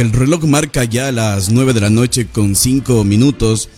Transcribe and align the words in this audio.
el 0.00 0.12
reloj 0.12 0.44
marca 0.44 0.84
ya 0.84 1.10
las 1.10 1.50
9 1.50 1.72
de 1.72 1.80
la 1.80 1.90
noche 1.90 2.28
con 2.28 2.54
5 2.54 3.02
minutos, 3.02 3.68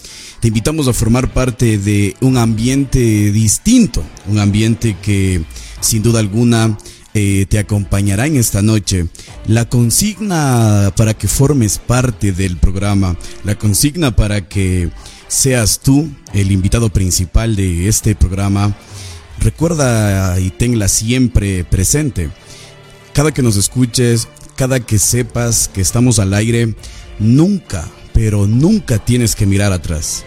te 0.41 0.49
invitamos 0.49 0.87
a 0.87 0.93
formar 0.93 1.33
parte 1.33 1.79
de 1.79 2.15
un 2.21 2.37
ambiente 2.37 2.99
distinto, 3.33 4.03
un 4.27 4.39
ambiente 4.39 4.97
que 5.01 5.43
sin 5.81 6.03
duda 6.03 6.21
alguna 6.21 6.77
eh, 7.15 7.47
te 7.49 7.59
acompañará 7.59 8.27
en 8.27 8.37
esta 8.37 8.61
noche. 8.61 9.07
La 9.47 9.69
consigna 9.69 10.93
para 10.95 11.15
que 11.15 11.27
formes 11.27 11.79
parte 11.79 12.33
del 12.33 12.59
programa, 12.59 13.17
la 13.45 13.57
consigna 13.59 14.15
para 14.15 14.47
que 14.47 14.91
seas 15.27 15.81
tú 15.81 16.09
el 16.35 16.53
invitado 16.53 16.91
principal 16.91 17.57
de 17.57 17.89
este 17.89 18.15
programa, 18.15 18.77
recuerda 19.41 20.39
y 20.39 20.51
tenla 20.51 20.89
siempre 20.89 21.65
presente. 21.65 22.31
Cada 23.15 23.33
que 23.33 23.43
nos 23.43 23.57
escuches, 23.57 24.29
cada 24.61 24.79
que 24.79 24.99
sepas 24.99 25.71
que 25.73 25.81
estamos 25.81 26.19
al 26.19 26.35
aire, 26.35 26.75
nunca, 27.19 27.89
pero 28.13 28.47
nunca 28.47 28.99
tienes 28.99 29.35
que 29.35 29.47
mirar 29.47 29.73
atrás. 29.73 30.23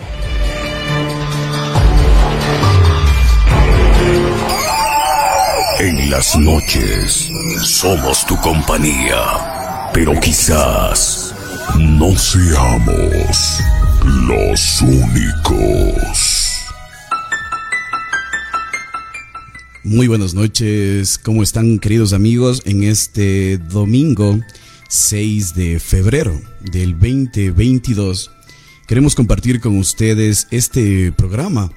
En 5.79 6.09
las 6.09 6.35
noches 6.35 7.29
somos 7.61 8.25
tu 8.25 8.35
compañía, 8.38 9.91
pero 9.93 10.19
quizás 10.19 11.35
no 11.77 12.17
seamos 12.17 13.59
los 14.03 14.81
únicos. 14.81 16.42
Muy 19.85 20.07
buenas 20.07 20.33
noches, 20.33 21.17
¿cómo 21.17 21.43
están 21.43 21.77
queridos 21.77 22.13
amigos 22.13 22.61
en 22.63 22.83
este 22.83 23.57
domingo 23.57 24.39
6 24.88 25.55
de 25.55 25.77
febrero 25.77 26.39
del 26.61 26.94
2022? 26.94 28.31
Queremos 28.88 29.13
compartir 29.13 29.59
con 29.59 29.77
ustedes 29.77 30.47
este 30.52 31.11
programa. 31.11 31.69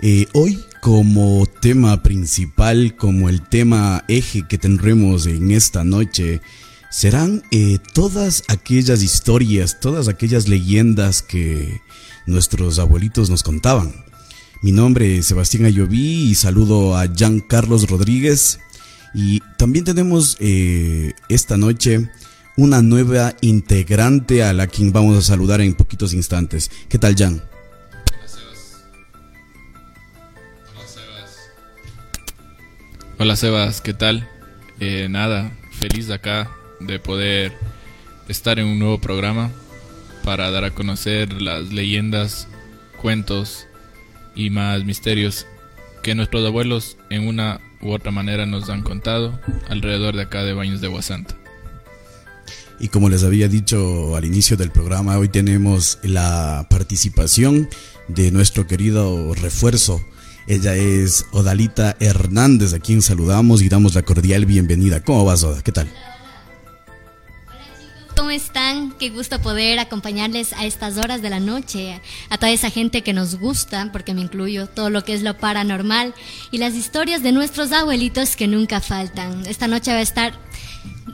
Eh, 0.00 0.24
hoy 0.32 0.58
como 0.80 1.44
tema 1.60 2.02
principal, 2.02 2.96
como 2.96 3.28
el 3.28 3.46
tema 3.46 4.04
eje 4.08 4.46
que 4.48 4.56
tendremos 4.56 5.26
en 5.26 5.50
esta 5.50 5.84
noche, 5.84 6.40
serán 6.90 7.42
eh, 7.50 7.76
todas 7.92 8.42
aquellas 8.48 9.02
historias, 9.02 9.80
todas 9.80 10.08
aquellas 10.08 10.48
leyendas 10.48 11.20
que 11.20 11.82
nuestros 12.26 12.78
abuelitos 12.78 13.28
nos 13.28 13.42
contaban. 13.42 13.92
Mi 14.64 14.72
nombre 14.72 15.18
es 15.18 15.26
Sebastián 15.26 15.66
Ayoví 15.66 16.30
y 16.30 16.34
saludo 16.34 16.96
a 16.96 17.04
Jean 17.04 17.40
Carlos 17.40 17.86
Rodríguez. 17.86 18.60
Y 19.12 19.40
también 19.58 19.84
tenemos 19.84 20.38
eh, 20.40 21.12
esta 21.28 21.58
noche 21.58 22.08
una 22.56 22.80
nueva 22.80 23.34
integrante 23.42 24.42
a 24.42 24.54
la 24.54 24.66
quien 24.66 24.90
vamos 24.90 25.18
a 25.18 25.20
saludar 25.20 25.60
en 25.60 25.74
poquitos 25.74 26.14
instantes. 26.14 26.70
¿Qué 26.88 26.98
tal, 26.98 27.14
Jan? 27.14 27.42
Hola 33.18 33.36
Sebas, 33.36 33.82
¿qué 33.82 33.92
tal? 33.92 34.26
Eh, 34.80 35.08
nada, 35.10 35.52
feliz 35.72 36.06
de 36.06 36.14
acá 36.14 36.50
de 36.80 36.98
poder 36.98 37.52
estar 38.28 38.58
en 38.58 38.68
un 38.68 38.78
nuevo 38.78 38.98
programa 38.98 39.50
para 40.24 40.50
dar 40.50 40.64
a 40.64 40.70
conocer 40.70 41.42
las 41.42 41.70
leyendas, 41.70 42.48
cuentos 43.02 43.66
y 44.34 44.50
más 44.50 44.84
misterios 44.84 45.46
que 46.02 46.14
nuestros 46.14 46.46
abuelos 46.46 46.96
en 47.10 47.26
una 47.26 47.60
u 47.80 47.92
otra 47.92 48.10
manera 48.10 48.46
nos 48.46 48.68
han 48.68 48.82
contado 48.82 49.40
alrededor 49.68 50.16
de 50.16 50.22
acá 50.22 50.42
de 50.42 50.52
Baños 50.52 50.80
de 50.80 50.88
Guasanta. 50.88 51.36
Y 52.80 52.88
como 52.88 53.08
les 53.08 53.22
había 53.22 53.48
dicho 53.48 54.16
al 54.16 54.24
inicio 54.24 54.56
del 54.56 54.70
programa, 54.70 55.16
hoy 55.16 55.28
tenemos 55.28 55.98
la 56.02 56.66
participación 56.68 57.68
de 58.08 58.30
nuestro 58.32 58.66
querido 58.66 59.32
refuerzo 59.34 60.04
ella 60.46 60.76
es 60.76 61.24
Odalita 61.30 61.96
Hernández, 62.00 62.74
a 62.74 62.78
quien 62.78 63.00
saludamos 63.00 63.62
y 63.62 63.70
damos 63.70 63.94
la 63.94 64.02
cordial 64.02 64.44
bienvenida. 64.44 65.02
¿Cómo 65.02 65.24
vas, 65.24 65.42
Oda? 65.42 65.62
¿Qué 65.62 65.72
tal? 65.72 65.90
¿Cómo 68.16 68.30
están? 68.30 68.92
Qué 68.92 69.10
gusto 69.10 69.40
poder 69.40 69.78
acompañarles 69.80 70.52
a 70.52 70.64
estas 70.64 70.98
horas 70.98 71.20
de 71.20 71.30
la 71.30 71.40
noche, 71.40 72.00
a 72.30 72.38
toda 72.38 72.52
esa 72.52 72.70
gente 72.70 73.02
que 73.02 73.12
nos 73.12 73.36
gusta, 73.36 73.90
porque 73.92 74.14
me 74.14 74.20
incluyo, 74.20 74.68
todo 74.68 74.88
lo 74.88 75.04
que 75.04 75.14
es 75.14 75.22
lo 75.22 75.36
paranormal 75.36 76.14
y 76.52 76.58
las 76.58 76.74
historias 76.74 77.22
de 77.22 77.32
nuestros 77.32 77.72
abuelitos 77.72 78.36
que 78.36 78.46
nunca 78.46 78.80
faltan. 78.80 79.44
Esta 79.46 79.66
noche 79.66 79.92
va 79.92 79.98
a 79.98 80.02
estar 80.02 80.32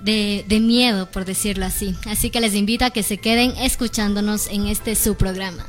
de, 0.05 0.44
de 0.47 0.60
miedo, 0.60 1.10
por 1.10 1.25
decirlo 1.25 1.65
así. 1.65 1.94
Así 2.06 2.31
que 2.31 2.41
les 2.41 2.55
invito 2.55 2.84
a 2.84 2.91
que 2.91 3.03
se 3.03 3.16
queden 3.16 3.53
escuchándonos 3.56 4.49
en 4.49 4.66
este 4.66 4.94
su 4.94 5.15
programa. 5.15 5.65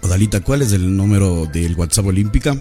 Odalita, 0.00 0.40
¿cuál 0.40 0.62
es 0.62 0.72
el 0.72 0.96
número 0.96 1.44
del 1.44 1.74
WhatsApp 1.74 2.06
Olímpica? 2.06 2.56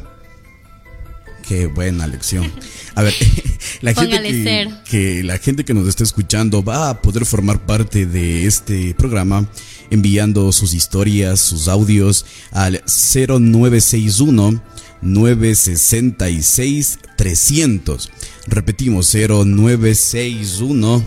Qué 1.50 1.66
buena 1.66 2.06
lección. 2.06 2.50
A 2.94 3.02
ver, 3.02 3.16
la 3.82 3.96
gente 3.96 4.78
que, 4.88 5.24
la 5.24 5.40
gente 5.40 5.66
que 5.66 5.74
nos 5.74 5.88
está 5.88 6.04
escuchando 6.04 6.64
va 6.64 6.92
a 6.92 7.02
poder 7.02 7.26
formar 7.26 7.66
parte 7.66 8.06
de 8.06 8.46
este 8.46 8.94
programa 8.94 9.50
enviando 9.90 10.52
sus 10.52 10.76
historias, 10.76 11.40
sus 11.40 11.68
audios 11.68 12.28
al 12.52 12.84
0961 12.86 14.62
966 15.02 17.00
300. 17.18 18.12
Repetimos 18.46 19.12
0961 19.12 21.04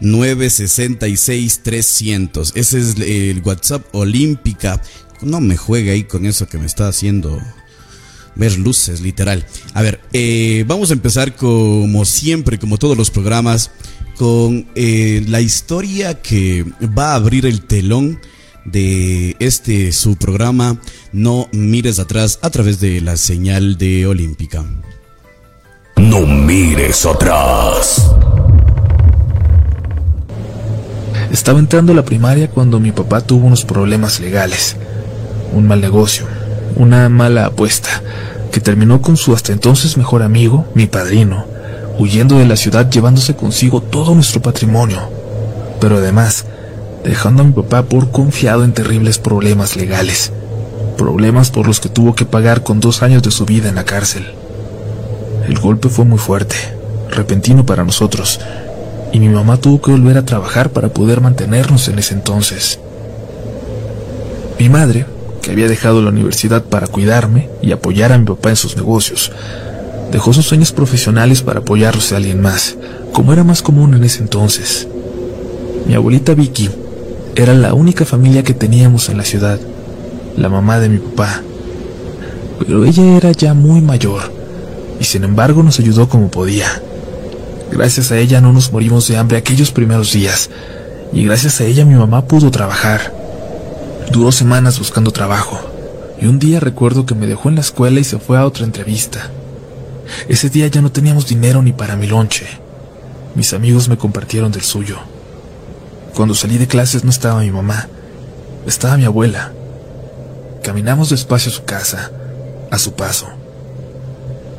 966 0.00 1.60
300. 1.62 2.52
Ese 2.56 2.80
es 2.80 2.96
el 2.98 3.42
WhatsApp 3.42 3.86
Olímpica. 3.94 4.82
No 5.20 5.40
me 5.40 5.56
juegue 5.56 5.92
ahí 5.92 6.02
con 6.02 6.26
eso 6.26 6.48
que 6.48 6.58
me 6.58 6.66
está 6.66 6.88
haciendo 6.88 7.40
ver 8.34 8.58
luces, 8.58 9.00
literal. 9.00 9.44
A 9.74 9.82
ver, 9.82 10.00
eh, 10.12 10.64
vamos 10.66 10.90
a 10.90 10.94
empezar 10.94 11.34
como 11.36 12.04
siempre, 12.04 12.58
como 12.58 12.78
todos 12.78 12.96
los 12.96 13.10
programas, 13.10 13.70
con 14.16 14.66
eh, 14.74 15.24
la 15.28 15.40
historia 15.40 16.20
que 16.20 16.64
va 16.96 17.12
a 17.12 17.14
abrir 17.16 17.46
el 17.46 17.62
telón 17.62 18.20
de 18.64 19.34
este 19.40 19.90
su 19.90 20.16
programa 20.16 20.80
No 21.12 21.48
mires 21.52 21.98
atrás 21.98 22.38
a 22.42 22.50
través 22.50 22.78
de 22.78 23.00
la 23.00 23.16
señal 23.16 23.76
de 23.76 24.06
Olímpica. 24.06 24.64
No 25.96 26.20
mires 26.20 27.04
atrás. 27.06 28.12
Estaba 31.30 31.58
entrando 31.58 31.92
a 31.92 31.96
la 31.96 32.04
primaria 32.04 32.50
cuando 32.50 32.78
mi 32.78 32.92
papá 32.92 33.22
tuvo 33.22 33.46
unos 33.46 33.64
problemas 33.64 34.20
legales, 34.20 34.76
un 35.52 35.66
mal 35.66 35.80
negocio, 35.80 36.26
una 36.76 37.08
mala 37.08 37.46
apuesta 37.46 38.02
que 38.50 38.60
terminó 38.60 39.00
con 39.00 39.16
su 39.16 39.34
hasta 39.34 39.52
entonces 39.52 39.96
mejor 39.96 40.22
amigo, 40.22 40.66
mi 40.74 40.86
padrino, 40.86 41.46
huyendo 41.98 42.38
de 42.38 42.46
la 42.46 42.56
ciudad 42.56 42.90
llevándose 42.90 43.34
consigo 43.34 43.80
todo 43.80 44.14
nuestro 44.14 44.42
patrimonio, 44.42 45.00
pero 45.80 45.96
además 45.96 46.44
dejando 47.04 47.42
a 47.42 47.46
mi 47.46 47.52
papá 47.52 47.82
por 47.82 48.10
confiado 48.10 48.64
en 48.64 48.72
terribles 48.72 49.18
problemas 49.18 49.76
legales, 49.76 50.32
problemas 50.96 51.50
por 51.50 51.66
los 51.66 51.80
que 51.80 51.88
tuvo 51.88 52.14
que 52.14 52.26
pagar 52.26 52.62
con 52.62 52.80
dos 52.80 53.02
años 53.02 53.22
de 53.22 53.30
su 53.30 53.44
vida 53.44 53.68
en 53.68 53.74
la 53.74 53.84
cárcel. 53.84 54.26
El 55.48 55.58
golpe 55.58 55.88
fue 55.88 56.04
muy 56.04 56.18
fuerte, 56.18 56.56
repentino 57.10 57.66
para 57.66 57.84
nosotros, 57.84 58.38
y 59.12 59.18
mi 59.18 59.28
mamá 59.28 59.56
tuvo 59.56 59.80
que 59.80 59.90
volver 59.90 60.18
a 60.18 60.24
trabajar 60.24 60.70
para 60.70 60.90
poder 60.90 61.20
mantenernos 61.20 61.88
en 61.88 61.98
ese 61.98 62.14
entonces. 62.14 62.78
Mi 64.58 64.68
madre, 64.68 65.06
que 65.42 65.50
había 65.50 65.68
dejado 65.68 66.00
la 66.00 66.10
universidad 66.10 66.62
para 66.62 66.86
cuidarme 66.86 67.50
y 67.60 67.72
apoyar 67.72 68.12
a 68.12 68.18
mi 68.18 68.24
papá 68.24 68.50
en 68.50 68.56
sus 68.56 68.76
negocios. 68.76 69.32
Dejó 70.10 70.32
sus 70.32 70.46
sueños 70.46 70.72
profesionales 70.72 71.42
para 71.42 71.60
apoyarlos 71.60 72.12
a 72.12 72.16
alguien 72.16 72.40
más, 72.40 72.76
como 73.12 73.32
era 73.32 73.44
más 73.44 73.60
común 73.60 73.94
en 73.94 74.04
ese 74.04 74.20
entonces. 74.20 74.86
Mi 75.86 75.94
abuelita 75.94 76.34
Vicky 76.34 76.70
era 77.34 77.54
la 77.54 77.74
única 77.74 78.04
familia 78.04 78.42
que 78.42 78.54
teníamos 78.54 79.08
en 79.08 79.16
la 79.16 79.24
ciudad, 79.24 79.58
la 80.36 80.48
mamá 80.48 80.78
de 80.78 80.88
mi 80.88 80.98
papá. 80.98 81.42
Pero 82.58 82.84
ella 82.84 83.16
era 83.16 83.32
ya 83.32 83.52
muy 83.52 83.80
mayor 83.80 84.22
y 85.00 85.04
sin 85.04 85.24
embargo 85.24 85.62
nos 85.62 85.80
ayudó 85.80 86.08
como 86.08 86.30
podía. 86.30 86.68
Gracias 87.72 88.12
a 88.12 88.18
ella 88.18 88.40
no 88.40 88.52
nos 88.52 88.70
morimos 88.70 89.08
de 89.08 89.16
hambre 89.16 89.38
aquellos 89.38 89.72
primeros 89.72 90.12
días 90.12 90.50
y 91.12 91.24
gracias 91.24 91.60
a 91.60 91.64
ella 91.64 91.84
mi 91.84 91.94
mamá 91.94 92.26
pudo 92.26 92.50
trabajar. 92.50 93.21
Duró 94.12 94.30
semanas 94.30 94.78
buscando 94.78 95.10
trabajo, 95.10 95.58
y 96.20 96.26
un 96.26 96.38
día 96.38 96.60
recuerdo 96.60 97.06
que 97.06 97.14
me 97.14 97.26
dejó 97.26 97.48
en 97.48 97.54
la 97.54 97.62
escuela 97.62 97.98
y 97.98 98.04
se 98.04 98.18
fue 98.18 98.36
a 98.36 98.44
otra 98.44 98.66
entrevista. 98.66 99.30
Ese 100.28 100.50
día 100.50 100.66
ya 100.66 100.82
no 100.82 100.92
teníamos 100.92 101.26
dinero 101.26 101.62
ni 101.62 101.72
para 101.72 101.96
mi 101.96 102.06
lonche. 102.06 102.44
Mis 103.34 103.54
amigos 103.54 103.88
me 103.88 103.96
compartieron 103.96 104.52
del 104.52 104.60
suyo. 104.60 104.98
Cuando 106.14 106.34
salí 106.34 106.58
de 106.58 106.66
clases 106.66 107.04
no 107.04 107.10
estaba 107.10 107.40
mi 107.40 107.50
mamá, 107.50 107.88
estaba 108.66 108.98
mi 108.98 109.06
abuela. 109.06 109.52
Caminamos 110.62 111.08
despacio 111.08 111.50
a 111.50 111.54
su 111.54 111.64
casa, 111.64 112.10
a 112.70 112.78
su 112.78 112.92
paso. 112.92 113.28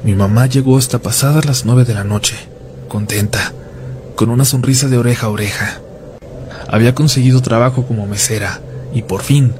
Mi 0.03 0.15
mamá 0.15 0.47
llegó 0.47 0.79
hasta 0.79 0.97
pasadas 0.97 1.45
las 1.45 1.63
nueve 1.63 1.85
de 1.85 1.93
la 1.93 2.03
noche, 2.03 2.37
contenta, 2.87 3.53
con 4.15 4.31
una 4.31 4.45
sonrisa 4.45 4.87
de 4.87 4.97
oreja 4.97 5.27
a 5.27 5.29
oreja. 5.29 5.79
Había 6.67 6.95
conseguido 6.95 7.43
trabajo 7.43 7.85
como 7.85 8.07
mesera 8.07 8.59
y 8.93 9.01
por 9.01 9.21
fin 9.21 9.53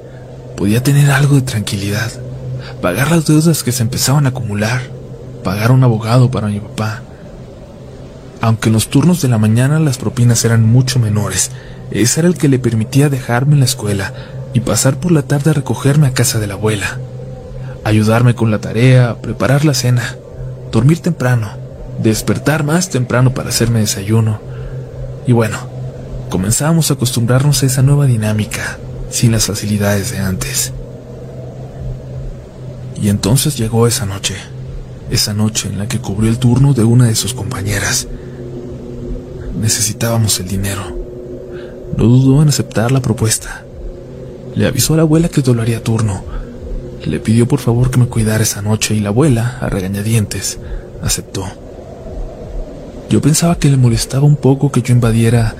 podía 0.55 0.83
tener 0.83 1.11
algo 1.11 1.35
de 1.35 1.41
tranquilidad, 1.41 2.11
pagar 2.81 3.11
las 3.11 3.25
deudas 3.25 3.63
que 3.63 3.71
se 3.71 3.83
empezaban 3.83 4.25
a 4.25 4.29
acumular, 4.29 4.81
pagar 5.43 5.71
un 5.71 5.83
abogado 5.83 6.31
para 6.31 6.47
mi 6.47 6.59
papá. 6.59 7.01
Aunque 8.41 8.69
en 8.69 8.73
los 8.73 8.89
turnos 8.89 9.21
de 9.21 9.29
la 9.29 9.37
mañana 9.37 9.79
las 9.79 9.97
propinas 9.97 10.43
eran 10.45 10.65
mucho 10.65 10.99
menores, 10.99 11.51
ese 11.91 12.21
era 12.21 12.29
el 12.29 12.37
que 12.37 12.49
le 12.49 12.59
permitía 12.59 13.09
dejarme 13.09 13.53
en 13.53 13.59
la 13.59 13.65
escuela 13.65 14.13
y 14.53 14.59
pasar 14.59 14.99
por 14.99 15.11
la 15.11 15.23
tarde 15.23 15.51
a 15.51 15.53
recogerme 15.53 16.07
a 16.07 16.13
casa 16.13 16.39
de 16.39 16.47
la 16.47 16.53
abuela, 16.53 16.99
ayudarme 17.83 18.35
con 18.35 18.51
la 18.51 18.59
tarea, 18.59 19.15
preparar 19.21 19.65
la 19.65 19.73
cena, 19.73 20.15
dormir 20.71 20.99
temprano, 20.99 21.49
despertar 22.01 22.63
más 22.63 22.89
temprano 22.89 23.33
para 23.33 23.49
hacerme 23.49 23.79
desayuno. 23.79 24.39
Y 25.25 25.31
bueno, 25.31 25.57
comenzábamos 26.29 26.89
a 26.89 26.95
acostumbrarnos 26.95 27.63
a 27.63 27.65
esa 27.65 27.81
nueva 27.81 28.05
dinámica, 28.05 28.77
sin 29.13 29.31
las 29.31 29.45
facilidades 29.45 30.11
de 30.11 30.17
antes. 30.17 30.73
Y 32.99 33.09
entonces 33.09 33.55
llegó 33.55 33.85
esa 33.85 34.07
noche, 34.07 34.35
esa 35.11 35.35
noche 35.35 35.69
en 35.69 35.77
la 35.77 35.87
que 35.87 35.99
cubrió 35.99 36.31
el 36.31 36.39
turno 36.39 36.73
de 36.73 36.83
una 36.83 37.05
de 37.05 37.13
sus 37.13 37.35
compañeras. 37.35 38.07
Necesitábamos 39.61 40.39
el 40.39 40.47
dinero. 40.47 40.81
No 41.95 42.05
dudó 42.05 42.41
en 42.41 42.49
aceptar 42.49 42.91
la 42.91 43.01
propuesta. 43.01 43.63
Le 44.55 44.65
avisó 44.65 44.95
a 44.95 44.97
la 44.97 45.03
abuela 45.03 45.29
que 45.29 45.41
doblaría 45.41 45.83
turno. 45.83 46.23
Le 47.05 47.19
pidió 47.19 47.47
por 47.47 47.59
favor 47.59 47.91
que 47.91 47.99
me 47.99 48.07
cuidara 48.07 48.41
esa 48.41 48.63
noche 48.63 48.95
y 48.95 48.99
la 48.99 49.09
abuela, 49.09 49.59
a 49.61 49.69
regañadientes, 49.69 50.57
aceptó. 51.03 51.45
Yo 53.11 53.21
pensaba 53.21 53.59
que 53.59 53.69
le 53.69 53.77
molestaba 53.77 54.25
un 54.25 54.37
poco 54.37 54.71
que 54.71 54.81
yo 54.81 54.91
invadiera 54.91 55.55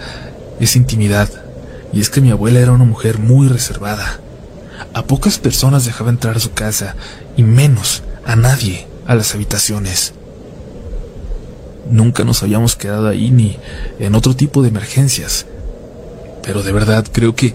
esa 0.59 0.79
intimidad, 0.79 1.29
y 1.93 2.01
es 2.01 2.09
que 2.09 2.21
mi 2.21 2.31
abuela 2.31 2.59
era 2.59 2.71
una 2.71 2.85
mujer 2.85 3.19
muy 3.19 3.47
reservada. 3.47 4.19
A 4.93 5.03
pocas 5.03 5.37
personas 5.37 5.85
dejaba 5.85 6.09
entrar 6.09 6.37
a 6.37 6.41
su 6.41 6.53
casa, 6.53 6.95
y 7.37 7.43
menos 7.43 8.03
a 8.25 8.35
nadie 8.35 8.87
a 9.07 9.15
las 9.15 9.33
habitaciones. 9.35 10.13
Nunca 11.89 12.23
nos 12.23 12.41
habíamos 12.43 12.75
quedado 12.75 13.07
ahí 13.07 13.31
ni 13.31 13.57
en 13.99 14.15
otro 14.15 14.35
tipo 14.35 14.61
de 14.61 14.69
emergencias. 14.69 15.45
Pero 16.41 16.63
de 16.63 16.71
verdad 16.71 17.05
creo 17.11 17.35
que 17.35 17.53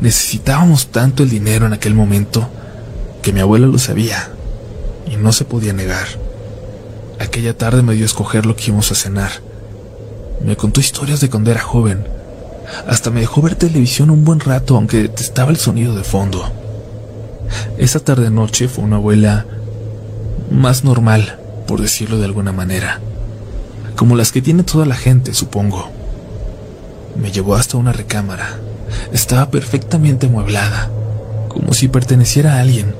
necesitábamos 0.00 0.88
tanto 0.88 1.22
el 1.22 1.30
dinero 1.30 1.66
en 1.66 1.72
aquel 1.72 1.94
momento 1.94 2.48
que 3.22 3.32
mi 3.32 3.40
abuela 3.40 3.66
lo 3.66 3.78
sabía 3.78 4.30
y 5.10 5.16
no 5.16 5.32
se 5.32 5.44
podía 5.44 5.72
negar. 5.72 6.06
Aquella 7.18 7.56
tarde 7.56 7.82
me 7.82 7.94
dio 7.94 8.04
a 8.04 8.06
escoger 8.06 8.46
lo 8.46 8.54
que 8.54 8.66
íbamos 8.66 8.92
a 8.92 8.94
cenar. 8.94 9.30
Me 10.44 10.56
contó 10.56 10.80
historias 10.80 11.20
de 11.20 11.30
cuando 11.30 11.50
era 11.50 11.60
joven. 11.60 12.06
Hasta 12.86 13.10
me 13.10 13.20
dejó 13.20 13.42
ver 13.42 13.54
televisión 13.54 14.10
un 14.10 14.24
buen 14.24 14.40
rato, 14.40 14.76
aunque 14.76 15.02
detestaba 15.02 15.50
el 15.50 15.56
sonido 15.56 15.94
de 15.94 16.04
fondo. 16.04 16.44
Esa 17.78 18.00
tarde 18.00 18.30
noche 18.30 18.68
fue 18.68 18.84
una 18.84 18.96
abuela 18.96 19.46
más 20.50 20.84
normal, 20.84 21.38
por 21.66 21.80
decirlo 21.80 22.18
de 22.18 22.24
alguna 22.24 22.52
manera. 22.52 23.00
Como 23.96 24.16
las 24.16 24.32
que 24.32 24.42
tiene 24.42 24.62
toda 24.62 24.86
la 24.86 24.94
gente, 24.94 25.34
supongo. 25.34 25.88
Me 27.20 27.32
llevó 27.32 27.54
hasta 27.54 27.76
una 27.76 27.92
recámara. 27.92 28.58
Estaba 29.12 29.50
perfectamente 29.50 30.26
amueblada, 30.26 30.90
como 31.48 31.72
si 31.74 31.88
perteneciera 31.88 32.54
a 32.54 32.60
alguien, 32.60 32.94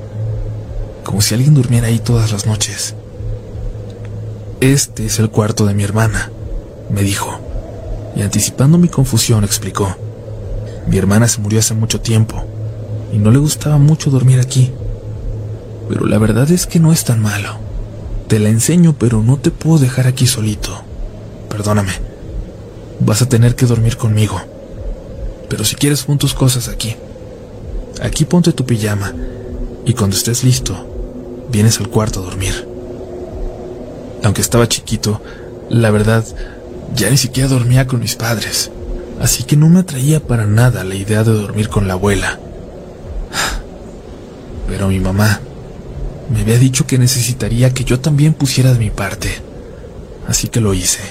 como 1.03 1.21
si 1.21 1.33
alguien 1.33 1.53
durmiera 1.53 1.87
ahí 1.87 1.99
todas 1.99 2.31
las 2.31 2.45
noches. 2.45 2.95
Este 4.59 5.05
es 5.05 5.19
el 5.19 5.29
cuarto 5.29 5.65
de 5.65 5.73
mi 5.73 5.83
hermana, 5.83 6.31
me 6.89 7.01
dijo, 7.01 7.39
y 8.19 8.21
anticipando 8.21 8.77
mi 8.77 8.89
confusión 8.89 9.45
explicó. 9.45 9.95
Mi 10.87 10.97
hermana 10.97 11.29
se 11.29 11.39
murió 11.39 11.59
hace 11.59 11.73
mucho 11.73 12.01
tiempo 12.01 12.43
y 13.13 13.17
no 13.17 13.31
le 13.31 13.39
gustaba 13.39 13.77
mucho 13.77 14.09
dormir 14.09 14.41
aquí. 14.41 14.73
Pero 15.87 16.05
la 16.05 16.17
verdad 16.17 16.51
es 16.51 16.67
que 16.67 16.81
no 16.81 16.91
es 16.91 17.05
tan 17.05 17.21
malo. 17.21 17.57
Te 18.27 18.39
la 18.39 18.49
enseño, 18.49 18.93
pero 18.99 19.23
no 19.23 19.37
te 19.37 19.51
puedo 19.51 19.79
dejar 19.79 20.05
aquí 20.05 20.27
solito. 20.27 20.81
Perdóname. 21.49 21.93
Vas 22.99 23.21
a 23.21 23.29
tener 23.29 23.55
que 23.55 23.65
dormir 23.65 23.95
conmigo. 23.95 24.41
Pero 25.47 25.63
si 25.63 25.75
quieres 25.75 26.03
pon 26.03 26.17
tus 26.17 26.33
cosas 26.33 26.67
aquí. 26.67 26.97
Aquí 28.01 28.25
ponte 28.25 28.51
tu 28.51 28.65
pijama 28.65 29.13
y 29.85 29.93
cuando 29.93 30.17
estés 30.17 30.43
listo, 30.43 30.75
vienes 31.49 31.79
al 31.79 31.87
cuarto 31.87 32.19
a 32.19 32.23
dormir. 32.23 32.67
Aunque 34.23 34.41
estaba 34.41 34.67
chiquito, 34.67 35.21
la 35.69 35.89
verdad, 35.89 36.25
ya 36.95 37.09
ni 37.09 37.17
siquiera 37.17 37.49
dormía 37.49 37.87
con 37.87 37.99
mis 37.99 38.15
padres, 38.15 38.71
así 39.21 39.43
que 39.43 39.55
no 39.55 39.69
me 39.69 39.79
atraía 39.79 40.19
para 40.19 40.45
nada 40.45 40.83
la 40.83 40.95
idea 40.95 41.23
de 41.23 41.33
dormir 41.33 41.69
con 41.69 41.87
la 41.87 41.93
abuela. 41.93 42.39
Pero 44.67 44.87
mi 44.87 44.99
mamá 44.99 45.41
me 46.31 46.41
había 46.41 46.59
dicho 46.59 46.85
que 46.85 46.97
necesitaría 46.97 47.73
que 47.73 47.83
yo 47.83 47.99
también 47.99 48.33
pusiera 48.33 48.73
de 48.73 48.79
mi 48.79 48.89
parte, 48.89 49.29
así 50.27 50.47
que 50.47 50.61
lo 50.61 50.73
hice. 50.73 51.01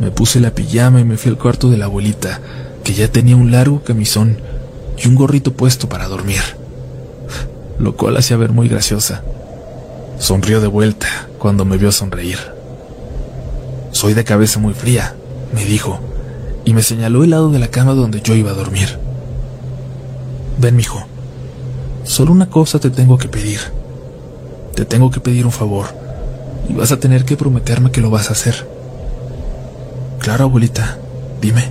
Me 0.00 0.10
puse 0.10 0.40
la 0.40 0.50
pijama 0.50 1.00
y 1.00 1.04
me 1.04 1.16
fui 1.16 1.30
al 1.30 1.38
cuarto 1.38 1.70
de 1.70 1.78
la 1.78 1.84
abuelita, 1.84 2.40
que 2.82 2.94
ya 2.94 3.08
tenía 3.08 3.36
un 3.36 3.52
largo 3.52 3.82
camisón 3.84 4.38
y 4.98 5.06
un 5.06 5.14
gorrito 5.14 5.52
puesto 5.52 5.88
para 5.88 6.08
dormir, 6.08 6.42
lo 7.78 7.96
cual 7.96 8.16
hacía 8.16 8.36
ver 8.36 8.50
muy 8.50 8.68
graciosa. 8.68 9.22
Sonrió 10.18 10.60
de 10.60 10.66
vuelta 10.66 11.28
cuando 11.38 11.64
me 11.64 11.78
vio 11.78 11.92
sonreír. 11.92 12.38
Soy 14.02 14.14
de 14.14 14.24
cabeza 14.24 14.58
muy 14.58 14.74
fría, 14.74 15.14
me 15.54 15.64
dijo, 15.64 16.00
y 16.64 16.74
me 16.74 16.82
señaló 16.82 17.22
el 17.22 17.30
lado 17.30 17.52
de 17.52 17.60
la 17.60 17.68
cama 17.68 17.94
donde 17.94 18.20
yo 18.20 18.34
iba 18.34 18.50
a 18.50 18.54
dormir. 18.54 18.98
Ven, 20.58 20.74
mijo. 20.74 21.04
Solo 22.02 22.32
una 22.32 22.50
cosa 22.50 22.80
te 22.80 22.90
tengo 22.90 23.16
que 23.16 23.28
pedir. 23.28 23.60
Te 24.74 24.84
tengo 24.84 25.12
que 25.12 25.20
pedir 25.20 25.46
un 25.46 25.52
favor, 25.52 25.86
y 26.68 26.72
vas 26.72 26.90
a 26.90 26.98
tener 26.98 27.24
que 27.24 27.36
prometerme 27.36 27.92
que 27.92 28.00
lo 28.00 28.10
vas 28.10 28.28
a 28.28 28.32
hacer. 28.32 28.66
Claro, 30.18 30.46
abuelita, 30.46 30.98
dime. 31.40 31.68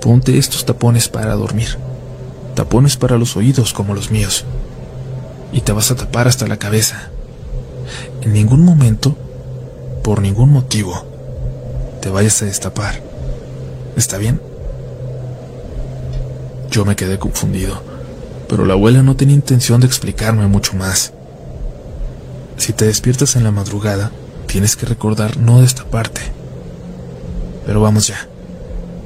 Ponte 0.00 0.36
estos 0.36 0.66
tapones 0.66 1.08
para 1.08 1.36
dormir. 1.36 1.78
Tapones 2.56 2.96
para 2.96 3.18
los 3.18 3.36
oídos 3.36 3.72
como 3.72 3.94
los 3.94 4.10
míos 4.10 4.44
y 5.52 5.60
te 5.60 5.70
vas 5.70 5.92
a 5.92 5.94
tapar 5.94 6.26
hasta 6.26 6.48
la 6.48 6.56
cabeza. 6.56 7.10
En 8.22 8.32
ningún 8.32 8.64
momento, 8.64 9.16
por 10.02 10.22
ningún 10.22 10.50
motivo, 10.50 11.04
te 12.00 12.08
vayas 12.08 12.40
a 12.42 12.46
destapar. 12.46 13.02
¿Está 13.96 14.18
bien? 14.18 14.40
Yo 16.70 16.84
me 16.84 16.96
quedé 16.96 17.18
confundido, 17.18 17.82
pero 18.48 18.64
la 18.64 18.74
abuela 18.74 19.02
no 19.02 19.16
tenía 19.16 19.34
intención 19.34 19.80
de 19.80 19.86
explicarme 19.86 20.46
mucho 20.46 20.76
más. 20.76 21.12
Si 22.56 22.72
te 22.72 22.86
despiertas 22.86 23.36
en 23.36 23.44
la 23.44 23.50
madrugada, 23.50 24.10
tienes 24.46 24.76
que 24.76 24.86
recordar 24.86 25.36
no 25.36 25.60
destaparte. 25.60 26.20
Pero 27.66 27.80
vamos 27.80 28.06
ya, 28.06 28.28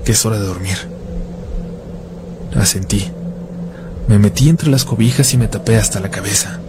que 0.05 0.13
es 0.13 0.25
hora 0.27 0.39
de 0.39 0.47
dormir. 0.47 0.77
Asentí. 2.55 3.11
Me 4.09 4.19
metí 4.19 4.49
entre 4.49 4.69
las 4.69 4.85
cobijas 4.85 5.33
y 5.33 5.39
me 5.39 5.49
tapé 5.49 5.77
hasta 5.77 6.01
la 6.01 6.11
cabeza. 6.11 6.61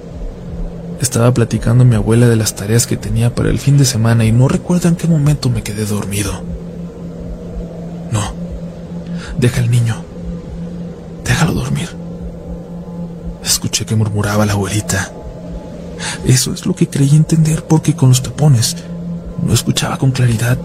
Estaba 1.06 1.32
platicando 1.36 1.84
a 1.84 1.86
mi 1.86 1.96
abuela 1.96 2.28
de 2.28 2.36
las 2.36 2.56
tareas 2.56 2.88
que 2.88 2.98
tenía 2.98 3.34
para 3.36 3.50
el 3.50 3.60
fin 3.60 3.78
de 3.78 3.86
semana 3.86 4.26
y 4.26 4.32
no 4.32 4.48
recuerdo 4.48 4.90
en 4.90 4.96
qué 4.96 5.08
momento 5.08 5.52
me 5.52 5.62
quedé 5.62 5.86
dormido. 5.86 6.34
No, 8.12 8.34
deja 9.38 9.62
al 9.62 9.70
niño. 9.70 10.04
Déjalo 11.24 11.54
dormir. 11.54 11.90
Escuché 13.44 13.86
que 13.86 13.96
murmuraba 13.96 14.48
la 14.48 14.54
abuelita. 14.54 15.12
Eso 16.26 16.52
es 16.52 16.66
lo 16.66 16.76
que 16.76 16.90
creí 16.90 17.16
entender 17.16 17.64
porque 17.64 17.96
con 17.96 18.10
los 18.10 18.24
tapones 18.24 18.76
no 19.46 19.54
escuchaba 19.54 20.00
con 20.00 20.10
claridad. 20.10 20.58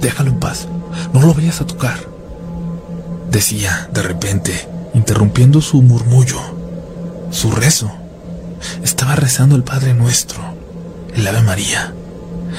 Déjalo 0.00 0.30
en 0.30 0.40
paz. 0.40 0.66
No 1.14 1.20
lo 1.20 1.32
vayas 1.32 1.60
a 1.60 1.66
tocar. 1.66 1.96
Decía 3.30 3.88
de 3.94 4.02
repente 4.02 4.68
interrumpiendo 4.94 5.60
su 5.60 5.80
murmullo, 5.80 6.40
su 7.30 7.52
rezo. 7.52 8.05
Estaba 8.82 9.16
rezando 9.16 9.56
el 9.56 9.64
Padre 9.64 9.94
Nuestro, 9.94 10.42
el 11.14 11.26
Ave 11.26 11.42
María, 11.42 11.94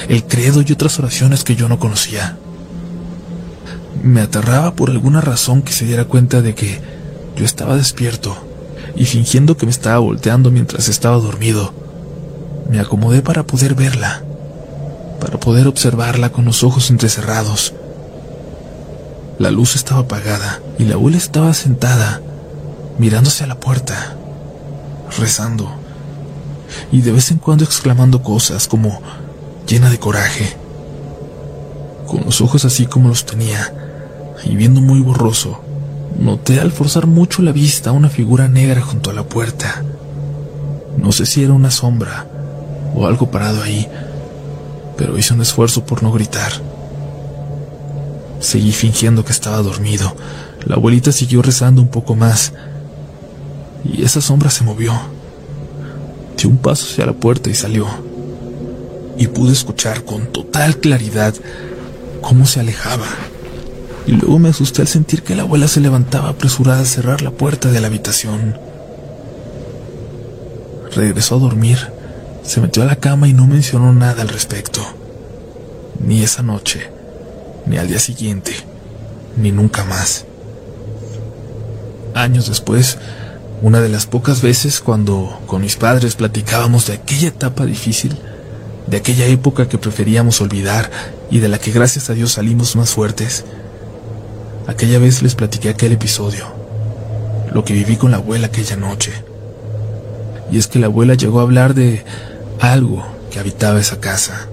el 0.08 0.24
credo 0.24 0.62
y 0.66 0.72
otras 0.72 0.98
oraciones 0.98 1.44
que 1.44 1.56
yo 1.56 1.68
no 1.68 1.78
conocía. 1.78 2.36
Me 4.02 4.20
aterraba 4.20 4.74
por 4.74 4.90
alguna 4.90 5.20
razón 5.20 5.62
que 5.62 5.72
se 5.72 5.84
diera 5.84 6.04
cuenta 6.04 6.42
de 6.42 6.54
que 6.54 6.80
yo 7.36 7.44
estaba 7.44 7.76
despierto 7.76 8.36
y 8.96 9.04
fingiendo 9.04 9.56
que 9.56 9.66
me 9.66 9.72
estaba 9.72 9.98
volteando 9.98 10.50
mientras 10.50 10.88
estaba 10.88 11.16
dormido, 11.16 11.72
me 12.68 12.80
acomodé 12.80 13.22
para 13.22 13.44
poder 13.44 13.74
verla, 13.74 14.22
para 15.20 15.38
poder 15.38 15.66
observarla 15.66 16.30
con 16.30 16.44
los 16.44 16.64
ojos 16.64 16.90
entrecerrados. 16.90 17.74
La 19.38 19.50
luz 19.50 19.76
estaba 19.76 20.02
apagada 20.02 20.60
y 20.78 20.84
la 20.84 20.94
abuela 20.94 21.16
estaba 21.16 21.54
sentada 21.54 22.20
mirándose 22.98 23.44
a 23.44 23.46
la 23.46 23.60
puerta, 23.60 24.16
rezando, 25.16 25.77
y 26.92 27.02
de 27.02 27.12
vez 27.12 27.30
en 27.30 27.38
cuando 27.38 27.64
exclamando 27.64 28.22
cosas 28.22 28.68
como 28.68 29.00
llena 29.66 29.90
de 29.90 29.98
coraje. 29.98 30.56
con 32.06 32.24
los 32.24 32.40
ojos 32.40 32.64
así 32.64 32.86
como 32.86 33.08
los 33.08 33.26
tenía, 33.26 33.72
y 34.44 34.56
viendo 34.56 34.80
muy 34.80 35.00
borroso, 35.00 35.60
noté 36.18 36.58
al 36.58 36.72
forzar 36.72 37.06
mucho 37.06 37.42
la 37.42 37.52
vista 37.52 37.92
una 37.92 38.08
figura 38.08 38.48
negra 38.48 38.80
junto 38.80 39.10
a 39.10 39.12
la 39.12 39.24
puerta. 39.24 39.84
No 40.96 41.12
sé 41.12 41.26
si 41.26 41.44
era 41.44 41.52
una 41.52 41.70
sombra 41.70 42.26
o 42.94 43.06
algo 43.06 43.30
parado 43.30 43.62
ahí, 43.62 43.86
pero 44.96 45.18
hice 45.18 45.34
un 45.34 45.42
esfuerzo 45.42 45.84
por 45.84 46.02
no 46.02 46.10
gritar. 46.10 46.52
Seguí 48.40 48.72
fingiendo 48.72 49.24
que 49.24 49.32
estaba 49.32 49.58
dormido. 49.58 50.16
La 50.64 50.76
abuelita 50.76 51.12
siguió 51.12 51.42
rezando 51.42 51.82
un 51.82 51.88
poco 51.88 52.14
más, 52.14 52.52
y 53.84 54.02
esa 54.02 54.20
sombra 54.20 54.50
se 54.50 54.64
movió. 54.64 54.94
Dio 56.38 56.48
un 56.48 56.58
paso 56.58 56.86
hacia 56.86 57.04
la 57.04 57.12
puerta 57.12 57.50
y 57.50 57.54
salió. 57.54 57.86
Y 59.18 59.26
pude 59.26 59.52
escuchar 59.52 60.04
con 60.04 60.32
total 60.32 60.78
claridad 60.78 61.34
cómo 62.20 62.46
se 62.46 62.60
alejaba. 62.60 63.06
Y 64.06 64.12
luego 64.12 64.38
me 64.38 64.48
asusté 64.48 64.82
al 64.82 64.88
sentir 64.88 65.22
que 65.22 65.34
la 65.34 65.42
abuela 65.42 65.66
se 65.66 65.80
levantaba 65.80 66.30
apresurada 66.30 66.82
a 66.82 66.86
cerrar 66.86 67.22
la 67.22 67.32
puerta 67.32 67.70
de 67.72 67.80
la 67.80 67.88
habitación. 67.88 68.56
Regresó 70.94 71.34
a 71.34 71.40
dormir, 71.40 71.78
se 72.44 72.60
metió 72.60 72.84
a 72.84 72.86
la 72.86 72.96
cama 72.96 73.28
y 73.28 73.32
no 73.32 73.46
mencionó 73.46 73.92
nada 73.92 74.22
al 74.22 74.28
respecto. 74.28 74.80
Ni 76.00 76.22
esa 76.22 76.42
noche, 76.42 76.88
ni 77.66 77.76
al 77.78 77.88
día 77.88 77.98
siguiente, 77.98 78.52
ni 79.36 79.50
nunca 79.50 79.84
más. 79.84 80.24
Años 82.14 82.48
después, 82.48 82.96
una 83.60 83.80
de 83.80 83.88
las 83.88 84.06
pocas 84.06 84.40
veces 84.40 84.80
cuando 84.80 85.40
con 85.46 85.62
mis 85.62 85.76
padres 85.76 86.14
platicábamos 86.14 86.86
de 86.86 86.92
aquella 86.94 87.28
etapa 87.28 87.66
difícil, 87.66 88.16
de 88.86 88.96
aquella 88.96 89.26
época 89.26 89.68
que 89.68 89.78
preferíamos 89.78 90.40
olvidar 90.40 90.90
y 91.30 91.40
de 91.40 91.48
la 91.48 91.58
que 91.58 91.72
gracias 91.72 92.08
a 92.08 92.14
Dios 92.14 92.32
salimos 92.32 92.76
más 92.76 92.90
fuertes, 92.90 93.44
aquella 94.66 94.98
vez 94.98 95.22
les 95.22 95.34
platiqué 95.34 95.70
aquel 95.70 95.92
episodio, 95.92 96.46
lo 97.52 97.64
que 97.64 97.74
viví 97.74 97.96
con 97.96 98.12
la 98.12 98.18
abuela 98.18 98.46
aquella 98.46 98.76
noche. 98.76 99.12
Y 100.52 100.58
es 100.58 100.68
que 100.68 100.78
la 100.78 100.86
abuela 100.86 101.14
llegó 101.14 101.40
a 101.40 101.42
hablar 101.42 101.74
de 101.74 102.04
algo 102.60 103.04
que 103.30 103.40
habitaba 103.40 103.80
esa 103.80 103.98
casa, 103.98 104.48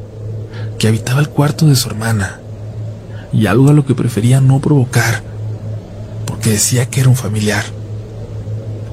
que 0.80 0.88
habitaba 0.88 1.20
el 1.20 1.30
cuarto 1.30 1.68
de 1.68 1.76
su 1.76 1.88
hermana, 1.90 2.40
y 3.32 3.46
algo 3.46 3.70
a 3.70 3.74
lo 3.74 3.86
que 3.86 3.96
prefería 3.96 4.42
no 4.42 4.60
provocar, 4.60 5.22
porque 6.26 6.50
decía 6.50 6.90
que 6.90 7.02
era 7.02 7.10
un 7.10 7.16
familiar. 7.16 7.64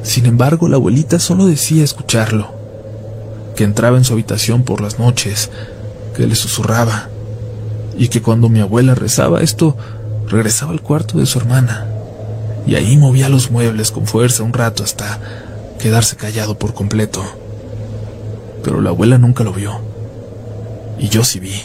Sin 0.03 0.27
embargo, 0.27 0.69
la 0.69 0.77
abuelita 0.77 1.19
solo 1.19 1.47
decía 1.47 1.85
escucharlo, 1.85 2.53
que 3.55 3.65
entraba 3.65 3.97
en 3.97 4.05
su 4.05 4.13
habitación 4.13 4.65
por 4.65 4.81
las 4.81 4.99
noches, 4.99 5.51
que 6.17 6.27
le 6.27 6.35
susurraba, 6.35 7.09
y 7.97 8.09
que 8.09 8.23
cuando 8.23 8.49
mi 8.49 8.61
abuela 8.61 8.95
rezaba 8.95 9.43
esto, 9.43 9.77
regresaba 10.29 10.73
al 10.73 10.83
cuarto 10.83 11.19
de 11.19 11.27
su 11.27 11.39
hermana, 11.39 11.87
y 12.67 12.75
ahí 12.75 12.97
movía 12.97 13.29
los 13.29 13.51
muebles 13.51 13.91
con 13.93 14.07
fuerza 14.07 14.43
un 14.43 14.53
rato 14.53 14.83
hasta 14.83 15.21
quedarse 15.79 16.17
callado 16.17 16.59
por 16.59 16.75
completo. 16.75 17.23
Pero 18.65 18.81
la 18.81 18.91
abuela 18.91 19.19
nunca 19.19 19.45
lo 19.45 19.53
vio, 19.53 19.81
y 20.99 21.09
yo 21.09 21.23
sí 21.23 21.39
vi, 21.39 21.63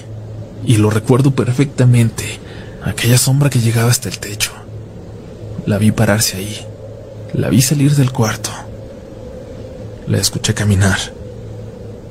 y 0.66 0.78
lo 0.78 0.90
recuerdo 0.90 1.32
perfectamente, 1.32 2.40
aquella 2.84 3.18
sombra 3.18 3.50
que 3.50 3.60
llegaba 3.60 3.90
hasta 3.90 4.10
el 4.10 4.20
techo. 4.20 4.52
La 5.66 5.78
vi 5.78 5.92
pararse 5.92 6.38
ahí, 6.38 6.67
la 7.38 7.50
vi 7.50 7.62
salir 7.62 7.96
del 7.96 8.12
cuarto, 8.12 8.50
la 10.08 10.18
escuché 10.18 10.56
caminar. 10.56 10.98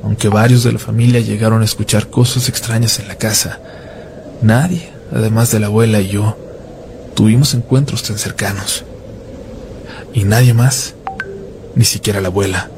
Aunque 0.05 0.29
varios 0.29 0.63
de 0.63 0.73
la 0.73 0.79
familia 0.79 1.21
llegaron 1.21 1.63
a 1.63 1.65
escuchar 1.65 2.09
cosas 2.09 2.49
extrañas 2.49 3.01
en 3.01 3.09
la 3.09 3.17
casa, 3.17 3.59
nadie, 4.41 4.89
además 5.13 5.51
de 5.51 5.59
la 5.59 5.67
abuela 5.67 6.01
y 6.01 6.09
yo, 6.09 6.37
tuvimos 7.15 7.55
encuentros 7.55 8.05
tan 8.05 8.19
cercanos. 8.19 8.85
Y 10.15 10.23
nadie 10.23 10.55
más, 10.55 10.95
ni 11.75 11.85
siquiera 11.85 12.21
la 12.21 12.29
abuela, 12.29 12.71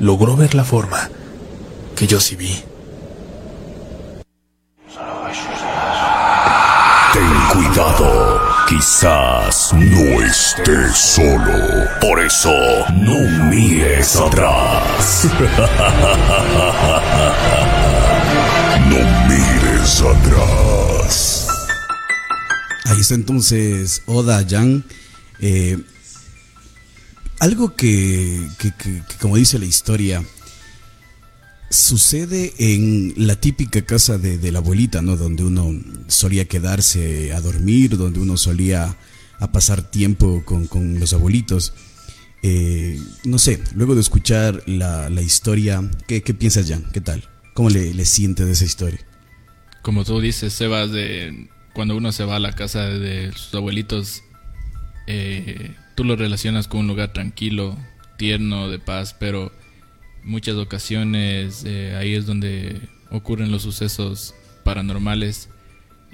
logró 0.00 0.34
ver 0.34 0.54
la 0.54 0.64
forma 0.64 1.10
que 1.94 2.06
yo 2.06 2.20
sí 2.20 2.36
vi. 2.36 2.64
Ten 7.12 7.32
cuidado, 7.52 8.35
quizás 8.68 9.72
no 9.72 10.22
estés 10.22 10.96
solo. 10.96 11.88
Por 12.00 12.20
eso, 12.20 12.50
no 12.94 13.18
mires 13.50 14.16
atrás. 14.16 15.28
No 18.88 18.98
mires 19.28 20.00
atrás. 20.00 21.48
Ahí 22.84 23.00
está 23.00 23.14
entonces 23.14 24.02
Oda 24.06 24.42
Yang. 24.42 24.84
Eh, 25.40 25.78
algo 27.40 27.74
que, 27.74 28.48
que- 28.58 28.72
que- 28.72 29.02
que, 29.06 29.16
como 29.20 29.36
dice 29.36 29.58
la 29.58 29.64
historia, 29.64 30.22
sucede 31.70 32.54
en 32.58 33.14
la 33.16 33.36
típica 33.36 33.82
casa 33.82 34.18
de, 34.18 34.38
de 34.38 34.52
la 34.52 34.58
abuelita, 34.58 35.02
¿no? 35.02 35.16
Donde 35.16 35.44
uno 35.44 35.74
solía 36.08 36.46
quedarse 36.46 37.32
a 37.32 37.40
dormir, 37.40 37.96
donde 37.96 38.20
uno 38.20 38.36
solía 38.36 38.96
a 39.38 39.52
pasar 39.52 39.82
tiempo 39.90 40.42
con, 40.44 40.66
con 40.66 40.98
los 41.00 41.12
abuelitos. 41.12 41.74
Eh, 42.42 43.00
no 43.24 43.38
sé, 43.38 43.62
luego 43.74 43.94
de 43.94 44.00
escuchar 44.00 44.62
la, 44.66 45.10
la 45.10 45.22
historia, 45.22 45.82
¿qué, 46.06 46.22
qué 46.22 46.34
piensas, 46.34 46.68
Jan? 46.68 46.84
¿Qué 46.92 47.00
tal? 47.00 47.28
¿Cómo 47.54 47.70
le, 47.70 47.92
le 47.94 48.04
sientes 48.04 48.46
de 48.46 48.52
esa 48.52 48.64
historia? 48.64 49.00
Como 49.82 50.04
tú 50.04 50.20
dices, 50.20 50.52
Sebas, 50.52 50.92
de 50.92 51.48
cuando 51.74 51.96
uno 51.96 52.12
se 52.12 52.24
va 52.24 52.36
a 52.36 52.40
la 52.40 52.52
casa 52.52 52.84
de 52.84 53.32
sus 53.32 53.54
abuelitos, 53.54 54.22
eh, 55.06 55.74
tú 55.94 56.04
lo 56.04 56.16
relacionas 56.16 56.68
con 56.68 56.80
un 56.80 56.86
lugar 56.88 57.12
tranquilo, 57.12 57.76
tierno, 58.18 58.68
de 58.70 58.78
paz, 58.78 59.14
pero 59.18 59.52
muchas 60.26 60.56
ocasiones 60.56 61.64
eh, 61.64 61.96
ahí 61.96 62.14
es 62.14 62.26
donde 62.26 62.80
ocurren 63.10 63.50
los 63.50 63.62
sucesos 63.62 64.34
paranormales 64.64 65.48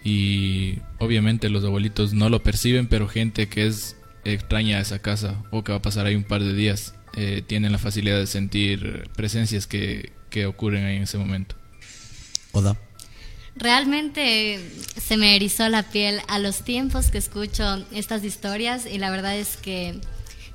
y 0.04 0.78
obviamente 0.98 1.48
los 1.48 1.64
abuelitos 1.64 2.12
no 2.12 2.28
lo 2.28 2.42
perciben, 2.42 2.86
pero 2.86 3.08
gente 3.08 3.48
que 3.48 3.66
es 3.66 3.96
extraña 4.24 4.78
a 4.78 4.80
esa 4.80 5.00
casa 5.00 5.42
o 5.50 5.64
que 5.64 5.72
va 5.72 5.78
a 5.78 5.82
pasar 5.82 6.06
ahí 6.06 6.14
un 6.14 6.24
par 6.24 6.42
de 6.42 6.52
días 6.54 6.94
eh, 7.16 7.42
tienen 7.46 7.72
la 7.72 7.78
facilidad 7.78 8.18
de 8.18 8.26
sentir 8.26 9.08
presencias 9.16 9.66
que, 9.66 10.12
que 10.30 10.46
ocurren 10.46 10.84
ahí 10.84 10.96
en 10.96 11.02
ese 11.02 11.18
momento. 11.18 11.56
Oda. 12.52 12.76
Realmente 13.54 14.60
se 14.96 15.16
me 15.16 15.36
erizó 15.36 15.68
la 15.68 15.82
piel 15.82 16.20
a 16.28 16.38
los 16.38 16.64
tiempos 16.64 17.10
que 17.10 17.18
escucho 17.18 17.84
estas 17.92 18.24
historias 18.24 18.86
y 18.86 18.98
la 18.98 19.10
verdad 19.10 19.36
es 19.36 19.56
que 19.58 20.00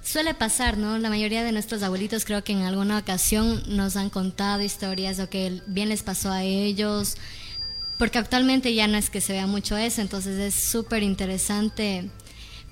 suele 0.08 0.34
pasar, 0.34 0.78
¿no? 0.78 0.98
La 0.98 1.10
mayoría 1.10 1.44
de 1.44 1.52
nuestros 1.52 1.84
abuelitos 1.84 2.24
creo 2.24 2.42
que 2.44 2.54
en 2.54 2.62
alguna 2.62 2.98
ocasión 2.98 3.62
nos 3.68 3.98
han 3.98 4.10
contado 4.10 4.62
historias 4.62 5.20
o 5.20 5.30
que 5.30 5.62
bien 5.68 5.90
les 5.90 6.02
pasó 6.02 6.32
a 6.32 6.44
ellos, 6.44 7.18
porque 7.98 8.18
actualmente 8.18 8.74
ya 8.74 8.88
no 8.88 8.98
es 8.98 9.10
que 9.10 9.20
se 9.20 9.34
vea 9.34 9.48
mucho 9.48 9.76
eso, 9.76 10.00
entonces 10.00 10.40
es 10.40 10.56
súper 10.56 11.04
interesante 11.04 12.10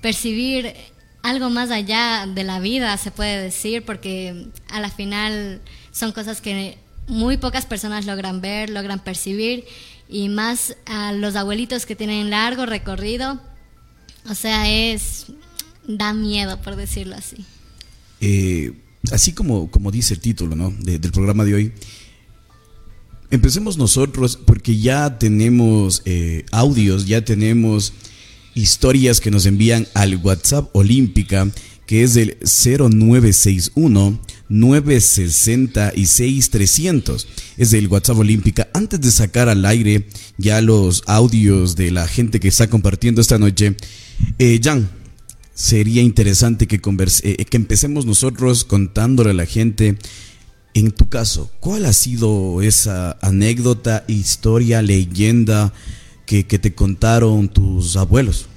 percibir 0.00 0.72
algo 1.22 1.50
más 1.50 1.70
allá 1.70 2.26
de 2.26 2.42
la 2.42 2.58
vida, 2.58 2.96
se 2.96 3.10
puede 3.10 3.42
decir, 3.42 3.84
porque 3.84 4.46
a 4.70 4.80
la 4.80 4.90
final 4.90 5.60
son 5.92 6.12
cosas 6.12 6.40
que 6.40 6.78
muy 7.06 7.36
pocas 7.36 7.66
personas 7.66 8.06
logran 8.06 8.40
ver, 8.40 8.70
logran 8.70 9.00
percibir, 9.00 9.66
y 10.08 10.30
más 10.30 10.74
a 10.86 11.12
los 11.12 11.36
abuelitos 11.36 11.84
que 11.84 11.96
tienen 11.96 12.30
largo 12.30 12.64
recorrido, 12.64 13.40
o 14.30 14.34
sea, 14.34 14.70
es, 14.70 15.26
da 15.88 16.12
miedo, 16.12 16.60
por 16.62 16.76
decirlo 16.76 17.16
así. 17.16 17.44
Eh, 18.20 18.72
así 19.12 19.32
como, 19.32 19.70
como 19.70 19.90
dice 19.90 20.14
el 20.14 20.20
título 20.20 20.56
¿no? 20.56 20.72
de- 20.80 20.98
del 20.98 21.12
programa 21.12 21.44
de 21.44 21.54
hoy, 21.54 21.72
empecemos 23.30 23.76
nosotros 23.76 24.38
porque 24.44 24.78
ya 24.78 25.18
tenemos 25.18 26.02
eh, 26.04 26.44
audios, 26.52 27.06
ya 27.06 27.24
tenemos 27.24 27.92
historias 28.54 29.20
que 29.20 29.30
nos 29.30 29.46
envían 29.46 29.86
al 29.94 30.16
WhatsApp 30.16 30.74
Olímpica, 30.74 31.48
que 31.86 32.02
es 32.02 32.16
el 32.16 32.36
0961 32.40 34.18
966 34.48 36.50
300. 36.50 37.28
Es 37.56 37.72
el 37.72 37.88
WhatsApp 37.88 38.18
Olímpica. 38.18 38.68
Antes 38.74 39.00
de 39.00 39.10
sacar 39.10 39.48
al 39.48 39.64
aire 39.66 40.06
ya 40.38 40.60
los 40.60 41.02
audios 41.06 41.76
de 41.76 41.90
la 41.90 42.06
gente 42.08 42.40
que 42.40 42.48
está 42.48 42.68
compartiendo 42.68 43.20
esta 43.20 43.38
noche, 43.38 43.76
eh, 44.38 44.60
Jan, 44.62 44.88
sería 45.56 46.02
interesante 46.02 46.68
que, 46.68 46.80
converse- 46.82 47.22
eh, 47.40 47.44
que 47.46 47.56
empecemos 47.56 48.06
nosotros 48.06 48.64
contándole 48.64 49.30
a 49.30 49.34
la 49.34 49.46
gente, 49.46 49.98
en 50.74 50.92
tu 50.92 51.08
caso, 51.08 51.50
¿cuál 51.60 51.86
ha 51.86 51.94
sido 51.94 52.62
esa 52.62 53.18
anécdota, 53.22 54.04
historia, 54.08 54.82
leyenda 54.82 55.72
que, 56.26 56.46
que 56.46 56.60
te 56.60 56.74
contaron 56.74 57.48
tus 57.48 57.96
abuelos? 57.96 58.48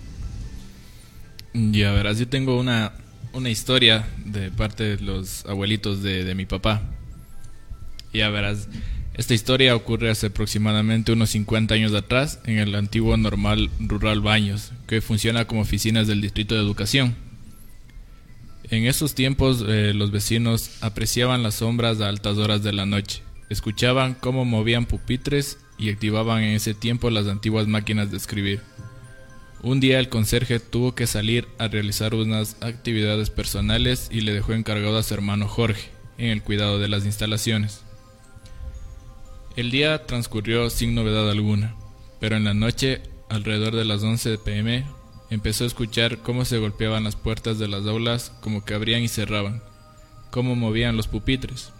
Ya 1.53 1.91
verás, 1.91 2.19
yo 2.19 2.27
tengo 2.27 2.59
una, 2.59 2.93
una 3.33 3.49
historia 3.49 4.07
de 4.25 4.51
parte 4.51 4.83
de 4.97 5.03
los 5.03 5.45
abuelitos 5.45 6.03
de, 6.03 6.23
de 6.23 6.35
mi 6.35 6.45
papá. 6.45 6.83
Ya 8.13 8.29
verás, 8.29 8.67
Esta 9.19 9.33
historia 9.33 9.75
ocurre 9.75 10.09
hace 10.09 10.27
aproximadamente 10.27 11.11
unos 11.11 11.31
50 11.31 11.73
años 11.73 11.93
atrás 11.93 12.39
en 12.45 12.57
el 12.57 12.73
antiguo 12.73 13.17
normal 13.17 13.69
rural 13.77 14.21
Baños, 14.21 14.71
que 14.87 15.01
funciona 15.01 15.43
como 15.43 15.59
oficinas 15.59 16.07
del 16.07 16.21
Distrito 16.21 16.55
de 16.55 16.61
Educación. 16.61 17.17
En 18.69 18.85
esos 18.85 19.15
tiempos 19.15 19.61
eh, 19.67 19.91
los 19.93 20.11
vecinos 20.11 20.77
apreciaban 20.79 21.43
las 21.43 21.55
sombras 21.55 21.99
a 21.99 22.07
altas 22.07 22.37
horas 22.37 22.63
de 22.63 22.71
la 22.71 22.85
noche, 22.85 23.21
escuchaban 23.49 24.13
cómo 24.13 24.45
movían 24.45 24.85
pupitres 24.85 25.57
y 25.77 25.89
activaban 25.89 26.41
en 26.41 26.55
ese 26.55 26.73
tiempo 26.73 27.09
las 27.09 27.27
antiguas 27.27 27.67
máquinas 27.67 28.11
de 28.11 28.15
escribir. 28.15 28.61
Un 29.61 29.81
día 29.81 29.99
el 29.99 30.07
conserje 30.07 30.61
tuvo 30.61 30.95
que 30.95 31.07
salir 31.07 31.45
a 31.57 31.67
realizar 31.67 32.15
unas 32.15 32.55
actividades 32.61 33.29
personales 33.29 34.07
y 34.13 34.21
le 34.21 34.31
dejó 34.31 34.53
encargado 34.53 34.97
a 34.97 35.03
su 35.03 35.13
hermano 35.13 35.49
Jorge 35.49 35.89
en 36.17 36.29
el 36.29 36.41
cuidado 36.41 36.79
de 36.79 36.87
las 36.87 37.03
instalaciones. 37.03 37.81
El 39.59 39.71
día 39.71 40.05
transcurrió 40.05 40.69
sin 40.69 40.95
novedad 40.95 41.29
alguna, 41.29 41.75
pero 42.21 42.37
en 42.37 42.45
la 42.45 42.53
noche, 42.53 43.01
alrededor 43.27 43.75
de 43.75 43.83
las 43.83 44.01
11 44.01 44.37
pm, 44.37 44.85
empezó 45.29 45.65
a 45.65 45.67
escuchar 45.67 46.19
cómo 46.19 46.45
se 46.45 46.59
golpeaban 46.59 47.03
las 47.03 47.17
puertas 47.17 47.59
de 47.59 47.67
las 47.67 47.85
aulas, 47.85 48.31
como 48.39 48.63
que 48.63 48.73
abrían 48.73 49.03
y 49.03 49.09
cerraban, 49.09 49.61
cómo 50.31 50.55
movían 50.55 50.95
los 50.95 51.09
pupitres. 51.09 51.73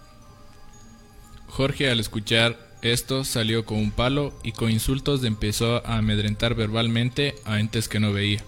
Jorge 1.48 1.90
al 1.90 2.02
escuchar 2.02 2.58
esto 2.82 3.24
salió 3.24 3.64
con 3.64 3.78
un 3.78 3.92
palo 3.92 4.38
y 4.44 4.52
con 4.52 4.72
insultos 4.72 5.24
empezó 5.24 5.78
a 5.88 6.00
amedrentar 6.00 6.56
verbalmente 6.56 7.36
a 7.46 7.62
entes 7.62 7.88
que 7.88 8.02
no 8.02 8.12
veía. 8.12 8.44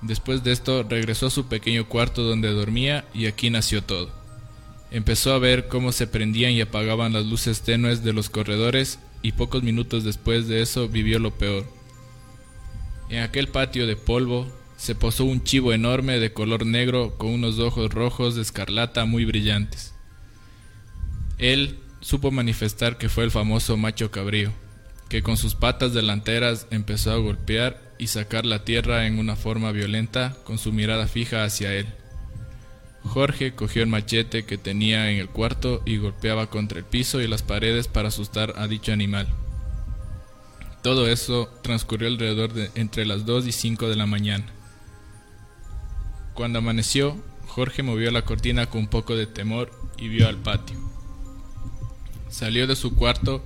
Después 0.00 0.44
de 0.44 0.52
esto 0.52 0.84
regresó 0.84 1.26
a 1.26 1.30
su 1.30 1.46
pequeño 1.48 1.88
cuarto 1.88 2.22
donde 2.22 2.52
dormía 2.52 3.04
y 3.12 3.26
aquí 3.26 3.50
nació 3.50 3.82
todo. 3.82 4.25
Empezó 4.90 5.32
a 5.32 5.38
ver 5.38 5.68
cómo 5.68 5.92
se 5.92 6.06
prendían 6.06 6.52
y 6.52 6.60
apagaban 6.60 7.12
las 7.12 7.26
luces 7.26 7.62
tenues 7.62 8.04
de 8.04 8.12
los 8.12 8.30
corredores 8.30 8.98
y 9.22 9.32
pocos 9.32 9.62
minutos 9.62 10.04
después 10.04 10.46
de 10.46 10.62
eso 10.62 10.88
vivió 10.88 11.18
lo 11.18 11.32
peor. 11.32 11.66
En 13.08 13.22
aquel 13.22 13.48
patio 13.48 13.86
de 13.86 13.96
polvo 13.96 14.50
se 14.76 14.94
posó 14.94 15.24
un 15.24 15.42
chivo 15.42 15.72
enorme 15.72 16.18
de 16.18 16.32
color 16.32 16.66
negro 16.66 17.16
con 17.18 17.30
unos 17.30 17.58
ojos 17.58 17.92
rojos 17.92 18.34
de 18.34 18.42
escarlata 18.42 19.04
muy 19.04 19.24
brillantes. 19.24 19.94
Él 21.38 21.78
supo 22.00 22.30
manifestar 22.30 22.98
que 22.98 23.08
fue 23.08 23.24
el 23.24 23.30
famoso 23.30 23.76
macho 23.76 24.10
cabrío, 24.10 24.52
que 25.08 25.22
con 25.22 25.36
sus 25.36 25.54
patas 25.54 25.92
delanteras 25.92 26.66
empezó 26.70 27.12
a 27.12 27.16
golpear 27.16 27.94
y 27.98 28.08
sacar 28.08 28.46
la 28.46 28.64
tierra 28.64 29.06
en 29.06 29.18
una 29.18 29.36
forma 29.36 29.72
violenta 29.72 30.36
con 30.44 30.58
su 30.58 30.72
mirada 30.72 31.06
fija 31.06 31.44
hacia 31.44 31.74
él. 31.74 31.86
Jorge 33.06 33.54
cogió 33.54 33.82
el 33.82 33.88
machete 33.88 34.44
que 34.44 34.58
tenía 34.58 35.10
en 35.10 35.18
el 35.18 35.28
cuarto 35.28 35.82
y 35.84 35.96
golpeaba 35.96 36.48
contra 36.48 36.78
el 36.78 36.84
piso 36.84 37.20
y 37.20 37.28
las 37.28 37.42
paredes 37.42 37.88
para 37.88 38.08
asustar 38.08 38.54
a 38.56 38.66
dicho 38.68 38.92
animal. 38.92 39.28
Todo 40.82 41.08
eso 41.08 41.48
transcurrió 41.62 42.08
alrededor 42.08 42.52
de 42.52 42.70
entre 42.74 43.06
las 43.06 43.26
2 43.26 43.46
y 43.46 43.52
5 43.52 43.88
de 43.88 43.96
la 43.96 44.06
mañana. 44.06 44.46
Cuando 46.34 46.58
amaneció, 46.58 47.16
Jorge 47.48 47.82
movió 47.82 48.10
la 48.10 48.24
cortina 48.24 48.66
con 48.66 48.82
un 48.82 48.88
poco 48.88 49.16
de 49.16 49.26
temor 49.26 49.70
y 49.96 50.08
vio 50.08 50.28
al 50.28 50.36
patio. 50.36 50.76
Salió 52.28 52.66
de 52.66 52.76
su 52.76 52.94
cuarto 52.94 53.42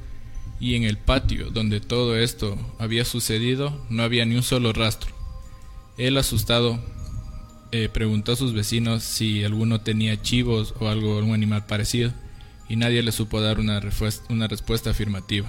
y 0.59 0.75
en 0.75 0.85
el 0.85 0.99
patio 0.99 1.51
donde 1.51 1.81
todo 1.81 2.17
esto 2.17 2.59
había 2.79 3.05
sucedido 3.05 3.87
no 3.89 4.03
había 4.03 4.27
ni 4.27 4.37
un 4.37 4.43
solo 4.43 4.73
rastro. 4.73 5.15
Él 5.97 6.19
asustado 6.19 6.81
eh, 7.73 7.89
preguntó 7.93 8.33
a 8.33 8.37
sus 8.37 8.53
vecinos 8.53 9.03
si 9.03 9.45
alguno 9.45 9.81
tenía 9.81 10.21
chivos 10.21 10.75
o 10.81 10.89
algo, 10.89 11.19
algún 11.19 11.35
animal 11.35 11.67
parecido, 11.67 12.13
y 12.69 12.77
nadie 12.77 13.03
le 13.03 13.13
supo 13.13 13.41
dar 13.41 13.59
una, 13.59 13.81
una 14.29 14.49
respuesta 14.49 14.91
afirmativa. 14.91 15.49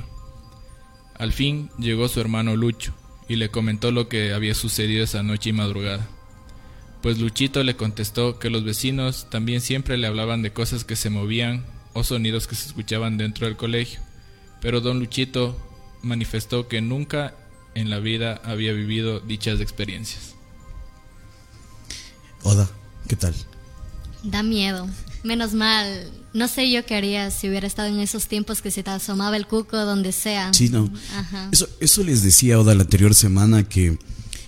Al 1.16 1.32
fin 1.34 1.70
llegó 1.78 2.08
su 2.08 2.20
hermano 2.20 2.56
Lucho 2.56 2.94
y 3.28 3.36
le 3.36 3.50
comentó 3.50 3.92
lo 3.92 4.10
que 4.10 4.34
había 4.34 4.56
sucedido 4.56 5.04
esa 5.04 5.24
noche 5.24 5.52
y 5.52 5.54
madrugada. 5.54 6.08
Pues 7.02 7.20
Luchito 7.20 7.64
le 7.64 7.76
contestó 7.76 8.40
que 8.40 8.50
los 8.50 8.64
vecinos 8.64 9.30
también 9.30 9.62
siempre 9.62 9.98
le 9.98 10.08
hablaban 10.08 10.42
de 10.42 10.52
cosas 10.52 10.84
que 10.84 10.96
se 10.96 11.10
movían 11.10 11.66
o 11.94 12.04
sonidos 12.04 12.48
que 12.48 12.56
se 12.56 12.68
escuchaban 12.68 13.18
dentro 13.18 13.48
del 13.48 13.56
colegio, 13.56 14.00
pero 14.62 14.82
don 14.82 15.00
Luchito 15.00 15.58
manifestó 16.02 16.68
que 16.68 16.82
nunca 16.82 17.36
en 17.76 17.90
la 17.90 18.00
vida 18.00 18.42
había 18.44 18.74
vivido 18.74 19.20
dichas 19.20 19.62
experiencias. 19.62 20.36
Oda, 22.44 22.70
¿qué 23.08 23.16
tal? 23.16 23.34
Da 24.24 24.44
miedo. 24.44 24.88
Menos 25.24 25.54
mal. 25.54 26.12
No 26.34 26.48
sé 26.48 26.72
yo 26.72 26.86
qué 26.86 26.96
haría 26.96 27.30
si 27.30 27.50
hubiera 27.50 27.68
estado 27.68 27.90
en 27.90 28.00
esos 28.00 28.28
tiempos 28.28 28.62
que 28.62 28.72
se 28.72 28.84
te 28.84 28.90
asomaba 28.90 29.38
el 29.38 29.48
cuco 29.48 29.78
donde 29.78 30.12
sea. 30.12 30.54
Sí, 30.54 30.70
no. 30.70 30.90
Eso, 31.52 31.68
eso 31.80 32.04
les 32.04 32.24
decía 32.24 32.60
Oda 32.60 32.74
la 32.74 32.84
anterior 32.84 33.14
semana 33.14 33.68
que 33.68 33.98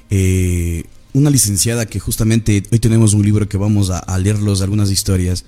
eh, 0.09 0.85
una 1.13 1.29
licenciada 1.29 1.85
que 1.85 1.99
justamente 1.99 2.63
hoy 2.71 2.79
tenemos 2.79 3.13
un 3.13 3.23
libro 3.23 3.47
que 3.47 3.57
vamos 3.57 3.89
a, 3.89 3.99
a 3.99 4.17
leerlos, 4.17 4.61
algunas 4.61 4.89
historias. 4.89 5.45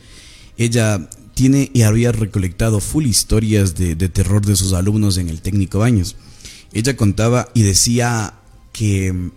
Ella 0.57 1.09
tiene 1.33 1.71
y 1.73 1.81
había 1.81 2.11
recolectado 2.11 2.79
full 2.79 3.05
historias 3.05 3.75
de, 3.75 3.95
de, 3.95 4.09
terror 4.09 4.45
de 4.45 4.55
sus 4.55 4.73
alumnos 4.73 5.17
en 5.17 5.29
el 5.29 5.41
técnico 5.41 5.79
Baños. 5.79 6.15
Ella 6.73 6.95
contaba 6.95 7.49
y 7.53 7.63
decía 7.63 8.35
que 8.71 9.31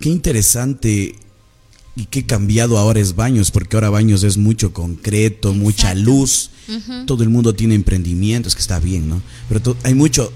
qué 0.00 0.08
interesante 0.08 1.16
y 1.96 2.06
qué 2.06 2.26
cambiado 2.26 2.78
ahora 2.78 3.00
es 3.00 3.14
Baños, 3.14 3.50
porque 3.50 3.76
ahora 3.76 3.90
Baños 3.90 4.22
es 4.24 4.36
mucho 4.36 4.72
concreto, 4.72 5.52
mucha 5.52 5.94
luz, 5.94 6.50
todo 7.06 7.22
el 7.22 7.28
mundo 7.28 7.54
tiene 7.54 7.74
emprendimientos, 7.74 8.54
que 8.54 8.60
está 8.60 8.80
bien, 8.80 9.08
¿no? 9.08 9.22
Pero 9.48 9.76
hay 9.84 9.94
mucho, 9.94 10.32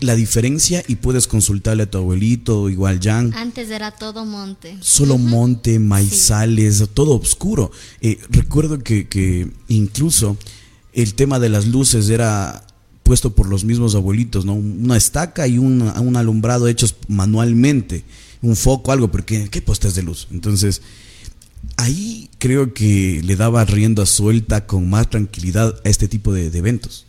la 0.00 0.14
diferencia 0.14 0.82
y 0.88 0.96
puedes 0.96 1.26
consultarle 1.26 1.84
a 1.84 1.90
tu 1.90 1.98
abuelito, 1.98 2.68
igual 2.68 3.00
Jan. 3.02 3.32
Antes 3.34 3.70
era 3.70 3.92
todo 3.92 4.24
monte. 4.24 4.76
Solo 4.80 5.16
monte, 5.16 5.78
maizales, 5.78 6.84
todo 6.92 7.18
oscuro. 7.18 7.70
Eh, 8.00 8.18
recuerdo 8.30 8.78
que, 8.80 9.08
que 9.08 9.48
incluso 9.68 10.36
el 10.92 11.14
tema 11.14 11.38
de 11.38 11.50
las 11.50 11.66
luces 11.66 12.08
era 12.08 12.66
puesto 13.04 13.34
por 13.34 13.48
los 13.48 13.64
mismos 13.64 13.94
abuelitos, 13.94 14.44
¿no? 14.44 14.54
Una 14.54 14.96
estaca 14.96 15.46
y 15.46 15.58
un, 15.58 15.82
un 15.82 16.16
alumbrado 16.16 16.66
hechos 16.66 16.96
manualmente 17.06 18.04
un 18.46 18.56
foco, 18.56 18.92
algo, 18.92 19.10
porque 19.10 19.48
¿qué 19.50 19.62
postes 19.62 19.94
de 19.94 20.02
luz? 20.02 20.28
Entonces, 20.30 20.82
ahí 21.76 22.30
creo 22.38 22.74
que 22.74 23.20
le 23.24 23.36
daba 23.36 23.64
rienda 23.64 24.06
suelta 24.06 24.66
con 24.66 24.88
más 24.88 25.10
tranquilidad 25.10 25.80
a 25.84 25.88
este 25.88 26.08
tipo 26.08 26.32
de, 26.32 26.46
eventos. 26.46 27.06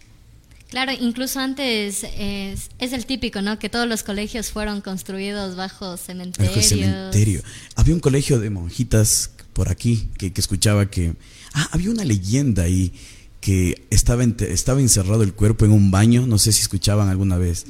Claro, 0.70 0.92
incluso 1.00 1.40
antes 1.40 2.04
es, 2.18 2.70
es, 2.80 2.94
el 2.94 3.06
típico, 3.06 3.42
¿no? 3.42 3.58
Que 3.58 3.70
todos 3.70 3.88
los 3.88 4.04
colegios 4.04 4.52
fueron 4.52 4.82
construidos 4.82 5.56
bajo 5.56 5.96
cementerios. 5.96 6.56
Bajo 6.56 6.68
cementerio. 6.68 7.42
Había 7.76 7.94
un 7.94 8.02
colegio 8.02 8.40
de 8.40 8.50
monjitas 8.50 9.32
por 9.54 9.70
aquí 9.70 10.10
que, 10.18 10.34
que 10.34 10.42
escuchaba 10.42 10.90
que... 10.90 11.14
Ah, 11.54 11.70
había 11.72 11.90
una 11.90 12.04
leyenda 12.04 12.64
ahí 12.64 12.92
que 13.40 13.86
estaba, 13.90 14.24
estaba 14.24 14.82
encerrado 14.82 15.24
el 15.24 15.34
cuerpo 15.34 15.64
en 15.64 15.72
un 15.72 15.90
baño, 15.90 16.28
no 16.28 16.38
sé 16.38 16.52
si 16.52 16.62
escuchaban 16.62 17.08
alguna 17.08 17.38
vez, 17.38 17.66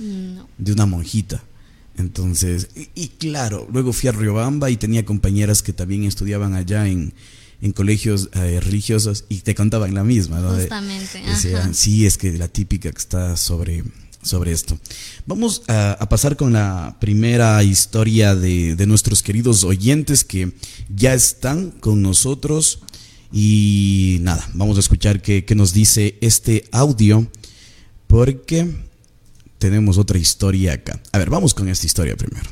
de 0.58 0.72
una 0.72 0.86
monjita. 0.88 1.44
Entonces, 1.98 2.70
y, 2.94 3.08
claro, 3.10 3.68
luego 3.72 3.92
fui 3.92 4.10
a 4.10 4.12
Riobamba 4.12 4.70
y 4.70 4.78
tenía 4.78 5.04
compañeras 5.04 5.64
que 5.64 5.74
también 5.74 6.04
estudiaban 6.04 6.54
allá 6.54 6.88
en, 6.88 7.14
colegios 7.74 8.30
eh, 8.34 8.60
religiosos 8.62 9.26
y 9.30 9.40
te 9.40 9.56
contaban 9.56 9.94
la 9.96 10.04
misma, 10.04 10.40
¿no? 10.40 10.54
Justamente. 10.54 11.24
sí, 11.74 12.06
es 12.06 12.18
que 12.18 12.38
la 12.38 12.48
típica 12.48 12.92
que 12.92 12.98
está 12.98 13.36
sobre, 13.36 13.84
sobre 14.22 14.52
esto. 14.52 14.78
Vamos 15.26 15.64
a, 15.68 16.08
pasar 16.08 16.38
con 16.38 16.54
la 16.54 16.98
primera 17.02 17.64
historia 17.64 18.36
de, 18.36 18.76
de, 18.76 18.86
nuestros 18.86 19.24
queridos 19.24 19.64
oyentes 19.64 20.24
que 20.24 20.52
ya 20.94 21.16
están 21.16 21.72
con 21.72 22.04
nosotros. 22.04 22.82
Y 23.32 24.20
nada, 24.22 24.48
vamos 24.54 24.78
a 24.78 24.82
escuchar 24.82 25.22
qué, 25.22 25.44
qué 25.44 25.56
nos 25.56 25.74
dice 25.74 26.18
este 26.22 26.66
audio. 26.72 27.28
Porque 28.06 28.87
tenemos 29.58 29.98
otra 29.98 30.18
historia 30.18 30.74
acá. 30.74 31.02
A 31.12 31.18
ver, 31.18 31.30
vamos 31.30 31.54
con 31.54 31.68
esta 31.68 31.86
historia 31.86 32.16
primero. 32.16 32.50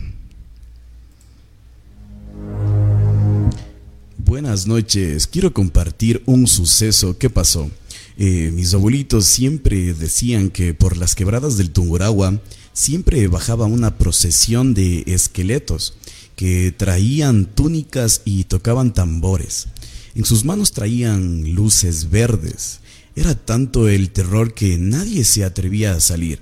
Buenas 4.18 4.66
noches, 4.68 5.28
quiero 5.28 5.54
compartir 5.54 6.24
un 6.26 6.48
suceso 6.48 7.18
que 7.18 7.30
pasó. 7.30 7.70
Eh, 8.18 8.52
mis 8.54 8.74
abuelitos 8.74 9.26
siempre 9.26 9.94
decían 9.94 10.50
que 10.50 10.74
por 10.74 10.98
las 10.98 11.16
quebradas 11.16 11.58
del 11.58 11.72
Tunguragua 11.72 12.42
siempre 12.74 13.28
bajaba 13.28 13.66
una 13.66 13.98
procesión 13.98 14.74
de 14.74 15.04
esqueletos 15.06 15.94
que 16.36 16.74
traían 16.76 17.46
túnicas 17.46 18.22
y 18.26 18.46
tocaban 18.46 18.94
tambores. 18.94 19.68
En 20.16 20.26
sus 20.26 20.44
manos 20.44 20.72
traían 20.72 21.54
luces 21.54 22.10
verdes. 22.10 22.80
Era 23.16 23.36
tanto 23.36 23.88
el 23.88 24.10
terror 24.10 24.54
que 24.54 24.78
nadie 24.78 25.24
se 25.24 25.44
atrevía 25.46 25.94
a 25.94 26.02
salir 26.02 26.42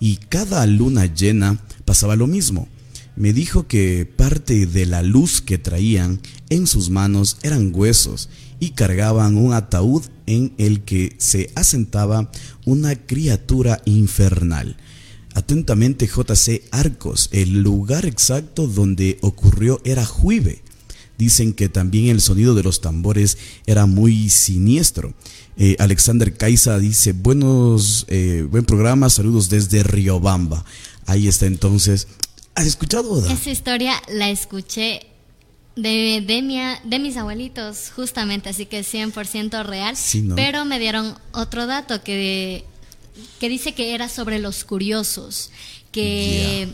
y 0.00 0.16
cada 0.16 0.66
luna 0.66 1.06
llena 1.06 1.58
pasaba 1.84 2.16
lo 2.16 2.26
mismo. 2.26 2.68
Me 3.16 3.32
dijo 3.32 3.68
que 3.68 4.06
parte 4.06 4.66
de 4.66 4.86
la 4.86 5.02
luz 5.02 5.40
que 5.40 5.58
traían 5.58 6.20
en 6.50 6.66
sus 6.66 6.90
manos 6.90 7.36
eran 7.42 7.70
huesos 7.72 8.28
y 8.58 8.70
cargaban 8.70 9.36
un 9.36 9.52
ataúd 9.52 10.02
en 10.26 10.52
el 10.58 10.82
que 10.82 11.14
se 11.18 11.50
asentaba 11.54 12.30
una 12.64 12.96
criatura 12.96 13.80
infernal. 13.84 14.76
Atentamente 15.34 16.06
JC 16.06 16.62
Arcos, 16.70 17.28
el 17.32 17.62
lugar 17.62 18.06
exacto 18.06 18.66
donde 18.66 19.18
ocurrió 19.20 19.80
era 19.84 20.04
Juive. 20.04 20.62
Dicen 21.18 21.52
que 21.52 21.68
también 21.68 22.06
el 22.06 22.20
sonido 22.20 22.54
de 22.54 22.62
los 22.62 22.80
tambores 22.80 23.38
era 23.66 23.86
muy 23.86 24.28
siniestro. 24.28 25.14
Eh, 25.56 25.76
Alexander 25.78 26.36
Caiza 26.36 26.78
dice, 26.78 27.12
buenos, 27.12 28.06
eh, 28.08 28.46
buen 28.50 28.64
programa, 28.64 29.08
saludos 29.08 29.48
desde 29.48 29.82
Riobamba. 29.82 30.64
Ahí 31.06 31.28
está 31.28 31.46
entonces. 31.46 32.08
¿Has 32.54 32.66
escuchado? 32.66 33.24
Esa 33.28 33.50
historia 33.50 33.94
la 34.08 34.30
escuché 34.30 35.06
de, 35.76 36.22
de, 36.26 36.78
de 36.84 36.98
mis 36.98 37.16
abuelitos, 37.16 37.92
justamente, 37.94 38.48
así 38.48 38.66
que 38.66 38.80
100% 38.80 39.64
real. 39.64 39.96
Pero 40.34 40.64
me 40.64 40.78
dieron 40.78 41.16
otro 41.32 41.66
dato 41.66 42.02
que, 42.02 42.64
que 43.40 43.48
dice 43.48 43.74
que 43.74 43.94
era 43.94 44.08
sobre 44.08 44.38
los 44.38 44.64
curiosos, 44.64 45.50
que 45.92 46.68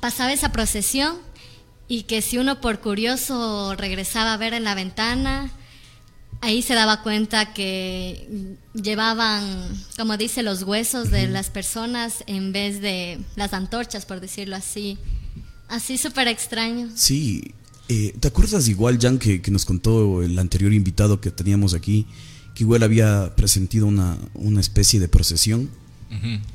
pasaba 0.00 0.32
esa 0.32 0.50
procesión 0.52 1.16
y 1.88 2.04
que 2.04 2.22
si 2.22 2.38
uno 2.38 2.60
por 2.60 2.80
curioso 2.80 3.74
regresaba 3.76 4.32
a 4.32 4.36
ver 4.36 4.54
en 4.54 4.64
la 4.64 4.74
ventana, 4.74 5.50
ahí 6.42 6.60
se 6.60 6.74
daba 6.74 7.02
cuenta 7.02 7.54
que 7.54 8.56
llevaban, 8.74 9.44
como 9.96 10.16
dice, 10.18 10.42
los 10.42 10.64
huesos 10.64 11.10
de 11.10 11.28
las 11.28 11.48
personas 11.48 12.24
en 12.26 12.52
vez 12.52 12.82
de 12.82 13.20
las 13.36 13.54
antorchas, 13.54 14.04
por 14.04 14.20
decirlo 14.20 14.56
así. 14.56 14.98
Así 15.68 15.96
súper 15.96 16.28
extraño. 16.28 16.90
Sí, 16.94 17.54
eh, 17.88 18.14
¿Te 18.20 18.28
acuerdas 18.28 18.68
igual, 18.68 18.98
Jan, 19.00 19.18
que, 19.18 19.40
nos 19.50 19.64
contó 19.64 20.22
el 20.22 20.38
anterior 20.38 20.72
invitado 20.72 21.20
que 21.20 21.30
teníamos 21.30 21.74
aquí, 21.74 22.06
que 22.54 22.64
igual 22.64 22.82
había 22.82 23.34
presentido 23.36 23.86
una, 23.86 24.18
una 24.34 24.60
especie 24.60 25.00
de 25.00 25.08
procesión? 25.08 25.70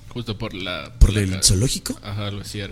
Justo 0.10 0.38
por 0.38 0.54
la... 0.54 0.94
¿Por, 1.00 1.18
el 1.18 1.44
zoológico? 1.44 1.98
Ajá, 2.04 2.30
lo 2.30 2.42
hacía. 2.42 2.70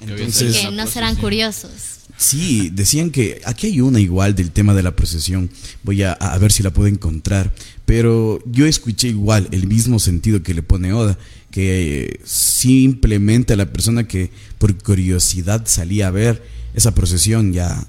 Entonces, 0.00 0.56
que 0.56 0.70
no 0.70 0.86
serán 0.86 1.16
curiosos. 1.16 1.70
Sí, 2.16 2.70
decían 2.72 3.10
que 3.10 3.40
aquí 3.44 3.68
hay 3.68 3.80
una 3.80 4.00
igual 4.00 4.34
del 4.34 4.50
tema 4.50 4.74
de 4.74 4.82
la 4.82 4.96
procesión. 4.96 5.50
Voy 5.84 6.02
a, 6.02 6.12
a, 6.12 6.36
ver 6.38 6.50
si 6.50 6.62
la 6.62 6.72
puedo 6.72 6.88
encontrar. 6.88 7.52
Pero 7.86 8.40
yo 8.44 8.66
escuché 8.66 9.08
igual 9.08 9.48
el 9.52 9.66
mismo 9.68 9.98
sentido 9.98 10.42
que 10.42 10.52
le 10.52 10.62
pone 10.62 10.92
Oda, 10.92 11.16
que 11.50 12.20
simplemente 12.24 13.52
a 13.52 13.56
la 13.56 13.72
persona 13.72 14.08
que 14.08 14.30
por 14.58 14.76
curiosidad 14.82 15.62
salía 15.66 16.08
a 16.08 16.10
ver 16.10 16.42
esa 16.74 16.94
procesión 16.94 17.52
ya 17.52 17.86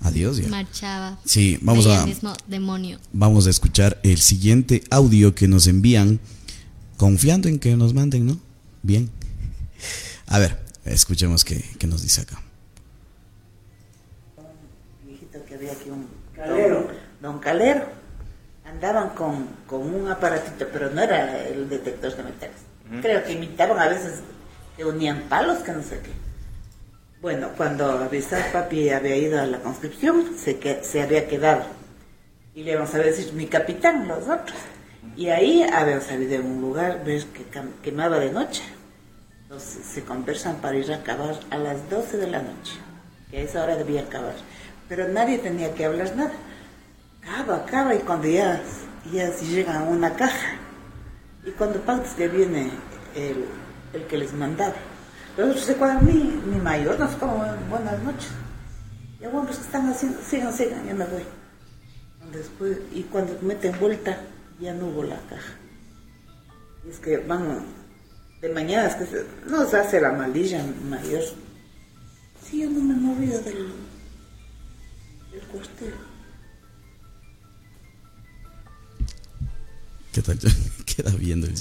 adiós 0.00 0.38
ya. 0.38 0.48
Marchaba. 0.48 1.18
Sí, 1.24 1.58
vamos 1.60 1.86
a 1.86 2.06
mismo 2.06 2.32
demonio. 2.46 2.98
Vamos 3.12 3.46
a 3.46 3.50
escuchar 3.50 4.00
el 4.02 4.18
siguiente 4.18 4.82
audio 4.90 5.34
que 5.34 5.48
nos 5.48 5.66
envían 5.66 6.20
confiando 6.96 7.48
en 7.48 7.58
que 7.58 7.76
nos 7.76 7.94
manden, 7.94 8.26
¿no? 8.26 8.40
Bien. 8.82 9.10
A 10.26 10.38
ver, 10.38 10.65
escuchemos 10.86 11.44
qué, 11.44 11.62
nos 11.86 12.02
dice 12.02 12.22
acá. 12.22 12.40
Un 14.36 15.08
viejito 15.08 15.44
que 15.44 15.54
había 15.54 15.72
aquí 15.72 15.90
un 15.90 16.08
calero, 16.34 16.88
don, 17.20 17.38
Calero. 17.38 17.84
Andaban 18.64 19.10
con, 19.10 19.46
con, 19.66 19.82
un 19.82 20.08
aparatito, 20.10 20.66
pero 20.72 20.90
no 20.90 21.00
era 21.00 21.46
el 21.46 21.68
detector 21.68 22.16
de 22.16 22.22
metales. 22.22 22.56
Creo 23.00 23.22
que 23.24 23.32
imitaban 23.32 23.78
a 23.78 23.88
veces 23.88 24.20
que 24.76 24.84
unían 24.84 25.22
palos, 25.28 25.58
que 25.58 25.72
no 25.72 25.82
sé 25.82 26.00
qué 26.00 26.26
bueno, 27.26 27.48
cuando 27.56 27.90
avisar 27.90 28.52
papi 28.52 28.90
había 28.90 29.16
ido 29.16 29.40
a 29.40 29.46
la 29.46 29.58
conscripción, 29.58 30.36
se, 30.38 30.58
que, 30.58 30.84
se 30.84 31.02
había 31.02 31.26
quedado. 31.26 31.64
Y 32.54 32.62
le 32.62 32.76
vamos 32.76 32.94
a 32.94 32.98
decir, 32.98 33.32
mi 33.32 33.46
capitán, 33.46 34.06
los 34.06 34.28
otros. 34.28 34.56
Y 35.16 35.28
ahí 35.30 35.62
habíamos 35.62 36.04
salido 36.04 36.34
en 36.34 36.46
un 36.46 36.60
lugar, 36.60 37.02
ver 37.04 37.24
que 37.24 37.44
quemaba 37.82 38.18
de 38.18 38.30
noche. 38.30 38.62
Se 39.58 40.04
conversan 40.04 40.56
para 40.56 40.76
ir 40.76 40.92
a 40.92 40.96
acabar 40.96 41.38
a 41.50 41.58
las 41.58 41.88
12 41.90 42.16
de 42.16 42.26
la 42.26 42.42
noche, 42.42 42.74
que 43.30 43.38
a 43.38 43.40
esa 43.40 43.62
hora 43.64 43.76
debía 43.76 44.02
acabar. 44.02 44.34
Pero 44.88 45.08
nadie 45.08 45.38
tenía 45.38 45.74
que 45.74 45.84
hablar 45.84 46.14
nada. 46.16 46.32
Acaba, 47.22 47.56
acaba, 47.56 47.94
y 47.94 47.98
cuando 48.00 48.28
ya, 48.28 48.62
ya 49.12 49.32
se 49.32 49.46
llegan 49.46 49.76
a 49.76 49.84
una 49.84 50.14
caja, 50.14 50.56
y 51.44 51.50
cuando 51.50 51.80
Pautas 51.80 52.14
que 52.14 52.28
viene 52.28 52.70
el, 53.14 53.46
el 53.92 54.06
que 54.06 54.18
les 54.18 54.32
mandaba, 54.32 54.74
pero 55.36 55.54
se 55.54 55.74
cuadra 55.74 56.00
mi, 56.00 56.14
mi 56.14 56.56
mayor, 56.56 56.98
no 56.98 57.08
sé 57.10 57.18
cómo, 57.18 57.44
buenas 57.68 58.02
noches. 58.02 58.30
Ya 59.20 59.28
bueno, 59.28 59.46
pues 59.46 59.60
están 59.60 59.88
haciendo, 59.88 60.18
sigan, 60.22 60.52
sigan, 60.52 60.86
ya 60.86 60.94
me 60.94 61.04
voy. 61.04 61.22
Después, 62.32 62.78
y 62.92 63.02
cuando 63.04 63.38
meten 63.42 63.78
vuelta, 63.78 64.18
ya 64.60 64.74
no 64.74 64.86
hubo 64.86 65.02
la 65.02 65.16
caja. 65.28 65.54
Y 66.86 66.90
es 66.90 66.98
que 66.98 67.18
van 67.18 67.64
de 68.40 68.48
mañana, 68.50 68.88
es 68.88 68.94
que 68.96 69.06
se, 69.06 69.24
nos 69.48 69.72
hace 69.74 70.00
la 70.00 70.12
maldilla 70.12 70.64
mayor. 70.88 71.22
Sí, 72.44 72.60
yo 72.60 72.70
no 72.70 72.80
me 72.80 72.94
he 72.94 72.96
movido 72.96 73.40
del, 73.40 73.72
del 75.32 75.40
cuartel. 75.52 75.94
¿Qué 80.12 80.22
tal? 80.22 80.38
Queda 80.86 81.10
viendo 81.12 81.46
el 81.46 81.54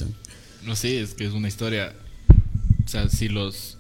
No 0.64 0.76
sé, 0.76 1.02
es 1.02 1.14
que 1.14 1.26
es 1.26 1.34
una 1.34 1.48
historia 1.48 1.94
o 2.86 2.88
sea, 2.88 3.10
si 3.10 3.30
los, 3.30 3.78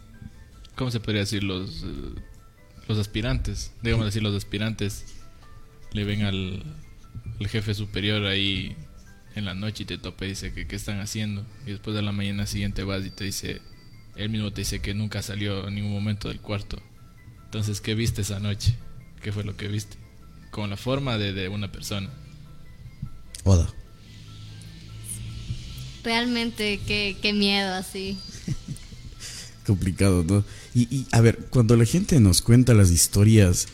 ¿cómo 0.75 0.89
se 0.89 0.99
podría 0.99 1.21
decir? 1.21 1.43
Los, 1.43 1.83
eh, 1.83 2.19
los 2.87 2.97
aspirantes, 2.97 3.71
digamos 3.81 4.05
decir, 4.07 4.23
los 4.23 4.35
aspirantes 4.35 5.05
le 5.91 6.03
ven 6.03 6.23
al, 6.23 6.63
jefe 7.47 7.73
superior 7.73 8.25
ahí 8.25 8.75
en 9.35 9.45
la 9.45 9.53
noche 9.53 9.83
y 9.83 9.85
te 9.85 9.97
topa 9.97 10.25
y 10.25 10.29
dice 10.29 10.53
que 10.53 10.67
qué 10.67 10.75
están 10.75 10.99
haciendo. 10.99 11.45
Y 11.65 11.71
después 11.71 11.95
de 11.95 12.01
la 12.01 12.11
mañana 12.11 12.45
siguiente 12.45 12.83
vas 12.83 13.05
y 13.05 13.09
te 13.09 13.25
dice, 13.25 13.61
él 14.15 14.29
mismo 14.29 14.51
te 14.51 14.61
dice 14.61 14.79
que 14.79 14.93
nunca 14.93 15.21
salió 15.21 15.67
en 15.67 15.75
ningún 15.75 15.91
momento 15.91 16.29
del 16.29 16.39
cuarto. 16.39 16.81
Entonces, 17.45 17.81
¿qué 17.81 17.95
viste 17.95 18.21
esa 18.21 18.39
noche? 18.39 18.75
¿Qué 19.21 19.31
fue 19.31 19.43
lo 19.43 19.55
que 19.55 19.67
viste? 19.67 19.97
Con 20.51 20.69
la 20.69 20.77
forma 20.77 21.17
de, 21.17 21.33
de 21.33 21.49
una 21.49 21.71
persona. 21.71 22.09
Oda. 23.43 23.67
Realmente, 26.03 26.79
qué, 26.85 27.17
qué 27.21 27.33
miedo 27.33 27.73
así. 27.73 28.17
complicado, 29.65 30.23
¿no? 30.23 30.43
Y, 30.73 31.05
a 31.11 31.21
ver, 31.21 31.47
cuando 31.49 31.75
la 31.75 31.85
gente 31.85 32.19
nos 32.19 32.41
cuenta 32.41 32.73
las 32.73 32.91
historias, 32.91 33.67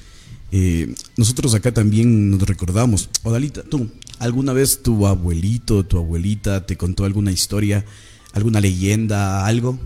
eh, 0.52 0.94
nosotros 1.18 1.54
acá 1.54 1.74
también 1.74 2.30
nos 2.32 2.42
recordamos. 2.44 3.10
Odalita, 3.24 3.64
tú, 3.64 3.90
¿alguna 4.22 4.54
vez 4.54 4.84
tu 4.84 5.08
abuelito, 5.08 5.84
tu 5.84 5.98
abuelita 5.98 6.66
te 6.66 6.78
contó 6.78 7.06
alguna 7.06 7.32
historia, 7.32 7.84
alguna 8.34 8.62
leyenda, 8.62 9.46
algo? 9.46 9.80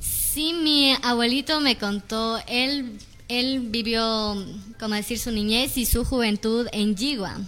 Sí, 0.00 0.52
mi 0.52 0.92
abuelito 1.02 1.60
me 1.60 1.78
contó, 1.78 2.38
él, 2.48 2.98
él 3.28 3.68
vivió, 3.70 4.36
como 4.78 4.96
decir, 4.96 5.18
su 5.18 5.30
niñez 5.30 5.76
y 5.78 5.86
su 5.86 6.04
juventud 6.04 6.66
en 6.72 6.96
Yigua. 6.96 7.38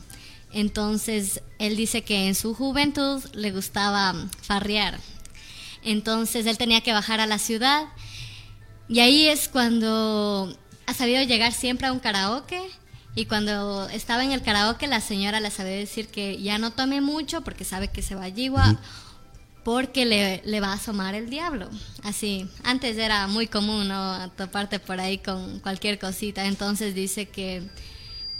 Entonces, 0.52 1.42
él 1.58 1.76
dice 1.76 2.02
que 2.02 2.28
en 2.28 2.34
su 2.34 2.54
juventud 2.54 3.22
le 3.34 3.50
gustaba 3.50 4.14
farrear. 4.40 4.98
Entonces 5.82 6.46
él 6.46 6.56
tenía 6.58 6.80
que 6.80 6.92
bajar 6.92 7.20
a 7.20 7.26
la 7.26 7.38
ciudad 7.38 7.84
y 8.88 9.00
ahí 9.00 9.26
es 9.26 9.48
cuando 9.48 10.56
ha 10.86 10.94
sabido 10.94 11.22
llegar 11.22 11.52
siempre 11.52 11.86
a 11.86 11.92
un 11.92 12.00
karaoke 12.00 12.60
y 13.14 13.26
cuando 13.26 13.88
estaba 13.88 14.24
en 14.24 14.32
el 14.32 14.42
karaoke 14.42 14.86
la 14.86 15.00
señora 15.00 15.40
le 15.40 15.50
sabía 15.50 15.72
decir 15.72 16.08
que 16.08 16.40
ya 16.40 16.58
no 16.58 16.70
tome 16.72 17.00
mucho 17.00 17.40
porque 17.42 17.64
sabe 17.64 17.88
que 17.88 18.02
se 18.02 18.14
va 18.14 18.24
a 18.24 18.28
Yigua 18.28 18.78
porque 19.64 20.06
le, 20.06 20.40
le, 20.44 20.60
va 20.60 20.68
a 20.68 20.74
asomar 20.74 21.14
el 21.14 21.28
diablo. 21.28 21.68
Así, 22.02 22.48
antes 22.64 22.96
era 22.96 23.26
muy 23.26 23.48
común, 23.48 23.88
¿no? 23.88 24.30
Toparte 24.30 24.78
por 24.78 24.98
ahí 24.98 25.18
con 25.18 25.60
cualquier 25.60 25.98
cosita. 25.98 26.46
Entonces 26.46 26.94
dice 26.94 27.26
que 27.26 27.62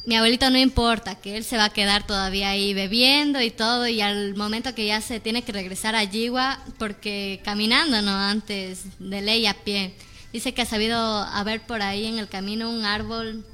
mi 0.08 0.16
abuelito 0.16 0.48
no 0.48 0.56
importa, 0.56 1.16
que 1.16 1.36
él 1.36 1.44
se 1.44 1.58
va 1.58 1.66
a 1.66 1.70
quedar 1.70 2.06
todavía 2.06 2.48
ahí 2.48 2.72
bebiendo 2.72 3.42
y 3.42 3.50
todo, 3.50 3.86
y 3.86 4.00
al 4.00 4.36
momento 4.36 4.74
que 4.74 4.86
ya 4.86 5.02
se 5.02 5.20
tiene 5.20 5.42
que 5.42 5.52
regresar 5.52 5.94
a 5.94 6.02
Yigua, 6.02 6.60
porque 6.78 7.42
caminando, 7.44 8.00
¿no? 8.00 8.12
Antes 8.12 8.84
de 8.98 9.20
ley 9.20 9.44
a 9.44 9.52
pie, 9.52 9.94
dice 10.32 10.54
que 10.54 10.62
ha 10.62 10.66
sabido 10.66 10.96
haber 10.98 11.60
por 11.60 11.82
ahí 11.82 12.06
en 12.06 12.18
el 12.18 12.26
camino 12.26 12.70
un 12.70 12.86
árbol, 12.86 13.44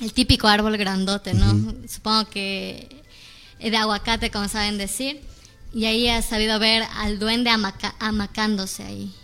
el 0.00 0.12
típico 0.12 0.48
árbol 0.48 0.76
grandote, 0.76 1.34
¿no? 1.34 1.74
Supongo 1.88 2.28
que 2.30 3.02
de 3.58 3.76
aguacate, 3.76 4.30
como 4.30 4.48
saben 4.48 4.78
decir, 4.78 5.20
y 5.74 5.84
ahí 5.84 6.08
ha 6.08 6.22
sabido 6.22 6.58
ver 6.58 6.82
al 6.96 7.18
duende 7.18 7.50
amacándose 7.98 8.82
ahí. 8.82 9.14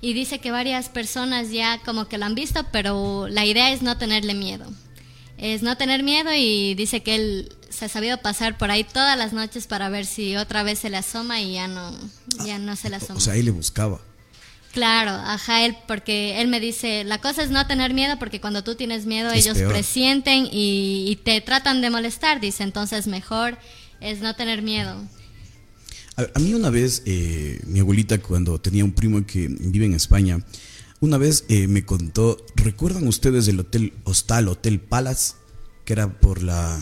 Y 0.00 0.12
dice 0.12 0.38
que 0.38 0.50
varias 0.50 0.90
personas 0.90 1.50
ya 1.50 1.78
como 1.78 2.06
que 2.08 2.18
lo 2.18 2.26
han 2.26 2.34
visto, 2.34 2.66
pero 2.70 3.26
la 3.28 3.46
idea 3.46 3.72
es 3.72 3.82
no 3.82 3.96
tenerle 3.96 4.34
miedo 4.34 4.70
es 5.38 5.62
no 5.62 5.76
tener 5.76 6.02
miedo 6.02 6.30
y 6.34 6.74
dice 6.74 7.02
que 7.02 7.14
él 7.16 7.52
se 7.68 7.86
ha 7.86 7.88
sabido 7.88 8.18
pasar 8.18 8.56
por 8.56 8.70
ahí 8.70 8.84
todas 8.84 9.18
las 9.18 9.32
noches 9.32 9.66
para 9.66 9.88
ver 9.88 10.06
si 10.06 10.36
otra 10.36 10.62
vez 10.62 10.78
se 10.78 10.90
le 10.90 10.96
asoma 10.96 11.40
y 11.40 11.54
ya 11.54 11.68
no, 11.68 11.92
ya 12.44 12.58
no 12.58 12.76
se 12.76 12.88
le 12.88 12.96
asoma. 12.96 13.18
O 13.18 13.20
sea, 13.20 13.34
ahí 13.34 13.42
le 13.42 13.50
buscaba. 13.50 14.00
Claro, 14.74 15.12
ajá, 15.12 15.64
él, 15.64 15.76
porque 15.86 16.40
él 16.40 16.48
me 16.48 16.58
dice, 16.58 17.04
la 17.04 17.20
cosa 17.20 17.44
es 17.44 17.50
no 17.50 17.64
tener 17.68 17.94
miedo 17.94 18.18
porque 18.18 18.40
cuando 18.40 18.64
tú 18.64 18.74
tienes 18.74 19.06
miedo 19.06 19.30
ellos 19.30 19.56
presienten 19.68 20.48
y, 20.50 21.16
te 21.22 21.40
tratan 21.40 21.80
de 21.80 21.90
molestar, 21.90 22.40
dice, 22.40 22.64
entonces 22.64 23.06
mejor 23.06 23.56
es 24.00 24.20
no 24.20 24.34
tener 24.34 24.62
miedo. 24.62 25.00
A, 26.16 26.38
mí 26.40 26.54
una 26.54 26.70
vez, 26.70 27.02
eh, 27.06 27.60
mi 27.68 27.78
abuelita, 27.78 28.18
cuando 28.18 28.60
tenía 28.60 28.84
un 28.84 28.90
primo 28.90 29.24
que 29.24 29.46
vive 29.46 29.86
en 29.86 29.94
España, 29.94 30.40
una 30.98 31.18
vez 31.18 31.44
eh, 31.48 31.68
me 31.68 31.84
contó, 31.84 32.44
¿recuerdan 32.56 33.06
ustedes 33.06 33.46
el 33.46 33.60
hotel 33.60 33.92
Hostal, 34.02 34.48
Hotel 34.48 34.80
Palace? 34.80 35.34
Que 35.84 35.92
era 35.92 36.10
por 36.10 36.42
la... 36.42 36.80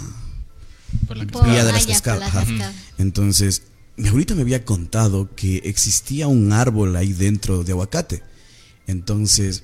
Por 1.06 1.18
la 1.18 1.26
Por- 1.26 1.44
vía 1.44 1.62
de 1.62 1.70
ah, 1.70 1.74
las 1.74 1.86
cascadas. 1.86 2.32
Entonces, 2.96 3.62
mi 3.96 4.08
abuelita 4.08 4.34
me 4.34 4.42
había 4.42 4.64
contado 4.64 5.34
que 5.34 5.58
existía 5.64 6.26
un 6.28 6.52
árbol 6.52 6.96
ahí 6.96 7.12
dentro 7.12 7.64
de 7.64 7.72
aguacate. 7.72 8.22
Entonces, 8.86 9.62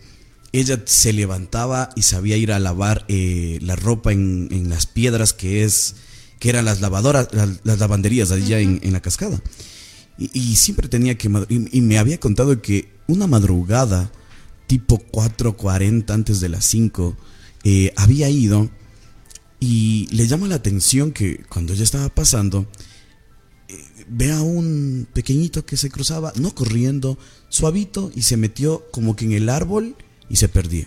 ella 0.52 0.82
se 0.84 1.12
levantaba 1.12 1.90
y 1.96 2.02
sabía 2.02 2.36
ir 2.36 2.52
a 2.52 2.58
lavar 2.58 3.04
eh, 3.08 3.58
la 3.62 3.76
ropa 3.76 4.12
en, 4.12 4.48
en 4.50 4.70
las 4.70 4.86
piedras 4.86 5.32
que 5.32 5.64
es 5.64 5.96
que 6.38 6.50
eran 6.50 6.64
las 6.64 6.80
lavadoras, 6.80 7.28
las, 7.32 7.60
las 7.64 7.78
lavanderías 7.80 8.30
allá 8.30 8.60
en, 8.60 8.78
en 8.82 8.92
la 8.92 9.00
cascada. 9.00 9.40
Y, 10.18 10.30
y 10.38 10.56
siempre 10.56 10.88
tenía 10.88 11.18
que... 11.18 11.28
Y, 11.48 11.78
y 11.78 11.80
me 11.80 11.98
había 11.98 12.20
contado 12.20 12.62
que 12.62 12.88
una 13.08 13.26
madrugada, 13.26 14.12
tipo 14.66 14.98
4.40 15.10 16.10
antes 16.10 16.40
de 16.40 16.48
las 16.48 16.64
5, 16.66 17.16
eh, 17.64 17.92
había 17.96 18.28
ido 18.28 18.70
y 19.60 20.06
le 20.12 20.26
llama 20.28 20.46
la 20.46 20.54
atención 20.56 21.10
que 21.10 21.42
cuando 21.48 21.72
ella 21.72 21.82
estaba 21.82 22.08
pasando, 22.08 22.66
ve 24.10 24.32
a 24.32 24.42
un 24.42 25.06
pequeñito 25.12 25.64
que 25.66 25.76
se 25.76 25.90
cruzaba, 25.90 26.32
no 26.36 26.54
corriendo, 26.54 27.18
suavito, 27.48 28.10
y 28.14 28.22
se 28.22 28.36
metió 28.36 28.84
como 28.90 29.16
que 29.16 29.24
en 29.26 29.32
el 29.32 29.48
árbol 29.48 29.96
y 30.28 30.36
se 30.36 30.48
perdía. 30.48 30.86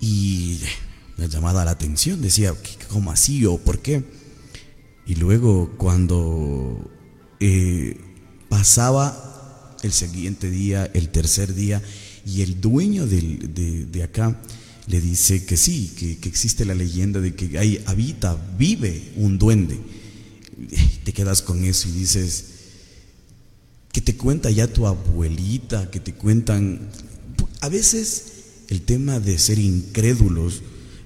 Y 0.00 0.58
le 1.16 1.28
llamaba 1.28 1.64
la 1.64 1.70
atención, 1.72 2.20
decía, 2.20 2.52
"¿Qué- 2.62 2.84
¿cómo 2.88 3.10
así 3.10 3.44
o 3.46 3.58
por 3.58 3.78
qué? 3.80 4.04
Y 5.06 5.14
luego 5.16 5.72
cuando 5.76 6.90
eh, 7.40 7.98
pasaba 8.48 9.76
el 9.82 9.92
siguiente 9.92 10.50
día, 10.50 10.90
el 10.94 11.10
tercer 11.10 11.54
día, 11.54 11.82
y 12.24 12.42
el 12.42 12.60
dueño 12.60 13.06
del- 13.06 13.52
de, 13.54 13.84
de 13.86 14.02
acá 14.02 14.40
le 14.86 15.00
dice 15.00 15.44
que 15.44 15.56
sí, 15.56 15.92
que, 15.98 16.18
que 16.18 16.28
existe 16.28 16.64
la 16.64 16.74
leyenda 16.74 17.20
de 17.20 17.34
que 17.34 17.58
ahí 17.58 17.82
habita, 17.86 18.36
vive 18.58 19.12
un 19.16 19.38
duende. 19.38 19.78
Te 21.04 21.12
quedas 21.12 21.42
con 21.42 21.64
eso 21.64 21.88
y 21.88 21.92
dices, 21.92 22.44
que 23.92 24.00
te 24.00 24.16
cuenta 24.16 24.50
ya 24.50 24.66
tu 24.66 24.86
abuelita, 24.86 25.90
que 25.90 26.00
te 26.00 26.14
cuentan... 26.14 26.90
A 27.60 27.68
veces 27.68 28.32
el 28.68 28.82
tema 28.82 29.20
de 29.20 29.38
ser 29.38 29.58
incrédulos, 29.58 30.62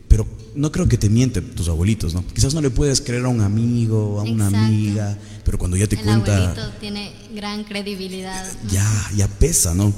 pero 0.09 0.27
no 0.55 0.73
creo 0.73 0.89
que 0.89 0.99
te 0.99 1.09
mienten 1.09 1.51
tus 1.55 1.69
abuelitos, 1.69 2.15
¿no? 2.15 2.27
Quizás 2.27 2.55
no 2.55 2.61
le 2.61 2.71
puedes 2.71 3.01
creer 3.01 3.25
a 3.25 3.29
un 3.29 3.41
amigo, 3.41 4.19
a 4.19 4.25
una 4.25 4.47
Exacto. 4.47 4.67
amiga, 4.67 5.19
pero 5.45 5.59
cuando 5.59 5.77
ya 5.77 5.87
te 5.87 5.97
El 5.97 6.03
cuenta... 6.03 6.51
abuelito 6.51 6.79
tiene 6.81 7.13
gran 7.35 7.65
credibilidad. 7.65 8.45
¿no? 8.65 8.71
Ya, 8.71 9.11
ya 9.17 9.29
pesa, 9.29 9.75
¿no? 9.75 9.93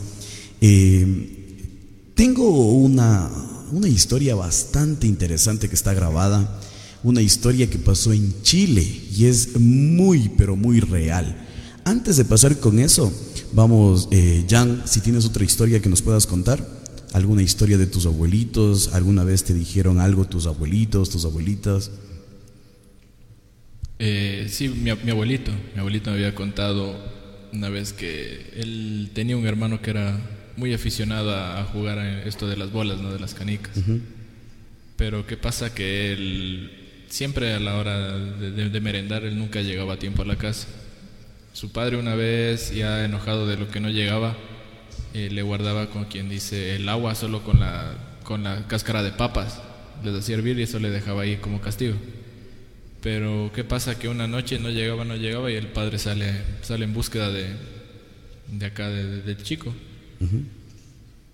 Eh, 0.61 2.13
tengo 2.15 2.73
una, 2.73 3.31
una 3.73 3.89
historia 3.89 4.35
bastante 4.35 5.07
interesante 5.07 5.69
que 5.69 5.75
está 5.75 5.95
grabada, 5.95 6.61
una 7.03 7.21
historia 7.21 7.69
que 7.69 7.79
pasó 7.79 8.13
en 8.13 8.43
Chile 8.43 8.87
y 9.17 9.27
es 9.27 9.59
muy, 9.59 10.31
pero 10.37 10.57
muy 10.57 10.81
real. 10.81 11.37
Antes 11.85 12.17
de 12.17 12.25
pasar 12.25 12.59
con 12.61 12.79
eso, 12.79 13.13
vamos, 13.53 14.09
eh, 14.13 14.45
Jan, 14.49 14.83
si 14.85 15.01
tienes 15.01 15.25
otra 15.25 15.45
historia 15.45 15.81
que 15.81 15.89
nos 15.89 16.03
puedas 16.03 16.27
contar, 16.27 16.65
alguna 17.13 17.43
historia 17.43 17.77
de 17.77 17.87
tus 17.87 18.07
abuelitos, 18.07 18.95
alguna 18.95 19.25
vez 19.25 19.45
te 19.45 19.53
dijeron 19.53 19.99
algo 19.99 20.25
tus 20.25 20.47
abuelitos, 20.47 21.11
tus 21.11 21.25
abuelitas. 21.25 21.91
Eh, 23.99 24.47
sí, 24.49 24.69
mi, 24.69 24.93
mi 25.05 25.11
abuelito. 25.11 25.53
Mi 25.75 25.81
abuelito 25.81 26.11
me 26.11 26.17
había 26.17 26.35
contado 26.35 26.97
una 27.53 27.69
vez 27.69 27.93
que 27.93 28.51
él 28.57 29.11
tenía 29.13 29.37
un 29.37 29.47
hermano 29.47 29.83
que 29.83 29.91
era 29.91 30.21
muy 30.57 30.73
aficionado 30.73 31.33
a, 31.33 31.61
a 31.61 31.65
jugar 31.65 31.99
a 31.99 32.25
esto 32.25 32.49
de 32.49 32.57
las 32.57 32.73
bolas, 32.73 33.01
¿no? 33.01 33.13
De 33.13 33.19
las 33.19 33.35
canicas. 33.35 33.77
Pero 34.97 35.27
qué 35.27 35.37
pasa 35.37 35.75
que 35.75 36.13
él 36.13 36.82
siempre 37.13 37.53
a 37.53 37.61
la 37.61 37.77
hora 37.77 38.17
de, 38.19 38.51
de- 38.53 38.71
de 38.71 38.81
merendar 38.81 39.25
él 39.25 39.39
nunca 39.39 39.61
llegaba 39.61 39.95
a 39.95 39.99
tiempo 39.99 40.23
a 40.23 40.25
la 40.25 40.37
casa. 40.37 40.67
Su 41.53 41.71
padre 41.71 41.99
una 41.99 42.15
vez, 42.15 42.75
ya 42.75 43.05
enojado 43.05 43.47
de 43.47 43.59
lo 43.59 43.71
que 43.71 43.81
no 43.81 43.91
llegaba, 43.91 44.35
eh, 45.13 45.29
le 45.31 45.43
guardaba 45.43 45.91
con 45.91 46.07
quien 46.07 46.31
dice 46.31 46.75
el 46.77 46.89
agua 46.89 47.15
solo 47.15 47.43
con 47.45 47.61
la, 47.61 47.95
con 48.25 48.43
la 48.45 48.67
cáscara 48.67 49.03
de 49.03 49.13
papas. 49.13 49.61
Les 50.03 50.15
hacía 50.15 50.37
hervir 50.37 50.59
y 50.59 50.63
eso 50.63 50.79
le 50.79 50.89
dejaba 50.91 51.23
ahí 51.23 51.37
como 51.37 51.61
castigo. 51.61 51.95
Pero 53.03 53.51
qué 53.55 53.63
pasa 53.65 53.99
que 53.99 54.09
una 54.09 54.27
noche 54.27 54.59
no 54.59 54.71
llegaba, 54.71 55.05
no 55.05 55.17
llegaba 55.17 55.51
y 55.51 55.55
el 55.57 55.67
padre 55.67 55.99
sale, 55.99 56.33
sale 56.63 56.85
en 56.87 56.95
búsqueda 56.95 57.31
de, 57.31 57.47
de 58.51 58.67
acá, 58.67 58.89
de- 58.89 59.05
de- 59.07 59.23
del 59.23 59.43
chico. 59.43 59.75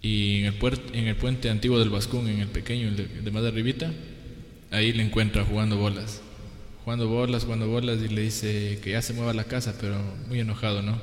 Y 0.02 0.40
en 0.40 0.46
el, 0.46 0.58
puer- 0.58 0.80
en 0.92 1.06
el 1.06 1.16
puente 1.16 1.50
antiguo 1.50 1.78
del 1.78 1.90
Vascún, 1.90 2.26
en 2.28 2.40
el 2.40 2.48
pequeño, 2.48 2.88
el 2.88 2.96
de, 2.96 3.06
de 3.06 3.30
más 3.30 3.44
arribita, 3.44 3.92
ahí 4.70 4.92
le 4.92 5.02
encuentra 5.02 5.44
jugando 5.44 5.76
bolas. 5.76 6.20
Jugando 6.84 7.08
bolas, 7.08 7.44
jugando 7.44 7.68
bolas 7.68 7.98
y 8.02 8.08
le 8.08 8.22
dice 8.22 8.78
que 8.82 8.92
ya 8.92 9.02
se 9.02 9.12
mueva 9.12 9.34
la 9.34 9.44
casa, 9.44 9.74
pero 9.80 9.96
muy 10.28 10.40
enojado, 10.40 10.82
¿no? 10.82 10.98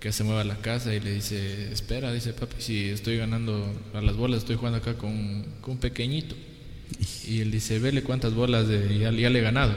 Que 0.00 0.08
ya 0.08 0.12
se 0.12 0.24
mueva 0.24 0.44
la 0.44 0.56
casa 0.56 0.94
y 0.94 1.00
le 1.00 1.12
dice, 1.12 1.72
espera, 1.72 2.12
dice 2.12 2.32
papi, 2.32 2.56
si 2.58 2.88
estoy 2.88 3.16
ganando 3.18 3.66
a 3.92 4.00
las 4.00 4.16
bolas, 4.16 4.38
estoy 4.38 4.56
jugando 4.56 4.78
acá 4.78 4.94
con, 4.94 5.44
con 5.60 5.72
un 5.72 5.78
pequeñito. 5.78 6.34
Y 7.26 7.40
él 7.40 7.50
dice, 7.50 7.78
vele 7.78 8.02
cuántas 8.02 8.34
bolas 8.34 8.68
de, 8.68 8.98
ya, 8.98 9.10
ya 9.10 9.30
le 9.30 9.38
he 9.38 9.42
ganado. 9.42 9.74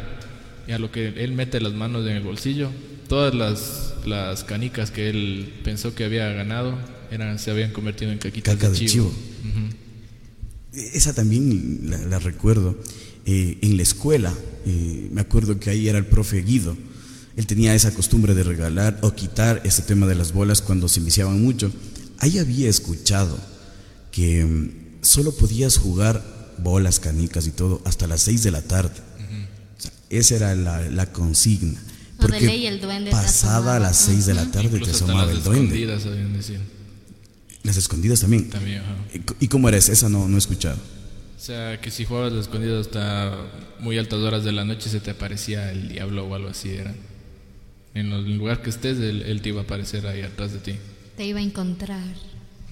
Y 0.67 0.71
a 0.71 0.79
lo 0.79 0.91
que 0.91 1.07
él 1.07 1.31
mete 1.31 1.59
las 1.61 1.73
manos 1.73 2.05
en 2.05 2.17
el 2.17 2.23
bolsillo, 2.23 2.69
todas 3.07 3.33
las, 3.33 3.95
las 4.05 4.43
canicas 4.43 4.91
que 4.91 5.09
él 5.09 5.53
pensó 5.63 5.95
que 5.95 6.03
había 6.03 6.27
ganado 6.29 6.77
eran, 7.11 7.39
se 7.39 7.51
habían 7.51 7.71
convertido 7.71 8.11
en 8.11 8.17
caquitas 8.17 8.55
Caca 8.55 8.67
de 8.69 8.79
de 8.79 8.85
chivo. 8.85 9.11
chivo. 9.11 9.69
Esa 10.93 11.13
también 11.13 11.81
la, 11.89 11.97
la 11.97 12.19
recuerdo. 12.19 12.77
Eh, 13.25 13.57
en 13.61 13.75
la 13.75 13.83
escuela, 13.83 14.33
eh, 14.65 15.09
me 15.11 15.19
acuerdo 15.21 15.59
que 15.59 15.69
ahí 15.69 15.89
era 15.89 15.97
el 15.97 16.05
profe 16.05 16.41
Guido. 16.43 16.77
Él 17.35 17.45
tenía 17.45 17.75
esa 17.75 17.91
costumbre 17.91 18.33
de 18.35 18.43
regalar 18.43 18.97
o 19.01 19.13
quitar 19.13 19.61
ese 19.65 19.81
tema 19.81 20.07
de 20.07 20.15
las 20.15 20.31
bolas 20.31 20.61
cuando 20.61 20.87
se 20.87 20.99
iniciaban 21.01 21.41
mucho. 21.41 21.71
Ahí 22.19 22.39
había 22.39 22.69
escuchado 22.69 23.37
que 24.11 24.45
mm, 24.45 25.03
solo 25.03 25.31
podías 25.33 25.77
jugar 25.77 26.55
bolas, 26.59 26.99
canicas 26.99 27.45
y 27.47 27.51
todo 27.51 27.81
hasta 27.85 28.07
las 28.07 28.21
6 28.21 28.43
de 28.43 28.51
la 28.51 28.61
tarde. 28.61 28.95
O 29.77 29.81
sea, 29.81 29.91
esa 30.09 30.35
era 30.37 30.55
la, 30.55 30.89
la 30.89 31.11
consigna. 31.11 31.73
No, 31.73 32.25
de 32.25 32.31
Porque 32.33 32.45
ley 32.47 32.65
el 32.65 32.81
duende 32.81 33.11
pasada 33.11 33.57
asomaba. 33.57 33.79
las 33.79 33.97
6 33.97 34.25
de 34.25 34.33
la 34.33 34.45
tarde 34.49 34.69
te 34.69 34.77
Incluso 34.77 35.05
asomaba 35.05 35.31
el 35.31 35.43
duende. 35.43 35.85
decir. 35.85 36.59
Las 37.67 37.77
escondidas 37.77 38.21
también. 38.21 38.49
También, 38.49 38.79
ajá. 38.79 38.95
¿Y- 39.13 39.45
¿Y 39.45 39.47
cómo 39.47 39.67
eres? 39.69 39.89
Esa 39.89 40.09
no, 40.09 40.27
no 40.27 40.35
he 40.35 40.39
escuchado. 40.39 40.77
O 41.37 41.39
sea, 41.39 41.79
que 41.79 41.91
si 41.91 42.03
jugabas 42.05 42.33
las 42.33 42.41
escondidas 42.43 42.87
hasta 42.87 43.37
muy 43.79 43.97
altas 43.99 44.19
horas 44.19 44.43
de 44.43 44.51
la 44.53 44.65
noche 44.65 44.89
se 44.89 44.99
te 44.99 45.11
aparecía 45.11 45.71
el 45.71 45.89
diablo 45.89 46.25
o 46.25 46.33
algo 46.33 46.49
así, 46.49 46.69
era. 46.69 46.95
En 47.93 48.11
el 48.11 48.37
lugar 48.37 48.61
que 48.61 48.69
estés, 48.69 48.97
él, 48.99 49.21
él 49.23 49.41
te 49.41 49.49
iba 49.49 49.61
a 49.61 49.63
aparecer 49.63 50.07
ahí 50.07 50.21
atrás 50.21 50.53
de 50.53 50.59
ti. 50.59 50.73
Te 51.15 51.25
iba 51.27 51.39
a 51.39 51.43
encontrar. 51.43 52.03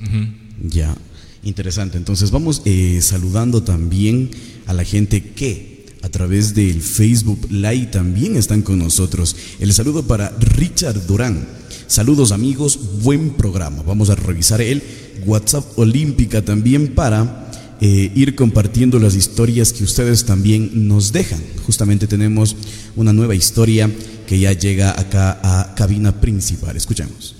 Ujú. 0.01 0.27
Ya, 0.69 0.95
interesante. 1.43 1.97
Entonces 1.97 2.31
vamos 2.31 2.61
eh, 2.65 2.99
saludando 3.01 3.63
también 3.63 4.31
a 4.65 4.73
la 4.73 4.83
gente 4.83 5.21
que 5.33 5.85
a 6.03 6.09
través 6.09 6.53
del 6.53 6.81
Facebook 6.81 7.47
Live 7.49 7.87
también 7.87 8.35
están 8.35 8.61
con 8.61 8.77
nosotros. 8.79 9.35
El 9.59 9.73
saludo 9.73 10.03
para 10.07 10.29
Richard 10.39 11.05
Durán. 11.07 11.47
Saludos 11.87 12.31
amigos, 12.31 12.79
buen 13.03 13.29
programa. 13.31 13.83
Vamos 13.85 14.09
a 14.09 14.15
revisar 14.15 14.59
el 14.59 14.81
WhatsApp 15.27 15.63
Olímpica 15.77 16.41
también 16.41 16.95
para 16.95 17.47
eh, 17.79 18.11
ir 18.15 18.35
compartiendo 18.35 18.97
las 18.97 19.15
historias 19.15 19.71
que 19.71 19.83
ustedes 19.83 20.25
también 20.25 20.87
nos 20.87 21.13
dejan. 21.13 21.39
Justamente 21.67 22.07
tenemos 22.07 22.55
una 22.95 23.13
nueva 23.13 23.35
historia 23.35 23.89
que 24.25 24.39
ya 24.39 24.51
llega 24.53 24.99
acá 24.99 25.39
a 25.43 25.75
cabina 25.75 26.11
principal. 26.19 26.75
Escuchemos. 26.75 27.35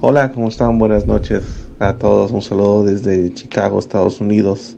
Hola, 0.00 0.30
¿cómo 0.30 0.48
están? 0.48 0.78
Buenas 0.78 1.04
noches 1.06 1.42
a 1.80 1.94
todos. 1.94 2.30
Un 2.30 2.42
saludo 2.42 2.84
desde 2.84 3.34
Chicago, 3.34 3.80
Estados 3.80 4.20
Unidos. 4.20 4.76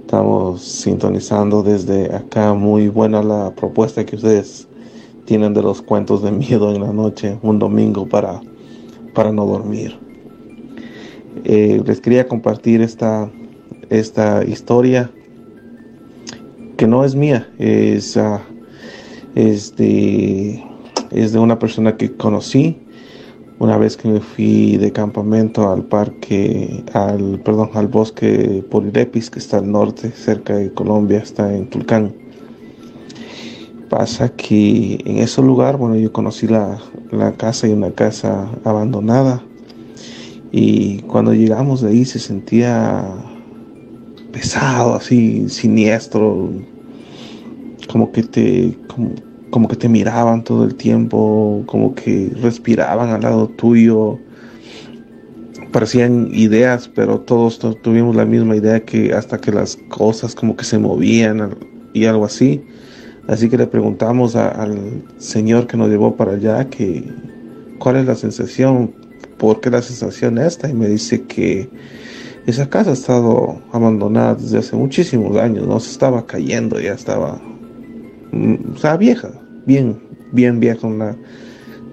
Estamos 0.00 0.62
sintonizando 0.62 1.62
desde 1.62 2.14
acá. 2.14 2.54
Muy 2.54 2.88
buena 2.88 3.22
la 3.22 3.54
propuesta 3.54 4.06
que 4.06 4.16
ustedes 4.16 4.66
tienen 5.30 5.54
de 5.54 5.62
los 5.62 5.80
cuentos 5.80 6.24
de 6.24 6.32
miedo 6.32 6.74
en 6.74 6.80
la 6.80 6.92
noche, 6.92 7.38
un 7.42 7.60
domingo 7.60 8.04
para, 8.04 8.40
para 9.14 9.30
no 9.30 9.46
dormir. 9.46 9.96
Eh, 11.44 11.80
les 11.86 12.00
quería 12.00 12.26
compartir 12.26 12.82
esta, 12.82 13.30
esta 13.90 14.42
historia 14.44 15.08
que 16.76 16.88
no 16.88 17.04
es 17.04 17.14
mía, 17.14 17.48
es, 17.60 18.16
ah, 18.16 18.40
es, 19.36 19.76
de, 19.76 20.60
es 21.12 21.32
de 21.32 21.38
una 21.38 21.60
persona 21.60 21.96
que 21.96 22.10
conocí 22.16 22.80
una 23.60 23.76
vez 23.76 23.96
que 23.96 24.08
me 24.08 24.18
fui 24.18 24.78
de 24.78 24.90
campamento 24.90 25.70
al 25.70 25.84
parque, 25.84 26.82
al, 26.92 27.40
perdón, 27.44 27.70
al 27.74 27.86
bosque 27.86 28.64
Polirepis, 28.68 29.30
que 29.30 29.38
está 29.38 29.58
al 29.58 29.70
norte, 29.70 30.10
cerca 30.10 30.56
de 30.56 30.74
Colombia, 30.74 31.18
está 31.18 31.54
en 31.54 31.70
Tulcán. 31.70 32.29
Pasa 33.90 34.28
que 34.28 35.02
en 35.04 35.18
ese 35.18 35.42
lugar, 35.42 35.76
bueno, 35.76 35.96
yo 35.96 36.12
conocí 36.12 36.46
la, 36.46 36.78
la 37.10 37.32
casa 37.32 37.66
y 37.66 37.72
una 37.72 37.90
casa 37.90 38.48
abandonada. 38.64 39.42
Y 40.52 40.98
cuando 41.02 41.34
llegamos 41.34 41.80
de 41.80 41.90
ahí 41.90 42.04
se 42.04 42.20
sentía 42.20 43.04
pesado, 44.30 44.94
así, 44.94 45.48
siniestro, 45.48 46.50
como 47.88 48.12
que 48.12 48.22
te, 48.22 48.78
como, 48.86 49.10
como 49.50 49.66
que 49.66 49.74
te 49.74 49.88
miraban 49.88 50.44
todo 50.44 50.64
el 50.64 50.76
tiempo, 50.76 51.64
como 51.66 51.92
que 51.94 52.30
respiraban 52.40 53.10
al 53.10 53.22
lado 53.22 53.48
tuyo. 53.48 54.18
Parecían 55.72 56.30
ideas, 56.32 56.88
pero 56.94 57.20
todos 57.20 57.58
tuvimos 57.82 58.14
la 58.14 58.24
misma 58.24 58.54
idea 58.54 58.84
que 58.84 59.12
hasta 59.12 59.38
que 59.38 59.50
las 59.52 59.76
cosas 59.88 60.36
como 60.36 60.54
que 60.54 60.64
se 60.64 60.78
movían 60.78 61.56
y 61.92 62.04
algo 62.04 62.24
así. 62.24 62.62
Así 63.30 63.48
que 63.48 63.56
le 63.56 63.68
preguntamos 63.68 64.34
al 64.34 65.04
señor 65.18 65.68
que 65.68 65.76
nos 65.76 65.88
llevó 65.88 66.16
para 66.16 66.32
allá 66.32 66.68
que 66.68 67.04
cuál 67.78 67.94
es 67.94 68.06
la 68.06 68.16
sensación, 68.16 68.92
por 69.38 69.60
qué 69.60 69.70
la 69.70 69.82
sensación 69.82 70.36
esta 70.36 70.68
y 70.68 70.74
me 70.74 70.88
dice 70.88 71.22
que 71.22 71.70
esa 72.46 72.68
casa 72.68 72.90
ha 72.90 72.94
estado 72.94 73.62
abandonada 73.70 74.34
desde 74.34 74.58
hace 74.58 74.74
muchísimos 74.74 75.36
años, 75.36 75.68
no 75.68 75.78
se 75.78 75.92
estaba 75.92 76.26
cayendo, 76.26 76.80
ya 76.80 76.94
estaba, 76.94 77.40
mm, 78.32 78.74
sea, 78.76 78.96
vieja, 78.96 79.30
bien, 79.64 80.00
bien 80.32 80.58
vieja, 80.58 80.88
una, 80.88 81.16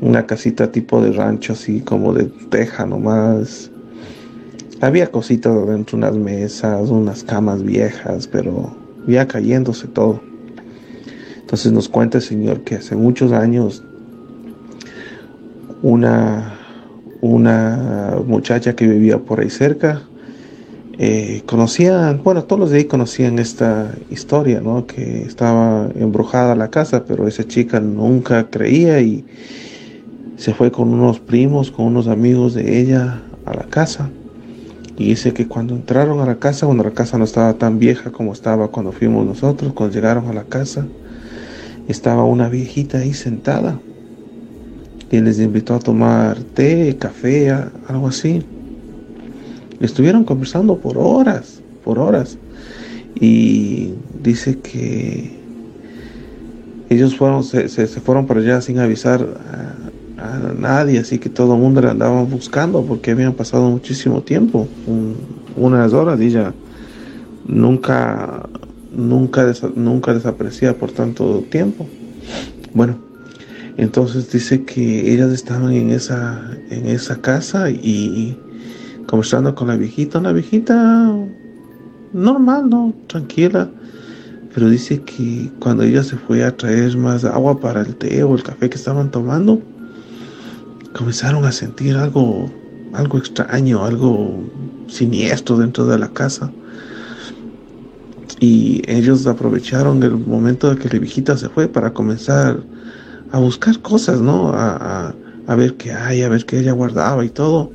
una 0.01 0.25
casita 0.25 0.71
tipo 0.71 0.99
de 1.03 1.11
rancho, 1.11 1.53
así 1.53 1.81
como 1.81 2.13
de 2.13 2.23
teja 2.49 2.87
nomás. 2.87 3.69
Había 4.81 5.11
cositas 5.11 5.67
dentro, 5.67 5.99
unas 5.99 6.15
mesas, 6.15 6.89
unas 6.89 7.23
camas 7.23 7.61
viejas, 7.61 8.25
pero 8.25 8.75
ya 9.05 9.27
cayéndose 9.27 9.87
todo. 9.87 10.26
Entonces 11.47 11.71
nos 11.71 11.87
cuenta 11.87 12.19
Señor 12.19 12.65
que 12.65 12.75
hace 12.75 12.97
muchos 12.97 13.31
años 13.31 13.81
una, 15.81 16.59
una 17.21 18.17
muchacha 18.27 18.75
que 18.75 18.85
vivía 18.85 19.17
por 19.19 19.39
ahí 19.39 19.49
cerca 19.49 20.01
eh, 20.99 21.43
conocían, 21.45 22.21
bueno, 22.21 22.43
todos 22.43 22.59
los 22.59 22.71
de 22.71 22.79
ahí 22.79 22.85
conocían 22.85 23.37
esta 23.37 23.93
historia, 24.09 24.61
¿no? 24.61 24.87
Que 24.87 25.21
estaba 25.21 25.89
embrujada 25.95 26.53
la 26.55 26.69
casa, 26.69 27.05
pero 27.05 27.27
esa 27.27 27.47
chica 27.47 27.79
nunca 27.79 28.49
creía 28.49 28.99
y 28.99 29.23
se 30.37 30.53
fue 30.55 30.71
con 30.71 30.91
unos 30.91 31.19
primos, 31.19 31.69
con 31.69 31.85
unos 31.85 32.07
amigos 32.07 32.55
de 32.55 32.81
ella 32.81 33.21
a 33.45 33.53
la 33.53 33.63
casa. 33.65 34.09
Y 34.97 35.09
dice 35.09 35.33
que 35.33 35.47
cuando 35.47 35.75
entraron 35.75 36.19
a 36.19 36.25
la 36.25 36.39
casa, 36.39 36.65
cuando 36.65 36.83
la 36.83 36.91
casa 36.91 37.19
no 37.19 37.25
estaba 37.25 37.53
tan 37.53 37.77
vieja 37.77 38.11
como 38.11 38.33
estaba 38.33 38.69
cuando 38.69 38.91
fuimos 38.91 39.23
nosotros, 39.23 39.73
cuando 39.73 39.93
llegaron 39.93 40.27
a 40.27 40.33
la 40.33 40.45
casa, 40.45 40.87
estaba 41.87 42.23
una 42.23 42.49
viejita 42.49 42.99
ahí 42.99 43.13
sentada. 43.13 43.79
Y 45.09 45.21
les 45.21 45.39
invitó 45.39 45.75
a 45.75 45.79
tomar 45.79 46.37
té, 46.37 46.97
café, 46.99 47.51
algo 47.87 48.07
así. 48.07 48.43
Estuvieron 49.79 50.23
conversando 50.23 50.77
por 50.77 50.97
horas, 50.97 51.61
por 51.83 51.99
horas. 51.99 52.37
Y 53.15 53.93
dice 54.21 54.59
que 54.59 55.37
ellos 56.89 57.15
fueron, 57.15 57.43
se, 57.43 57.67
se, 57.67 57.87
fueron 57.87 58.25
para 58.27 58.39
allá 58.39 58.61
sin 58.61 58.79
avisar 58.79 59.21
a, 59.21 59.73
nadie, 60.57 60.99
así 60.99 61.19
que 61.19 61.29
todo 61.29 61.53
el 61.53 61.61
mundo 61.61 61.79
le 61.79 61.89
andaban 61.89 62.27
buscando 62.29 62.83
porque 62.83 63.11
habían 63.11 63.33
pasado 63.33 63.69
muchísimo 63.69 64.21
tiempo, 64.21 64.67
unas 65.55 65.93
horas, 65.93 66.19
y 66.19 66.25
ella 66.25 66.53
nunca, 67.45 68.49
nunca, 68.97 69.53
nunca 69.75 70.13
desaparecía 70.13 70.77
por 70.77 70.91
tanto 70.91 71.45
tiempo. 71.49 71.87
Bueno, 72.73 72.97
entonces 73.77 74.29
dice 74.29 74.65
que 74.65 75.13
ellas 75.13 75.31
estaban 75.31 75.71
en 75.71 75.91
esa, 75.91 76.41
en 76.69 76.87
esa 76.87 77.21
casa 77.21 77.69
y 77.69 78.37
conversando 79.07 79.55
con 79.55 79.69
la 79.69 79.77
viejita, 79.77 80.19
una 80.19 80.33
viejita 80.33 81.15
normal, 82.13 82.69
¿no? 82.69 82.93
Tranquila. 83.07 83.69
Pero 84.53 84.69
dice 84.69 85.01
que 85.01 85.51
cuando 85.59 85.83
ella 85.83 86.03
se 86.03 86.17
fue 86.17 86.43
a 86.43 86.55
traer 86.55 86.97
más 86.97 87.23
agua 87.23 87.59
para 87.59 87.81
el 87.81 87.95
té 87.95 88.23
o 88.23 88.35
el 88.35 88.43
café 88.43 88.69
que 88.69 88.75
estaban 88.75 89.11
tomando, 89.11 89.61
comenzaron 90.93 91.45
a 91.45 91.51
sentir 91.51 91.95
algo, 91.95 92.51
algo 92.93 93.17
extraño, 93.19 93.85
algo 93.85 94.43
siniestro 94.87 95.57
dentro 95.57 95.85
de 95.85 95.99
la 95.99 96.07
casa. 96.09 96.51
Y 98.39 98.81
ellos 98.87 99.25
aprovecharon 99.25 100.03
el 100.03 100.17
momento 100.17 100.69
de 100.69 100.77
que 100.77 100.89
la 100.89 100.99
viejita 100.99 101.37
se 101.37 101.49
fue 101.49 101.67
para 101.67 101.93
comenzar 101.93 102.59
a 103.31 103.39
buscar 103.39 103.79
cosas, 103.81 104.21
¿no? 104.21 104.49
A, 104.49 105.07
a, 105.07 105.15
a 105.47 105.55
ver 105.55 105.75
qué 105.75 105.91
hay, 105.91 106.21
a 106.21 106.29
ver 106.29 106.45
qué 106.45 106.59
ella 106.59 106.73
guardaba 106.73 107.25
y 107.25 107.29
todo. 107.29 107.71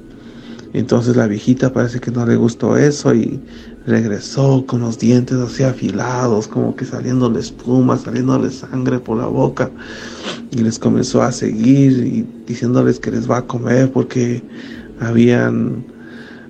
Entonces 0.75 1.17
la 1.17 1.27
viejita 1.27 1.73
parece 1.73 2.01
que 2.01 2.11
no 2.11 2.25
le 2.25 2.37
gustó 2.37 2.77
eso 2.77 3.15
y 3.15 3.41
regresó 3.87 4.65
con 4.67 4.81
los 4.81 4.99
dientes 4.99 5.37
así 5.39 5.65
afilados, 5.65 6.49
como 6.49 6.75
que 6.77 6.85
saliéndole 6.85 7.41
espuma, 7.41 7.99
saliéndole 7.99 8.51
sangre 8.51 8.99
por 8.99 9.19
la 9.19 9.27
boca. 9.27 9.71
Y 10.51 10.59
les 10.59 10.79
comenzó 10.79 11.23
a 11.23 11.33
seguir 11.33 11.93
y 12.07 12.27
diciéndoles 12.47 13.01
que 13.01 13.11
les 13.11 13.31
va 13.31 13.39
a 13.39 13.47
comer 13.47 13.91
porque 13.93 14.43
habían, 15.01 15.85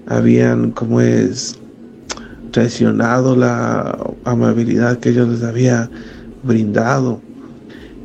habían, 0.07 0.71
como 0.71 1.01
es, 1.01 1.59
traicionado 2.53 3.35
la 3.35 3.99
amabilidad 4.25 4.99
que 4.99 5.09
ellos 5.09 5.29
les 5.29 5.43
había 5.43 5.91
brindado. 6.45 7.21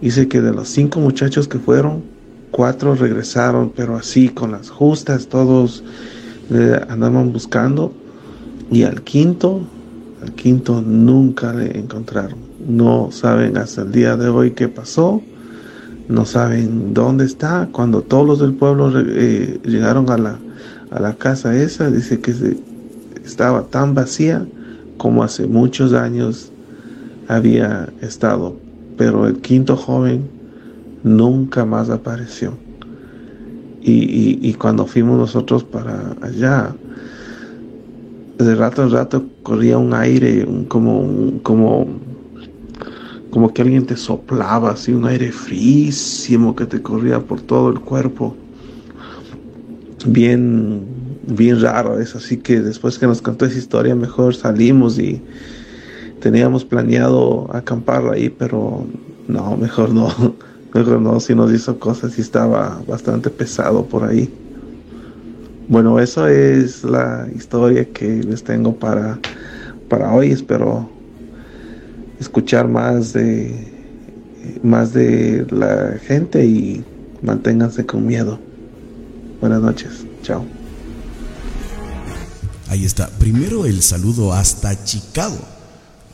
Dice 0.02 0.28
que 0.28 0.42
de 0.42 0.54
los 0.54 0.70
cinco 0.70 1.00
muchachos 1.00 1.48
que 1.48 1.60
fueron, 1.60 2.04
cuatro 2.50 2.96
regresaron, 2.96 3.72
pero 3.76 3.96
así 3.96 4.30
con 4.30 4.52
las 4.52 4.70
justas, 4.70 5.28
todos 5.28 5.84
le 6.50 6.76
andaban 6.90 7.32
buscando. 7.32 7.94
Y 8.72 8.84
al 8.84 9.02
quinto, 9.02 9.62
al 10.24 10.32
quinto 10.34 10.82
nunca 10.82 11.54
le 11.54 11.78
encontraron. 11.78 12.40
No 12.68 13.10
saben 13.12 13.58
hasta 13.58 13.82
el 13.82 13.92
día 13.92 14.18
de 14.18 14.30
hoy 14.30 14.52
qué 14.52 14.68
pasó, 14.68 15.22
no 16.08 16.26
saben 16.26 16.94
dónde 16.94 17.26
está. 17.26 17.70
Cuando 17.72 18.02
todos 18.02 18.26
los 18.26 18.40
del 18.40 18.54
pueblo 18.54 18.92
eh, 18.96 19.60
llegaron 19.64 20.10
a 20.10 20.18
la, 20.18 20.40
a 20.92 21.00
la 21.02 21.14
casa 21.16 21.56
esa, 21.56 21.92
dice 21.92 22.20
que 22.20 22.34
estaba 23.28 23.64
tan 23.64 23.94
vacía 23.94 24.48
como 24.98 25.24
hace 25.24 25.48
muchos 25.48 25.94
años 25.94 26.52
había 27.28 27.90
estado. 28.02 28.56
Pero 28.98 29.28
el 29.28 29.38
quinto 29.40 29.76
joven 29.76 30.30
nunca 31.04 31.66
más 31.66 31.90
apareció. 31.90 32.54
Y, 33.90 34.54
cuando 34.56 34.86
fuimos 34.86 35.18
nosotros 35.18 35.64
para 35.64 36.18
allá, 36.22 36.76
de 38.38 38.56
rato 38.56 38.84
en 38.84 38.92
rato 38.92 39.24
corría 39.44 39.78
un 39.78 39.94
aire, 39.94 40.46
como, 40.68 41.40
como, 41.42 41.88
como 43.30 43.54
que 43.54 43.62
alguien 43.62 43.86
te 43.86 43.96
soplaba, 43.96 44.72
así 44.72 44.92
un 44.92 45.06
aire 45.06 45.32
frísimo 45.32 46.54
que 46.54 46.66
te 46.66 46.82
corría 46.82 47.20
por 47.22 47.40
todo 47.40 47.70
el 47.70 47.80
cuerpo. 47.80 48.36
Bien, 50.06 50.84
bien 51.28 51.62
raro 51.62 52.00
es 52.00 52.16
así 52.16 52.42
que 52.42 52.62
después 52.62 52.98
que 53.00 53.08
nos 53.08 53.22
contó 53.22 53.46
esa 53.46 53.58
historia 53.60 53.96
mejor 53.96 54.36
salimos 54.36 54.98
y 55.00 55.26
teníamos 56.20 56.66
planeado 56.66 57.54
acampar 57.56 58.08
ahí, 58.10 58.30
pero 58.30 58.88
no, 59.28 59.58
mejor 59.58 59.94
no. 59.94 60.10
Pero 60.72 61.02
no, 61.02 61.20
si 61.22 61.34
nos 61.36 61.52
hizo 61.54 61.80
cosas 61.80 62.18
y 62.18 62.22
estaba 62.22 62.84
bastante 62.86 63.32
pesado 63.32 63.88
por 63.90 64.04
ahí. 64.04 64.38
Bueno, 65.68 66.00
eso 66.00 66.28
es 66.28 66.84
la 66.84 67.28
historia 67.36 67.92
que 67.92 68.24
les 68.24 68.44
tengo 68.44 68.80
para, 68.80 69.24
para 69.88 70.14
hoy. 70.14 70.32
Espero 70.32 71.02
escuchar 72.18 72.68
más 72.68 73.14
de 73.14 73.74
más 74.64 74.94
de 74.94 75.46
la 75.52 76.00
gente 76.00 76.46
y 76.46 76.90
manténganse 77.22 77.86
con 77.86 78.06
miedo. 78.06 78.48
Buenas 79.40 79.62
noches. 79.62 80.10
Chao. 80.24 80.57
Ahí 82.68 82.86
está. 82.86 83.10
Primero 83.10 83.66
el 83.66 83.82
saludo 83.82 84.34
hasta 84.34 84.84
Chicago. 84.84 85.40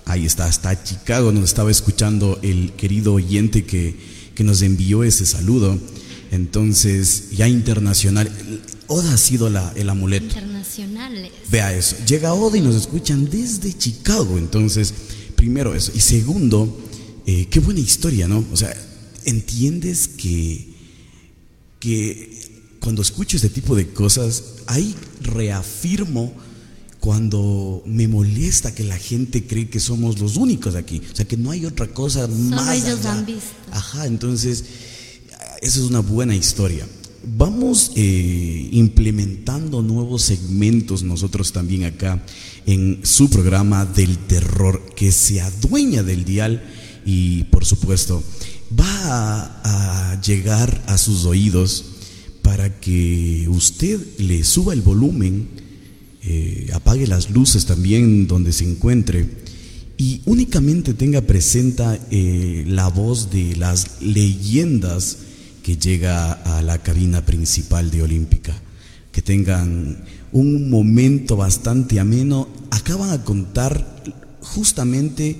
Ahí 0.05 0.25
está, 0.25 0.45
hasta 0.45 0.83
Chicago. 0.83 1.31
Nos 1.31 1.45
estaba 1.45 1.71
escuchando 1.71 2.39
el 2.41 2.73
querido 2.73 3.13
oyente 3.13 3.65
que 3.65 4.13
que 4.35 4.43
nos 4.43 4.61
envió 4.61 5.03
ese 5.03 5.25
saludo. 5.25 5.79
Entonces, 6.31 7.31
ya 7.31 7.47
internacional. 7.47 8.29
Oda 8.87 9.13
ha 9.13 9.17
sido 9.17 9.49
la, 9.49 9.71
el 9.75 9.89
amuleto. 9.89 10.25
Internacionales. 10.25 11.31
Vea 11.49 11.73
eso. 11.75 11.95
Llega 12.07 12.33
Oda 12.33 12.57
y 12.57 12.61
nos 12.61 12.75
escuchan 12.75 13.29
desde 13.29 13.77
Chicago. 13.77 14.37
Entonces, 14.37 14.93
primero 15.35 15.75
eso. 15.75 15.91
Y 15.95 15.99
segundo, 15.99 16.75
eh, 17.25 17.47
qué 17.49 17.59
buena 17.59 17.79
historia, 17.79 18.27
¿no? 18.27 18.43
O 18.51 18.57
sea, 18.57 18.75
entiendes 19.25 20.07
que, 20.07 20.73
que 21.79 22.75
cuando 22.79 23.01
escucho 23.01 23.37
este 23.37 23.49
tipo 23.49 23.75
de 23.75 23.89
cosas, 23.89 24.43
ahí 24.65 24.95
reafirmo 25.21 26.33
cuando 27.03 27.83
me 27.85 28.07
molesta 28.07 28.73
que 28.73 28.85
la 28.85 28.97
gente 28.97 29.45
cree 29.45 29.67
que 29.67 29.81
somos 29.81 30.19
los 30.19 30.37
únicos 30.37 30.73
aquí, 30.75 31.01
o 31.11 31.13
sea, 31.13 31.25
que 31.25 31.35
no 31.35 31.51
hay 31.51 31.65
otra 31.65 31.87
cosa 31.87 32.29
más. 32.29 32.77
ellos 32.77 32.99
allá. 32.99 33.11
han 33.11 33.25
visto. 33.25 33.49
Ajá, 33.73 34.05
entonces, 34.05 34.63
esa 35.61 35.79
es 35.79 35.83
una 35.83 35.99
buena 35.99 36.33
historia. 36.33 36.87
Vamos 37.37 37.91
eh, 37.97 38.69
implementando 38.71 39.81
nuevos 39.81 40.21
segmentos 40.21 41.03
nosotros 41.03 41.51
también 41.51 41.83
acá 41.83 42.23
en 42.65 43.01
su 43.03 43.29
programa 43.29 43.83
del 43.83 44.17
terror 44.17 44.81
que 44.95 45.11
se 45.11 45.41
adueña 45.41 46.03
del 46.03 46.23
dial 46.23 46.63
y 47.05 47.43
por 47.45 47.65
supuesto 47.65 48.23
va 48.79 49.59
a, 49.61 50.11
a 50.13 50.21
llegar 50.21 50.81
a 50.87 50.97
sus 50.97 51.25
oídos 51.25 51.83
para 52.41 52.79
que 52.79 53.45
usted 53.49 53.99
le 54.19 54.45
suba 54.45 54.71
el 54.71 54.81
volumen 54.81 55.62
eh, 56.25 56.69
apague 56.73 57.07
las 57.07 57.29
luces 57.29 57.65
también 57.65 58.27
donde 58.27 58.53
se 58.53 58.63
encuentre 58.63 59.43
y 59.97 60.21
únicamente 60.25 60.93
tenga 60.93 61.21
presenta 61.21 61.99
eh, 62.09 62.63
la 62.67 62.87
voz 62.87 63.29
de 63.31 63.55
las 63.55 64.01
leyendas 64.01 65.17
que 65.63 65.77
llega 65.77 66.33
a 66.33 66.61
la 66.61 66.77
cabina 66.79 67.25
principal 67.25 67.91
de 67.91 68.03
Olímpica. 68.03 68.53
Que 69.11 69.21
tengan 69.21 70.03
un 70.31 70.69
momento 70.69 71.37
bastante 71.37 71.99
ameno. 71.99 72.47
Acaban 72.71 73.11
a 73.11 73.23
contar 73.23 74.03
justamente 74.41 75.37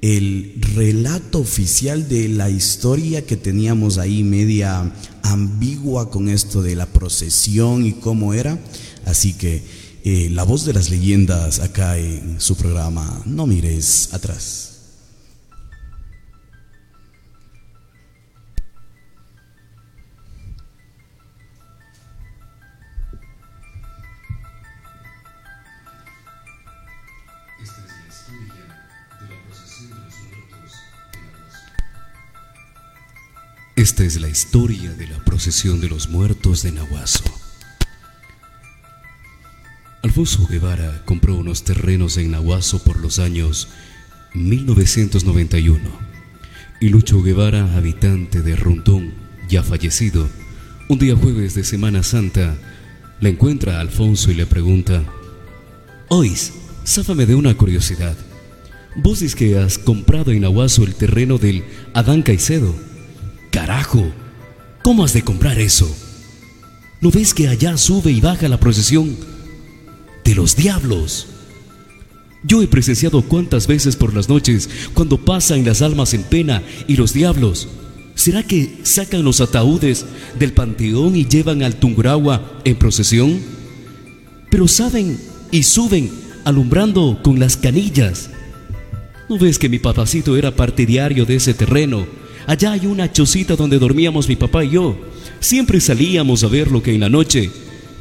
el 0.00 0.60
relato 0.74 1.40
oficial 1.40 2.08
de 2.08 2.28
la 2.28 2.50
historia 2.50 3.24
que 3.24 3.36
teníamos 3.36 3.98
ahí 3.98 4.22
media 4.22 4.92
ambigua 5.22 6.10
con 6.10 6.28
esto 6.28 6.62
de 6.62 6.76
la 6.76 6.86
procesión 6.86 7.86
y 7.86 7.92
cómo 7.94 8.34
era. 8.34 8.58
Así 9.06 9.32
que 9.32 9.62
eh, 10.04 10.28
la 10.30 10.42
voz 10.42 10.64
de 10.64 10.72
las 10.72 10.90
leyendas 10.90 11.60
acá 11.60 11.96
en 11.96 12.40
su 12.40 12.56
programa 12.56 13.22
No 13.24 13.46
mires 13.46 14.12
atrás. 14.12 14.68
Esta 33.74 34.04
es 34.04 34.20
la 34.20 34.28
historia 34.28 34.92
de 34.94 35.08
la 35.08 35.18
procesión 35.24 35.80
de 35.80 35.88
los 35.88 36.08
muertos 36.08 36.62
de 36.62 36.70
Nahuaso. 36.70 37.41
Alfonso 40.12 40.46
Guevara 40.46 41.00
compró 41.06 41.36
unos 41.36 41.64
terrenos 41.64 42.18
en 42.18 42.32
Nahuaso 42.32 42.84
por 42.84 43.00
los 43.00 43.18
años 43.18 43.68
1991 44.34 45.80
y 46.82 46.90
Lucho 46.90 47.22
Guevara, 47.22 47.74
habitante 47.78 48.42
de 48.42 48.54
Rondón, 48.54 49.14
ya 49.48 49.62
fallecido, 49.62 50.28
un 50.90 50.98
día 50.98 51.16
jueves 51.16 51.54
de 51.54 51.64
Semana 51.64 52.02
Santa, 52.02 52.58
le 53.20 53.30
encuentra 53.30 53.78
a 53.78 53.80
Alfonso 53.80 54.30
y 54.30 54.34
le 54.34 54.44
pregunta, 54.44 55.02
Ois, 56.08 56.52
záfame 56.84 57.24
de 57.24 57.34
una 57.34 57.56
curiosidad. 57.56 58.14
Vos 58.94 59.20
dices 59.20 59.34
que 59.34 59.58
has 59.58 59.78
comprado 59.78 60.30
en 60.30 60.42
Nahuaso 60.42 60.84
el 60.84 60.94
terreno 60.94 61.38
del 61.38 61.64
Adán 61.94 62.20
Caicedo. 62.20 62.74
Carajo, 63.50 64.12
¿cómo 64.82 65.06
has 65.06 65.14
de 65.14 65.22
comprar 65.22 65.58
eso? 65.58 65.90
¿No 67.00 67.10
ves 67.10 67.32
que 67.32 67.48
allá 67.48 67.78
sube 67.78 68.12
y 68.12 68.20
baja 68.20 68.46
la 68.50 68.60
procesión 68.60 69.32
los 70.34 70.56
diablos? 70.56 71.26
Yo 72.44 72.62
he 72.62 72.66
presenciado 72.66 73.22
cuántas 73.22 73.66
veces 73.66 73.94
por 73.94 74.14
las 74.14 74.28
noches 74.28 74.68
cuando 74.94 75.18
pasan 75.18 75.64
las 75.64 75.80
almas 75.80 76.12
en 76.12 76.24
pena 76.24 76.62
y 76.88 76.96
los 76.96 77.12
diablos. 77.12 77.68
¿Será 78.14 78.42
que 78.42 78.78
sacan 78.82 79.24
los 79.24 79.40
ataúdes 79.40 80.04
del 80.38 80.52
panteón 80.52 81.16
y 81.16 81.26
llevan 81.26 81.62
al 81.62 81.76
Tunguragua 81.76 82.60
en 82.64 82.76
procesión? 82.76 83.40
Pero 84.50 84.68
saben 84.68 85.18
y 85.50 85.62
suben 85.62 86.10
alumbrando 86.44 87.20
con 87.22 87.38
las 87.38 87.56
canillas. 87.56 88.30
¿No 89.28 89.38
ves 89.38 89.58
que 89.58 89.68
mi 89.68 89.78
papacito 89.78 90.36
era 90.36 90.54
partidario 90.54 91.24
de 91.24 91.36
ese 91.36 91.54
terreno? 91.54 92.06
Allá 92.46 92.72
hay 92.72 92.86
una 92.86 93.10
chocita 93.10 93.54
donde 93.54 93.78
dormíamos 93.78 94.28
mi 94.28 94.36
papá 94.36 94.64
y 94.64 94.70
yo. 94.70 94.98
Siempre 95.40 95.80
salíamos 95.80 96.42
a 96.42 96.48
ver 96.48 96.70
lo 96.70 96.82
que 96.82 96.94
en 96.94 97.00
la 97.00 97.08
noche 97.08 97.50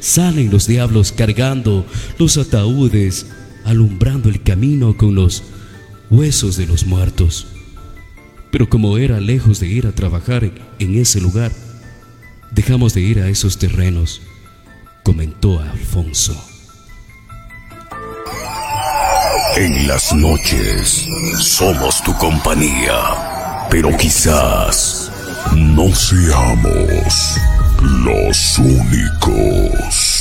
salen 0.01 0.51
los 0.51 0.67
diablos 0.67 1.13
cargando 1.13 1.85
los 2.17 2.37
ataúdes, 2.37 3.27
alumbrando 3.63 4.27
el 4.27 4.43
camino 4.43 4.97
con 4.97 5.15
los 5.15 5.43
huesos 6.09 6.57
de 6.57 6.67
los 6.67 6.85
muertos. 6.85 7.47
Pero 8.51 8.67
como 8.67 8.97
era 8.97 9.21
lejos 9.21 9.61
de 9.61 9.67
ir 9.67 9.87
a 9.87 9.93
trabajar 9.93 10.51
en 10.79 10.97
ese 10.97 11.21
lugar, 11.21 11.53
dejamos 12.51 12.93
de 12.93 13.01
ir 13.01 13.19
a 13.19 13.29
esos 13.29 13.57
terrenos, 13.57 14.21
comentó 15.03 15.61
Alfonso. 15.61 16.35
En 19.55 19.87
las 19.87 20.13
noches 20.13 21.07
somos 21.37 22.01
tu 22.03 22.13
compañía, 22.17 23.67
pero 23.69 23.95
quizás 23.97 25.11
no 25.55 25.93
seamos 25.93 27.37
los 27.81 28.59
únicos. 28.59 30.20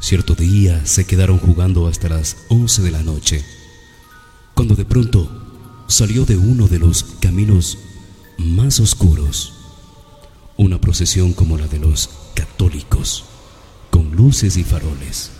Cierto 0.00 0.34
día 0.34 0.86
se 0.86 1.04
quedaron 1.04 1.38
jugando 1.38 1.88
hasta 1.88 2.08
las 2.08 2.38
11 2.48 2.80
de 2.80 2.90
la 2.90 3.02
noche, 3.02 3.44
cuando 4.54 4.74
de 4.74 4.86
pronto 4.86 5.41
salió 5.92 6.24
de 6.24 6.36
uno 6.36 6.68
de 6.68 6.78
los 6.78 7.04
caminos 7.20 7.78
más 8.38 8.80
oscuros 8.80 9.52
una 10.56 10.80
procesión 10.80 11.32
como 11.32 11.58
la 11.58 11.66
de 11.66 11.78
los 11.78 12.08
católicos, 12.34 13.24
con 13.90 14.14
luces 14.14 14.56
y 14.56 14.64
faroles. 14.64 15.30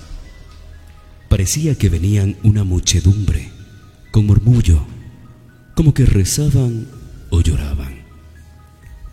parecía 1.29 1.77
que 1.77 1.89
venían 1.89 2.37
una 2.43 2.65
muchedumbre, 2.65 3.51
con 4.11 4.27
murmullo, 4.27 4.85
como 5.75 5.95
que 5.95 6.05
rezaban 6.05 6.89
o 7.31 7.41
lloraban, 7.41 8.03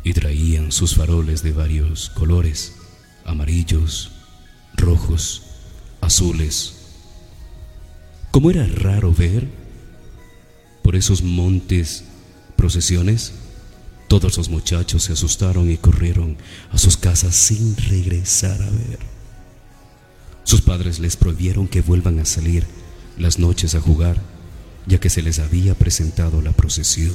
y 0.04 0.14
traían 0.14 0.72
sus 0.72 0.96
faroles 0.96 1.44
de 1.44 1.54
varios 1.54 2.10
colores, 2.10 2.76
amarillos, 3.24 4.12
rojos, 4.76 5.44
azules. 6.02 6.74
Como 8.32 8.52
era 8.52 8.66
raro 8.66 9.14
ver 9.14 9.59
por 10.90 10.96
esos 10.96 11.22
montes 11.22 12.04
procesiones, 12.56 13.34
todos 14.08 14.36
los 14.38 14.50
muchachos 14.50 15.04
se 15.04 15.14
asustaron 15.14 15.70
y 15.70 15.78
corrieron 15.78 16.36
a 16.72 16.80
sus 16.80 16.98
casas 16.98 17.36
sin 17.36 17.78
regresar 17.78 18.60
a 18.60 18.72
ver. 18.72 18.98
Sus 20.44 20.62
padres 20.62 20.98
les 20.98 21.16
prohibieron 21.16 21.68
que 21.68 21.82
vuelvan 21.82 22.18
a 22.18 22.26
salir 22.26 22.66
las 23.20 23.38
noches 23.38 23.76
a 23.76 23.82
jugar, 23.82 24.20
ya 24.88 25.00
que 25.00 25.12
se 25.12 25.22
les 25.22 25.38
había 25.38 25.76
presentado 25.76 26.42
la 26.42 26.54
procesión 26.54 27.14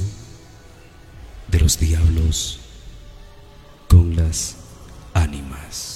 de 1.51 1.59
los 1.59 1.77
diablos 1.77 2.61
con 3.89 4.15
las 4.15 4.55
ánimas. 5.13 5.95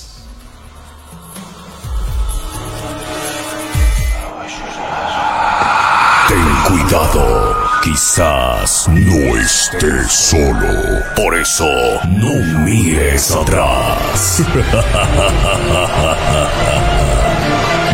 Ten 6.29 6.45
cuidado, 6.67 7.38
quizás 7.81 8.87
no 8.89 9.37
estés 9.37 10.11
solo. 10.11 11.03
Por 11.15 11.37
eso, 11.37 11.69
no 12.09 12.33
mires 12.63 13.31
atrás. 13.31 14.41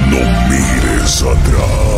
No 0.07 0.19
mires 0.49 1.23
atrás. 1.23 1.94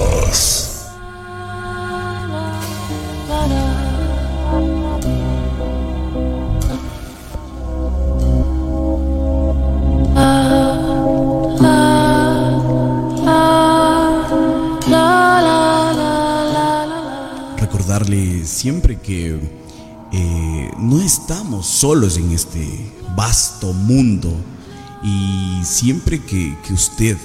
Siempre 18.57 18.99
que 18.99 19.39
eh, 20.11 20.71
no 20.79 20.99
estamos 20.99 21.67
solos 21.67 22.17
en 22.17 22.31
este 22.31 22.91
vasto 23.15 23.71
mundo 23.71 24.33
y 25.03 25.61
siempre 25.63 26.19
que, 26.23 26.57
que 26.65 26.73
usted 26.73 27.17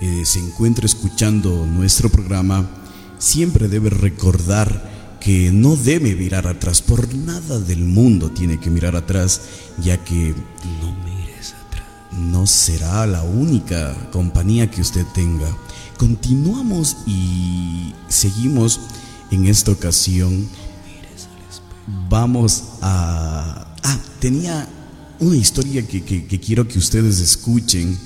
eh, 0.00 0.22
se 0.24 0.40
encuentra 0.40 0.84
escuchando 0.84 1.64
nuestro 1.64 2.08
programa, 2.08 2.68
siempre 3.18 3.68
debe 3.68 3.90
recordar 3.90 5.18
que 5.20 5.52
no 5.52 5.76
debe 5.76 6.16
mirar 6.16 6.48
atrás, 6.48 6.82
por 6.82 7.14
nada 7.14 7.60
del 7.60 7.84
mundo 7.84 8.30
tiene 8.30 8.58
que 8.58 8.70
mirar 8.70 8.96
atrás, 8.96 9.42
ya 9.80 10.02
que 10.04 10.34
No 10.80 10.92
mires 11.04 11.54
atrás. 11.66 11.86
no 12.12 12.48
será 12.48 13.06
la 13.06 13.22
única 13.22 13.94
compañía 14.10 14.68
que 14.70 14.80
usted 14.80 15.06
tenga. 15.14 15.48
Continuamos 15.98 16.96
y 17.06 17.94
seguimos 18.08 18.80
en 19.30 19.46
esta 19.46 19.70
ocasión. 19.72 20.48
Vamos 22.08 22.64
a... 22.80 23.74
Ah, 23.82 24.00
tenía 24.20 24.68
una 25.20 25.36
historia 25.36 25.86
que, 25.86 26.02
que- 26.04 26.40
quiero 26.40 26.66
que 26.68 26.78
ustedes 26.78 27.18
escuchen. 27.20 27.98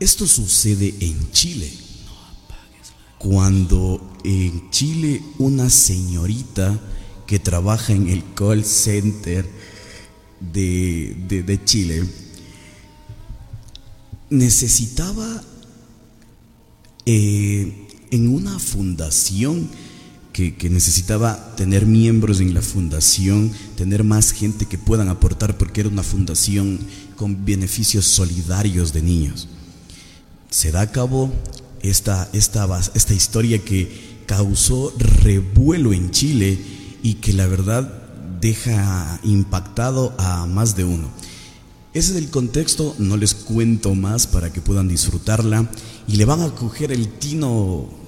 Esto 0.00 0.26
sucede 0.26 0.94
en 1.00 1.30
Chile. 1.32 1.72
Cuando 3.18 4.16
en 4.24 4.70
Chile 4.70 5.22
una 5.38 5.70
señorita 5.70 6.78
que 7.26 7.38
trabaja 7.38 7.92
en 7.92 8.08
el 8.08 8.24
call 8.34 8.64
center 8.64 9.48
de, 10.40 11.16
de- 11.28 11.42
de 11.44 11.64
Chile 11.64 12.04
necesitaba 14.30 15.42
eh, 17.06 17.81
en 18.12 18.28
una 18.28 18.58
fundación 18.60 19.68
que, 20.32 20.54
que 20.54 20.70
necesitaba 20.70 21.56
tener 21.56 21.86
miembros 21.86 22.40
en 22.40 22.54
la 22.54 22.62
fundación, 22.62 23.50
tener 23.76 24.04
más 24.04 24.30
gente 24.32 24.66
que 24.66 24.78
puedan 24.78 25.08
aportar 25.08 25.58
porque 25.58 25.80
era 25.80 25.90
una 25.90 26.02
fundación 26.02 26.78
con 27.16 27.44
beneficios 27.44 28.04
solidarios 28.04 28.92
de 28.92 29.02
niños. 29.02 29.48
Se 30.50 30.70
da 30.70 30.82
a 30.82 30.92
cabo 30.92 31.32
esta, 31.82 32.28
esta, 32.32 32.68
esta 32.94 33.14
historia 33.14 33.58
que 33.64 34.22
causó 34.26 34.94
revuelo 34.98 35.92
en 35.92 36.10
Chile 36.10 36.58
y 37.02 37.14
que 37.14 37.32
la 37.32 37.46
verdad 37.46 38.02
deja 38.40 39.20
impactado 39.24 40.14
a 40.18 40.46
más 40.46 40.76
de 40.76 40.84
uno. 40.84 41.08
Ese 41.94 42.12
es 42.12 42.18
el 42.18 42.30
contexto, 42.30 42.94
no 42.98 43.16
les 43.16 43.34
cuento 43.34 43.94
más 43.94 44.26
para 44.26 44.52
que 44.52 44.60
puedan 44.60 44.88
disfrutarla 44.88 45.70
y 46.08 46.16
le 46.16 46.24
van 46.24 46.40
a 46.40 46.54
coger 46.54 46.90
el 46.92 47.08
tino 47.08 48.01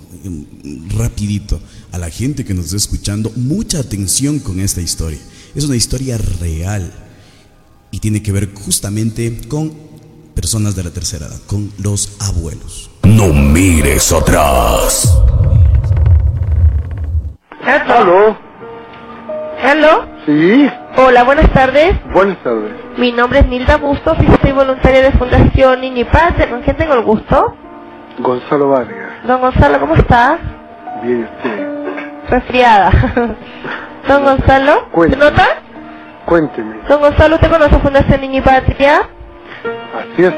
rapidito 0.96 1.60
a 1.92 1.98
la 1.98 2.10
gente 2.10 2.44
que 2.44 2.54
nos 2.54 2.66
está 2.66 2.76
escuchando. 2.76 3.30
Mucha 3.36 3.78
atención 3.80 4.38
con 4.38 4.60
esta 4.60 4.80
historia. 4.80 5.18
Es 5.54 5.64
una 5.64 5.76
historia 5.76 6.18
real 6.40 6.90
y 7.90 7.98
tiene 8.00 8.22
que 8.22 8.32
ver 8.32 8.52
justamente 8.54 9.40
con 9.48 9.72
personas 10.34 10.74
de 10.74 10.82
la 10.84 10.90
tercera 10.90 11.26
edad, 11.26 11.40
con 11.46 11.70
los 11.78 12.16
abuelos. 12.20 12.90
No 13.04 13.28
mires 13.32 14.12
atrás. 14.12 15.16
Hello. 17.66 18.36
Hello. 19.62 20.14
Sí, 20.26 20.66
Hola, 20.96 21.24
buenas 21.24 21.52
tardes. 21.52 21.94
buenas 22.12 22.42
tardes. 22.44 22.72
Mi 22.98 23.10
nombre 23.12 23.40
es 23.40 23.46
Nilda 23.48 23.76
Bustos 23.78 24.16
y 24.22 24.26
soy 24.42 24.52
voluntaria 24.52 25.02
de 25.02 25.12
Fundación 25.12 25.80
Niño 25.80 26.02
y 26.02 26.04
Patria. 26.04 26.48
¿Con 26.50 26.62
quién 26.62 26.76
tengo 26.76 26.94
el 26.94 27.02
gusto? 27.04 27.54
Gonzalo 28.20 28.68
Vargas. 28.68 29.03
Don 29.24 29.40
Gonzalo, 29.40 29.80
¿cómo 29.80 29.94
está? 29.94 30.38
Bien 31.02 31.24
usted. 31.24 31.66
Resfriada. 32.28 32.90
Don 34.08 34.22
Gonzalo, 34.22 34.88
¿se 35.08 35.16
nota? 35.16 35.46
Cuénteme. 36.26 36.76
Don 36.86 37.00
Gonzalo, 37.00 37.36
¿usted 37.36 37.50
conoce 37.50 37.78
Fundación 37.78 38.20
Niño 38.20 38.38
y 38.38 38.42
Patria? 38.42 39.08
Así 39.94 40.24
es. 40.24 40.34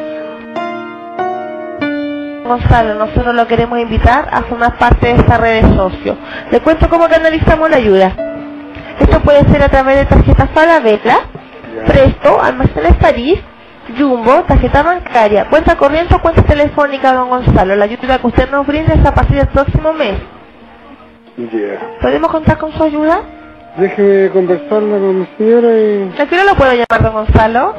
Gonzalo, 2.46 2.94
nosotros 2.94 3.34
lo 3.34 3.48
queremos 3.48 3.76
invitar 3.80 4.28
a 4.30 4.42
formar 4.42 4.78
parte 4.78 5.08
de 5.08 5.14
esta 5.14 5.36
red 5.36 5.64
de 5.64 5.76
socios. 5.76 6.16
Le 6.52 6.60
cuento 6.60 6.88
cómo 6.88 7.08
canalizamos 7.08 7.68
la 7.68 7.78
ayuda. 7.78 8.12
Esto 9.00 9.20
puede 9.20 9.40
ser 9.50 9.64
a 9.64 9.68
través 9.68 9.96
de 9.96 10.04
tarjetas 10.06 10.48
Falabella, 10.54 11.18
Presto, 11.88 12.40
Almacenes 12.40 12.94
París, 12.98 13.40
Jumbo, 13.98 14.42
tarjeta 14.44 14.82
bancaria, 14.82 15.46
cuenta 15.48 15.76
corriente 15.76 16.14
o 16.14 16.20
cuenta 16.20 16.42
telefónica, 16.42 17.12
don 17.12 17.28
Gonzalo. 17.30 17.76
La 17.76 17.84
ayuda 17.84 18.18
que 18.18 18.26
usted 18.26 18.50
nos 18.50 18.66
brinda 18.66 18.94
es 18.94 19.04
a 19.06 19.14
partir 19.14 19.36
del 19.36 19.48
próximo 19.48 19.92
mes. 19.92 20.14
¿Podemos 22.00 22.30
contar 22.30 22.58
con 22.58 22.72
su 22.72 22.82
ayuda? 22.82 23.20
Déjeme 23.76 24.30
conversarla 24.30 24.98
con 24.98 25.20
mi 25.20 25.26
señora 25.36 25.68
y 25.78 26.14
¿A 26.18 26.26
qué 26.26 26.34
hora 26.34 26.44
lo 26.44 26.54
puedo 26.54 26.72
llamar, 26.72 27.02
don 27.02 27.12
Gonzalo? 27.12 27.74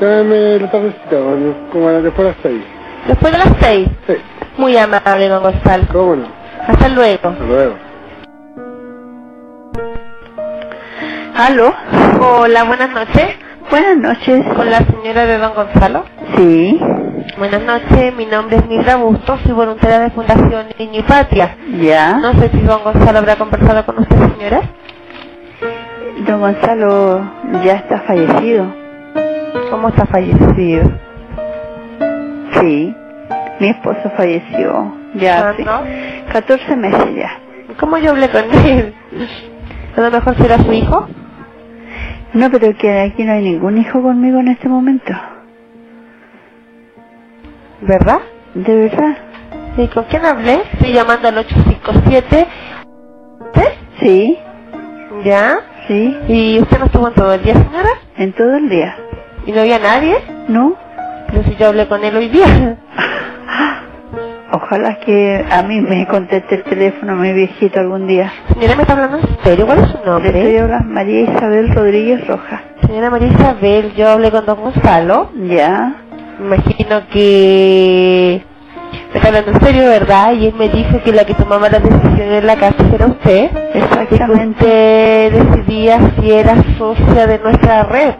dame 0.00 0.58
la 0.58 0.70
tardecita, 0.70 1.16
bueno, 1.16 1.54
como 1.72 1.88
a 1.88 1.92
las 1.92 2.02
después 2.04 2.26
de 2.26 2.32
las 2.32 2.42
seis. 2.42 2.62
Después 3.06 3.32
de 3.32 3.38
las 3.38 3.48
seis. 3.60 3.88
Sí, 4.06 4.14
Muy 4.56 4.76
amable, 4.76 5.28
don 5.28 5.42
Gonzalo. 5.42 5.84
cómo 5.92 6.16
no. 6.16 6.26
Hasta 6.66 6.88
luego. 6.88 7.28
Hasta 7.28 7.44
luego. 7.44 7.74
¿Aló? 11.36 11.74
Hola, 12.20 12.64
buenas 12.64 12.90
noches. 12.90 13.36
Buenas 13.70 13.96
noches. 13.98 14.44
Con 14.54 14.70
la 14.70 14.78
señora 14.78 15.26
de 15.26 15.38
don 15.38 15.54
Gonzalo. 15.54 16.04
Sí, 16.36 16.80
Buenas 17.38 17.62
noches, 17.62 18.14
mi 18.14 18.24
nombre 18.26 18.56
es 18.56 18.66
Mildra 18.66 18.96
Bustos, 18.96 19.40
soy 19.42 19.52
voluntaria 19.52 19.98
de 20.00 20.10
Fundación 20.10 20.66
Niño 20.78 21.00
y 21.00 21.02
Patria. 21.02 21.56
ya. 21.80 22.18
No 22.18 22.32
sé 22.34 22.48
si 22.50 22.60
don 22.60 22.82
Gonzalo 22.84 23.18
habrá 23.18 23.36
conversado 23.36 23.84
con 23.84 23.98
usted, 23.98 24.16
señora. 24.36 24.60
Don 26.26 26.40
Gonzalo 26.40 27.20
ya 27.64 27.72
está 27.74 28.00
fallecido. 28.02 28.66
¿Cómo 29.70 29.88
está 29.88 30.06
fallecido? 30.06 30.92
Sí, 32.60 32.94
mi 33.60 33.68
esposo 33.68 34.10
falleció 34.16 34.94
ya 35.14 35.50
hace 35.50 35.64
¿Cuándo? 35.64 35.90
14 36.32 36.76
meses 36.76 37.14
ya. 37.16 37.30
¿Cómo 37.80 37.98
yo 37.98 38.10
hablé 38.10 38.28
con 38.30 38.44
él? 38.66 38.94
A 39.96 40.00
lo 40.00 40.10
mejor 40.10 40.36
será 40.36 40.58
su 40.58 40.72
hijo. 40.72 41.08
No, 42.36 42.50
pero 42.50 42.76
que 42.76 43.00
aquí 43.00 43.24
no 43.24 43.32
hay 43.32 43.42
ningún 43.42 43.78
hijo 43.78 44.02
conmigo 44.02 44.38
en 44.40 44.48
este 44.48 44.68
momento. 44.68 45.10
¿Verdad? 47.80 48.18
¿De 48.54 48.74
verdad? 48.74 49.16
¿Y 49.78 49.88
con 49.88 50.04
quién 50.04 50.22
hablé? 50.26 50.60
Estoy 50.74 50.92
llamando 50.92 51.28
al 51.28 51.38
857. 51.38 52.46
¿Usted? 53.40 53.68
Sí, 54.00 54.38
¿Ya? 55.24 55.60
sí, 55.88 56.14
¿Y 56.28 56.58
usted 56.60 56.78
no 56.78 56.84
estuvo 56.84 57.08
en 57.08 57.14
todo 57.14 57.32
el 57.32 57.42
día, 57.42 57.54
señora? 57.54 57.88
en 58.18 58.32
todo 58.34 58.54
el 58.56 58.68
día. 58.68 58.96
¿Y 59.46 59.52
no 59.52 59.62
había 59.62 59.78
nadie? 59.78 60.16
¿No? 60.48 60.74
Pero 61.28 61.42
si 61.44 61.56
yo 61.56 61.68
hablé 61.68 61.88
con 61.88 62.04
él 62.04 62.16
hoy 62.16 62.28
día. 62.28 62.76
Ojalá 64.52 65.00
que 65.00 65.44
a 65.50 65.62
mí 65.62 65.80
me 65.80 66.06
conteste 66.06 66.56
el 66.56 66.62
teléfono 66.64 67.16
mi 67.16 67.32
viejito 67.32 67.80
algún 67.80 68.06
día. 68.06 68.32
Señora, 68.54 68.76
¿me 68.76 68.82
está 68.82 68.92
hablando 68.94 69.18
en 69.18 69.38
serio? 69.44 69.66
¿Cuál 69.66 69.80
es 69.80 69.90
su 69.90 69.98
Le 69.98 70.04
nombre? 70.06 70.28
estoy 70.28 70.56
hablando 70.56 70.88
María 70.92 71.20
Isabel 71.22 71.74
Rodríguez 71.74 72.26
Rojas. 72.28 72.60
Señora 72.86 73.10
María 73.10 73.28
Isabel, 73.28 73.92
yo 73.96 74.08
hablé 74.08 74.30
con 74.30 74.46
don 74.46 74.60
Gonzalo. 74.60 75.30
Ya. 75.48 75.94
Me 76.38 76.56
imagino 76.56 77.02
que... 77.12 78.42
Me 79.12 79.16
está 79.18 79.28
hablando 79.28 79.50
en 79.50 79.60
serio, 79.60 79.82
¿verdad? 79.88 80.32
Y 80.34 80.46
él 80.46 80.54
me 80.56 80.68
dijo 80.68 81.02
que 81.02 81.12
la 81.12 81.24
que 81.24 81.34
tomaba 81.34 81.68
las 81.68 81.82
decisiones 81.82 82.38
en 82.40 82.46
la 82.46 82.56
casa 82.56 82.76
era 82.94 83.06
usted. 83.06 83.50
Exactamente. 83.74 84.64
Usted 84.64 85.32
decidía 85.32 85.98
si 86.20 86.30
era 86.32 86.54
socia 86.78 87.26
de 87.26 87.38
nuestra 87.40 87.82
red. 87.84 88.14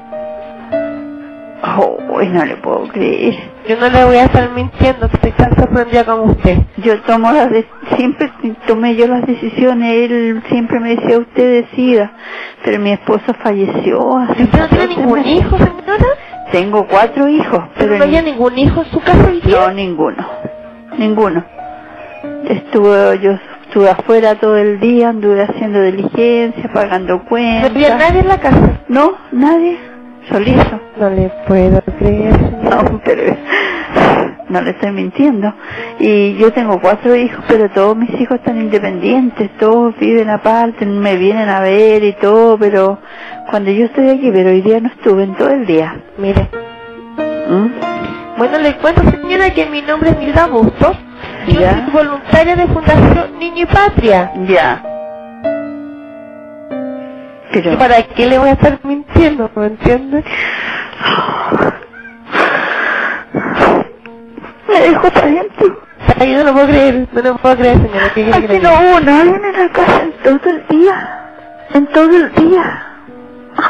Oh, 1.62 1.98
no 2.22 2.44
le 2.44 2.56
puedo 2.56 2.86
creer. 2.88 3.34
Yo 3.68 3.76
no 3.80 3.88
le 3.88 4.04
voy 4.04 4.16
a 4.16 4.24
estar 4.24 4.50
mintiendo, 4.50 5.06
estoy 5.06 5.32
tan 5.32 5.54
sorprendida 5.56 6.04
como 6.04 6.24
usted. 6.24 6.58
Yo 6.76 7.00
tomo 7.02 7.32
las 7.32 7.50
de- 7.50 7.66
siempre 7.96 8.30
tomé 8.66 8.94
yo 8.94 9.06
las 9.08 9.26
decisiones, 9.26 10.10
él 10.10 10.42
siempre 10.48 10.78
me 10.80 10.96
decía 10.96 11.18
usted 11.18 11.62
decida, 11.64 12.12
pero 12.64 12.78
mi 12.78 12.92
esposo 12.92 13.32
falleció 13.42 14.16
hace 14.18 14.44
¿Usted 14.44 14.58
no 14.60 14.68
tiene 14.68 14.84
14 14.84 15.00
ningún 15.00 15.18
meses. 15.18 15.32
hijo, 15.32 15.56
señora? 15.58 16.06
Tengo 16.52 16.86
cuatro 16.86 17.28
hijos, 17.28 17.58
¿Pero 17.58 17.72
pero 17.76 17.98
no 17.98 18.04
había 18.04 18.22
ni- 18.22 18.30
ningún 18.32 18.58
hijo 18.58 18.82
en 18.82 18.90
su 18.90 19.00
casa 19.00 19.30
día? 19.30 19.66
no 19.66 19.72
ninguno, 19.72 20.26
ninguno. 20.98 21.44
Estuve 22.48 23.18
yo 23.20 23.32
estuve 23.66 23.90
afuera 23.90 24.36
todo 24.36 24.56
el 24.56 24.78
día, 24.78 25.08
anduve 25.08 25.42
haciendo 25.42 25.82
diligencia, 25.82 26.70
pagando 26.72 27.14
¿No 27.18 27.24
cuentas. 27.24 27.70
había 27.70 27.96
nadie 27.96 28.20
en 28.20 28.28
la 28.28 28.38
casa? 28.38 28.80
No, 28.88 29.14
nadie, 29.32 29.76
solito. 30.30 30.80
No 30.98 31.10
le 31.10 31.30
puedo 31.46 31.80
creer. 31.98 32.34
No, 32.62 33.00
pero 33.04 33.36
no 34.48 34.60
le 34.62 34.70
estoy 34.70 34.92
mintiendo. 34.92 35.52
Y 35.98 36.36
yo 36.36 36.52
tengo 36.52 36.80
cuatro 36.80 37.14
hijos, 37.16 37.44
pero 37.48 37.68
todos 37.70 37.96
mis 37.96 38.10
hijos 38.20 38.38
están 38.38 38.60
independientes, 38.60 39.50
todos 39.58 39.94
viven 39.98 40.30
aparte, 40.30 40.86
me 40.86 41.16
vienen 41.16 41.48
a 41.48 41.60
ver 41.60 42.02
y 42.04 42.12
todo, 42.14 42.58
pero 42.58 42.98
cuando 43.50 43.70
yo 43.70 43.86
estoy 43.86 44.08
aquí, 44.10 44.30
pero 44.32 44.50
hoy 44.50 44.60
día 44.62 44.80
no 44.80 44.88
estuve 44.88 45.24
en 45.24 45.34
todo 45.34 45.50
el 45.50 45.66
día. 45.66 45.96
Mire, 46.18 46.48
¿Mm? 47.48 48.38
bueno, 48.38 48.58
le 48.58 48.74
cuento, 48.76 49.02
señora, 49.10 49.50
que 49.50 49.66
mi 49.66 49.82
nombre 49.82 50.10
es 50.10 50.18
Milda 50.18 50.46
Bustos. 50.46 50.96
Yo 51.48 51.60
Ya. 51.60 51.84
soy 51.84 51.92
voluntaria 52.04 52.56
de 52.56 52.66
Fundación 52.66 53.38
Niño 53.38 53.62
y 53.62 53.66
Patria. 53.66 54.32
Ya. 54.48 54.82
Pero 57.52 57.72
¿Y 57.72 57.76
para 57.76 58.02
qué 58.02 58.26
le 58.26 58.38
voy 58.38 58.48
a 58.48 58.52
estar 58.52 58.78
mintiendo? 58.82 59.50
¿Me 59.54 59.66
entiende? 59.66 60.24
me 64.68 64.80
dejó 64.80 65.06
adentro. 65.06 65.80
Ay, 66.18 66.32
yo 66.32 66.38
no 66.38 66.44
lo 66.44 66.52
puedo 66.54 66.66
creer, 66.68 67.08
no 67.12 67.22
lo 67.22 67.36
puedo 67.36 67.56
creer, 67.56 67.76
señora. 67.76 68.08
¿Qué 68.14 68.24
quiere 68.24 68.30
que 68.30 68.36
Aquí 68.38 68.48
le 68.48 68.60
no 68.60 68.70
diga? 68.70 68.80
hubo 68.82 69.00
nadie 69.00 69.34
en 69.34 69.52
la 69.52 69.68
casa 69.72 70.02
en 70.02 70.12
todo 70.22 70.50
el 70.50 70.66
día. 70.68 71.20
En 71.74 71.86
todo 71.88 72.16
el 72.16 72.32
día. 72.34 72.82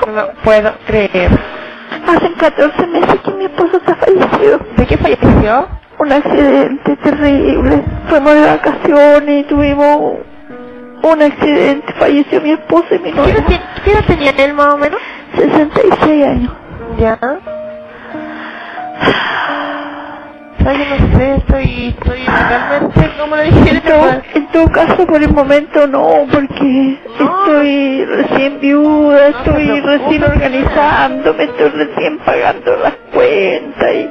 No 0.06 0.12
lo 0.12 0.32
puedo 0.44 0.72
creer. 0.86 1.30
Hace 2.06 2.32
14 2.34 2.86
meses 2.86 3.20
que 3.24 3.30
mi 3.32 3.44
esposo 3.46 3.76
está 3.78 3.94
fallecido. 3.96 4.60
¿De 4.76 4.86
qué 4.86 4.96
falleció? 4.96 5.68
un 5.98 6.12
accidente 6.12 6.94
terrible. 6.96 7.82
Fuimos 8.08 8.34
de 8.34 8.40
vacaciones 8.46 9.40
y 9.40 9.44
tuvimos 9.44 10.18
un 11.12 11.22
accidente. 11.22 11.92
Falleció 11.94 12.40
mi 12.40 12.52
esposo 12.52 12.94
y 12.94 12.98
mi 12.98 13.12
¿Qué 13.12 13.20
edad, 13.20 13.42
novia. 13.42 13.62
qué 13.84 13.90
edad 13.92 14.04
tenía 14.06 14.30
él 14.38 14.54
más 14.54 14.74
o 14.74 14.76
menos? 14.78 15.00
66 15.36 16.24
años. 16.26 16.52
Ya. 16.98 17.18
Ay, 20.68 20.78
yo 20.78 20.96
no 21.06 21.16
sé, 21.18 21.34
estoy, 21.36 21.94
estoy 21.96 22.24
realmente, 22.26 23.10
como 23.20 23.36
le 23.36 23.44
dije, 23.44 23.70
En 23.70 23.80
todo, 23.82 24.10
en 24.34 24.46
todo 24.48 24.68
caso, 24.72 25.06
por 25.06 25.22
el 25.22 25.32
momento 25.32 25.86
no, 25.86 26.26
porque 26.32 26.98
estoy 27.20 28.04
recién 28.04 28.58
viuda, 28.60 29.28
estoy 29.28 29.80
recién 29.80 30.24
organizándome, 30.24 31.44
estoy 31.44 31.68
recién 31.68 32.18
pagando 32.18 32.76
las 32.78 32.94
cuentas 33.14 33.94
y 33.94 34.08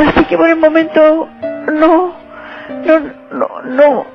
así 0.00 0.24
que 0.24 0.36
por 0.36 0.48
el 0.48 0.56
momento 0.56 1.28
no, 1.72 2.12
no, 2.84 3.00
no, 3.30 3.48
no. 3.64 4.06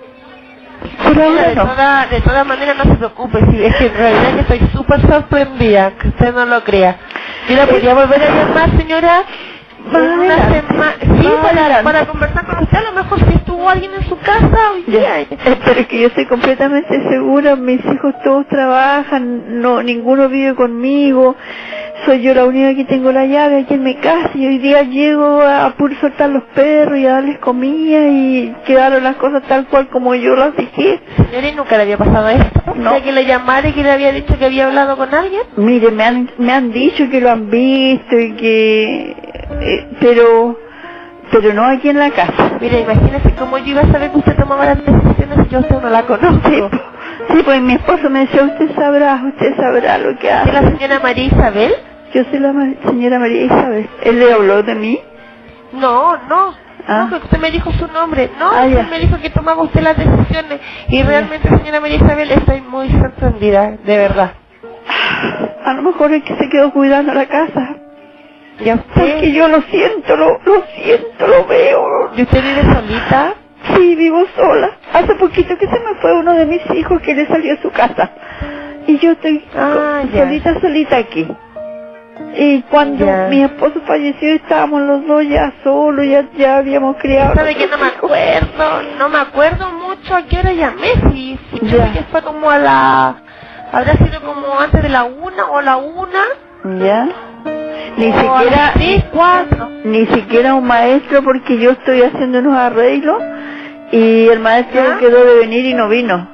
De, 0.81 1.55
no. 1.55 1.63
toda, 1.63 2.07
de 2.07 2.21
todas 2.21 2.45
maneras 2.45 2.75
no 2.77 2.83
se 2.83 2.97
preocupe, 2.97 3.39
si 3.51 3.65
es 3.65 3.75
que 3.75 3.87
en 3.87 3.93
realidad 3.95 4.33
que 4.35 4.41
estoy 4.41 4.69
súper 4.73 5.01
sorprendida, 5.01 5.91
que 5.91 6.09
usted 6.09 6.33
no 6.33 6.45
lo 6.45 6.63
crea. 6.63 6.97
Yo 7.49 7.55
la 7.55 7.65
podría 7.65 7.93
volver 7.93 8.21
a 8.21 8.29
llamar, 8.29 8.77
señora, 8.77 9.23
Más 9.91 10.03
en 10.03 10.19
una 10.19 10.33
adelante, 10.35 10.67
semana, 10.67 10.95
sí, 11.21 11.29
para, 11.41 11.83
para 11.83 12.05
conversar 12.05 12.45
con 12.45 12.63
usted, 12.63 12.77
a 12.77 12.81
lo 12.83 12.93
mejor 12.93 13.19
si 13.19 13.35
estuvo 13.35 13.69
alguien 13.69 13.91
en 13.93 14.03
su 14.07 14.17
casa 14.19 14.71
hoy 14.73 14.83
día. 14.83 15.21
Ya, 15.21 15.37
pero 15.65 15.79
es 15.81 15.87
que 15.87 15.99
yo 16.01 16.07
estoy 16.07 16.25
completamente 16.25 17.09
segura, 17.09 17.55
mis 17.55 17.79
hijos 17.85 18.13
todos 18.23 18.47
trabajan, 18.47 19.61
no 19.61 19.81
ninguno 19.83 20.29
vive 20.29 20.55
conmigo, 20.55 21.35
soy 22.05 22.21
yo 22.21 22.33
la 22.33 22.45
única 22.45 22.75
que 22.75 22.85
tengo 22.85 23.11
la 23.11 23.25
llave 23.25 23.61
aquí 23.61 23.73
en 23.73 23.83
mi 23.83 23.95
casa 23.95 24.31
y 24.35 24.45
hoy 24.45 24.57
día 24.59 24.83
llego 24.83 25.41
a 25.41 25.73
puro 25.77 25.95
soltar 25.99 26.29
los 26.29 26.43
perros 26.55 26.97
y 26.97 27.05
a 27.05 27.13
darles 27.13 27.39
comida 27.39 28.07
y 28.07 28.55
quedaron 28.65 29.03
las 29.03 29.15
cosas 29.15 29.43
tal 29.47 29.67
cual 29.67 29.89
como 29.89 30.13
yo 30.15 30.35
las 30.35 30.55
dije. 30.55 30.99
Señora, 31.29 31.47
¿y 31.49 31.55
nunca 31.55 31.75
le 31.77 31.83
había 31.83 31.97
pasado 31.97 32.29
esto? 32.29 32.61
No. 32.75 32.91
O 32.91 32.93
sea, 32.93 33.03
que 33.03 33.11
le 33.11 33.25
llamara 33.25 33.67
y 33.69 33.73
que 33.73 33.83
le 33.83 33.91
había 33.91 34.11
dicho 34.11 34.37
que 34.37 34.45
había 34.45 34.67
hablado 34.67 34.95
con 34.97 35.13
alguien. 35.13 35.41
Mire, 35.57 35.91
me 35.91 36.03
han, 36.03 36.29
me 36.37 36.53
han 36.53 36.71
dicho 36.71 37.09
que 37.09 37.19
lo 37.21 37.31
han 37.31 37.49
visto 37.49 38.17
y 38.17 38.33
que... 38.35 39.26
eh, 39.61 39.87
pero... 39.99 40.57
Pero 41.29 41.53
no 41.53 41.65
aquí 41.65 41.89
en 41.89 41.99
la 41.99 42.09
casa. 42.11 42.53
Mira, 42.61 42.79
imagínese 42.79 43.35
cómo 43.35 43.57
yo 43.57 43.65
iba 43.71 43.81
a 43.81 43.91
saber 43.91 44.11
que 44.11 44.17
usted 44.19 44.37
tomaba 44.37 44.65
las 44.65 44.77
decisiones 44.77 45.39
si 45.43 45.49
yo 45.49 45.57
a 45.57 45.61
usted 45.61 45.81
no 45.81 45.89
la 45.89 46.03
conozco. 46.03 46.49
Sí, 46.49 46.61
po- 46.61 47.33
sí, 47.35 47.41
pues 47.43 47.61
mi 47.61 47.73
esposo 47.73 48.09
me 48.09 48.19
decía, 48.21 48.43
usted 48.45 48.73
sabrá, 48.75 49.21
usted 49.27 49.55
sabrá 49.57 49.97
lo 49.97 50.17
que 50.19 50.27
¿Es 50.29 50.33
hace. 50.33 50.53
la 50.53 50.71
señora 50.71 50.99
María 51.01 51.25
Isabel? 51.25 51.73
Yo 52.13 52.23
soy 52.31 52.39
la 52.39 52.53
ma- 52.53 52.73
señora 52.85 53.19
María 53.19 53.43
Isabel. 53.43 53.89
¿Él 54.03 54.19
le 54.19 54.31
habló 54.31 54.63
de 54.63 54.75
mí? 54.75 55.01
No, 55.73 56.15
no. 56.29 56.53
Ah. 56.87 57.07
No, 57.11 57.17
usted 57.17 57.37
me 57.39 57.51
dijo 57.51 57.73
su 57.73 57.87
nombre. 57.87 58.29
No, 58.39 58.49
Ah, 58.49 58.65
usted 58.65 58.89
me 58.89 58.99
dijo 58.99 59.17
que 59.21 59.29
tomaba 59.29 59.61
usted 59.63 59.81
las 59.81 59.97
decisiones. 59.97 60.61
Y 60.87 61.03
realmente, 61.03 61.49
señora 61.49 61.81
María 61.81 61.97
Isabel, 61.97 62.31
estoy 62.31 62.61
muy 62.61 62.89
sorprendida, 62.89 63.71
de 63.83 63.97
verdad. 63.97 64.31
A 65.65 65.73
lo 65.73 65.81
mejor 65.81 66.13
es 66.13 66.23
que 66.23 66.37
se 66.37 66.47
quedó 66.49 66.71
cuidando 66.71 67.13
la 67.13 67.25
casa. 67.25 67.75
¿Y 68.59 68.69
a 68.69 68.75
usted? 68.75 68.93
Porque 69.13 69.31
yo 69.31 69.47
lo 69.47 69.61
siento, 69.63 70.15
lo, 70.17 70.39
lo 70.43 70.63
siento, 70.75 71.27
lo 71.27 71.45
veo. 71.45 72.11
¿Y 72.15 72.23
usted 72.23 72.41
vive 72.43 72.61
solita? 72.73 73.33
Sí, 73.75 73.95
vivo 73.95 74.23
sola. 74.35 74.71
Hace 74.93 75.13
poquito 75.15 75.55
que 75.57 75.67
se 75.67 75.79
me 75.79 75.95
fue 76.01 76.13
uno 76.19 76.33
de 76.33 76.45
mis 76.45 76.61
hijos 76.75 77.01
que 77.01 77.13
le 77.13 77.27
salió 77.27 77.53
a 77.53 77.61
su 77.61 77.69
casa. 77.71 78.09
Y 78.87 78.97
yo 78.99 79.11
estoy 79.11 79.43
Ah, 79.55 80.01
ya. 80.11 80.23
solita, 80.23 80.59
solita 80.61 80.97
aquí. 80.97 81.27
Y 82.35 82.61
cuando 82.63 83.05
Ya. 83.05 83.27
mi 83.29 83.43
esposo 83.43 83.79
falleció 83.85 84.29
estábamos 84.33 84.81
los 84.81 85.05
dos 85.05 85.23
ya 85.27 85.53
solos, 85.63 86.05
ya, 86.07 86.25
ya 86.35 86.57
habíamos 86.57 86.97
criado. 86.97 87.35
¿Sabe 87.35 87.55
que 87.55 87.67
no 87.67 87.77
me 87.77 87.87
acuerdo? 87.87 88.81
No 88.97 89.09
me 89.09 89.19
acuerdo 89.19 89.71
mucho 89.71 90.15
a 90.15 90.23
qué 90.23 90.39
hora 90.39 90.51
llamé. 90.53 90.93
Si, 91.11 91.37
si 91.51 91.59
que 91.59 92.03
fue 92.11 92.21
como 92.23 92.49
a 92.49 92.57
la... 92.57 93.15
Habrá 93.71 93.93
sido 93.97 94.21
como 94.21 94.59
antes 94.59 94.81
de 94.81 94.89
la 94.89 95.03
una 95.03 95.45
o 95.51 95.61
la 95.61 95.77
una. 95.77 96.23
¿Ya? 96.79 97.07
Ni 97.97 98.07
o 98.09 98.19
siquiera, 98.19 98.71
tres, 98.73 99.03
cuatro. 99.11 99.69
ni 99.83 100.05
siquiera 100.07 100.53
un 100.55 100.65
maestro 100.67 101.23
porque 101.23 101.57
yo 101.59 101.71
estoy 101.71 102.03
haciendo 102.03 102.39
unos 102.39 102.55
arreglos 102.57 103.21
y 103.91 104.27
el 104.27 104.39
maestro 104.39 104.81
¿Ya? 104.83 104.97
quedó 104.99 105.23
de 105.25 105.35
venir 105.39 105.65
y 105.65 105.73
no 105.73 105.89
vino. 105.89 106.29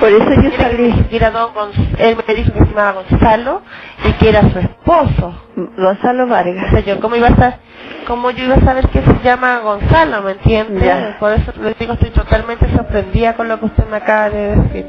Por 0.00 0.10
eso 0.10 0.30
yo 0.42 0.50
salí. 0.58 0.92
siquiera 0.92 1.30
don 1.30 1.54
Gonz- 1.54 1.96
él 1.98 2.16
me 2.28 2.34
dijo 2.34 2.52
que 2.52 2.58
se 2.58 2.66
llamaba 2.66 3.02
Gonzalo 3.08 3.62
y 4.06 4.12
que 4.14 4.28
era 4.28 4.42
su 4.50 4.58
esposo. 4.58 5.34
Gonzalo 5.76 6.24
O 6.24 6.26
Vargas. 6.26 6.70
sea, 6.70 6.80
yo 6.80 7.00
cómo 7.00 7.16
iba 7.16 7.28
a 7.28 7.36
sa- 7.36 7.58
cómo 8.06 8.30
yo 8.30 8.44
iba 8.44 8.56
a 8.56 8.60
saber 8.60 8.88
que 8.88 9.00
se 9.00 9.14
llama 9.24 9.60
Gonzalo, 9.60 10.22
¿me 10.22 10.32
entiende? 10.32 10.84
Ya. 10.84 11.16
Por 11.18 11.32
eso 11.32 11.50
le 11.62 11.74
digo, 11.78 11.94
estoy 11.94 12.10
totalmente 12.10 12.66
sorprendida 12.76 13.34
con 13.36 13.48
lo 13.48 13.58
que 13.58 13.66
usted 13.66 13.84
me 13.90 13.96
acaba 13.96 14.28
de 14.30 14.56
decir. 14.56 14.86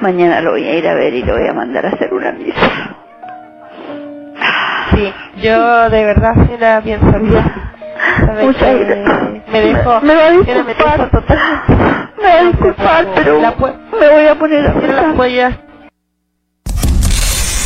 Mañana 0.00 0.40
lo 0.40 0.52
voy 0.52 0.66
a 0.66 0.74
ir 0.74 0.88
a 0.88 0.94
ver 0.94 1.12
y 1.14 1.22
lo 1.22 1.34
voy 1.36 1.48
a 1.48 1.52
mandar 1.52 1.84
a 1.86 1.90
hacer 1.90 2.12
una 2.14 2.32
misa. 2.32 2.96
Sí, 4.94 5.12
yo 5.42 5.90
de 5.90 6.04
verdad 6.04 6.34
sí 6.46 6.52
era 6.54 6.80
bien 6.80 7.00
sorprendida. 7.00 7.74
¿Sabe 8.26 8.44
Muchas 8.44 8.78
gracias. 8.78 9.48
Me 9.52 9.60
dejó, 9.60 10.00
Me 10.00 10.14
va 10.14 10.26
a 10.26 10.30
me 10.30 10.36
disculpar. 10.38 10.98
dejó 10.98 11.10
totalmente. 11.20 11.76
Me 12.18 12.24
va 12.28 12.38
a 12.38 12.44
disculpar, 12.44 13.06
pero 13.14 13.40
La 13.40 13.50
me 14.00 14.08
voy 14.10 14.26
a 14.26 14.34
poner 14.38 14.66
a 14.66 14.74
la 14.74 15.12
voy 15.12 15.40
a- 15.40 15.58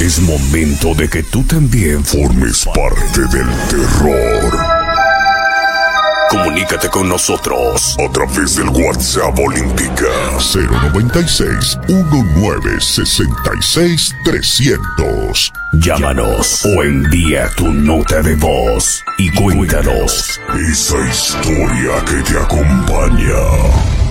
Es 0.00 0.20
momento 0.20 0.94
de 0.94 1.08
que 1.08 1.22
tú 1.22 1.42
también 1.44 2.04
formes 2.04 2.66
parte 2.74 3.20
del 3.34 3.48
terror. 3.70 4.75
Comunícate 6.30 6.88
con 6.88 7.08
nosotros 7.08 7.96
a 7.98 8.08
través 8.12 8.54
del 8.56 8.68
WhatsApp 8.68 9.36
Olímpica 9.38 10.06
096 10.38 11.78
1966 11.88 14.14
300. 14.24 15.52
Llámanos 15.74 16.64
o 16.64 16.82
envía 16.82 17.48
tu 17.56 17.70
nota 17.72 18.22
de 18.22 18.34
voz 18.36 19.04
y 19.18 19.30
cuéntanos 19.30 20.40
esa 20.70 20.96
historia 21.08 22.04
que 22.04 22.22
te 22.22 22.38
acompaña. 22.38 24.05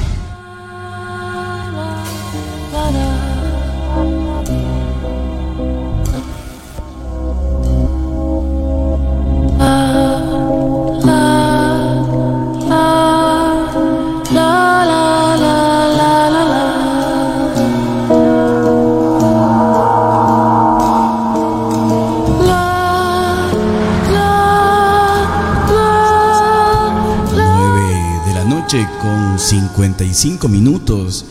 55 29.55 30.49
minutos. 30.49 31.25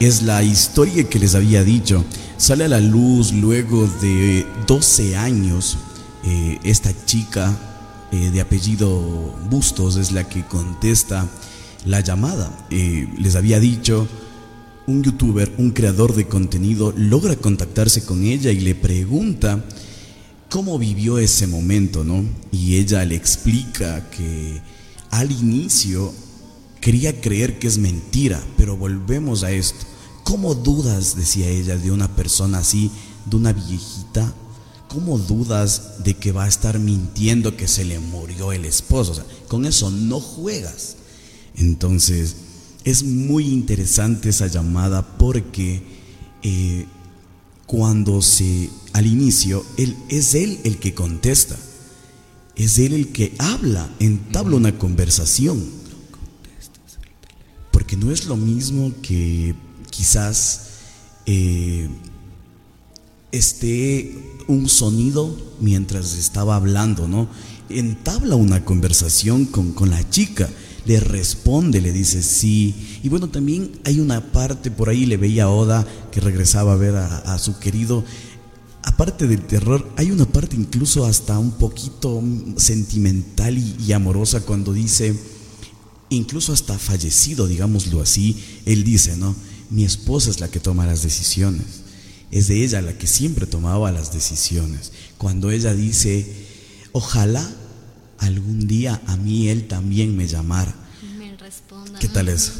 Es 0.00 0.22
la 0.22 0.42
historia 0.42 1.08
que 1.08 1.20
les 1.20 1.36
había 1.36 1.62
dicho. 1.62 2.04
Sale 2.36 2.64
a 2.64 2.68
la 2.68 2.80
luz 2.80 3.32
luego 3.32 3.88
de 4.02 4.46
12 4.66 5.16
años. 5.16 5.78
eh, 6.24 6.58
esta 6.64 6.90
chica 7.06 7.56
eh, 8.10 8.30
de 8.30 8.40
apellido 8.40 8.98
Bustos 9.48 9.96
es 9.96 10.10
la 10.10 10.28
que 10.28 10.44
contesta 10.44 11.28
la 11.84 12.00
llamada. 12.00 12.50
Eh, 12.70 13.08
les 13.16 13.36
había 13.36 13.60
dicho, 13.60 14.08
un 14.88 15.04
youtuber, 15.04 15.54
un 15.58 15.70
creador 15.70 16.16
de 16.16 16.26
contenido, 16.26 16.92
logra 16.96 17.36
contactarse 17.36 18.04
con 18.04 18.24
ella 18.24 18.50
y 18.50 18.58
le 18.58 18.74
pregunta 18.74 19.64
cómo 20.50 20.80
vivió 20.80 21.18
ese 21.18 21.46
momento, 21.46 22.02
¿no? 22.02 22.24
Y 22.50 22.74
ella 22.74 23.04
le 23.04 23.14
explica 23.14 24.10
que 24.10 24.60
al 25.10 25.30
inicio 25.30 26.12
quería 26.80 27.20
creer 27.20 27.58
que 27.58 27.66
es 27.66 27.78
mentira, 27.78 28.42
pero 28.56 28.76
volvemos 28.76 29.42
a 29.42 29.50
esto. 29.50 29.86
¿Cómo 30.24 30.54
dudas, 30.54 31.16
decía 31.16 31.48
ella, 31.48 31.76
de 31.76 31.90
una 31.90 32.14
persona 32.14 32.58
así, 32.58 32.90
de 33.26 33.36
una 33.36 33.52
viejita? 33.52 34.34
¿Cómo 34.88 35.18
dudas 35.18 36.02
de 36.04 36.14
que 36.14 36.32
va 36.32 36.44
a 36.44 36.48
estar 36.48 36.78
mintiendo 36.78 37.56
que 37.56 37.68
se 37.68 37.84
le 37.84 37.98
murió 37.98 38.52
el 38.52 38.64
esposo? 38.64 39.12
O 39.12 39.14
sea, 39.14 39.26
con 39.48 39.66
eso 39.66 39.90
no 39.90 40.20
juegas. 40.20 40.96
Entonces, 41.56 42.36
es 42.84 43.02
muy 43.02 43.48
interesante 43.48 44.30
esa 44.30 44.46
llamada 44.46 45.18
porque 45.18 45.82
eh, 46.42 46.86
cuando 47.66 48.22
se, 48.22 48.70
al 48.94 49.06
inicio, 49.06 49.64
él, 49.76 49.96
es 50.08 50.34
él 50.34 50.58
el 50.64 50.78
que 50.78 50.94
contesta, 50.94 51.56
es 52.56 52.78
él 52.78 52.94
el 52.94 53.08
que 53.08 53.34
habla, 53.38 53.90
entabla 54.00 54.56
una 54.56 54.78
conversación. 54.78 55.77
Porque 57.88 58.04
no 58.04 58.12
es 58.12 58.26
lo 58.26 58.36
mismo 58.36 58.92
que 59.00 59.54
quizás 59.88 60.60
eh, 61.24 61.88
esté 63.32 64.14
un 64.46 64.68
sonido 64.68 65.34
mientras 65.58 66.12
estaba 66.12 66.56
hablando, 66.56 67.08
¿no? 67.08 67.30
Entabla 67.70 68.36
una 68.36 68.62
conversación 68.62 69.46
con, 69.46 69.72
con 69.72 69.88
la 69.88 70.06
chica, 70.10 70.50
le 70.84 71.00
responde, 71.00 71.80
le 71.80 71.90
dice 71.90 72.22
sí. 72.22 72.98
Y 73.02 73.08
bueno, 73.08 73.30
también 73.30 73.80
hay 73.86 74.00
una 74.00 74.32
parte 74.32 74.70
por 74.70 74.90
ahí, 74.90 75.06
le 75.06 75.16
veía 75.16 75.44
a 75.44 75.48
Oda 75.48 75.86
que 76.12 76.20
regresaba 76.20 76.74
a 76.74 76.76
ver 76.76 76.94
a, 76.94 77.38
su 77.38 77.58
querido. 77.58 78.04
Aparte 78.82 79.26
del 79.26 79.46
terror, 79.46 79.90
hay 79.96 80.10
una 80.10 80.26
parte 80.26 80.56
incluso 80.56 81.06
hasta 81.06 81.38
un 81.38 81.52
poquito 81.52 82.22
sentimental 82.58 83.56
y 83.56 83.90
amorosa 83.92 84.42
cuando 84.42 84.74
dice, 84.74 85.37
incluso 86.10 86.52
hasta 86.52 86.78
fallecido, 86.78 87.46
digámoslo 87.46 88.00
así, 88.00 88.62
él 88.66 88.84
dice, 88.84 89.16
¿no? 89.16 89.34
Mi 89.70 89.84
esposa 89.84 90.30
es 90.30 90.40
la 90.40 90.50
que 90.50 90.60
toma 90.60 90.86
las 90.86 91.02
decisiones. 91.02 91.82
Es 92.30 92.48
de 92.48 92.62
ella 92.62 92.80
la 92.82 92.96
que 92.96 93.06
siempre 93.06 93.46
tomaba 93.46 93.92
las 93.92 94.12
decisiones. 94.12 94.92
Cuando 95.18 95.50
ella 95.50 95.74
dice, 95.74 96.46
ojalá 96.92 97.48
algún 98.18 98.66
día 98.66 99.00
a 99.06 99.16
mí 99.16 99.48
él 99.48 99.68
también 99.68 100.16
me 100.16 100.26
llamara. 100.26 100.74
Me 101.18 101.36
responda. 101.36 101.98
¿Qué 101.98 102.08
tal 102.08 102.28
eso? 102.28 102.52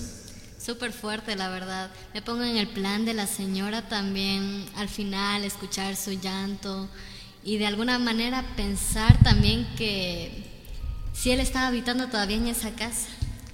Súper 0.59 0.93
fuerte, 0.93 1.35
la 1.37 1.49
verdad. 1.49 1.91
Me 2.13 2.23
pongo 2.23 2.45
en 2.45 2.57
el 2.57 2.69
plan 2.69 3.05
de 3.05 3.15
la 3.15 3.27
señora 3.27 3.89
también, 3.89 4.67
al 4.77 4.89
final, 4.89 5.45
escuchar 5.45 5.97
su 5.97 6.13
llanto 6.13 6.89
y 7.45 7.57
de 7.57 7.67
alguna 7.67 7.99
manera 7.99 8.45
pensar 8.57 9.23
también 9.23 9.67
que 9.77 10.45
si 11.15 11.31
él 11.31 11.41
estaba 11.41 11.69
habitando 11.69 12.09
todavía 12.09 12.37
en 12.37 12.49
esa 12.49 12.73
casa, 12.73 13.09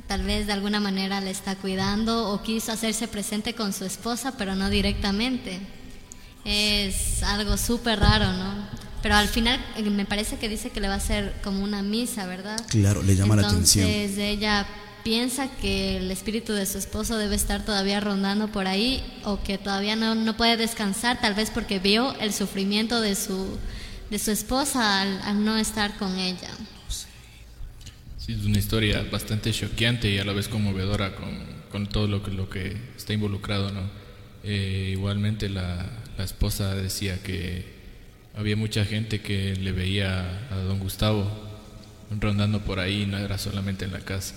tal 0.06 0.22
vez 0.22 0.46
de 0.46 0.52
alguna 0.52 0.80
manera 0.80 1.20
le 1.20 1.30
está 1.30 1.56
cuidando 1.56 2.30
o 2.30 2.42
quiso 2.42 2.72
hacerse 2.72 3.08
presente 3.08 3.54
con 3.54 3.72
su 3.72 3.84
esposa, 3.84 4.34
pero 4.36 4.54
no 4.54 4.70
directamente. 4.70 5.60
Es 6.44 7.22
algo 7.22 7.56
súper 7.56 8.00
raro, 8.00 8.32
¿no? 8.32 8.68
Pero 9.02 9.16
al 9.16 9.28
final 9.28 9.62
eh, 9.76 9.82
me 9.82 10.04
parece 10.04 10.38
que 10.38 10.48
dice 10.48 10.70
que 10.70 10.80
le 10.80 10.88
va 10.88 10.94
a 10.94 10.98
hacer 10.98 11.34
como 11.42 11.62
una 11.62 11.82
misa, 11.82 12.26
¿verdad? 12.26 12.60
Claro, 12.68 13.02
le 13.02 13.16
llama 13.16 13.36
la 13.36 13.46
atención. 13.48 13.86
Entonces 13.86 14.18
ella 14.18 14.66
piensa 15.02 15.48
que 15.60 15.98
el 15.98 16.10
espíritu 16.10 16.52
de 16.54 16.64
su 16.64 16.78
esposo 16.78 17.18
debe 17.18 17.36
estar 17.36 17.64
todavía 17.64 18.00
rondando 18.00 18.48
por 18.48 18.66
ahí 18.66 19.02
o 19.24 19.42
que 19.42 19.58
todavía 19.58 19.96
no, 19.96 20.14
no 20.14 20.36
puede 20.36 20.56
descansar, 20.56 21.20
tal 21.20 21.34
vez 21.34 21.50
porque 21.50 21.78
vio 21.78 22.14
el 22.18 22.32
sufrimiento 22.32 23.00
de 23.02 23.14
su, 23.14 23.58
de 24.10 24.18
su 24.18 24.30
esposa 24.30 25.02
al, 25.02 25.20
al 25.22 25.44
no 25.44 25.56
estar 25.58 25.96
con 25.98 26.18
ella. 26.18 26.50
Sí, 28.24 28.32
es 28.32 28.46
una 28.46 28.58
historia 28.58 29.04
bastante 29.12 29.52
choqueante 29.52 30.10
y 30.10 30.18
a 30.18 30.24
la 30.24 30.32
vez 30.32 30.48
conmovedora 30.48 31.14
con, 31.14 31.28
con 31.70 31.86
todo 31.86 32.08
lo 32.08 32.22
que, 32.22 32.30
lo 32.30 32.48
que 32.48 32.74
está 32.96 33.12
involucrado, 33.12 33.70
¿no? 33.70 33.82
Eh, 34.42 34.92
igualmente 34.92 35.50
la, 35.50 35.84
la 36.16 36.24
esposa 36.24 36.74
decía 36.74 37.22
que 37.22 37.66
había 38.34 38.56
mucha 38.56 38.86
gente 38.86 39.20
que 39.20 39.54
le 39.56 39.72
veía 39.72 40.48
a 40.50 40.56
don 40.56 40.78
Gustavo 40.78 41.30
rondando 42.18 42.60
por 42.60 42.80
ahí, 42.80 43.04
no 43.04 43.18
era 43.18 43.36
solamente 43.36 43.84
en 43.84 43.92
la 43.92 44.00
casa. 44.00 44.34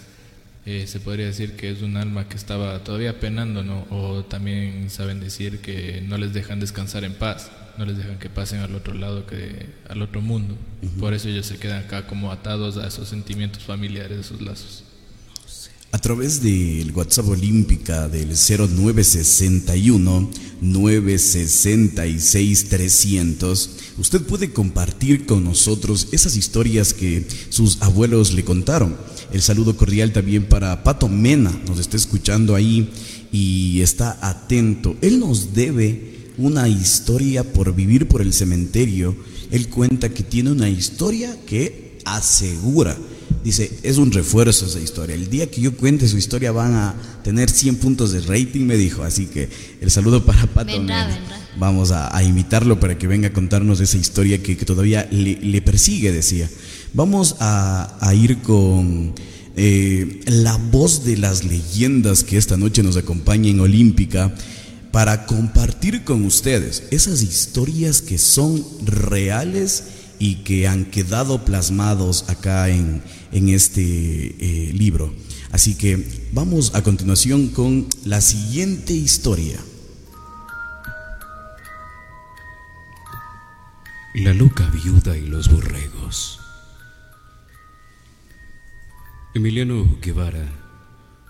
Eh, 0.65 0.85
se 0.85 0.99
podría 0.99 1.27
decir 1.27 1.55
que 1.55 1.71
es 1.71 1.81
un 1.81 1.95
alma 1.95 2.27
que 2.27 2.35
estaba 2.35 2.83
todavía 2.83 3.21
penando, 3.21 3.63
¿no? 3.63 3.87
O 3.89 4.25
también 4.25 4.89
saben 4.89 5.21
decir 5.21 5.61
que 5.61 6.03
no 6.05 6.17
les 6.17 6.33
dejan 6.33 6.59
descansar 6.59 7.05
en 7.05 7.13
paz, 7.13 7.51
no 7.77 7.85
les 7.85 7.97
dejan 7.97 8.17
que 8.17 8.29
pasen 8.29 8.59
al 8.59 8.73
otro 8.75 8.93
lado, 8.93 9.25
que 9.25 9.67
al 9.87 10.01
otro 10.01 10.21
mundo. 10.21 10.55
Por 10.99 11.13
eso 11.13 11.29
ellos 11.29 11.45
se 11.45 11.57
quedan 11.57 11.85
acá 11.85 12.07
como 12.07 12.31
atados 12.31 12.77
a 12.77 12.87
esos 12.87 13.09
sentimientos 13.09 13.63
familiares, 13.63 14.19
esos 14.19 14.41
lazos. 14.41 14.83
A 15.91 15.99
través 15.99 16.43
del 16.43 16.91
WhatsApp 16.91 17.29
Olímpica 17.29 18.09
del 18.09 18.29
0961 18.29 20.29
966 20.59 22.69
300, 22.69 23.69
usted 23.97 24.21
puede 24.23 24.51
compartir 24.51 25.25
con 25.25 25.45
nosotros 25.45 26.09
esas 26.11 26.35
historias 26.35 26.93
que 26.93 27.25
sus 27.49 27.81
abuelos 27.81 28.33
le 28.33 28.43
contaron. 28.43 28.97
El 29.31 29.41
saludo 29.41 29.77
cordial 29.77 30.11
también 30.11 30.45
para 30.45 30.83
Pato 30.83 31.07
Mena, 31.07 31.57
nos 31.67 31.79
está 31.79 31.95
escuchando 31.95 32.53
ahí 32.53 32.91
y 33.31 33.79
está 33.81 34.17
atento. 34.21 34.97
Él 35.01 35.19
nos 35.19 35.53
debe 35.53 36.16
una 36.37 36.67
historia 36.67 37.43
por 37.43 37.73
vivir 37.75 38.07
por 38.07 38.21
el 38.21 38.33
cementerio. 38.33 39.15
Él 39.51 39.69
cuenta 39.69 40.09
que 40.09 40.23
tiene 40.23 40.51
una 40.51 40.69
historia 40.69 41.35
que 41.45 41.99
asegura 42.05 42.97
Dice, 43.43 43.71
es 43.83 43.97
un 43.97 44.11
refuerzo 44.11 44.65
esa 44.65 44.79
historia. 44.79 45.15
El 45.15 45.29
día 45.29 45.49
que 45.49 45.61
yo 45.61 45.75
cuente 45.75 46.07
su 46.07 46.17
historia 46.17 46.51
van 46.51 46.73
a 46.73 46.95
tener 47.23 47.49
100 47.49 47.77
puntos 47.77 48.11
de 48.11 48.19
rating, 48.19 48.65
me 48.65 48.75
dijo. 48.75 49.03
Así 49.03 49.27
que 49.27 49.47
el 49.79 49.89
saludo 49.89 50.25
para 50.25 50.47
Pato. 50.47 50.73
Vendrá, 50.73 51.07
vendrá. 51.07 51.39
Vamos 51.57 51.91
a, 51.91 52.15
a 52.15 52.23
invitarlo 52.23 52.79
para 52.79 52.97
que 52.97 53.07
venga 53.07 53.29
a 53.29 53.33
contarnos 53.33 53.79
esa 53.79 53.97
historia 53.97 54.43
que, 54.43 54.57
que 54.57 54.65
todavía 54.65 55.07
le, 55.11 55.39
le 55.41 55.61
persigue, 55.61 56.11
decía. 56.11 56.49
Vamos 56.93 57.37
a, 57.39 57.97
a 58.01 58.13
ir 58.13 58.39
con 58.39 59.13
eh, 59.55 60.19
la 60.25 60.57
voz 60.57 61.05
de 61.05 61.15
las 61.15 61.45
leyendas 61.45 62.25
que 62.25 62.37
esta 62.37 62.57
noche 62.57 62.83
nos 62.83 62.97
acompaña 62.97 63.49
en 63.49 63.59
Olímpica 63.61 64.35
para 64.91 65.25
compartir 65.25 66.03
con 66.03 66.25
ustedes 66.25 66.83
esas 66.91 67.21
historias 67.21 68.01
que 68.01 68.17
son 68.17 68.65
reales 68.83 69.83
y 70.19 70.43
que 70.43 70.67
han 70.67 70.85
quedado 70.85 71.45
plasmados 71.45 72.29
acá 72.29 72.69
en, 72.69 73.01
en 73.31 73.49
este 73.49 73.81
eh, 73.81 74.73
libro. 74.73 75.13
Así 75.51 75.75
que 75.75 76.27
vamos 76.31 76.73
a 76.75 76.83
continuación 76.83 77.49
con 77.49 77.87
la 78.03 78.21
siguiente 78.21 78.93
historia. 78.93 79.59
La 84.15 84.33
loca 84.33 84.67
viuda 84.71 85.15
y 85.15 85.27
los 85.27 85.49
borregos. 85.49 86.39
Emiliano 89.35 89.99
Guevara, 90.01 90.47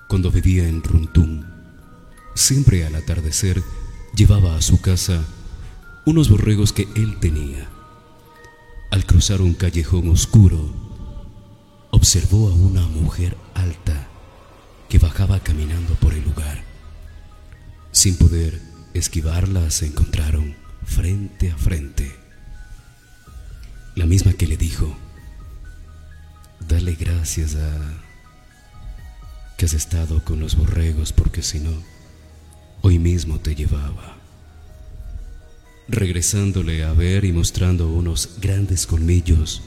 cuando 0.08 0.32
vivía 0.32 0.68
en 0.68 0.82
Runtún, 0.82 1.57
siempre 2.38 2.86
al 2.86 2.96
atardecer 2.96 3.64
llevaba 4.16 4.56
a 4.56 4.62
su 4.62 4.80
casa 4.80 5.26
unos 6.06 6.30
borregos 6.30 6.72
que 6.72 6.88
él 6.96 7.20
tenía. 7.20 7.68
Al 8.92 9.06
cruzar 9.06 9.42
un 9.42 9.54
callejón 9.54 10.10
oscuro, 10.10 10.74
observó 11.92 12.50
a 12.50 12.54
una 12.54 12.88
mujer 12.88 13.36
alta 13.54 14.08
que 14.88 15.00
bajaba 15.00 15.40
caminando 15.42 15.96
por 15.96 16.14
el 16.14 16.24
lugar. 16.24 16.64
Sin 17.92 18.16
poder 18.16 18.62
esquivarla, 18.94 19.70
se 19.72 19.88
encontraron 19.88 20.56
frente 20.86 21.52
a 21.52 21.58
frente. 21.58 22.16
La 23.96 24.06
misma 24.06 24.34
que 24.34 24.48
le 24.48 24.58
dijo, 24.58 24.96
dale 26.68 26.94
gracias 26.94 27.56
a 27.56 28.04
que 29.58 29.66
has 29.66 29.74
estado 29.74 30.24
con 30.24 30.40
los 30.40 30.56
borregos 30.56 31.12
porque 31.12 31.42
si 31.42 31.60
no, 31.60 31.72
hoy 32.82 33.00
mismo 33.00 33.40
te 33.40 33.56
llevaba. 33.56 34.18
Regresándole 35.88 36.84
a 36.84 36.94
ver 36.94 37.26
y 37.26 37.32
mostrando 37.32 37.88
unos 37.88 38.40
grandes 38.42 38.86
colmillos, 38.86 39.62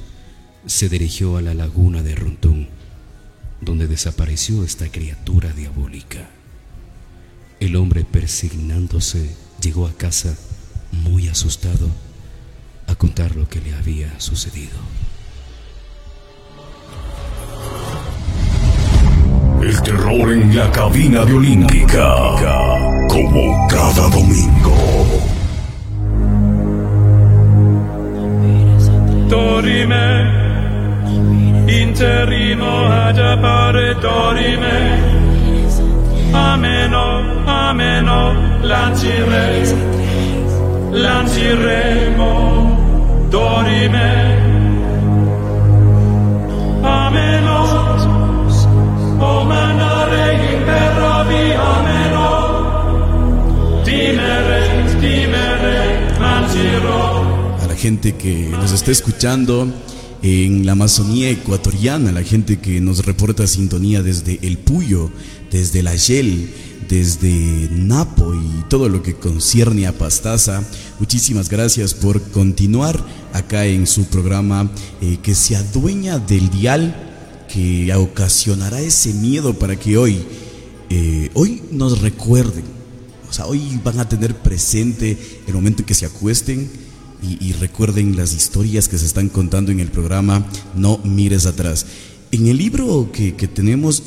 se 0.66 0.88
dirigió 0.88 1.36
a 1.36 1.42
la 1.42 1.54
laguna 1.54 2.02
de 2.02 2.14
Rontún, 2.14 2.68
donde 3.60 3.86
desapareció 3.86 4.64
esta 4.64 4.90
criatura 4.90 5.52
diabólica. 5.52 6.28
El 7.58 7.76
hombre 7.76 8.04
persignándose 8.04 9.34
llegó 9.62 9.86
a 9.86 9.92
casa 9.92 10.36
muy 10.92 11.28
asustado 11.28 11.88
a 12.86 12.94
contar 12.94 13.36
lo 13.36 13.48
que 13.48 13.60
le 13.60 13.74
había 13.74 14.18
sucedido. 14.20 14.78
El 19.62 19.82
terror 19.82 20.32
en 20.32 20.56
la 20.56 20.70
cabina 20.72 21.22
de 21.24 21.34
Olímpica, 21.34 22.14
como 23.08 23.68
cada 23.68 24.08
domingo. 24.08 24.74
Dorime, 29.28 30.08
interrimo 31.68 32.86
ad 32.86 33.18
appare 33.18 33.94
dorime, 33.96 34.98
ameno, 36.32 37.20
ameno, 37.46 38.32
lancire, 38.62 39.64
lanciremo, 40.90 42.30
dorime, 43.30 44.12
ameno, 46.82 48.09
a 57.60 57.66
la 57.68 57.76
gente 57.76 58.14
que 58.14 58.48
nos 58.48 58.72
está 58.72 58.90
escuchando 58.90 59.68
en 60.22 60.64
la 60.64 60.72
Amazonía 60.72 61.28
ecuatoriana, 61.28 62.12
la 62.12 62.22
gente 62.22 62.60
que 62.60 62.80
nos 62.80 63.04
reporta 63.04 63.46
sintonía 63.46 64.02
desde 64.02 64.38
El 64.40 64.56
Puyo, 64.56 65.10
desde 65.50 65.82
La 65.82 65.96
Shell, 65.96 66.50
desde 66.88 67.68
Napo 67.72 68.34
y 68.34 68.64
todo 68.70 68.88
lo 68.88 69.02
que 69.02 69.16
concierne 69.16 69.86
a 69.86 69.92
Pastaza. 69.92 70.62
Muchísimas 70.98 71.50
gracias 71.50 71.92
por 71.92 72.22
continuar 72.22 72.98
acá 73.34 73.66
en 73.66 73.86
su 73.86 74.04
programa 74.04 74.70
eh, 75.02 75.18
que 75.22 75.34
se 75.34 75.56
adueña 75.56 76.18
del 76.18 76.48
dial 76.48 77.09
que 77.52 77.92
ocasionará 77.94 78.80
ese 78.80 79.12
miedo 79.14 79.58
para 79.58 79.76
que 79.76 79.96
hoy, 79.96 80.22
eh, 80.88 81.30
hoy 81.34 81.62
nos 81.70 82.00
recuerden. 82.00 82.64
O 83.28 83.32
sea, 83.32 83.46
hoy 83.46 83.80
van 83.84 84.00
a 84.00 84.08
tener 84.08 84.34
presente 84.36 85.18
el 85.46 85.54
momento 85.54 85.82
en 85.82 85.86
que 85.86 85.94
se 85.94 86.06
acuesten 86.06 86.70
y, 87.22 87.52
recuerden 87.52 88.16
las 88.16 88.32
historias 88.32 88.88
que 88.88 88.96
se 88.96 89.04
están 89.04 89.28
contando 89.28 89.70
en 89.70 89.78
el 89.80 89.90
programa 89.90 90.46
No 90.74 90.98
mires 91.04 91.44
atrás. 91.44 91.84
En 92.32 92.46
el 92.46 92.56
libro 92.56 93.10
que 93.12 93.32
tenemos, 93.32 94.02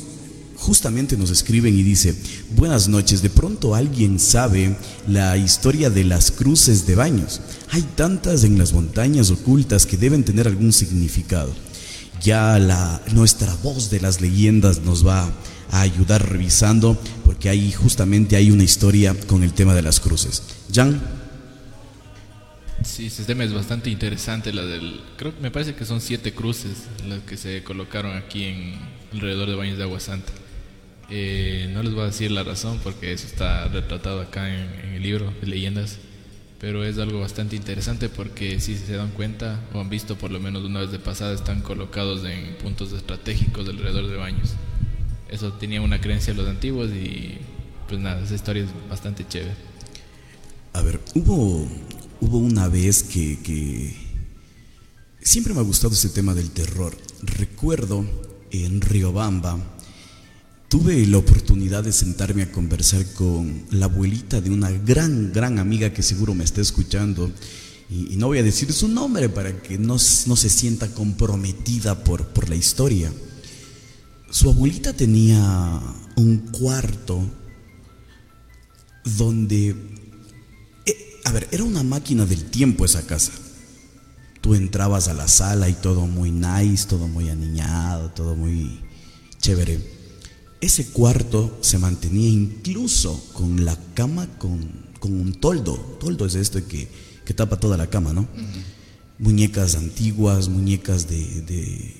justamente 0.56 1.16
nos 1.16 1.30
escriben 1.30 1.78
y 1.78 1.82
dice, 1.82 2.14
buenas 2.56 2.88
noches, 2.88 3.22
de 3.22 3.30
pronto 3.30 3.74
alguien 3.74 4.18
sabe 4.18 4.76
la 5.06 5.36
historia 5.36 5.90
de 5.90 6.04
las 6.04 6.30
cruces 6.30 6.86
de 6.86 6.94
baños. 6.94 7.40
Hay 7.70 7.82
tantas 7.82 8.44
en 8.44 8.58
las 8.58 8.72
montañas 8.72 9.30
ocultas 9.30 9.86
que 9.86 9.96
deben 9.96 10.24
tener 10.24 10.48
algún 10.48 10.72
significado. 10.72 11.52
Ya 12.24 12.58
la, 12.58 13.02
nuestra 13.12 13.54
voz 13.56 13.90
de 13.90 14.00
las 14.00 14.22
leyendas 14.22 14.80
nos 14.80 15.06
va 15.06 15.30
a 15.70 15.80
ayudar 15.82 16.26
revisando 16.26 16.98
porque 17.22 17.50
ahí 17.50 17.70
justamente 17.70 18.36
hay 18.36 18.50
una 18.50 18.64
historia 18.64 19.14
con 19.26 19.42
el 19.42 19.52
tema 19.52 19.74
de 19.74 19.82
las 19.82 20.00
cruces. 20.00 20.42
Jan. 20.72 21.02
Sí, 22.82 23.06
ese 23.06 23.24
tema 23.24 23.44
es 23.44 23.52
bastante 23.52 23.90
interesante, 23.90 24.54
la 24.54 24.64
del, 24.64 25.02
creo 25.18 25.34
me 25.42 25.50
parece 25.50 25.74
que 25.74 25.84
son 25.84 26.00
siete 26.00 26.32
cruces 26.32 26.84
las 27.06 27.20
que 27.20 27.36
se 27.36 27.62
colocaron 27.62 28.16
aquí 28.16 28.44
en 28.44 28.78
alrededor 29.12 29.50
de 29.50 29.54
Baños 29.56 29.76
de 29.76 29.84
Agua 29.84 30.00
Santa. 30.00 30.32
Eh, 31.10 31.68
no 31.74 31.82
les 31.82 31.92
voy 31.92 32.04
a 32.04 32.06
decir 32.06 32.30
la 32.30 32.42
razón 32.42 32.80
porque 32.82 33.12
eso 33.12 33.26
está 33.26 33.68
retratado 33.68 34.22
acá 34.22 34.48
en 34.48 34.94
el 34.94 35.02
libro 35.02 35.30
de 35.42 35.46
leyendas, 35.46 35.98
pero 36.60 36.84
es 36.84 36.98
algo 36.98 37.20
bastante 37.20 37.56
interesante 37.56 38.08
porque 38.08 38.60
si 38.60 38.76
se 38.76 38.96
dan 38.96 39.10
cuenta 39.10 39.60
o 39.72 39.80
han 39.80 39.90
visto 39.90 40.16
por 40.16 40.30
lo 40.30 40.40
menos 40.40 40.64
una 40.64 40.80
vez 40.80 40.90
de 40.90 40.98
pasada 40.98 41.34
están 41.34 41.60
colocados 41.60 42.24
en 42.24 42.56
puntos 42.56 42.92
estratégicos 42.92 43.68
alrededor 43.68 44.08
de 44.08 44.16
Baños. 44.16 44.54
Eso 45.28 45.52
tenía 45.54 45.82
una 45.82 46.00
creencia 46.00 46.32
de 46.32 46.40
los 46.40 46.48
antiguos 46.48 46.90
y 46.90 47.38
pues 47.88 48.00
nada, 48.00 48.22
esa 48.22 48.34
historia 48.34 48.64
es 48.64 48.70
bastante 48.88 49.26
chévere. 49.26 49.54
A 50.72 50.82
ver, 50.82 51.00
hubo, 51.14 51.68
hubo 52.20 52.38
una 52.38 52.68
vez 52.68 53.02
que, 53.02 53.38
que 53.42 53.94
siempre 55.20 55.54
me 55.54 55.60
ha 55.60 55.64
gustado 55.64 55.94
ese 55.94 56.08
tema 56.08 56.34
del 56.34 56.50
terror. 56.50 56.96
Recuerdo 57.22 58.04
en 58.50 58.80
Riobamba, 58.80 59.58
tuve 60.68 61.06
la 61.06 61.18
oportunidad 61.18 61.84
de 61.84 61.92
sentarme 61.92 62.42
a 62.42 62.52
conversar 62.52 63.04
con 63.14 63.64
la 63.70 63.86
abuelita 63.86 64.40
de 64.40 64.50
una 64.50 64.70
gran, 64.70 65.32
gran 65.32 65.58
amiga 65.58 65.92
que 65.92 66.02
seguro 66.02 66.34
me 66.34 66.44
está 66.44 66.60
escuchando. 66.60 67.30
Y, 67.90 68.16
no 68.16 68.28
voy 68.28 68.38
a 68.38 68.42
decir 68.42 68.72
su 68.72 68.88
nombre 68.88 69.28
para 69.28 69.62
que 69.62 69.78
no, 69.78 69.94
no 70.26 70.36
se 70.36 70.48
sienta 70.48 70.88
comprometida 70.88 72.02
por, 72.02 72.26
por 72.28 72.48
la 72.48 72.56
historia. 72.56 73.12
Su 74.30 74.50
abuelita 74.50 74.92
tenía 74.92 75.80
un 76.16 76.38
cuarto 76.50 77.20
donde 79.04 79.76
eh, 80.86 81.20
a 81.24 81.32
ver, 81.32 81.48
era 81.52 81.64
una 81.64 81.82
máquina 81.82 82.26
del 82.26 82.44
tiempo 82.44 82.84
esa 82.84 83.06
casa. 83.06 83.32
Tú 84.40 84.54
entrabas 84.54 85.08
a 85.08 85.14
la 85.14 85.28
sala 85.28 85.68
y 85.68 85.74
todo 85.74 86.06
muy 86.06 86.30
nice, 86.30 86.86
todo 86.86 87.08
muy 87.08 87.30
aniñado, 87.30 88.10
todo 88.10 88.34
muy 88.34 88.80
chévere. 89.40 90.03
Ese 90.64 90.86
cuarto 90.86 91.58
se 91.60 91.78
mantenía 91.78 92.28
incluso 92.28 93.22
con 93.34 93.66
la 93.66 93.78
cama 93.92 94.26
con, 94.38 94.60
con 94.98 95.12
un 95.12 95.34
toldo. 95.34 95.74
Toldo 96.00 96.24
es 96.24 96.36
esto 96.36 96.66
que, 96.66 96.88
que 97.26 97.34
tapa 97.34 97.60
toda 97.60 97.76
la 97.76 97.90
cama, 97.90 98.14
¿no? 98.14 98.26
Muñecas 99.18 99.74
antiguas, 99.74 100.48
muñecas 100.48 101.06
de, 101.06 101.42
de, 101.42 101.94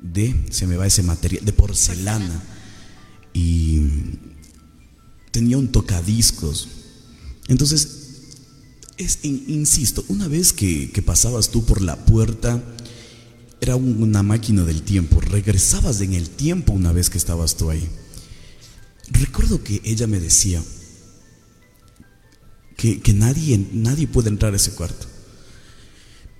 de, 0.00 0.44
se 0.50 0.66
me 0.66 0.76
va 0.76 0.86
ese 0.86 1.02
material, 1.02 1.44
de 1.44 1.52
porcelana. 1.52 2.42
Y 3.34 3.82
tenía 5.30 5.58
un 5.58 5.68
tocadiscos. 5.68 6.68
Entonces, 7.48 7.88
es, 8.96 9.18
in- 9.22 9.44
insisto, 9.48 10.02
una 10.08 10.28
vez 10.28 10.54
que, 10.54 10.90
que 10.92 11.02
pasabas 11.02 11.50
tú 11.50 11.64
por 11.66 11.82
la 11.82 11.96
puerta, 12.06 12.62
era 13.62 13.76
un- 13.76 14.02
una 14.02 14.24
máquina 14.24 14.64
del 14.64 14.82
tiempo. 14.82 15.20
Regresabas 15.20 16.00
en 16.00 16.14
el 16.14 16.28
tiempo 16.28 16.72
una 16.72 16.92
vez 16.92 17.08
que 17.08 17.16
estabas 17.18 17.56
tú 17.56 17.70
ahí. 17.70 17.88
Recuerdo 19.08 19.62
que 19.62 19.80
ella 19.84 20.08
me 20.08 20.18
decía 20.18 20.60
que, 22.76 23.00
que 23.00 23.12
nadie, 23.12 23.64
nadie 23.72 24.08
puede 24.08 24.30
entrar 24.30 24.52
a 24.52 24.56
ese 24.56 24.72
cuarto. 24.72 25.06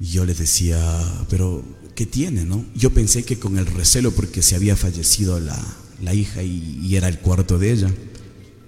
Y 0.00 0.06
yo 0.06 0.24
le 0.24 0.34
decía, 0.34 1.24
pero 1.30 1.64
¿qué 1.94 2.06
tiene, 2.06 2.44
no? 2.44 2.64
Yo 2.74 2.92
pensé 2.92 3.22
que 3.24 3.38
con 3.38 3.56
el 3.56 3.66
recelo 3.66 4.10
porque 4.10 4.42
se 4.42 4.56
había 4.56 4.74
fallecido 4.74 5.38
la, 5.38 5.56
la 6.02 6.14
hija 6.14 6.42
y 6.42 6.96
era 6.96 7.06
el 7.06 7.20
cuarto 7.20 7.56
de 7.56 7.70
ella. 7.72 7.94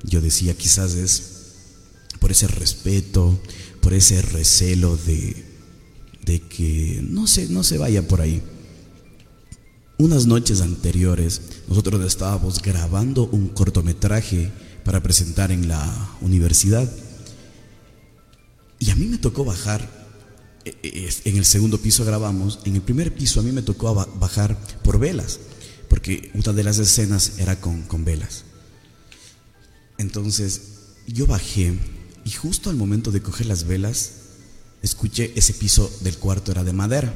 Yo 0.04 0.20
decía, 0.20 0.56
quizás 0.56 0.94
es 0.94 1.22
por 2.20 2.30
ese 2.30 2.46
respeto, 2.46 3.40
por 3.80 3.94
ese 3.94 4.22
recelo 4.22 4.96
de, 4.96 5.43
de 6.24 6.40
que 6.40 7.00
no 7.08 7.26
se, 7.26 7.48
no 7.48 7.62
se 7.64 7.78
vaya 7.78 8.06
por 8.06 8.20
ahí. 8.20 8.42
Unas 9.98 10.26
noches 10.26 10.60
anteriores, 10.60 11.40
nosotros 11.68 12.04
estábamos 12.04 12.60
grabando 12.60 13.26
un 13.26 13.48
cortometraje 13.48 14.50
para 14.84 15.02
presentar 15.02 15.52
en 15.52 15.68
la 15.68 16.10
universidad. 16.20 16.90
Y 18.78 18.90
a 18.90 18.96
mí 18.96 19.06
me 19.06 19.18
tocó 19.18 19.44
bajar, 19.44 19.88
eh, 20.64 20.74
eh, 20.82 21.10
en 21.24 21.36
el 21.36 21.44
segundo 21.44 21.78
piso 21.78 22.04
grabamos, 22.04 22.58
en 22.64 22.74
el 22.74 22.82
primer 22.82 23.14
piso 23.14 23.40
a 23.40 23.42
mí 23.42 23.52
me 23.52 23.62
tocó 23.62 23.94
ba- 23.94 24.08
bajar 24.18 24.58
por 24.82 24.98
velas, 24.98 25.38
porque 25.88 26.30
una 26.34 26.52
de 26.52 26.64
las 26.64 26.78
escenas 26.78 27.38
era 27.38 27.60
con, 27.60 27.82
con 27.82 28.04
velas. 28.04 28.44
Entonces 29.96 30.60
yo 31.06 31.26
bajé 31.26 31.78
y 32.24 32.30
justo 32.30 32.68
al 32.68 32.76
momento 32.76 33.12
de 33.12 33.22
coger 33.22 33.46
las 33.46 33.64
velas, 33.64 34.10
escuché 34.84 35.32
ese 35.34 35.54
piso 35.54 35.90
del 36.02 36.18
cuarto 36.18 36.52
era 36.52 36.62
de 36.62 36.74
madera. 36.74 37.12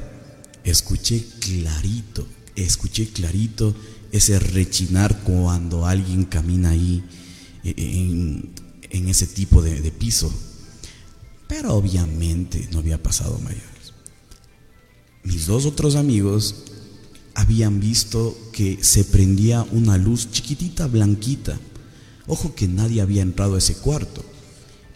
Escuché 0.65 1.23
clarito, 1.39 2.27
escuché 2.57 3.09
clarito 3.09 3.75
ese 4.11 4.39
rechinar 4.39 5.21
cuando 5.21 5.87
alguien 5.87 6.25
camina 6.25 6.71
ahí 6.71 7.05
eh, 7.65 7.75
en, 8.91 9.09
ese 9.09 9.27
tipo 9.27 9.61
de, 9.61 9.83
de 9.83 9.93
piso. 9.93 10.33
Pero 11.47 11.75
obviamente 11.75 12.69
no 12.73 12.79
había 12.79 13.03
pasado 13.03 13.39
mayores. 13.39 13.93
Mis 15.23 15.47
dos 15.47 15.67
otros 15.67 15.95
amigos 15.95 16.65
habían 17.35 17.81
visto 17.81 18.37
que 18.51 18.83
se 18.83 19.05
prendía 19.05 19.63
una 19.73 19.99
luz 19.99 20.31
chiquitita, 20.31 20.87
blanquita. 20.87 21.61
Ojo 22.27 22.55
que 22.55 22.67
nadie 22.67 23.03
había 23.03 23.21
entrado 23.21 23.57
a 23.57 23.59
ese 23.59 23.77
cuarto, 23.77 24.25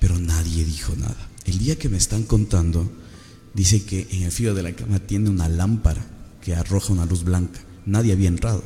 pero 0.01 0.18
nadie 0.18 0.64
dijo 0.64 0.97
nada. 0.97 1.32
El 1.45 1.59
día 1.59 1.76
que 1.76 1.88
me 1.88 1.97
están 1.97 2.22
contando, 2.22 2.90
dice 3.55 3.82
que 3.82 4.07
en 4.11 4.22
el 4.22 4.32
filo 4.32 4.55
de 4.55 4.62
la 4.62 4.74
cama 4.74 5.01
tiene 5.01 5.30
una 5.30 5.49
lámpara 5.49 6.05
que 6.40 6.55
arroja 6.55 6.93
una 6.93 7.07
luz 7.07 7.24
blanca. 7.24 7.61
Nadie 7.86 8.12
había 8.12 8.28
entrado. 8.28 8.62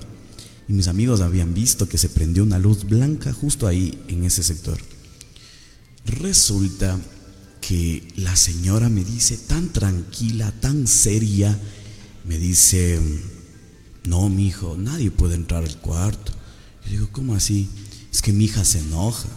Y 0.69 0.73
mis 0.73 0.89
amigos 0.89 1.21
habían 1.21 1.55
visto 1.55 1.89
que 1.89 1.99
se 1.99 2.09
prendió 2.09 2.43
una 2.43 2.59
luz 2.59 2.85
blanca 2.85 3.33
justo 3.33 3.67
ahí 3.67 4.03
en 4.09 4.25
ese 4.25 4.43
sector. 4.43 4.79
Resulta 6.05 6.99
que 7.61 8.07
la 8.17 8.37
señora 8.37 8.89
me 8.89 9.05
dice 9.05 9.37
tan 9.37 9.73
tranquila, 9.73 10.53
tan 10.61 10.87
seria, 10.87 11.59
me 12.25 12.39
dice, 12.39 13.01
no, 14.05 14.29
mi 14.29 14.49
hijo, 14.49 14.77
nadie 14.77 15.11
puede 15.11 15.35
entrar 15.35 15.65
al 15.65 15.79
cuarto. 15.79 16.33
Yo 16.85 16.91
digo, 16.91 17.09
¿cómo 17.13 17.35
así? 17.35 17.69
Es 18.13 18.23
que 18.23 18.33
mi 18.33 18.45
hija 18.45 18.65
se 18.65 18.81
enoja. 18.81 19.29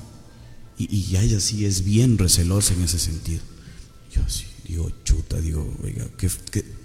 Y, 0.79 0.95
y 0.95 1.17
ella 1.17 1.39
sí 1.39 1.65
es 1.65 1.83
bien 1.83 2.17
recelosa 2.17 2.73
en 2.73 2.81
ese 2.83 2.97
sentido. 2.97 3.41
Yo 4.11 4.23
así, 4.23 4.45
digo, 4.67 4.91
chuta, 5.03 5.39
digo, 5.39 5.77
oiga, 5.83 6.07
qué, 6.17 6.29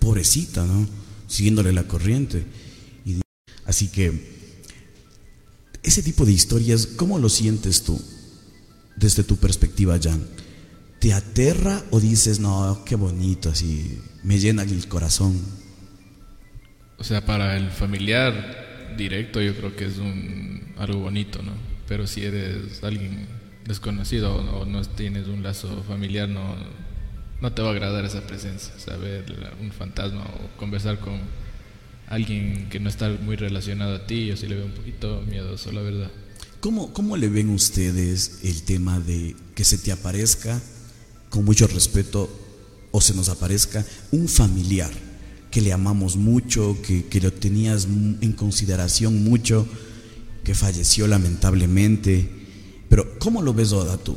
pobrecita, 0.01 0.67
¿no? 0.67 0.87
Siguiéndole 1.29 1.73
la 1.73 1.85
corriente. 1.85 2.45
Y, 3.07 3.21
así 3.65 3.89
que, 3.89 4.35
ese 5.83 6.03
tipo 6.03 6.27
de 6.27 6.33
historias, 6.33 6.87
¿cómo 6.87 7.19
lo 7.19 7.29
sientes 7.29 7.83
tú? 7.83 8.03
Desde 8.97 9.23
tu 9.23 9.37
perspectiva, 9.37 9.99
Jan. 10.03 10.27
¿Te 10.99 11.13
aterra 11.13 11.85
o 11.91 12.01
dices, 12.01 12.41
no, 12.41 12.83
qué 12.85 12.97
bonito, 12.97 13.51
así, 13.51 13.99
me 14.23 14.39
llena 14.39 14.63
el 14.63 14.89
corazón? 14.89 15.39
O 16.99 17.05
sea, 17.05 17.25
para 17.25 17.57
el 17.57 17.71
familiar 17.71 18.97
directo 18.97 19.41
yo 19.41 19.55
creo 19.57 19.77
que 19.77 19.87
es 19.87 19.99
un, 19.99 20.73
algo 20.79 21.01
bonito, 21.01 21.43
¿no? 21.43 21.53
Pero 21.87 22.07
si 22.07 22.23
eres 22.23 22.83
alguien 22.83 23.27
desconocido 23.67 24.35
o, 24.35 24.61
o 24.61 24.67
no 24.67 24.83
tienes 24.83 25.27
un 25.29 25.43
lazo 25.43 25.83
familiar, 25.89 26.29
no, 26.29 26.55
no 27.41 27.53
te 27.53 27.63
va 27.63 27.69
a 27.69 27.73
agradar 27.73 28.05
esa 28.05 28.27
presencia. 28.27 28.73
Ver 28.97 29.25
un 29.61 29.73
fantasma 29.73 30.23
o 30.23 30.59
conversar 30.59 30.99
con 30.99 31.21
alguien 32.09 32.69
que 32.71 32.81
no 32.81 32.89
está 32.89 33.09
muy 33.11 33.37
relacionado 33.37 33.97
a 33.97 34.07
ti, 34.07 34.27
yo 34.27 34.37
sí 34.37 34.47
le 34.47 34.57
veo 34.57 34.67
un 34.67 34.73
poquito 34.73 35.23
miedoso, 35.29 35.73
la 35.73 35.83
verdad. 35.83 36.11
¿Cómo, 36.61 36.93
¿Cómo 36.93 37.17
le 37.17 37.29
ven 37.29 37.51
ustedes 37.51 38.41
el 38.43 38.63
tema 38.63 38.99
de 39.01 39.37
que 39.55 39.65
se 39.65 39.79
te 39.79 39.93
aparezca, 39.93 40.61
con 41.29 41.45
mucho 41.45 41.67
respeto, 41.67 42.31
o 42.91 43.01
se 43.01 43.15
nos 43.15 43.29
aparezca 43.29 43.85
un 44.13 44.29
familiar 44.29 44.91
que 45.51 45.61
le 45.61 45.73
amamos 45.73 46.17
mucho, 46.17 46.79
que, 46.83 47.07
que 47.07 47.21
lo 47.21 47.33
tenías 47.33 47.85
en 47.85 48.33
consideración 48.33 49.23
mucho, 49.25 49.67
que 50.45 50.55
falleció 50.55 51.07
lamentablemente? 51.07 52.44
Pero 52.95 53.19
¿cómo 53.19 53.43
lo 53.43 53.53
ves, 53.53 53.73
Oda, 53.73 53.97
tú? 53.97 54.17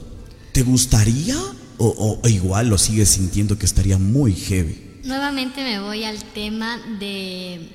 ¿Te 0.52 0.62
gustaría 0.62 1.36
o, 1.80 1.88
o- 1.88 2.20
o 2.24 2.28
igual 2.28 2.68
lo 2.70 2.78
sigues 2.78 3.10
sintiendo 3.10 3.58
que 3.58 3.66
estaría 3.66 3.98
muy 3.98 4.34
heavy? 4.36 5.00
Nuevamente 5.04 5.64
me 5.64 5.80
voy 5.80 6.04
al 6.04 6.24
tema 6.24 6.78
de 7.00 7.70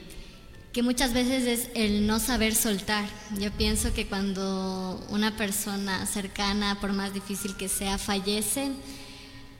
que 0.72 0.84
muchas 0.84 1.12
veces 1.12 1.42
es 1.48 1.68
el 1.74 2.06
no 2.06 2.20
saber 2.20 2.54
soltar. 2.54 3.04
Yo 3.40 3.50
pienso 3.50 3.92
que 3.92 4.06
cuando 4.06 5.04
una 5.10 5.36
persona 5.36 6.06
cercana, 6.06 6.78
por 6.80 6.92
más 6.92 7.12
difícil 7.12 7.56
que 7.56 7.68
sea, 7.68 7.98
fallece, 7.98 8.70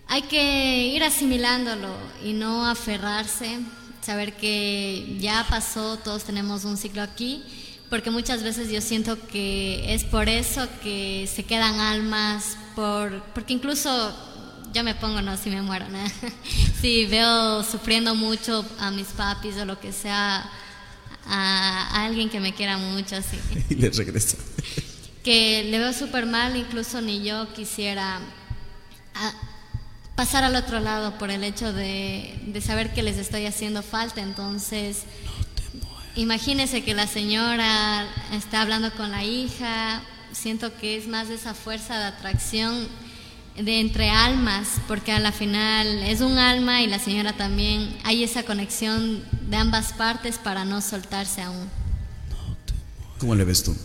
hay 0.06 0.22
que 0.22 0.92
ir 0.94 1.02
asimilándolo 1.02 1.88
y 2.24 2.34
no 2.34 2.66
aferrarse, 2.66 3.58
saber 4.00 4.36
que 4.36 5.18
ya 5.20 5.44
pasó, 5.50 5.96
todos 5.96 6.22
tenemos 6.22 6.64
un 6.64 6.76
ciclo 6.76 7.02
aquí, 7.02 7.42
porque 7.92 8.10
muchas 8.10 8.42
veces 8.42 8.70
yo 8.70 8.80
siento 8.80 9.18
que 9.26 9.92
es 9.92 10.02
por 10.04 10.30
eso 10.30 10.66
que 10.82 11.28
se 11.30 11.44
quedan 11.44 11.78
almas, 11.78 12.56
por, 12.74 13.22
porque 13.34 13.52
incluso 13.52 14.16
yo 14.72 14.82
me 14.82 14.94
pongo, 14.94 15.20
no, 15.20 15.36
si 15.36 15.50
me 15.50 15.60
muero, 15.60 15.86
¿no? 15.90 15.98
si 16.80 17.04
veo 17.04 17.62
sufriendo 17.62 18.14
mucho 18.14 18.64
a 18.78 18.90
mis 18.90 19.08
papis 19.08 19.58
o 19.58 19.66
lo 19.66 19.78
que 19.78 19.92
sea, 19.92 20.50
a, 21.26 21.98
a 21.98 22.06
alguien 22.06 22.30
que 22.30 22.40
me 22.40 22.54
quiera 22.54 22.78
mucho, 22.78 23.16
así 23.16 23.38
Y 23.68 23.74
le 23.74 23.90
regresa. 23.90 24.38
que 25.22 25.64
le 25.64 25.78
veo 25.78 25.92
súper 25.92 26.24
mal, 26.24 26.56
incluso 26.56 27.02
ni 27.02 27.22
yo 27.22 27.52
quisiera 27.52 28.20
ah, 29.16 29.34
pasar 30.16 30.44
al 30.44 30.56
otro 30.56 30.80
lado 30.80 31.18
por 31.18 31.30
el 31.30 31.44
hecho 31.44 31.74
de, 31.74 32.40
de 32.46 32.60
saber 32.62 32.94
que 32.94 33.02
les 33.02 33.18
estoy 33.18 33.44
haciendo 33.44 33.82
falta. 33.82 34.22
Entonces, 34.22 35.02
imagínese 36.16 36.82
que 36.82 36.94
la 36.94 37.06
señora 37.06 38.06
está 38.32 38.62
hablando 38.62 38.92
con 38.92 39.10
la 39.10 39.24
hija, 39.24 40.02
siento 40.32 40.76
que 40.76 40.96
es 40.96 41.08
más 41.08 41.28
de 41.28 41.34
esa 41.34 41.54
fuerza 41.54 41.98
de 41.98 42.04
atracción 42.04 42.88
de 43.56 43.80
entre 43.80 44.08
almas, 44.08 44.80
porque 44.88 45.12
a 45.12 45.20
la 45.20 45.32
final 45.32 45.86
es 46.02 46.20
un 46.20 46.38
alma 46.38 46.80
y 46.82 46.86
la 46.86 46.98
señora 46.98 47.34
también, 47.34 47.96
hay 48.04 48.24
esa 48.24 48.44
conexión 48.44 49.22
de 49.48 49.56
ambas 49.56 49.92
partes 49.92 50.38
para 50.38 50.64
no 50.64 50.80
soltarse 50.80 51.42
aún. 51.42 51.68
¿Cómo 53.18 53.34
le 53.34 53.44
ves 53.44 53.62
tú? 53.62 53.76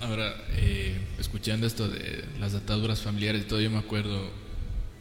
Ahora, 0.00 0.34
eh, 0.50 1.00
escuchando 1.18 1.66
esto 1.66 1.88
de 1.88 2.24
las 2.38 2.54
ataduras 2.54 3.00
familiares 3.00 3.42
y 3.42 3.44
todo, 3.46 3.60
yo 3.60 3.70
me 3.70 3.78
acuerdo 3.78 4.30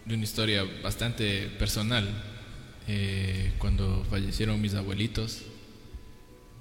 de 0.06 0.16
una 0.16 0.24
historia 0.24 0.64
bastante 0.84 1.48
personal. 1.60 2.08
Eh, 2.88 3.54
cuando 3.58 4.06
fallecieron 4.10 4.62
mis 4.62 4.74
abuelitos, 4.74 5.42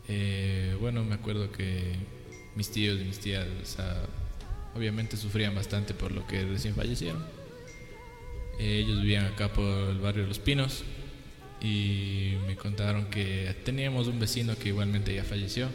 eh, 0.09 0.77
bueno, 0.81 1.05
me 1.05 1.15
acuerdo 1.15 1.51
que 1.53 1.95
mis 2.55 2.71
tíos 2.71 3.01
y 3.01 3.05
mis 3.05 3.19
tías, 3.19 3.47
o 3.63 3.67
sea, 3.67 4.03
obviamente 4.75 5.17
sufrían 5.17 5.55
bastante 5.55 5.95
por 5.95 6.13
lo 6.13 6.27
que 6.27 6.45
recién 6.45 6.75
fallecieron. 6.75 7.25
Eh, 8.59 8.83
ellos 8.85 9.01
vivían 9.03 9.27
acá 9.27 9.53
por 9.53 9.91
el 9.91 9.99
barrio 9.99 10.23
de 10.23 10.29
Los 10.29 10.39
Pinos 10.39 10.85
y 11.61 12.35
me 12.47 12.57
contaron 12.57 13.07
que 13.07 13.55
teníamos 13.65 14.07
un 14.09 14.19
vecino 14.19 14.57
que 14.57 14.69
igualmente 14.69 15.15
ya 15.15 15.25
falleció. 15.25 15.69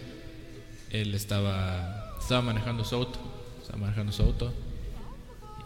Él 0.89 1.13
estaba, 1.13 2.17
estaba 2.19 2.41
manejando 2.41 2.83
su 2.83 2.95
auto, 2.95 3.19
estaba 3.61 3.79
manejando 3.79 4.11
su 4.11 4.23
auto 4.23 4.53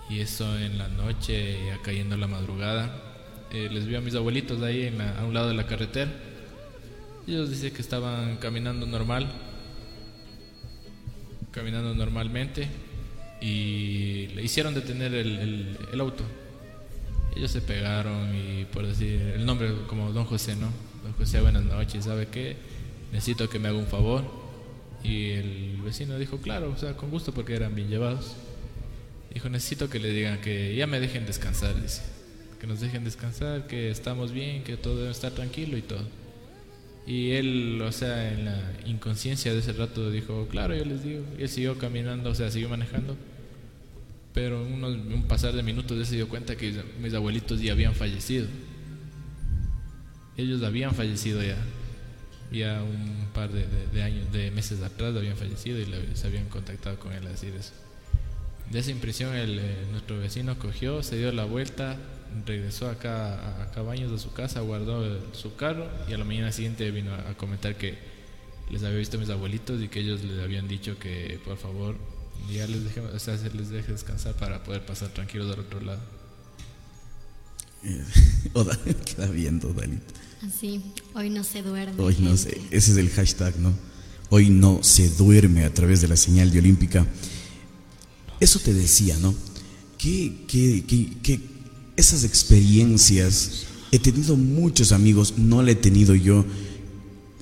y 0.09 0.19
eso 0.19 0.57
en 0.59 0.77
la 0.77 0.87
noche, 0.87 1.65
ya 1.65 1.81
cayendo 1.81 2.15
la 2.17 2.27
madrugada, 2.27 3.01
eh, 3.51 3.69
les 3.71 3.87
vio 3.87 3.97
a 3.97 4.01
mis 4.01 4.13
abuelitos 4.15 4.61
ahí 4.61 4.83
en 4.83 4.97
la- 4.99 5.17
a 5.19 5.25
un 5.25 5.33
lado 5.33 5.47
de 5.47 5.55
la 5.55 5.65
carretera. 5.65 6.11
Ellos 7.27 7.49
dicen 7.49 7.73
que 7.73 7.81
estaban 7.81 8.37
caminando 8.37 8.85
normal, 8.85 9.27
caminando 11.51 11.95
normalmente 11.95 12.67
y 13.41 14.27
le 14.35 14.43
hicieron 14.43 14.73
detener 14.73 15.13
el, 15.13 15.77
el- 15.91 15.99
auto. 16.01 16.23
Ellos 17.35 17.51
se 17.51 17.61
pegaron 17.61 18.33
y 18.35 18.65
por 18.65 18.85
decir 18.85 19.19
el 19.35 19.45
nombre 19.45 19.73
como 19.87 20.11
Don 20.13 20.25
José, 20.25 20.55
¿no? 20.55 20.69
Don 21.03 21.13
José, 21.13 21.41
buenas 21.41 21.63
noches, 21.63 22.05
¿sabe 22.05 22.27
qué? 22.27 22.55
Necesito 23.11 23.49
que 23.49 23.59
me 23.59 23.67
haga 23.69 23.77
un 23.77 23.87
favor. 23.87 24.23
Y 25.03 25.31
el 25.31 25.77
vecino 25.83 26.17
dijo, 26.17 26.37
claro, 26.39 26.71
o 26.71 26.77
sea, 26.77 26.95
con 26.95 27.11
gusto 27.11 27.31
porque 27.33 27.55
eran 27.55 27.75
bien 27.75 27.89
llevados. 27.89 28.35
Dijo, 29.33 29.49
necesito 29.49 29.89
que 29.89 29.99
le 29.99 30.09
digan 30.11 30.41
que 30.41 30.75
ya 30.75 30.87
me 30.87 30.99
dejen 30.99 31.25
descansar, 31.25 31.79
dice. 31.81 32.01
Que 32.59 32.65
nos 32.67 32.79
dejen 32.79 33.03
descansar, 33.03 33.67
que 33.67 33.91
estamos 33.91 34.31
bien, 34.31 34.63
que 34.63 34.77
todo 34.77 34.97
debe 34.97 35.11
estar 35.11 35.31
tranquilo 35.33 35.77
y 35.77 35.81
todo. 35.81 36.07
Y 37.07 37.31
él, 37.31 37.79
o 37.81 37.91
sea, 37.91 38.33
en 38.33 38.45
la 38.45 38.59
inconsciencia 38.85 39.53
de 39.53 39.59
ese 39.59 39.73
rato 39.73 40.09
dijo, 40.09 40.47
claro, 40.49 40.75
yo 40.75 40.85
les 40.85 41.03
digo. 41.03 41.23
Y 41.37 41.43
él 41.43 41.49
siguió 41.49 41.77
caminando, 41.77 42.31
o 42.31 42.35
sea, 42.35 42.49
siguió 42.49 42.67
manejando. 42.69 43.15
Pero 44.33 44.65
unos, 44.65 44.95
un 44.95 45.23
pasar 45.27 45.53
de 45.53 45.63
minutos 45.63 45.97
él 45.97 46.05
se 46.05 46.15
dio 46.15 46.27
cuenta 46.27 46.55
que 46.57 46.73
mis 47.01 47.13
abuelitos 47.13 47.61
ya 47.61 47.71
habían 47.73 47.93
fallecido. 47.95 48.47
Ellos 50.37 50.63
habían 50.63 50.93
fallecido 50.93 51.41
ya. 51.43 51.57
Ya 52.51 52.81
un 52.83 53.27
par 53.33 53.51
de, 53.51 53.65
de- 53.93 54.03
años, 54.03 54.31
de 54.31 54.51
meses 54.51 54.81
atrás 54.81 55.15
habían 55.15 55.35
fallecido 55.37 55.79
y 55.79 55.87
se 56.15 56.27
habían 56.27 56.47
contactado 56.49 56.97
con 56.99 57.13
él 57.13 57.25
a 57.25 57.29
decir 57.29 57.53
eso. 57.57 57.73
De 58.71 58.79
esa 58.79 58.91
impresión 58.91 59.35
el, 59.35 59.59
eh, 59.59 59.75
nuestro 59.91 60.19
vecino 60.19 60.57
cogió, 60.57 61.03
se 61.03 61.17
dio 61.17 61.31
la 61.31 61.45
vuelta, 61.45 61.97
regresó 62.45 62.89
acá 62.89 63.33
a, 63.35 63.63
a 63.63 63.71
Cabaños 63.71 64.11
de 64.11 64.19
su 64.19 64.31
casa, 64.33 64.59
guardó 64.61 65.05
el- 65.05 65.21
su 65.33 65.55
carro 65.55 65.87
y 66.09 66.13
a 66.13 66.17
la 66.17 66.25
mañana 66.25 66.51
siguiente 66.51 66.89
vino 66.91 67.13
a, 67.13 67.29
a 67.31 67.37
comentar 67.37 67.77
que 67.77 67.97
les 68.69 68.83
había 68.83 68.97
visto 68.97 69.17
a 69.17 69.19
mis 69.19 69.29
abuelitos 69.29 69.81
y 69.81 69.87
que 69.87 69.99
ellos 69.99 70.23
les 70.23 70.39
habían 70.43 70.67
dicho 70.67 70.97
que 70.99 71.39
por 71.45 71.57
favor 71.57 71.95
ya 72.51 72.67
les 72.67 72.83
deje, 72.83 72.99
o 72.99 73.19
sea, 73.19 73.37
se 73.37 73.49
les 73.51 73.69
deje 73.69 73.91
descansar 73.91 74.33
para 74.35 74.63
poder 74.63 74.85
pasar 74.85 75.09
tranquilos 75.09 75.53
al 75.53 75.59
otro 75.61 75.79
lado. 75.81 76.01
Oda, 78.53 78.77
queda 79.05 79.27
viendo, 79.27 79.73
Dalit. 79.73 80.01
Así, 80.45 80.81
hoy 81.13 81.29
no 81.29 81.43
se 81.43 81.61
duerme. 81.61 82.01
Hoy 82.01 82.17
no 82.19 82.35
sé, 82.37 82.59
ese 82.71 82.91
es 82.91 82.97
el 82.97 83.09
hashtag, 83.09 83.57
¿no? 83.59 83.73
Hoy 84.29 84.49
no 84.49 84.83
se 84.83 85.09
duerme 85.09 85.65
a 85.65 85.73
través 85.73 86.01
de 86.01 86.07
la 86.07 86.15
señal 86.17 86.51
de 86.51 86.59
Olímpica. 86.59 87.05
Eso 88.39 88.59
te 88.59 88.73
decía, 88.73 89.17
¿no? 89.19 89.33
Que, 89.97 90.45
que, 90.47 90.83
que, 90.85 91.17
que 91.21 91.39
esas 91.97 92.23
experiencias, 92.23 93.65
he 93.91 93.99
tenido 93.99 94.35
muchos 94.35 94.91
amigos, 94.91 95.35
no 95.37 95.61
la 95.61 95.71
he 95.71 95.75
tenido 95.75 96.15
yo, 96.15 96.45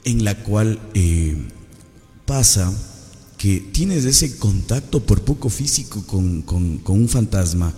en 0.03 0.23
la 0.23 0.43
cual 0.43 0.79
eh, 0.93 1.35
pasa 2.25 2.73
que 3.37 3.59
tienes 3.59 4.05
ese 4.05 4.37
contacto 4.37 5.05
por 5.05 5.21
poco 5.21 5.49
físico 5.49 6.05
con, 6.05 6.41
con, 6.43 6.81
un 6.85 7.09
fantasma. 7.09 7.73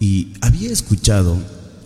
Y 0.00 0.32
había 0.40 0.70
escuchado 0.70 1.36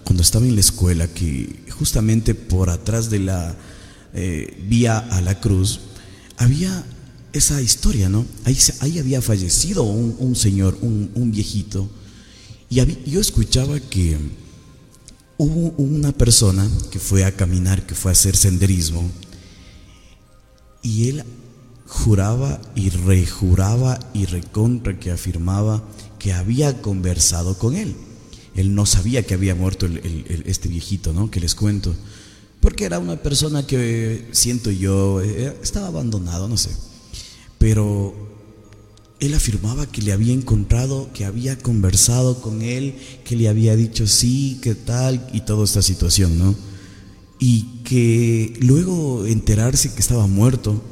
cuando 0.04 0.22
estaba 0.22 0.46
en 0.46 0.54
la 0.54 0.60
escuela 0.60 1.08
que 1.08 1.64
justamente 1.70 2.34
por 2.34 2.70
atrás 2.70 3.10
de 3.10 3.20
la 3.20 3.56
eh, 4.14 4.64
vía 4.68 4.98
a 4.98 5.20
la 5.20 5.40
cruz 5.40 5.80
había 6.36 6.84
esa 7.32 7.60
historia, 7.62 8.08
¿no? 8.08 8.26
Ahí, 8.44 8.56
ahí 8.80 8.98
había 8.98 9.22
fallecido 9.22 9.84
un, 9.84 10.16
un 10.18 10.34
señor, 10.34 10.78
un, 10.80 11.10
un 11.14 11.30
viejito, 11.30 11.88
y 12.70 13.10
yo 13.10 13.20
escuchaba 13.20 13.80
que 13.80 14.16
hubo 15.36 15.70
una 15.76 16.12
persona 16.12 16.70
que 16.92 17.00
fue 17.00 17.24
a 17.24 17.34
caminar, 17.34 17.84
que 17.84 17.96
fue 17.96 18.10
a 18.10 18.12
hacer 18.12 18.36
senderismo, 18.36 19.10
y 20.80 21.08
él 21.08 21.24
juraba 21.86 22.60
y 22.76 22.90
rejuraba 22.90 23.98
y 24.14 24.26
recontra 24.26 24.98
que 25.00 25.10
afirmaba 25.10 25.82
que 26.20 26.32
había 26.32 26.80
conversado 26.80 27.58
con 27.58 27.74
él. 27.74 27.96
Él 28.54 28.74
no 28.74 28.86
sabía 28.86 29.24
que 29.24 29.34
había 29.34 29.56
muerto 29.56 29.86
este 30.44 30.68
viejito, 30.68 31.12
¿no? 31.12 31.30
Que 31.30 31.40
les 31.40 31.56
cuento. 31.56 31.94
Porque 32.60 32.84
era 32.84 32.98
una 32.98 33.16
persona 33.16 33.66
que, 33.66 34.28
siento 34.30 34.70
yo, 34.70 35.20
eh, 35.22 35.56
estaba 35.62 35.88
abandonado, 35.88 36.48
no 36.48 36.56
sé. 36.56 36.70
Pero 37.58 38.29
él 39.20 39.34
afirmaba 39.34 39.86
que 39.86 40.02
le 40.02 40.12
había 40.12 40.32
encontrado, 40.32 41.10
que 41.12 41.24
había 41.24 41.58
conversado 41.58 42.40
con 42.40 42.62
él, 42.62 42.94
que 43.24 43.36
le 43.36 43.48
había 43.48 43.76
dicho 43.76 44.06
sí, 44.06 44.58
qué 44.62 44.74
tal, 44.74 45.28
y 45.32 45.42
toda 45.42 45.64
esta 45.64 45.82
situación, 45.82 46.38
¿no? 46.38 46.54
Y 47.38 47.80
que 47.84 48.54
luego 48.60 49.26
enterarse 49.26 49.92
que 49.92 50.00
estaba 50.00 50.26
muerto, 50.26 50.82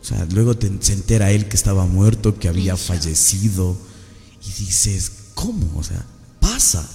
o 0.00 0.04
sea, 0.04 0.26
luego 0.32 0.56
te- 0.56 0.70
se 0.80 0.92
entera 0.94 1.30
él 1.32 1.46
que 1.48 1.56
estaba 1.56 1.86
muerto, 1.86 2.38
que 2.38 2.48
había 2.48 2.76
fallecido, 2.76 3.76
y 4.46 4.64
dices, 4.64 5.12
¿cómo? 5.34 5.78
O 5.78 5.82
sea, 5.82 6.04
pasa. 6.40 6.88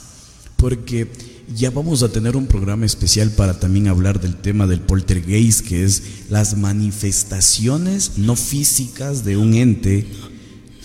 Porque 0.57 1.11
ya 1.55 1.69
vamos 1.69 2.01
a 2.01 2.09
tener 2.11 2.36
un 2.36 2.47
programa 2.47 2.86
especial 2.86 3.29
para 3.31 3.59
también 3.59 3.88
hablar 3.88 4.19
del 4.21 4.36
tema 4.36 4.65
del 4.67 4.81
poltergeist, 4.81 5.61
que 5.61 5.83
es 5.83 6.01
las 6.29 6.57
manifestaciones 6.57 8.13
no 8.17 8.36
físicas 8.36 9.23
de 9.25 9.38
un 9.38 9.53
ente, 9.53 10.07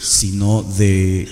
sino 0.01 0.63
de, 0.63 1.29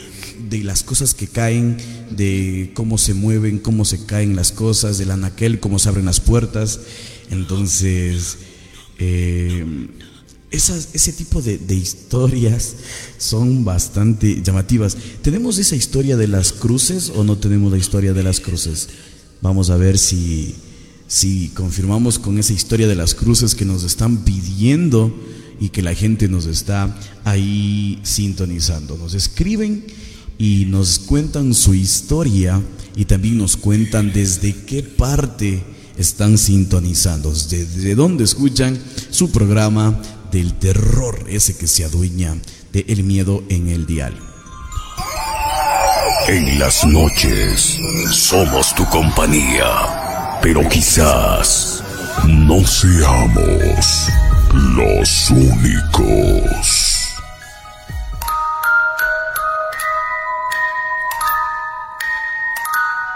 de 0.51 0.59
las 0.63 0.83
cosas 0.83 1.15
que 1.15 1.27
caen, 1.27 1.79
de 2.11 2.71
cómo 2.75 2.99
se 2.99 3.15
mueven, 3.15 3.59
cómo 3.59 3.85
se 3.85 4.05
caen 4.05 4.37
las 4.37 4.53
cosas, 4.53 4.99
del 4.99 5.11
anaquel, 5.11 5.59
cómo 5.59 5.79
se 5.79 5.89
abren 5.89 6.05
las 6.05 6.21
puertas. 6.21 6.81
Entonces, 7.31 8.37
eh, 8.99 9.89
esas, 10.51 10.91
ese 10.93 11.13
tipo 11.13 11.41
de, 11.41 11.57
de 11.59 11.75
historias 11.75 12.77
son 13.17 13.65
bastante 13.65 14.43
llamativas. 14.43 14.97
¿Tenemos 15.23 15.59
esa 15.59 15.77
historia 15.77 16.17
de 16.17 16.29
las 16.29 16.53
cruces 16.53 17.11
o 17.15 17.25
no 17.25 17.39
tenemos 17.39 17.73
la 17.73 17.79
historia 17.79 18.13
de 18.13 18.23
las 18.23 18.41
cruces? 18.41 18.89
Vamos 19.41 19.71
a 19.71 19.77
ver 19.77 19.99
si, 19.99 20.55
si 21.07 21.49
confirmamos 21.55 22.19
con 22.19 22.39
esa 22.39 22.53
historia 22.53 22.87
de 22.87 22.97
las 22.97 23.15
cruces 23.15 23.55
que 23.55 23.65
nos 23.65 23.85
están 23.85 24.25
pidiendo 24.25 25.15
y 25.61 25.71
que 25.71 25.83
la 25.83 25.95
gente 25.95 26.29
nos 26.29 26.47
está 26.47 26.97
ahí 27.25 27.99
sintonizando. 28.03 28.97
Nos 28.97 29.15
escriben 29.15 29.85
y 30.39 30.67
nos 30.67 30.99
cuentan 30.99 31.55
su 31.55 31.75
historia 31.75 32.63
y 32.97 33.05
también 33.05 33.39
nos 33.39 33.57
cuentan 33.57 34.13
desde 34.13 34.55
qué 34.55 34.83
parte 34.83 35.63
están 35.97 36.39
sintonizando, 36.39 37.33
desde 37.33 37.95
dónde 37.95 38.25
escuchan 38.25 38.79
su 39.11 39.31
programa 39.31 40.01
del 40.31 40.55
terror, 40.55 41.27
ese 41.29 41.57
que 41.57 41.67
se 41.67 41.85
adueña 41.85 42.37
de 42.73 42.85
el 42.89 43.03
miedo 43.03 43.43
en 43.49 43.69
el 43.69 43.87
dial. 43.87 44.15
En 46.29 46.59
las 46.59 46.85
noches 46.85 47.79
somos 48.13 48.75
tu 48.75 48.85
compañía, 48.87 50.39
pero 50.43 50.69
quizás 50.69 51.83
no 52.27 52.65
seamos 52.67 54.09
los 54.55 55.31
únicos. 55.31 57.09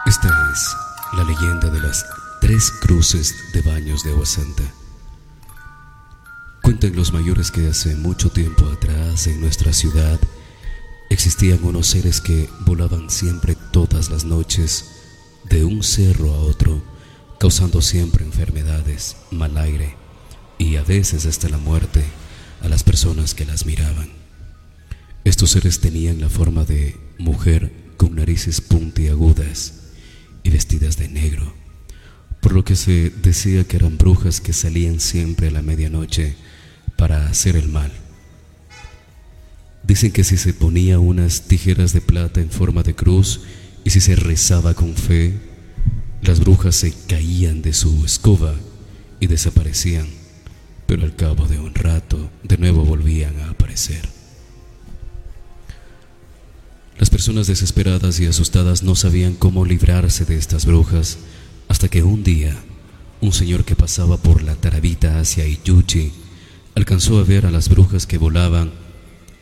Esta 0.07 0.29
es 0.53 0.77
la 1.15 1.25
leyenda 1.25 1.71
de 1.71 1.81
las 1.81 2.05
tres 2.41 2.71
cruces 2.71 3.35
de 3.53 3.63
baños 3.63 4.05
de 4.05 4.11
agua 4.11 4.27
santa. 4.27 4.63
Cuentan 6.63 6.95
los 6.95 7.13
mayores 7.13 7.51
que 7.51 7.69
hace 7.69 7.95
mucho 7.97 8.31
tiempo 8.31 8.67
atrás 8.67 9.27
en 9.27 9.41
nuestra 9.41 9.73
ciudad 9.73 10.21
existían 11.11 11.63
unos 11.63 11.89
seres 11.89 12.21
que 12.21 12.49
volaban 12.61 13.11
siempre 13.11 13.57
todas 13.71 14.11
las 14.11 14.25
noches 14.25 14.85
de 15.45 15.65
un 15.65 15.83
cerro 15.83 16.33
a 16.33 16.39
otro, 16.39 16.81
causando 17.39 17.83
siempre 17.83 18.25
enfermedades, 18.25 19.17
mal 19.31 19.59
aire 19.59 20.02
y 20.59 20.77
a 20.77 20.83
veces 20.83 21.27
hasta 21.27 21.49
la 21.49 21.59
muerte 21.59 22.05
a 22.61 22.69
las 22.69 22.83
personas 22.83 23.35
que 23.35 23.45
las 23.45 23.67
miraban. 23.67 24.09
Estos 25.25 25.51
seres 25.51 25.81
tenían 25.81 26.21
la 26.21 26.29
forma 26.29 26.65
de 26.65 26.97
mujer 27.19 27.73
con 27.97 28.17
narices 28.17 28.61
puntiagudas 28.61 29.75
y 30.43 30.51
vestidas 30.51 30.97
de 30.97 31.09
negro, 31.09 31.55
por 32.41 32.53
lo 32.53 32.65
que 32.65 32.75
se 32.75 33.11
decía 33.11 33.65
que 33.65 33.77
eran 33.77 33.99
brujas 33.99 34.41
que 34.41 34.53
salían 34.53 34.99
siempre 34.99 35.49
a 35.49 35.53
la 35.53 35.63
medianoche 35.63 36.35
para 36.97 37.29
hacer 37.29 37.57
el 37.57 37.69
mal. 37.69 37.93
Dicen 39.85 40.13
que 40.13 40.25
si 40.25 40.37
se 40.37 40.55
ponía 40.55 40.99
unas 40.99 41.43
tijeras 41.43 41.93
de 41.93 42.01
plata 42.01 42.41
en 42.41 42.51
forma 42.51 42.83
de 42.83 42.95
cruz 42.95 43.41
y 43.85 43.91
si 43.91 44.01
se 44.01 44.17
rezaba 44.17 44.75
con 44.75 44.95
fe, 44.95 45.39
las 46.23 46.41
brujas 46.41 46.77
se 46.77 46.93
caían 47.09 47.63
de 47.63 47.73
su 47.73 48.05
escoba 48.05 48.55
y 49.19 49.27
desaparecían, 49.27 50.07
pero 50.87 51.05
al 51.05 51.17
cabo 51.17 51.47
de 51.47 51.59
un 51.59 51.75
rato 51.75 52.31
de 52.43 52.59
nuevo 52.59 52.85
volvían 52.85 53.39
a 53.41 53.51
aparecer. 53.51 54.09
Las 56.99 57.11
personas 57.11 57.47
desesperadas 57.47 58.21
y 58.21 58.27
asustadas 58.27 58.83
no 58.83 58.95
sabían 58.95 59.35
cómo 59.35 59.65
librarse 59.65 60.25
de 60.25 60.37
estas 60.37 60.67
brujas 60.67 61.19
hasta 61.69 61.89
que 61.89 62.03
un 62.03 62.23
día 62.23 62.57
un 63.23 63.33
señor 63.33 63.65
que 63.65 63.77
pasaba 63.77 64.17
por 64.17 64.43
la 64.43 64.57
Tarabita 64.57 65.21
hacia 65.21 65.47
Iyuchi 65.47 66.13
alcanzó 66.75 67.19
a 67.19 67.25
ver 67.25 67.47
a 67.47 67.51
las 67.53 67.69
brujas 67.69 68.07
que 68.07 68.19
volaban, 68.19 68.73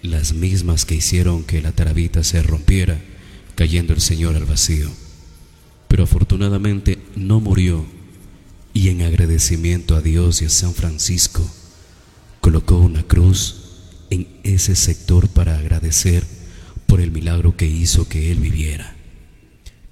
las 0.02 0.34
mismas 0.34 0.84
que 0.84 0.96
hicieron 0.96 1.44
que 1.44 1.62
la 1.62 1.72
Tarabita 1.72 2.22
se 2.22 2.42
rompiera, 2.42 3.00
cayendo 3.54 3.94
el 3.94 4.02
señor 4.02 4.36
al 4.36 4.44
vacío. 4.44 4.90
Pero 5.88 6.04
afortunadamente 6.04 6.98
no 7.16 7.40
murió 7.40 7.86
y 8.72 8.88
en 8.88 9.02
agradecimiento 9.02 9.96
a 9.96 10.00
Dios 10.00 10.42
y 10.42 10.46
a 10.46 10.50
San 10.50 10.74
Francisco 10.74 11.48
colocó 12.40 12.78
una 12.78 13.02
cruz 13.02 13.56
en 14.10 14.28
ese 14.42 14.74
sector 14.76 15.28
para 15.28 15.58
agradecer 15.58 16.26
por 16.86 17.00
el 17.00 17.10
milagro 17.10 17.56
que 17.56 17.66
hizo 17.66 18.08
que 18.08 18.32
él 18.32 18.38
viviera. 18.40 18.96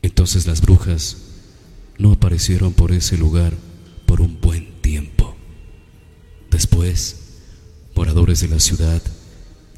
Entonces 0.03 0.47
las 0.47 0.61
brujas 0.61 1.17
no 1.99 2.13
aparecieron 2.13 2.73
por 2.73 2.93
ese 2.93 3.17
lugar 3.17 3.53
por 4.07 4.21
un 4.21 4.41
buen 4.41 4.81
tiempo. 4.81 5.37
Después, 6.51 7.17
moradores 7.95 8.41
de 8.41 8.49
la 8.49 8.61
ciudad 8.61 9.03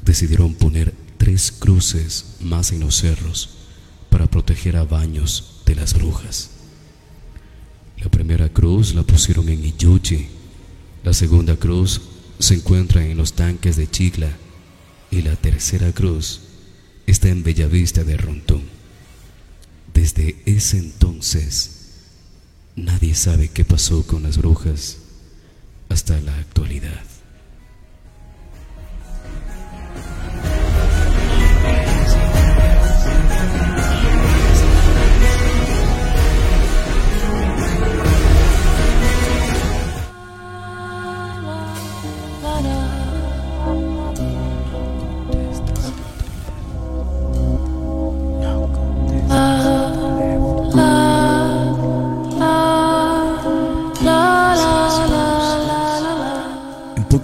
decidieron 0.02 0.54
poner 0.54 0.94
tres 1.16 1.52
cruces 1.52 2.36
más 2.40 2.72
en 2.72 2.80
los 2.80 2.96
cerros 2.96 3.50
para 4.08 4.26
proteger 4.26 4.76
a 4.76 4.84
baños 4.84 5.62
de 5.66 5.74
las 5.74 5.94
brujas. 5.94 6.50
La 8.00 8.10
primera 8.10 8.48
cruz 8.48 8.94
la 8.94 9.02
pusieron 9.02 9.48
en 9.48 9.64
Iyuchi, 9.64 10.26
la 11.04 11.12
segunda 11.12 11.56
cruz 11.56 12.00
se 12.38 12.54
encuentra 12.54 13.04
en 13.04 13.16
los 13.16 13.34
tanques 13.34 13.76
de 13.76 13.90
Chicla 13.90 14.30
y 15.10 15.22
la 15.22 15.36
tercera 15.36 15.92
cruz 15.92 16.40
está 17.06 17.28
en 17.28 17.42
Bellavista 17.42 18.02
de 18.04 18.16
Rontón. 18.16 18.62
Desde 19.92 20.40
ese 20.46 20.78
entonces, 20.78 21.72
nadie 22.76 23.14
sabe 23.14 23.48
qué 23.48 23.64
pasó 23.64 24.06
con 24.06 24.22
las 24.22 24.38
brujas 24.38 24.96
hasta 25.90 26.18
la 26.20 26.36
actualidad. 26.38 27.09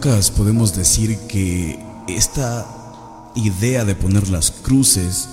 Pocas 0.07 0.31
podemos 0.31 0.77
decir 0.77 1.19
que 1.27 1.81
esta 2.07 2.65
idea 3.35 3.85
de 3.85 3.97
poner 3.97 4.29
las 4.29 4.53
cruces 4.53 5.29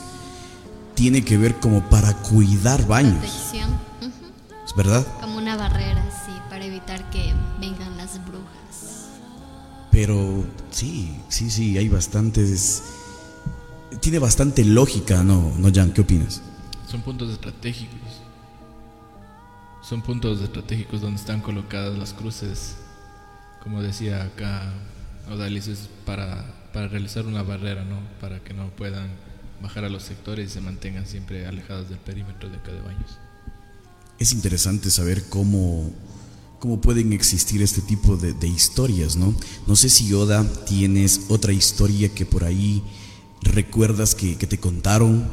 tiene 0.95 1.23
que 1.23 1.37
ver 1.37 1.59
como 1.59 1.87
para 1.91 2.13
cuidar 2.13 2.87
baños. 2.87 3.23
¿Es 4.65 4.75
verdad? 4.75 5.05
Como 5.21 5.37
una 5.37 5.57
barrera, 5.57 6.03
sí, 6.25 6.31
para 6.49 6.65
evitar 6.65 7.07
que 7.11 7.33
vengan 7.59 7.97
las 7.97 8.19
brujas. 8.25 9.09
Pero 9.91 10.43
sí, 10.71 11.19
sí, 11.29 11.51
sí, 11.51 11.77
hay 11.77 11.87
bastantes... 11.87 12.81
Tiene 13.99 14.17
bastante 14.17 14.65
lógica, 14.65 15.23
¿no, 15.23 15.51
no 15.55 15.69
Jan? 15.71 15.91
¿Qué 15.91 16.01
opinas? 16.01 16.41
Son 16.89 17.01
puntos 17.01 17.31
estratégicos. 17.31 18.21
Son 19.83 20.01
puntos 20.01 20.41
estratégicos 20.41 21.01
donde 21.01 21.19
están 21.19 21.41
colocadas 21.41 21.95
las 21.95 22.13
cruces. 22.13 22.77
Como 23.63 23.81
decía 23.81 24.23
acá 24.23 24.73
Odalis, 25.31 25.67
es 25.67 25.89
para, 26.05 26.53
para 26.73 26.89
realizar 26.89 27.25
una 27.25 27.43
barrera, 27.43 27.85
¿no? 27.85 28.01
Para 28.19 28.43
que 28.43 28.53
no 28.53 28.69
puedan 28.71 29.07
bajar 29.61 29.85
a 29.85 29.89
los 29.89 30.03
sectores 30.03 30.49
y 30.49 30.53
se 30.53 30.59
mantengan 30.59 31.07
siempre 31.07 31.47
alejados 31.47 31.87
del 31.87 31.99
perímetro 31.99 32.49
de 32.49 32.57
acá 32.57 32.73
de. 32.73 32.81
Es 34.19 34.33
interesante 34.33 34.91
saber 34.91 35.23
cómo, 35.29 35.89
cómo 36.59 36.81
pueden 36.81 37.13
existir 37.13 37.61
este 37.61 37.81
tipo 37.81 38.17
de, 38.17 38.47
historias, 38.47 39.15
¿no? 39.15 39.33
No 39.65 39.77
sé 39.77 39.87
si 39.87 40.09
Yoda 40.09 40.45
tienes 40.65 41.21
otra 41.29 41.53
historia 41.53 42.09
que 42.09 42.25
por 42.25 42.43
ahí 42.43 42.83
recuerdas 43.43 44.13
que, 44.13 44.37
que 44.37 44.45
te 44.45 44.57
contaron 44.57 45.25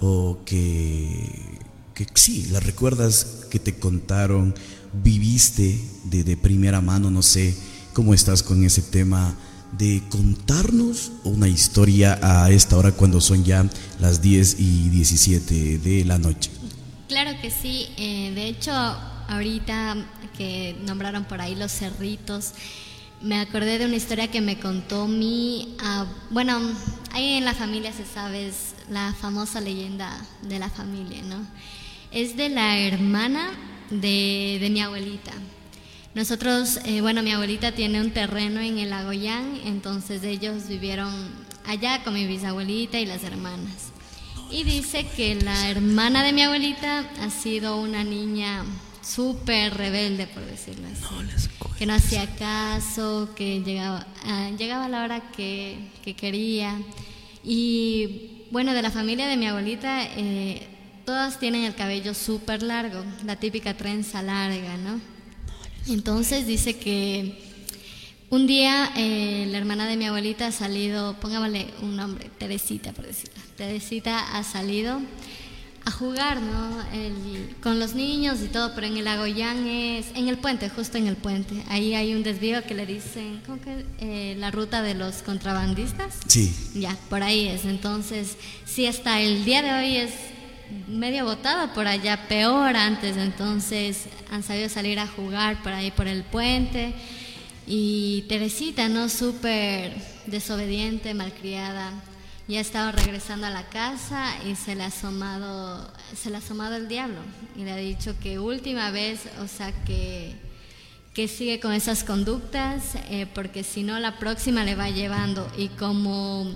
o 0.00 0.38
que, 0.44 1.58
que 1.94 2.06
sí, 2.14 2.46
la 2.52 2.60
recuerdas 2.60 3.46
que 3.50 3.58
te 3.58 3.74
contaron, 3.74 4.54
viviste 5.02 5.80
de, 6.04 6.22
de 6.22 6.36
primera 6.36 6.80
mano, 6.80 7.10
no 7.10 7.22
sé 7.22 7.56
cómo 7.92 8.14
estás 8.14 8.42
con 8.42 8.64
ese 8.64 8.82
tema 8.82 9.34
de 9.78 10.02
contarnos 10.10 11.12
una 11.24 11.48
historia 11.48 12.18
a 12.22 12.50
esta 12.50 12.76
hora 12.76 12.92
cuando 12.92 13.20
son 13.20 13.44
ya 13.44 13.66
las 14.00 14.20
10 14.20 14.56
y 14.60 14.88
17 14.90 15.78
de 15.78 16.04
la 16.04 16.18
noche. 16.18 16.50
Claro 17.08 17.30
que 17.40 17.50
sí. 17.50 17.86
eh, 17.96 18.32
de 18.34 18.46
hecho, 18.48 18.72
ahorita 19.28 19.96
que 20.36 20.76
nombraron 20.86 21.24
por 21.24 21.40
ahí 21.40 21.54
los 21.54 21.72
cerritos, 21.72 22.52
me 23.22 23.36
acordé 23.40 23.78
de 23.78 23.86
una 23.86 23.96
historia 23.96 24.28
que 24.30 24.40
me 24.40 24.58
contó 24.58 25.06
mi... 25.06 25.76
ab- 25.78 26.08
bueno, 26.30 26.58
ahí 27.12 27.34
en 27.34 27.44
la 27.44 27.54
familia 27.54 27.92
se 27.92 28.04
sabe, 28.04 28.48
es 28.48 28.74
la 28.90 29.14
famosa 29.20 29.60
leyenda 29.60 30.10
de 30.48 30.58
la 30.58 30.68
familia, 30.68 31.22
¿no? 31.22 31.46
Es 32.10 32.36
de 32.36 32.48
la 32.48 32.78
hermana 32.78 33.50
de, 33.90 34.58
de 34.60 34.70
mi 34.70 34.80
abuelita. 34.80 35.32
Nosotros, 36.14 36.78
eh, 36.84 37.00
bueno, 37.00 37.22
mi 37.22 37.32
abuelita 37.32 37.72
tiene 37.72 38.00
un 38.00 38.10
terreno 38.10 38.60
en 38.60 38.78
el 38.78 38.92
Agoyán, 38.92 39.58
entonces 39.64 40.22
ellos 40.24 40.68
vivieron 40.68 41.10
allá 41.66 42.04
con 42.04 42.12
mi 42.12 42.26
bisabuelita 42.26 42.98
y 42.98 43.06
las 43.06 43.24
hermanas. 43.24 43.92
Y 44.50 44.64
dice 44.64 45.06
que 45.16 45.36
la 45.36 45.70
hermana 45.70 46.22
de 46.22 46.34
mi 46.34 46.42
abuelita 46.42 47.10
ha 47.22 47.30
sido 47.30 47.80
una 47.80 48.04
niña 48.04 48.62
súper 49.00 49.74
rebelde, 49.74 50.26
por 50.26 50.44
decirlo 50.44 50.86
así. 50.88 51.48
que 51.78 51.86
no 51.86 51.94
hacía 51.94 52.26
caso, 52.36 53.30
que 53.34 53.62
llegaba, 53.62 54.06
ah, 54.26 54.50
llegaba 54.58 54.84
a 54.84 54.88
la 54.90 55.04
hora 55.04 55.32
que, 55.32 55.78
que 56.04 56.14
quería. 56.14 56.78
Y 57.42 58.46
bueno, 58.50 58.74
de 58.74 58.82
la 58.82 58.90
familia 58.90 59.26
de 59.26 59.38
mi 59.38 59.46
abuelita, 59.46 60.04
eh, 60.04 60.68
todas 61.06 61.40
tienen 61.40 61.64
el 61.64 61.74
cabello 61.74 62.12
súper 62.12 62.62
largo, 62.62 63.02
la 63.24 63.36
típica 63.36 63.74
trenza 63.74 64.20
larga, 64.20 64.76
¿no? 64.76 65.11
Entonces 65.88 66.46
dice 66.46 66.76
que 66.76 67.38
un 68.30 68.46
día 68.46 68.90
eh, 68.96 69.46
la 69.50 69.58
hermana 69.58 69.86
de 69.86 69.96
mi 69.96 70.06
abuelita 70.06 70.46
ha 70.46 70.52
salido, 70.52 71.14
pongámosle 71.20 71.66
un 71.82 71.96
nombre, 71.96 72.30
Teresita 72.38 72.92
por 72.92 73.06
decirlo. 73.06 73.34
Teresita 73.56 74.36
ha 74.38 74.44
salido 74.44 75.00
a 75.84 75.90
jugar, 75.90 76.40
¿no? 76.40 76.80
El- 76.92 77.56
con 77.60 77.80
los 77.80 77.94
niños 77.94 78.38
y 78.40 78.46
todo, 78.46 78.72
pero 78.74 78.86
en 78.86 78.96
el 78.96 79.06
Agoyán 79.08 79.66
es, 79.66 80.06
en 80.14 80.28
el 80.28 80.38
puente, 80.38 80.68
justo 80.70 80.96
en 80.96 81.08
el 81.08 81.16
puente. 81.16 81.54
Ahí 81.68 81.94
hay 81.94 82.14
un 82.14 82.22
desvío 82.22 82.62
que 82.64 82.74
le 82.74 82.86
dicen, 82.86 83.42
¿cómo 83.44 83.60
que? 83.60 83.84
Eh, 83.98 84.36
la 84.38 84.52
ruta 84.52 84.80
de 84.82 84.94
los 84.94 85.16
contrabandistas. 85.22 86.14
Sí. 86.28 86.54
Ya, 86.76 86.96
por 87.10 87.24
ahí 87.24 87.48
es. 87.48 87.64
Entonces, 87.64 88.36
sí, 88.64 88.86
hasta 88.86 89.20
el 89.20 89.44
día 89.44 89.60
de 89.62 89.72
hoy 89.72 89.96
es 89.96 90.12
medio 90.88 91.24
botado 91.24 91.72
por 91.72 91.86
allá, 91.86 92.28
peor 92.28 92.76
antes. 92.76 93.16
Entonces, 93.16 94.06
han 94.30 94.42
sabido 94.42 94.68
salir 94.68 94.98
a 94.98 95.06
jugar 95.06 95.62
por 95.62 95.72
ahí 95.72 95.90
por 95.90 96.06
el 96.06 96.24
puente. 96.24 96.94
Y 97.66 98.24
Teresita, 98.28 98.88
¿no? 98.88 99.08
Súper 99.08 99.94
desobediente, 100.26 101.14
malcriada. 101.14 101.92
Ya 102.48 102.60
estaba 102.60 102.92
regresando 102.92 103.46
a 103.46 103.50
la 103.50 103.68
casa 103.68 104.34
y 104.46 104.56
se 104.56 104.74
le 104.74 104.82
ha 104.82 104.86
asomado, 104.86 105.90
se 106.14 106.30
le 106.30 106.36
ha 106.36 106.38
asomado 106.38 106.76
el 106.76 106.88
diablo. 106.88 107.20
Y 107.56 107.64
le 107.64 107.72
ha 107.72 107.76
dicho 107.76 108.14
que 108.20 108.38
última 108.38 108.90
vez, 108.90 109.20
o 109.40 109.46
sea 109.46 109.72
que 109.84 110.36
que 111.14 111.28
sigue 111.28 111.60
con 111.60 111.72
esas 111.72 112.04
conductas, 112.04 112.94
eh, 113.10 113.26
porque 113.34 113.64
si 113.64 113.82
no 113.82 113.98
la 113.98 114.18
próxima 114.18 114.64
le 114.64 114.74
va 114.74 114.88
llevando 114.88 115.50
y 115.58 115.68
como 115.68 116.46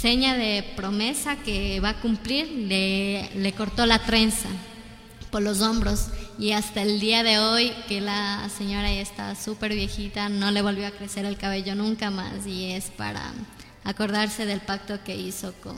seña 0.00 0.36
de 0.36 0.64
promesa 0.76 1.36
que 1.36 1.80
va 1.80 1.90
a 1.90 2.00
cumplir, 2.00 2.48
le, 2.48 3.30
le 3.34 3.52
cortó 3.52 3.86
la 3.86 3.98
trenza 4.00 4.48
por 5.30 5.42
los 5.42 5.60
hombros 5.60 6.08
y 6.38 6.52
hasta 6.52 6.82
el 6.82 7.00
día 7.00 7.22
de 7.22 7.38
hoy 7.38 7.72
que 7.88 8.00
la 8.00 8.48
señora 8.56 8.92
ya 8.92 9.00
está 9.00 9.34
súper 9.34 9.72
viejita, 9.74 10.28
no 10.28 10.50
le 10.50 10.62
volvió 10.62 10.86
a 10.86 10.90
crecer 10.90 11.24
el 11.24 11.36
cabello 11.36 11.74
nunca 11.74 12.10
más 12.10 12.46
y 12.46 12.72
es 12.72 12.90
para 12.90 13.32
acordarse 13.84 14.46
del 14.46 14.60
pacto 14.60 15.02
que 15.04 15.16
hizo 15.16 15.52
con... 15.62 15.76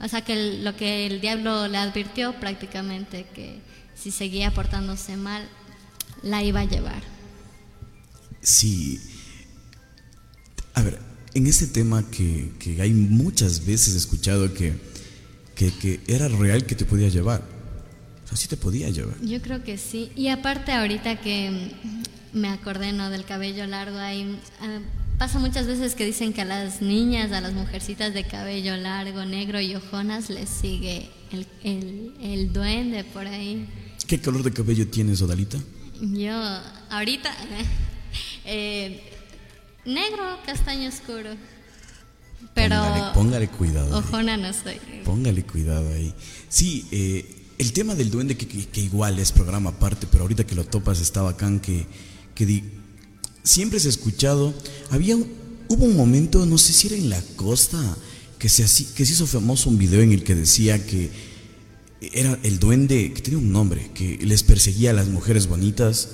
O 0.00 0.08
sea, 0.08 0.22
que 0.22 0.58
lo 0.62 0.74
que 0.76 1.06
el 1.06 1.20
diablo 1.20 1.68
le 1.68 1.78
advirtió 1.78 2.34
prácticamente, 2.40 3.24
que 3.34 3.60
si 3.94 4.10
seguía 4.10 4.50
portándose 4.50 5.16
mal, 5.16 5.48
la 6.22 6.42
iba 6.42 6.60
a 6.60 6.64
llevar. 6.64 7.02
Sí. 8.40 9.00
A 10.74 10.82
ver, 10.82 10.98
en 11.34 11.46
este 11.46 11.66
tema 11.66 12.04
que, 12.10 12.50
que 12.58 12.80
hay 12.82 12.92
muchas 12.92 13.64
veces 13.64 13.94
escuchado 13.94 14.52
que, 14.52 14.74
que, 15.54 15.72
que 15.72 16.00
era 16.06 16.28
real 16.28 16.66
que 16.66 16.74
te 16.74 16.84
podía 16.84 17.08
llevar. 17.08 17.42
O 18.24 18.28
sea, 18.28 18.36
sí 18.36 18.48
te 18.48 18.56
podía 18.56 18.90
llevar. 18.90 19.14
Yo 19.22 19.40
creo 19.40 19.62
que 19.62 19.78
sí. 19.78 20.10
Y 20.16 20.28
aparte 20.28 20.72
ahorita 20.72 21.20
que 21.20 21.72
me 22.32 22.48
acordé 22.48 22.92
¿no? 22.92 23.10
del 23.10 23.24
cabello 23.24 23.66
largo, 23.66 23.98
hay, 23.98 24.38
ah, 24.60 24.80
pasa 25.18 25.38
muchas 25.38 25.66
veces 25.66 25.94
que 25.94 26.04
dicen 26.04 26.32
que 26.32 26.42
a 26.42 26.44
las 26.44 26.82
niñas, 26.82 27.32
a 27.32 27.40
las 27.40 27.52
mujercitas 27.52 28.14
de 28.14 28.24
cabello 28.24 28.76
largo, 28.76 29.24
negro 29.24 29.60
y 29.60 29.74
ojonas 29.74 30.30
les 30.30 30.48
sigue 30.48 31.10
el, 31.30 31.46
el, 31.62 32.14
el 32.22 32.52
duende 32.52 33.04
por 33.04 33.26
ahí. 33.26 33.66
¿Qué 34.06 34.20
color 34.20 34.42
de 34.42 34.52
cabello 34.52 34.86
tienes, 34.88 35.22
Odalita? 35.22 35.58
Yo 36.00 36.34
ahorita 36.90 37.34
eh, 38.44 39.11
negro, 39.84 40.22
castaño 40.46 40.88
oscuro. 40.88 41.30
Pero 42.54 42.76
Póngale, 42.76 43.14
póngale 43.14 43.48
cuidado. 43.48 43.98
ojona 43.98 44.36
no 44.36 44.52
soy. 44.52 44.76
Póngale 45.04 45.44
cuidado 45.44 45.88
ahí. 45.92 46.12
Sí, 46.48 46.86
eh, 46.90 47.24
el 47.58 47.72
tema 47.72 47.94
del 47.94 48.10
duende, 48.10 48.36
que, 48.36 48.46
que- 48.48 48.66
que 48.66 48.80
igual 48.80 49.18
es 49.18 49.32
programa 49.32 49.70
aparte, 49.70 50.06
pero 50.10 50.22
ahorita 50.24 50.44
que 50.44 50.54
lo 50.54 50.64
topas 50.64 51.00
está 51.00 51.22
bacán 51.22 51.60
que, 51.60 51.86
que 52.34 52.44
di- 52.46 52.64
siempre 53.42 53.78
se 53.80 53.86
ha 53.88 53.90
escuchado. 53.90 54.52
Había 54.90 55.16
hubo 55.16 55.84
un 55.84 55.96
momento, 55.96 56.44
no 56.46 56.58
sé 56.58 56.72
si 56.72 56.88
era 56.88 56.96
en 56.96 57.08
la 57.10 57.22
costa, 57.36 57.78
que 58.38 58.48
se, 58.48 58.64
que 58.94 59.06
se 59.06 59.12
hizo 59.12 59.26
famoso 59.26 59.70
un 59.70 59.78
video 59.78 60.02
en 60.02 60.12
el 60.12 60.24
que 60.24 60.34
decía 60.34 60.84
que 60.84 61.10
era 62.00 62.36
el 62.42 62.58
duende, 62.58 63.12
que 63.14 63.22
tenía 63.22 63.38
un 63.38 63.52
nombre, 63.52 63.90
que 63.94 64.18
les 64.20 64.42
perseguía 64.42 64.90
a 64.90 64.94
las 64.94 65.06
mujeres 65.08 65.46
bonitas, 65.46 66.08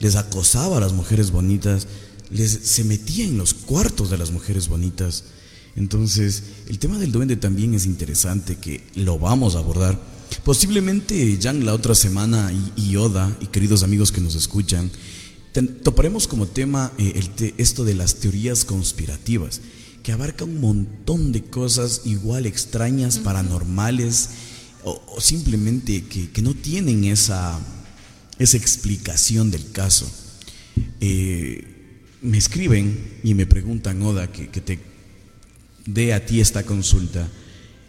les 0.00 0.16
acosaba 0.16 0.78
a 0.78 0.80
las 0.80 0.94
mujeres 0.94 1.30
bonitas, 1.30 1.86
les, 2.34 2.50
se 2.50 2.84
metía 2.84 3.24
en 3.24 3.38
los 3.38 3.54
cuartos 3.54 4.10
de 4.10 4.18
las 4.18 4.30
mujeres 4.30 4.68
bonitas. 4.68 5.24
Entonces, 5.76 6.42
el 6.68 6.78
tema 6.78 6.98
del 6.98 7.12
duende 7.12 7.36
también 7.36 7.74
es 7.74 7.86
interesante, 7.86 8.56
que 8.56 8.82
lo 8.94 9.18
vamos 9.18 9.54
a 9.54 9.60
abordar. 9.60 9.98
Posiblemente, 10.44 11.38
Jan, 11.40 11.64
la 11.64 11.74
otra 11.74 11.94
semana, 11.94 12.52
y, 12.76 12.90
y 12.90 12.96
Oda, 12.96 13.36
y 13.40 13.46
queridos 13.46 13.82
amigos 13.82 14.12
que 14.12 14.20
nos 14.20 14.34
escuchan, 14.34 14.90
ten- 15.52 15.80
toparemos 15.82 16.26
como 16.28 16.46
tema 16.46 16.92
eh, 16.98 17.12
el 17.16 17.30
te- 17.30 17.54
esto 17.56 17.84
de 17.84 17.94
las 17.94 18.16
teorías 18.16 18.64
conspirativas, 18.64 19.60
que 20.02 20.12
abarca 20.12 20.44
un 20.44 20.60
montón 20.60 21.32
de 21.32 21.42
cosas 21.44 22.02
igual 22.04 22.46
extrañas, 22.46 23.18
paranormales, 23.18 24.28
o, 24.84 25.02
o 25.16 25.20
simplemente 25.20 26.04
que, 26.04 26.30
que 26.30 26.42
no 26.42 26.54
tienen 26.54 27.04
esa, 27.04 27.58
esa 28.38 28.56
explicación 28.56 29.50
del 29.50 29.70
caso. 29.72 30.06
Eh, 31.00 31.73
me 32.24 32.38
escriben 32.38 33.20
y 33.22 33.34
me 33.34 33.46
preguntan, 33.46 34.02
Oda, 34.02 34.32
que, 34.32 34.48
que 34.48 34.60
te 34.60 34.78
dé 35.86 36.12
a 36.14 36.24
ti 36.26 36.40
esta 36.40 36.64
consulta. 36.64 37.28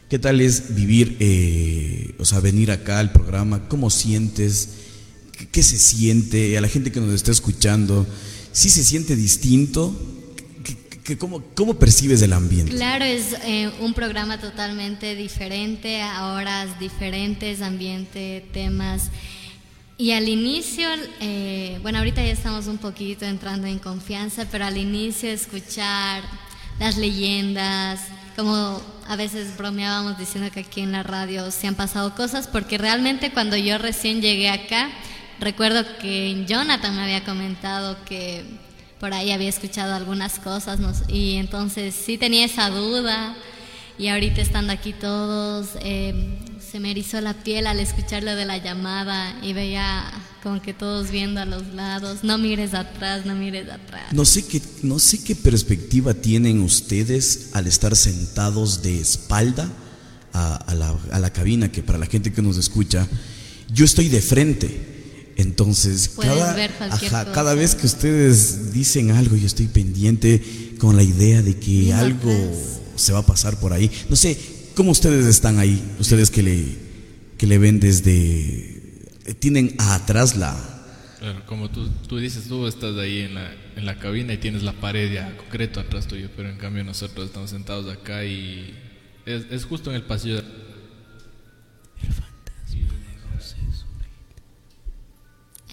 ¿Qué 0.09 0.19
tal 0.19 0.39
es 0.41 0.75
vivir, 0.75 1.17
eh, 1.19 2.13
o 2.19 2.25
sea, 2.25 2.39
venir 2.39 2.69
acá 2.69 2.99
al 2.99 3.11
programa? 3.11 3.67
¿Cómo 3.67 3.89
sientes? 3.89 4.69
¿Qué, 5.51 5.63
se 5.63 5.77
siente? 5.77 6.57
A 6.57 6.61
la 6.61 6.67
gente 6.67 6.91
que 6.91 6.99
nos 6.99 7.13
está 7.13 7.31
escuchando, 7.31 8.05
¿sí 8.51 8.69
se 8.69 8.83
siente 8.83 9.15
distinto? 9.15 9.93
¿Qué- 10.63 10.77
¿Qué- 11.03 11.17
¿Cómo, 11.17 11.41
¿Cómo 11.55 11.79
percibes 11.79 12.21
el 12.21 12.33
ambiente? 12.33 12.73
Claro, 12.73 13.03
es 13.05 13.33
eh, 13.45 13.71
un 13.81 13.93
programa 13.93 14.39
totalmente 14.39 15.15
diferente, 15.15 16.01
horas 16.03 16.79
diferentes, 16.79 17.61
ambiente, 17.61 18.45
temas. 18.53 19.09
Y 19.97 20.11
al 20.11 20.27
inicio, 20.27 20.89
eh, 21.21 21.79
bueno, 21.81 21.99
ahorita 21.99 22.21
ya 22.21 22.31
estamos 22.31 22.67
un 22.67 22.77
poquito 22.77 23.23
entrando 23.23 23.65
en 23.67 23.79
confianza, 23.79 24.45
pero 24.51 24.65
al 24.65 24.77
inicio 24.77 25.29
escuchar 25.29 26.21
las 26.79 26.97
leyendas, 26.97 28.01
como 28.35 28.81
a 29.07 29.15
veces 29.15 29.55
bromeábamos 29.55 30.17
diciendo 30.17 30.51
que 30.51 30.59
aquí 30.59 30.81
en 30.81 30.91
la 30.91 31.01
radio 31.01 31.49
se 31.49 31.67
han 31.67 31.75
pasado 31.75 32.13
cosas, 32.13 32.49
porque 32.49 32.77
realmente 32.77 33.31
cuando 33.31 33.55
yo 33.55 33.77
recién 33.77 34.21
llegué 34.21 34.49
acá, 34.49 34.89
recuerdo 35.39 35.85
que 35.99 36.43
Jonathan 36.45 36.93
me 36.93 37.03
había 37.03 37.23
comentado 37.23 37.95
que 38.03 38.43
por 38.99 39.13
ahí 39.13 39.31
había 39.31 39.49
escuchado 39.49 39.93
algunas 39.93 40.39
cosas 40.39 40.79
no 40.79 40.91
y 41.07 41.35
entonces 41.35 41.93
sí 41.93 42.17
tenía 42.17 42.45
esa 42.45 42.69
duda 42.69 43.35
y 43.97 44.07
ahorita 44.07 44.41
estando 44.41 44.73
aquí 44.73 44.93
todos 44.93 45.69
eh, 45.81 46.37
se 46.75 46.81
me 46.81 46.91
erizó 46.91 47.21
la 47.21 47.33
piel 47.33 47.67
al 47.67 47.79
escuchar 47.79 48.21
lo 48.21 48.35
de 48.35 48.43
la 48.43 48.57
llamada 48.57 49.39
y 49.41 49.53
veía 49.53 50.11
como 50.43 50.61
que 50.61 50.73
todos 50.73 51.09
viendo 51.09 51.39
a 51.39 51.45
los 51.45 51.67
lados, 51.73 52.25
no 52.25 52.37
mires 52.37 52.73
atrás, 52.73 53.25
no 53.25 53.33
mires 53.33 53.69
atrás. 53.69 54.11
No 54.11 54.25
sé 54.25 54.45
qué, 54.45 54.61
no 54.83 54.99
sé 54.99 55.23
qué 55.23 55.37
perspectiva 55.37 56.13
tienen 56.13 56.59
ustedes 56.61 57.51
al 57.53 57.67
estar 57.67 57.95
sentados 57.95 58.83
de 58.83 58.99
espalda 58.99 59.71
a, 60.33 60.55
a 60.55 60.75
la, 60.75 60.93
a 61.13 61.19
la 61.19 61.31
cabina, 61.31 61.71
que 61.71 61.81
para 61.81 61.97
la 61.97 62.07
gente 62.07 62.33
que 62.33 62.41
nos 62.41 62.57
escucha, 62.57 63.07
yo 63.73 63.85
estoy 63.85 64.09
de 64.09 64.19
frente. 64.19 65.33
Entonces, 65.37 66.11
cada, 66.19 66.55
ver 66.55 66.73
ajá, 66.77 67.31
cada 67.31 67.55
vez 67.55 67.75
que 67.75 67.85
ustedes 67.85 68.73
dicen 68.73 69.11
algo, 69.11 69.37
yo 69.37 69.47
estoy 69.47 69.67
pendiente 69.67 70.75
con 70.77 70.97
la 70.97 71.03
idea 71.03 71.41
de 71.41 71.55
que 71.57 71.93
algo 71.93 72.33
se 72.97 73.13
va 73.13 73.19
a 73.19 73.25
pasar 73.25 73.61
por 73.61 73.71
ahí. 73.71 73.89
No 74.09 74.17
sé, 74.17 74.37
¿cómo 74.75 74.91
ustedes 74.91 75.25
están 75.25 75.57
ahí? 75.59 75.81
Ustedes 75.99 76.29
que 76.29 76.43
le, 76.43 76.65
que 77.37 77.47
le 77.47 77.57
ven 77.57 77.79
desde... 77.79 78.73
Tienen 79.39 79.75
atrás 79.79 80.35
la, 80.37 80.55
Claro, 81.19 81.43
como 81.47 81.71
tú, 81.71 81.89
tú 82.07 82.17
dices, 82.19 82.47
tú 82.47 82.67
estás 82.67 82.95
ahí 82.97 83.21
en 83.21 83.33
la, 83.33 83.51
en 83.75 83.85
la 83.85 83.97
cabina 83.97 84.33
y 84.33 84.37
tienes 84.37 84.61
la 84.61 84.73
pared 84.73 85.11
ya 85.11 85.35
concreto 85.37 85.79
atrás 85.79 86.07
tuyo, 86.07 86.29
pero 86.35 86.49
en 86.49 86.57
cambio 86.57 86.83
nosotros 86.83 87.25
estamos 87.27 87.49
sentados 87.49 87.91
acá 87.91 88.23
y 88.25 88.75
es, 89.25 89.45
es 89.49 89.65
justo 89.65 89.89
en 89.89 89.95
el 89.95 90.03
pasillo. 90.03 90.35
de- 90.35 90.65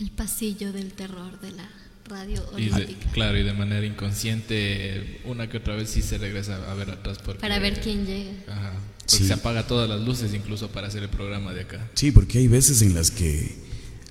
El 0.01 0.11
pasillo 0.11 0.73
del 0.73 0.93
terror 0.93 1.39
de 1.41 1.53
la 1.53 1.69
radio 2.09 2.43
Y 2.59 2.71
de- 2.71 2.97
claro, 3.13 3.39
y 3.39 3.43
de 3.43 3.53
manera 3.53 3.87
inconsciente, 3.87 5.21
una 5.25 5.49
que 5.49 5.59
otra 5.59 5.77
vez 5.77 5.91
sí 5.91 6.03
se 6.03 6.19
regresa 6.19 6.71
a 6.71 6.75
ver 6.75 6.91
atrás 6.91 7.19
porque, 7.25 7.41
Para 7.41 7.59
ver 7.59 7.81
quién 7.81 8.05
llega. 8.07 8.33
Ajá, 8.49 8.73
porque 9.07 9.17
Sí. 9.23 9.27
se 9.27 9.33
apaga 9.35 9.67
todas 9.67 9.89
las 9.89 10.01
luces 10.01 10.33
incluso 10.35 10.69
para 10.69 10.89
hacer 10.89 11.03
el 11.03 11.09
programa 11.11 11.53
de 11.53 11.63
acá. 11.63 11.91
Sí, 11.95 12.11
porque 12.13 12.39
hay 12.39 12.49
veces 12.49 12.83
en 12.83 12.95
las 12.95 13.11
que 13.11 13.57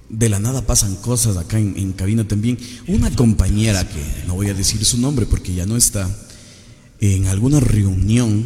de 0.09 0.27
la 0.29 0.39
nada 0.39 0.65
pasan 0.67 0.95
cosas 0.97 1.37
acá 1.37 1.57
en, 1.59 1.73
en 1.77 1.93
cabina 1.93 2.27
también. 2.27 2.57
Una 2.87 3.09
compañera 3.15 3.87
que 3.87 4.03
no 4.27 4.35
voy 4.35 4.49
a 4.49 4.53
decir 4.53 4.83
su 4.85 4.97
nombre 4.97 5.25
porque 5.25 5.53
ya 5.53 5.65
no 5.65 5.77
está, 5.77 6.09
en 6.99 7.27
alguna 7.27 7.59
reunión, 7.59 8.45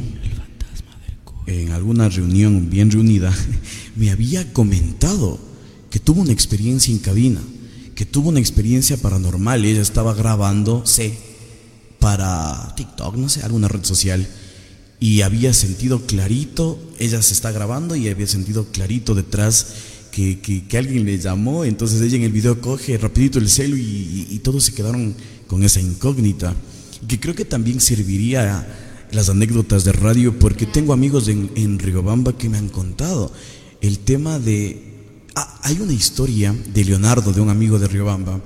en 1.48 1.72
alguna 1.72 2.10
reunión 2.10 2.70
bien 2.70 2.92
reunida, 2.92 3.34
me 3.96 4.12
había 4.12 4.54
comentado 4.54 5.40
que 5.90 6.00
tuvo 6.00 6.22
una 6.22 6.32
experiencia 6.32 6.92
en 6.94 7.00
cabina, 7.00 7.42
que 7.96 8.06
tuvo 8.06 8.30
una 8.30 8.40
experiencia 8.40 8.98
paranormal. 8.98 9.66
Ella 9.66 9.82
estaba 9.82 10.14
grabando, 10.14 10.86
sé, 10.86 11.18
para 12.00 12.74
TikTok, 12.76 13.16
no 13.18 13.30
sé, 13.30 13.42
alguna 13.42 13.68
red 13.68 13.84
social. 13.84 14.28
Y 15.00 15.22
había 15.22 15.54
sentido 15.54 16.06
clarito, 16.06 16.80
ella 17.00 17.22
se 17.22 17.34
está 17.34 17.52
grabando 17.52 17.96
y 17.96 18.08
había 18.08 18.28
sentido 18.28 18.66
clarito 18.72 19.14
detrás 19.14 19.68
que, 20.12 20.40
que- 20.40 20.78
alguien 20.78 21.06
le 21.06 21.20
llamó. 21.20 21.66
Entonces 21.66 22.02
ella 22.02 22.16
en 22.18 22.24
el 22.24 22.32
video 22.32 22.62
coge 22.62 22.98
rapidito 22.98 23.38
el 23.40 23.50
celu 23.50 23.76
y, 23.76 24.28
y- 24.32 24.40
todos 24.40 24.64
se 24.64 24.74
quedaron 24.74 25.14
con 25.48 25.64
esa 25.64 25.82
incógnita. 25.82 26.56
Que 27.08 27.20
creo 27.20 27.36
que 27.36 27.46
también 27.46 27.82
serviría 27.82 28.66
las 29.12 29.30
anécdotas 29.30 29.84
de 29.84 29.92
radio 29.92 30.40
porque 30.40 30.66
tengo 30.66 30.94
amigos 30.94 31.28
en, 31.28 31.52
en 31.56 31.78
Riobamba 31.78 32.38
que 32.38 32.50
me 32.50 32.58
han 32.58 32.70
contado 32.70 33.32
el 33.82 34.00
tema 34.00 34.40
de... 34.40 34.94
Ah, 35.36 35.60
hay 35.64 35.78
una 35.82 35.94
historia 35.94 36.56
de 36.74 36.86
Leonardo, 36.86 37.34
de 37.34 37.42
un 37.42 37.50
amigo 37.50 37.78
de 37.78 37.88
Riobamba. 37.90 38.40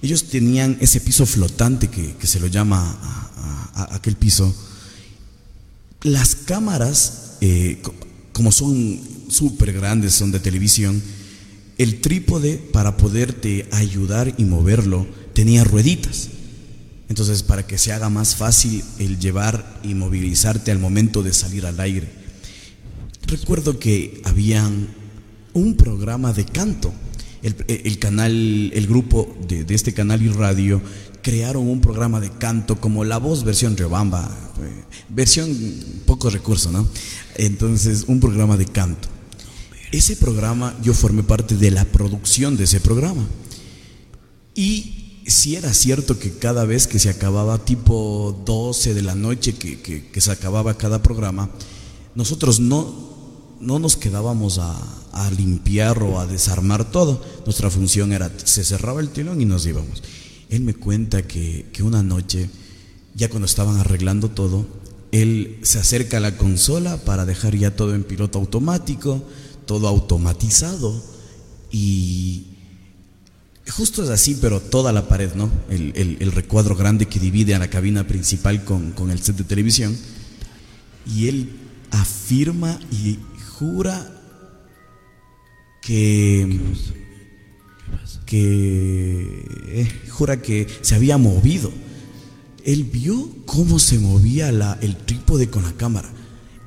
Ellos 0.00 0.24
tenían 0.24 0.78
ese 0.80 1.00
piso 1.00 1.26
flotante 1.26 1.88
que, 1.88 2.14
que 2.14 2.26
se 2.28 2.38
lo 2.40 2.46
llama 2.46 2.96
a 3.74 3.88
aquel 3.96 4.14
piso. 4.16 4.54
Las 6.02 6.34
cámaras, 6.34 7.36
eh, 7.40 7.78
co- 7.82 7.94
como 8.32 8.52
son 8.52 9.00
súper 9.28 9.72
grandes, 9.72 10.14
son 10.14 10.32
de 10.32 10.40
televisión, 10.40 11.02
el 11.78 12.00
trípode 12.00 12.56
para 12.56 12.96
poderte 12.96 13.66
ayudar 13.72 14.34
y 14.38 14.44
moverlo 14.44 15.06
tenía 15.34 15.64
rueditas. 15.64 16.28
Entonces, 17.08 17.42
para 17.42 17.66
que 17.66 17.76
se 17.78 17.92
haga 17.92 18.08
más 18.08 18.36
fácil 18.36 18.84
el 18.98 19.18
llevar 19.18 19.80
y 19.82 19.94
movilizarte 19.94 20.70
al 20.70 20.78
momento 20.78 21.22
de 21.22 21.32
salir 21.32 21.66
al 21.66 21.80
aire. 21.80 22.08
Recuerdo 23.26 23.78
que 23.78 24.20
habían 24.24 24.88
un 25.54 25.76
programa 25.76 26.32
de 26.32 26.44
canto. 26.44 26.92
El, 27.42 27.56
el 27.68 27.98
canal, 27.98 28.70
el 28.74 28.86
grupo 28.86 29.34
de, 29.48 29.64
de 29.64 29.74
este 29.74 29.94
canal 29.94 30.20
y 30.22 30.28
radio 30.28 30.80
crearon 31.22 31.68
un 31.68 31.80
programa 31.80 32.20
de 32.20 32.30
canto 32.30 32.80
como 32.80 33.04
La 33.04 33.18
Voz 33.18 33.44
versión 33.44 33.76
Riobamba, 33.76 34.30
eh, 34.62 34.84
versión 35.08 35.54
pocos 36.06 36.32
recursos, 36.32 36.72
¿no? 36.72 36.86
Entonces, 37.36 38.04
un 38.06 38.20
programa 38.20 38.56
de 38.56 38.66
canto. 38.66 39.08
Ese 39.92 40.16
programa, 40.16 40.74
yo 40.82 40.94
formé 40.94 41.22
parte 41.22 41.56
de 41.56 41.70
la 41.70 41.84
producción 41.84 42.56
de 42.56 42.64
ese 42.64 42.80
programa. 42.80 43.26
Y 44.54 45.22
si 45.26 45.56
era 45.56 45.72
cierto 45.74 46.18
que 46.18 46.32
cada 46.32 46.64
vez 46.64 46.86
que 46.86 46.98
se 46.98 47.08
acababa 47.10 47.64
tipo 47.64 48.40
12 48.44 48.94
de 48.94 49.02
la 49.02 49.14
noche, 49.14 49.54
que, 49.54 49.80
que- 49.80 50.20
se 50.20 50.30
acababa 50.30 50.76
cada 50.76 51.02
programa, 51.02 51.50
nosotros 52.14 52.60
no, 52.60 53.56
no 53.60 53.78
nos 53.78 53.96
quedábamos 53.96 54.58
a, 54.58 54.76
a 55.12 55.30
limpiar 55.30 56.02
o 56.02 56.18
a 56.20 56.26
desarmar 56.26 56.90
todo. 56.90 57.22
Nuestra 57.44 57.70
función 57.70 58.12
era, 58.12 58.30
se 58.44 58.64
cerraba 58.64 59.00
el 59.00 59.10
telón 59.10 59.40
y 59.40 59.44
nos 59.44 59.66
íbamos. 59.66 60.02
Él 60.50 60.62
me 60.62 60.74
cuenta 60.74 61.22
que, 61.22 61.66
que 61.72 61.82
una 61.82 62.02
noche, 62.02 62.50
ya 63.14 63.28
cuando 63.30 63.46
estaban 63.46 63.78
arreglando 63.78 64.28
todo, 64.30 64.66
él 65.12 65.58
se 65.62 65.78
acerca 65.78 66.18
a 66.18 66.20
la 66.20 66.36
consola 66.36 66.98
para 67.04 67.24
dejar 67.24 67.56
ya 67.56 67.74
todo 67.74 67.94
en 67.94 68.04
piloto 68.04 68.38
automático, 68.38 69.24
todo 69.66 69.88
automatizado 69.88 71.02
y 71.72 72.46
justo 73.68 74.02
es 74.02 74.10
así, 74.10 74.36
pero 74.40 74.60
toda 74.60 74.92
la 74.92 75.06
pared, 75.08 75.32
¿no? 75.34 75.48
El, 75.68 75.92
el- 75.94 76.16
el 76.20 76.32
recuadro 76.32 76.74
grande 76.74 77.06
que 77.06 77.20
divide 77.20 77.54
a 77.54 77.58
la 77.60 77.70
cabina 77.70 78.06
principal 78.06 78.64
con, 78.64 78.90
con 78.92 79.10
el 79.10 79.20
set 79.20 79.36
de 79.36 79.44
televisión. 79.44 79.96
Y 81.06 81.28
él 81.28 81.50
afirma 81.92 82.78
y 82.90 83.18
jura 83.58 84.16
que 85.82 86.60
que 88.30 89.44
eh, 89.66 89.88
jura 90.08 90.40
que 90.40 90.68
se 90.82 90.94
había 90.94 91.18
movido. 91.18 91.72
Él 92.64 92.84
vio 92.84 93.28
cómo 93.44 93.80
se 93.80 93.98
movía 93.98 94.52
la, 94.52 94.78
el 94.82 94.96
trípode 94.96 95.50
con 95.50 95.64
la 95.64 95.72
cámara. 95.72 96.08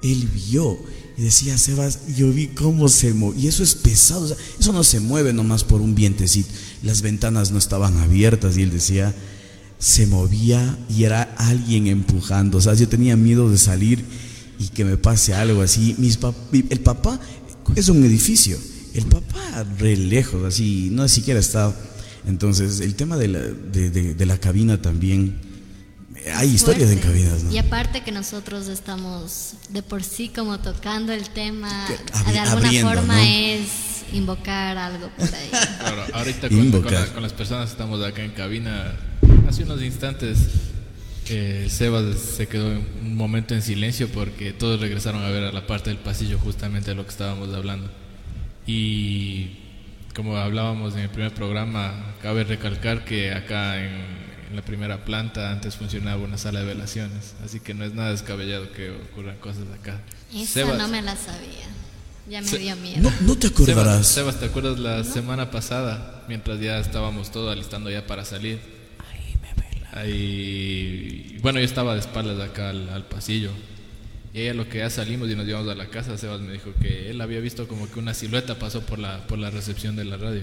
Él 0.02 0.28
vio 0.28 0.78
y 1.18 1.22
decía, 1.22 1.58
Sebas, 1.58 2.18
yo 2.18 2.30
vi 2.34 2.48
cómo 2.48 2.90
se 2.90 3.14
movía. 3.14 3.46
Y 3.46 3.48
eso 3.48 3.64
es 3.64 3.76
pesado. 3.76 4.36
eso 4.60 4.74
no 4.74 4.84
se 4.84 5.00
mueve 5.00 5.32
nomás 5.32 5.64
por 5.64 5.80
un 5.80 5.96
vientecito. 5.96 6.50
Las 6.82 7.02
ventanas 7.02 7.52
no 7.52 7.60
estaban 7.60 7.98
abiertas 7.98 8.58
y 8.58 8.64
él 8.64 8.72
decía, 8.72 9.16
se 9.80 10.06
movía 10.06 10.78
y 10.90 11.06
era 11.06 11.22
alguien 11.38 11.88
empujando. 11.88 12.58
O 12.58 12.62
sea, 12.62 12.74
yo 12.74 12.90
tenía 12.90 13.16
miedo 13.16 13.50
de 13.50 13.58
salir 13.58 14.04
y 14.60 14.68
que 14.68 14.84
me 14.84 14.98
pase 14.98 15.34
algo 15.34 15.62
así. 15.62 15.96
Mis 15.98 16.20
el 16.52 16.80
papá 16.82 17.22
es 17.74 17.88
un 17.88 18.04
edificio. 18.04 18.58
El 18.94 19.06
papá 19.06 19.66
re 19.80 19.96
lejos, 19.98 20.44
así, 20.46 20.90
no 20.92 21.08
siquiera 21.08 21.40
está. 21.40 21.76
Entonces, 22.28 22.80
el 22.80 22.96
tema 22.96 23.18
de 23.18 23.28
la, 23.28 23.40
de, 23.40 23.90
de- 23.90 24.14
de 24.14 24.26
la 24.26 24.38
cabina 24.38 24.82
también. 24.82 25.40
Hay 26.36 26.50
historias 26.54 26.90
en 26.92 27.00
cabinas, 27.00 27.44
¿no? 27.44 27.52
Y 27.52 27.58
aparte 27.58 28.02
que 28.02 28.12
nosotros 28.14 28.68
estamos 28.70 29.56
de 29.70 29.84
por 29.84 30.04
sí 30.04 30.30
como 30.30 30.58
tocando 30.60 31.12
el 31.12 31.28
tema, 31.30 31.86
abri- 32.14 32.32
de 32.32 32.40
alguna 32.40 32.68
abriendo, 32.68 32.90
forma 32.94 33.16
¿no? 33.16 33.22
es 33.24 33.68
invocar 34.14 34.78
algo 34.78 35.10
por 35.18 35.26
ahí. 35.36 35.50
Claro, 35.80 36.04
ahorita 36.14 36.48
con, 36.48 36.58
con 36.58 36.66
Invocar. 36.66 36.94
la- 36.94 37.14
con 37.14 37.24
las 37.24 37.34
personas 37.34 37.66
que 37.66 37.72
estamos 37.74 38.02
acá 38.06 38.24
en 38.24 38.32
cabina, 38.32 38.94
hace 39.50 39.64
unos 39.64 39.82
instantes 39.82 40.38
eh, 41.30 41.68
Sebas 41.70 42.18
se 42.38 42.48
quedó 42.48 42.68
un 42.70 43.16
momento 43.18 43.54
en 43.54 43.62
silencio 43.62 44.08
porque 44.08 44.54
todos 44.54 44.80
regresaron 44.80 45.24
a 45.24 45.30
ver 45.30 45.44
a 45.44 45.52
la 45.52 45.68
parte 45.68 45.90
del 45.90 46.00
pasillo 46.00 46.38
justamente 46.40 46.92
de 46.92 46.96
lo 46.96 47.04
que 47.04 47.10
estábamos 47.12 47.54
hablando. 47.54 47.92
Y 48.66 49.58
como 50.16 50.38
hablábamos 50.38 50.94
en 50.94 51.00
el 51.02 51.10
primer 51.10 51.34
programa, 51.34 52.16
cabe 52.22 52.44
recalcar 52.44 53.04
que 53.04 53.32
acá 53.34 53.78
en, 53.84 53.92
en 54.50 54.56
la 54.56 54.62
primera 54.62 55.04
planta 55.06 55.52
antes 55.52 55.76
funcionaba 55.76 56.22
una 56.22 56.38
sala 56.38 56.60
de 56.60 56.66
velaciones, 56.68 57.34
así 57.44 57.60
que 57.60 57.74
no 57.74 57.84
es 57.84 57.94
nada 57.94 58.12
descabellado 58.12 58.72
que 58.72 58.92
ocurran 58.92 59.38
cosas 59.38 59.66
acá. 59.80 60.02
Esa 60.34 60.62
Sebas- 60.62 60.78
no 60.78 60.88
me 60.88 61.02
la 61.02 61.16
sabía. 61.16 61.66
Ya 62.30 62.40
me 62.42 62.48
Se- 62.48 62.58
dio 62.60 62.76
miedo. 62.78 63.02
No, 63.02 63.12
no 63.28 63.36
te 63.38 63.48
acordarás. 63.48 64.08
Sebas, 64.08 64.08
Sebas, 64.08 64.40
¿te 64.40 64.46
acuerdas 64.46 64.80
la 64.80 65.04
semana 65.04 65.52
pasada, 65.52 66.24
mientras 66.30 66.60
ya 66.62 66.78
estábamos 66.80 67.32
todos 67.32 67.52
alistando 67.52 67.90
ya 67.90 68.08
para 68.08 68.24
salir? 68.24 68.60
Ahí, 69.92 71.38
bueno, 71.42 71.60
yo 71.60 71.66
estaba 71.66 71.94
de 71.94 72.00
espaldas 72.00 72.40
acá 72.40 72.70
al, 72.70 72.90
al 72.90 73.06
pasillo. 73.06 73.52
Y 74.34 74.42
ella 74.42 74.54
lo 74.56 74.68
que 74.68 74.80
ya 74.80 74.90
salimos 74.90 75.30
y 75.30 75.36
nos 75.36 75.46
llevamos 75.46 75.70
a 75.72 75.76
la 75.76 75.90
casa, 75.90 76.18
Sebas 76.18 76.42
me 76.42 76.54
dijo 76.54 76.74
que 76.82 77.12
él 77.12 77.22
había 77.22 77.40
visto 77.40 77.68
como 77.68 77.90
que 77.90 78.00
una 78.00 78.14
silueta 78.16 78.58
pasó 78.58 78.84
por 78.86 78.98
la, 78.98 79.28
por 79.28 79.38
la 79.38 79.52
recepción 79.52 79.96
de 79.96 80.06
la 80.06 80.18
radio. 80.18 80.42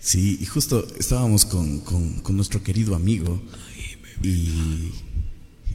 Sí, 0.00 0.38
y 0.40 0.46
justo 0.46 0.86
estábamos 0.98 1.44
con, 1.46 1.80
con- 1.80 2.20
con 2.20 2.36
nuestro 2.36 2.62
querido 2.62 2.94
amigo 2.94 3.42
y, 4.22 4.28
y, 4.28 4.92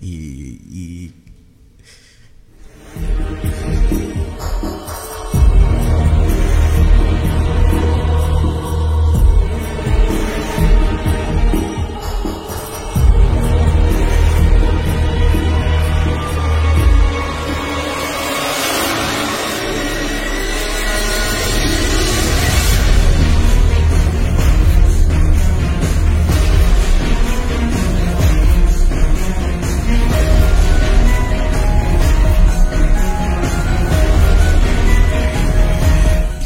y- 0.02 0.62
y 0.72 1.14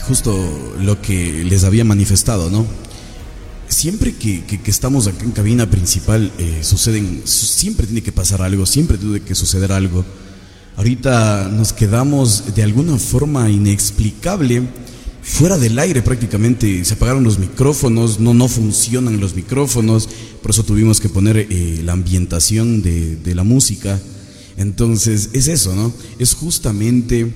justo 0.09 0.33
lo 0.81 0.99
que 1.03 1.43
les 1.43 1.63
había 1.63 1.85
manifestado, 1.85 2.49
¿no? 2.49 2.65
Siempre 3.67 4.15
que, 4.15 4.43
estamos 4.65 5.05
acá 5.05 5.23
en 5.23 5.31
cabina 5.31 5.69
principal, 5.69 6.31
eh, 6.39 6.61
suceden, 6.63 7.21
su- 7.25 7.45
siempre 7.45 7.85
tiene 7.85 8.01
que 8.01 8.11
pasar 8.11 8.41
algo, 8.41 8.65
siempre 8.65 8.97
tiene 8.97 9.21
que 9.21 9.35
suceder 9.35 9.71
algo. 9.71 10.03
Ahorita 10.77 11.47
nos 11.53 11.73
quedamos 11.73 12.55
de 12.55 12.63
alguna 12.63 12.97
forma 12.97 13.51
inexplicable 13.51 14.63
fuera 15.21 15.59
del 15.59 15.77
aire 15.77 16.01
prácticamente. 16.01 16.83
Se 16.83 16.95
apagaron 16.95 17.23
los 17.23 17.37
micrófonos, 17.37 18.19
no, 18.19 18.33
no 18.33 18.47
funcionan 18.47 19.19
los 19.19 19.35
micrófonos, 19.35 20.09
por 20.41 20.49
eso 20.51 20.63
tuvimos 20.63 20.99
que 20.99 21.09
poner 21.09 21.37
eh, 21.37 21.81
la 21.85 21.93
ambientación 21.93 22.81
de, 22.81 23.15
de 23.17 23.35
la 23.35 23.43
música. 23.43 23.99
Entonces 24.57 25.29
es 25.33 25.47
eso, 25.47 25.75
¿no? 25.75 25.93
Es 26.17 26.33
justamente 26.33 27.31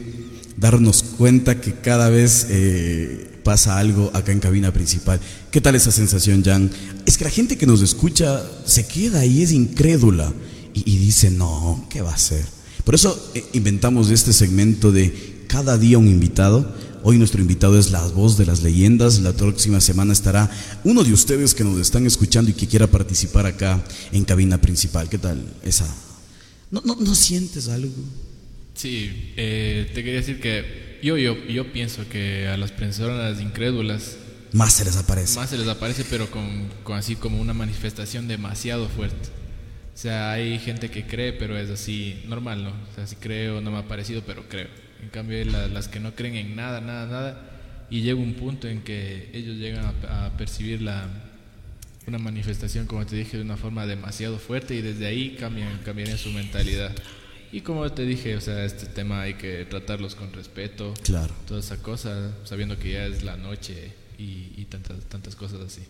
darnos 0.58 1.04
cuenta 1.04 1.60
que 1.60 1.74
cada 1.74 2.10
vez 2.10 2.48
eh, 2.50 3.40
pasa 3.44 3.78
algo 3.78 4.12
acá 4.14 4.32
en 4.32 4.40
cabina 4.40 4.72
principal. 4.72 5.20
¿Qué 5.52 5.62
tal 5.62 5.76
esa 5.76 5.92
sensación, 5.92 6.44
Jan? 6.44 6.72
Es 7.06 7.18
que 7.18 7.26
la 7.26 7.30
gente 7.30 7.58
que 7.58 7.68
nos 7.68 7.82
escucha 7.82 8.44
se 8.66 8.88
queda 8.88 9.26
y 9.26 9.42
es 9.42 9.52
incrédula 9.52 10.34
y, 10.74 10.98
dice, 10.98 11.30
no, 11.30 11.86
¿qué 11.90 12.02
va 12.02 12.14
a 12.14 12.18
ser? 12.18 12.46
Por 12.84 12.96
eso 12.96 13.32
eh, 13.36 13.46
inventamos 13.54 14.10
este 14.10 14.34
segmento 14.34 14.92
de 14.92 15.46
cada 15.48 15.78
día 15.78 16.00
un 16.00 16.08
invitado. 16.08 16.74
Hoy 17.04 17.18
nuestro 17.18 17.42
invitado 17.42 17.78
es 17.78 17.92
la 17.92 18.02
voz 18.08 18.38
de 18.38 18.46
las 18.46 18.64
leyendas. 18.64 19.20
La 19.20 19.34
próxima 19.34 19.82
semana 19.82 20.14
estará 20.14 20.50
uno 20.84 21.04
de 21.04 21.14
ustedes 21.14 21.54
que 21.54 21.64
nos 21.64 21.80
están 21.80 22.08
escuchando 22.08 22.50
y 22.50 22.54
que 22.54 22.68
quiera 22.68 22.88
participar 22.88 23.46
acá 23.46 23.84
en 24.12 24.24
cabina 24.24 24.60
principal. 24.60 25.10
¿Qué 25.10 25.18
tal 25.18 25.46
esa? 25.64 25.86
¿No, 26.72 26.82
no, 26.84 26.96
no 26.96 27.14
sientes 27.14 27.68
algo? 27.68 27.92
Sí, 28.74 29.34
eh, 29.38 29.90
te 29.94 30.04
quería 30.04 30.20
decir 30.20 30.40
que 30.40 31.00
yo, 31.04 31.18
yo, 31.18 31.38
yo 31.45 31.72
pienso 31.72 32.08
que 32.10 32.48
a 32.48 32.58
las 32.58 32.72
personas 32.72 33.40
incrédulas 33.41 34.18
Más 34.52 34.74
se 34.74 34.86
les 34.86 34.98
aparece. 34.98 35.36
más 35.40 35.50
se 35.50 35.58
les 35.58 35.68
aparece, 35.68 36.06
pero 36.10 36.30
con, 36.32 36.70
con 36.84 36.98
así 36.98 37.16
como 37.16 37.40
una 37.40 37.54
manifestación 37.54 38.28
demasiado 38.28 38.88
fuerte. 38.90 39.30
O 39.94 39.98
sea, 39.98 40.32
hay 40.32 40.58
gente 40.60 40.90
que 40.90 41.06
cree, 41.06 41.34
pero 41.34 41.58
es 41.58 41.70
así 41.70 42.24
normal, 42.28 42.64
¿no? 42.64 42.70
O 42.72 42.95
sea, 42.95 43.06
si 43.06 43.16
creo, 43.16 43.62
no 43.62 43.70
me 43.72 43.78
ha 43.78 43.88
parecido, 43.88 44.24
pero 44.26 44.48
creo. 44.50 44.68
En 45.04 45.10
cambio, 45.10 45.38
hay 45.38 45.45
la- 45.45 45.68
las 45.68 45.88
que 45.88 46.00
no 46.00 46.16
creen 46.16 46.36
en 46.36 46.56
nada, 46.56 46.82
nada, 46.82 47.06
nada, 47.06 47.86
y 47.91 48.02
llega 48.02 48.18
un 48.20 48.34
punto 48.34 48.68
en 48.68 48.82
que 48.82 49.30
ellos 49.34 49.58
llegan 49.58 49.94
a, 50.08 50.26
a 50.26 50.38
percibir 50.38 50.82
la, 50.82 51.08
una 52.08 52.18
manifestación, 52.18 52.88
como 52.88 53.06
te 53.06 53.16
dije, 53.18 53.38
de 53.38 53.44
una 53.44 53.56
forma 53.58 53.86
demasiado 53.86 54.40
fuerte 54.40 54.74
y 54.74 54.82
desde 54.82 55.06
ahí 55.06 55.36
cambian, 55.40 55.80
cambiarían 55.86 56.18
su 56.18 56.30
mentalidad. 56.32 56.91
Y 57.54 57.62
como 57.62 57.88
te 57.92 58.04
dije, 58.04 58.36
o 58.36 58.42
sea, 58.42 58.66
este 58.66 58.88
tema 58.88 59.22
hay 59.22 59.36
que 59.36 59.64
tratarlos 59.66 60.16
con 60.16 60.34
respeto, 60.34 60.94
Claro. 61.04 61.32
toda 61.48 61.60
esa 61.60 61.78
cosa, 61.78 62.32
sabiendo 62.46 62.80
que 62.80 62.94
ya 62.94 63.06
es 63.06 63.24
la 63.24 63.38
noche 63.38 63.92
y, 64.18 64.52
y 64.58 64.66
tantas, 64.70 64.98
tantas 65.08 65.36
cosas 65.36 65.60
así. 65.62 65.82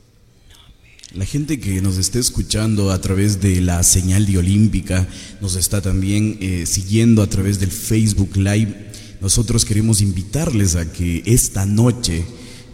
La 1.14 1.26
gente 1.26 1.61
que 1.61 1.81
nos 1.81 1.98
esté 1.98 2.19
escuchando 2.19 2.91
a 2.91 2.99
través 2.99 3.40
de 3.40 3.61
la 3.61 3.81
señal 3.84 4.26
de 4.26 4.40
Olímpica, 4.40 5.07
nos 5.40 5.56
está 5.56 5.81
también 5.81 6.38
eh, 6.41 6.65
siguiendo 6.65 7.22
a 7.22 7.27
través 7.27 7.60
del 7.61 7.72
Facebook 7.72 8.35
Live. 8.35 8.91
Nosotros 9.22 9.64
queremos 9.64 10.02
invitarles 10.02 10.76
a 10.76 10.91
que 10.91 11.23
esta 11.26 11.65
noche 11.65 12.26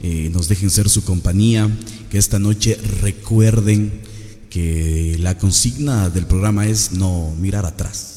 eh, 0.01 0.29
nos 0.31 0.47
dejen 0.47 0.71
ser 0.71 0.89
su 0.89 1.03
compañía, 1.03 1.69
que 2.09 2.17
esta 2.17 2.39
noche 2.39 2.75
recuerden 3.01 4.01
que 4.49 5.15
la 5.19 5.37
consigna 5.37 6.09
del 6.09 6.25
programa 6.25 6.65
es 6.65 6.93
no 6.93 7.35
mirar 7.39 7.67
atrás. 7.67 8.08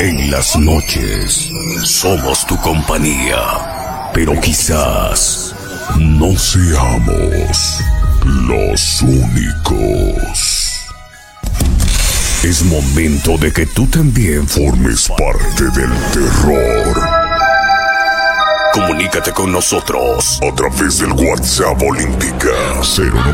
En 0.00 0.30
las 0.30 0.56
noches 0.56 1.50
somos 1.84 2.46
tu 2.46 2.56
compañía, 2.56 4.08
pero 4.14 4.40
quizás 4.40 5.54
no 5.98 6.34
seamos 6.38 7.80
los 8.24 9.02
únicos. 9.02 10.86
Es 12.42 12.64
momento 12.64 13.36
de 13.36 13.52
que 13.52 13.66
tú 13.66 13.86
también 13.88 14.48
formes 14.48 15.06
parte 15.18 15.64
del 15.64 15.92
terror. 16.14 16.96
Comunícate 18.72 19.32
con 19.32 19.52
nosotros 19.52 20.40
a 20.50 20.54
través 20.54 21.00
del 21.00 21.12
WhatsApp 21.12 21.76
Olímpica 21.82 22.80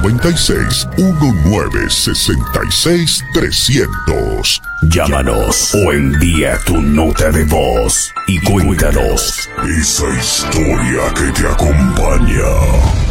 096 0.03 0.89
1966 0.97 3.23
300. 3.33 4.63
Llámanos 4.83 5.75
o 5.75 5.93
envía 5.93 6.59
tu 6.67 6.81
nota 6.81 7.31
de 7.31 7.45
voz 7.45 8.13
y 8.27 8.39
cuéntanos 8.41 9.49
esa 9.65 10.05
historia 10.19 11.15
que 11.15 11.41
te 11.41 11.49
acompaña. 11.49 13.06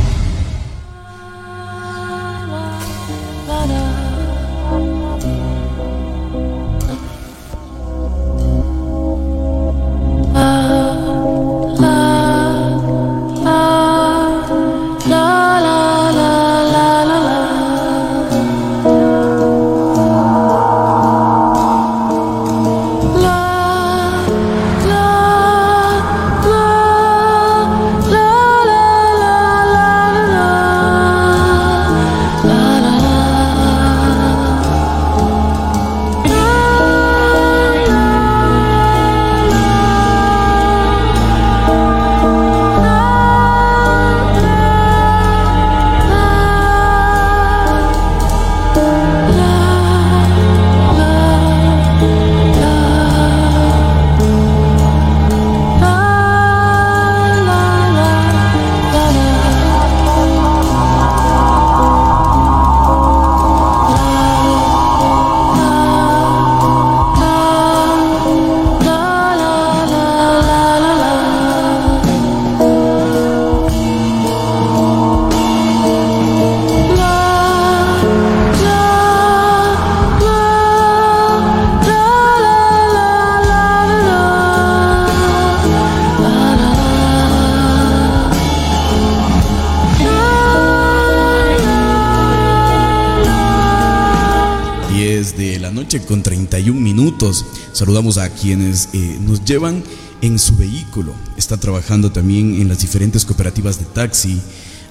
A 98.06 98.30
quienes 98.30 98.90
eh, 98.94 99.18
nos 99.19 99.44
llevan 99.45 99.84
en 100.22 100.38
su 100.38 100.56
vehículo. 100.56 101.11
Está 101.38 101.57
trabajando 101.57 102.11
también 102.11 102.61
en 102.61 102.68
las 102.68 102.80
diferentes 102.80 103.26
cooperativas 103.26 103.80
de 103.80 103.86
taxi. 103.86 104.40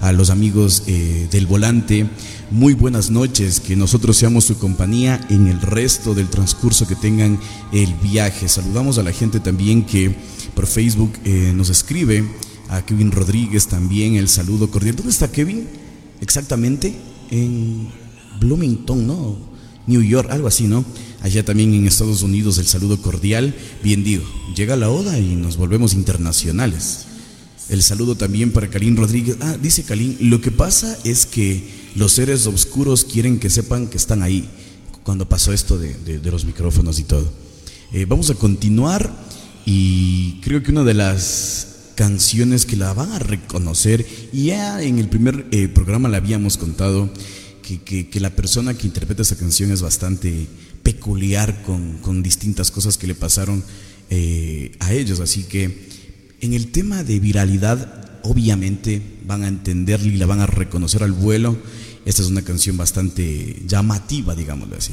A 0.00 0.10
los 0.10 0.30
amigos 0.30 0.82
eh, 0.88 1.28
del 1.30 1.46
volante, 1.46 2.08
muy 2.50 2.74
buenas 2.74 3.10
noches, 3.10 3.60
que 3.60 3.76
nosotros 3.76 4.16
seamos 4.16 4.44
su 4.44 4.58
compañía 4.58 5.24
en 5.30 5.46
el 5.46 5.60
resto 5.60 6.12
del 6.12 6.28
transcurso 6.28 6.88
que 6.88 6.96
tengan 6.96 7.38
el 7.72 7.94
viaje. 7.94 8.48
Saludamos 8.48 8.98
a 8.98 9.04
la 9.04 9.12
gente 9.12 9.38
también 9.38 9.86
que 9.86 10.16
por 10.56 10.66
Facebook 10.66 11.12
eh, 11.24 11.52
nos 11.54 11.70
escribe, 11.70 12.24
a 12.68 12.82
Kevin 12.82 13.12
Rodríguez 13.12 13.68
también 13.68 14.16
el 14.16 14.28
saludo 14.28 14.68
cordial. 14.72 14.96
¿Dónde 14.96 15.12
está 15.12 15.30
Kevin? 15.30 15.68
Exactamente 16.20 16.92
en 17.30 17.88
Bloomington, 18.40 19.06
¿no? 19.06 19.54
New 19.86 20.02
York, 20.02 20.28
algo 20.32 20.48
así, 20.48 20.64
¿no? 20.64 20.84
Allá 21.24 21.42
también 21.42 21.72
en 21.72 21.86
Estados 21.86 22.20
Unidos 22.22 22.58
el 22.58 22.66
saludo 22.66 23.00
cordial. 23.00 23.54
Bien 23.82 24.04
digo, 24.04 24.24
llega 24.54 24.76
la 24.76 24.90
oda 24.90 25.18
y 25.18 25.36
nos 25.36 25.56
volvemos 25.56 25.94
internacionales. 25.94 27.06
El 27.70 27.82
saludo 27.82 28.14
también 28.14 28.50
para 28.52 28.68
Kalin 28.68 28.94
Rodríguez. 28.94 29.38
Ah, 29.40 29.56
dice 29.60 29.84
Kalin, 29.84 30.18
lo 30.20 30.42
que 30.42 30.50
pasa 30.50 30.98
es 31.02 31.24
que 31.24 31.66
los 31.94 32.12
seres 32.12 32.46
oscuros 32.46 33.06
quieren 33.06 33.38
que 33.40 33.48
sepan 33.48 33.86
que 33.86 33.96
están 33.96 34.22
ahí. 34.22 34.46
Cuando 35.02 35.26
pasó 35.26 35.54
esto 35.54 35.78
de, 35.78 35.94
de- 35.94 36.30
los 36.30 36.44
micrófonos 36.44 36.98
y 36.98 37.04
todo. 37.04 37.32
Eh, 37.94 38.04
vamos 38.06 38.28
a 38.28 38.34
continuar 38.34 39.10
y 39.64 40.40
creo 40.42 40.62
que 40.62 40.72
una 40.72 40.84
de 40.84 40.92
las 40.92 41.68
canciones 41.94 42.66
que 42.66 42.76
la 42.76 42.92
van 42.92 43.12
a 43.12 43.18
reconocer, 43.18 44.06
ya 44.34 44.82
en 44.82 44.98
el 44.98 45.08
primer 45.08 45.46
eh, 45.52 45.68
programa 45.68 46.10
la 46.10 46.18
habíamos 46.18 46.58
contado, 46.58 47.08
que- 47.62 48.08
que 48.10 48.20
la 48.20 48.28
persona 48.36 48.74
que 48.74 48.86
interpreta 48.86 49.22
esa 49.22 49.36
canción 49.36 49.72
es 49.72 49.80
bastante 49.80 50.46
peculiar 50.84 51.62
con, 51.62 51.98
con 51.98 52.22
distintas 52.22 52.70
cosas 52.70 52.96
que 52.96 53.08
le 53.08 53.16
pasaron 53.16 53.64
eh, 54.10 54.76
a 54.78 54.92
ellos. 54.92 55.18
Así 55.18 55.42
que 55.42 55.88
en 56.40 56.52
el 56.52 56.70
tema 56.70 57.02
de 57.02 57.18
viralidad, 57.18 58.20
obviamente 58.22 59.02
van 59.26 59.42
a 59.42 59.48
entenderla 59.48 60.12
y 60.12 60.16
la 60.16 60.26
van 60.26 60.40
a 60.40 60.46
reconocer 60.46 61.02
al 61.02 61.12
vuelo. 61.12 61.56
Esta 62.04 62.22
es 62.22 62.28
una 62.28 62.42
canción 62.42 62.76
bastante 62.76 63.62
llamativa, 63.66 64.36
digámoslo 64.36 64.76
así. 64.76 64.92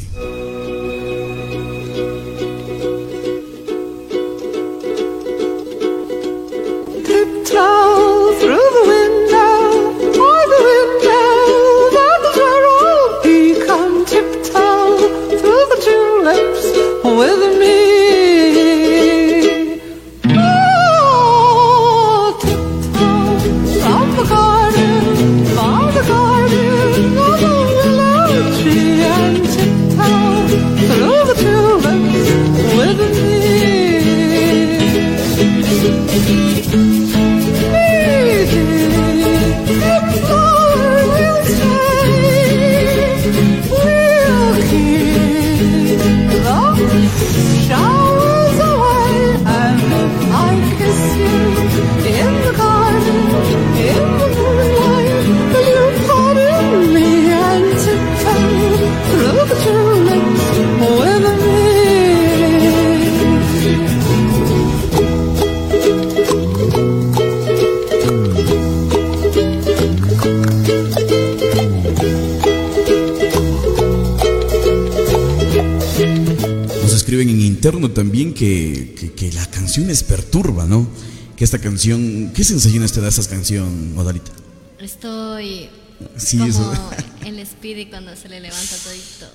Que 81.41 81.45
esta 81.45 81.57
canción, 81.57 82.31
¿qué 82.35 82.43
sensaciones 82.43 82.91
te 82.91 83.01
da 83.01 83.07
esta 83.07 83.27
canción, 83.27 83.97
Odalita? 83.97 84.31
Estoy 84.79 85.69
Sí, 86.15 86.37
como 86.37 86.49
eso- 86.51 86.91
el 87.25 87.43
Speedy 87.47 87.87
cuando 87.87 88.15
se 88.15 88.29
le 88.29 88.39
levanta 88.39 88.75
todito. 88.83 89.25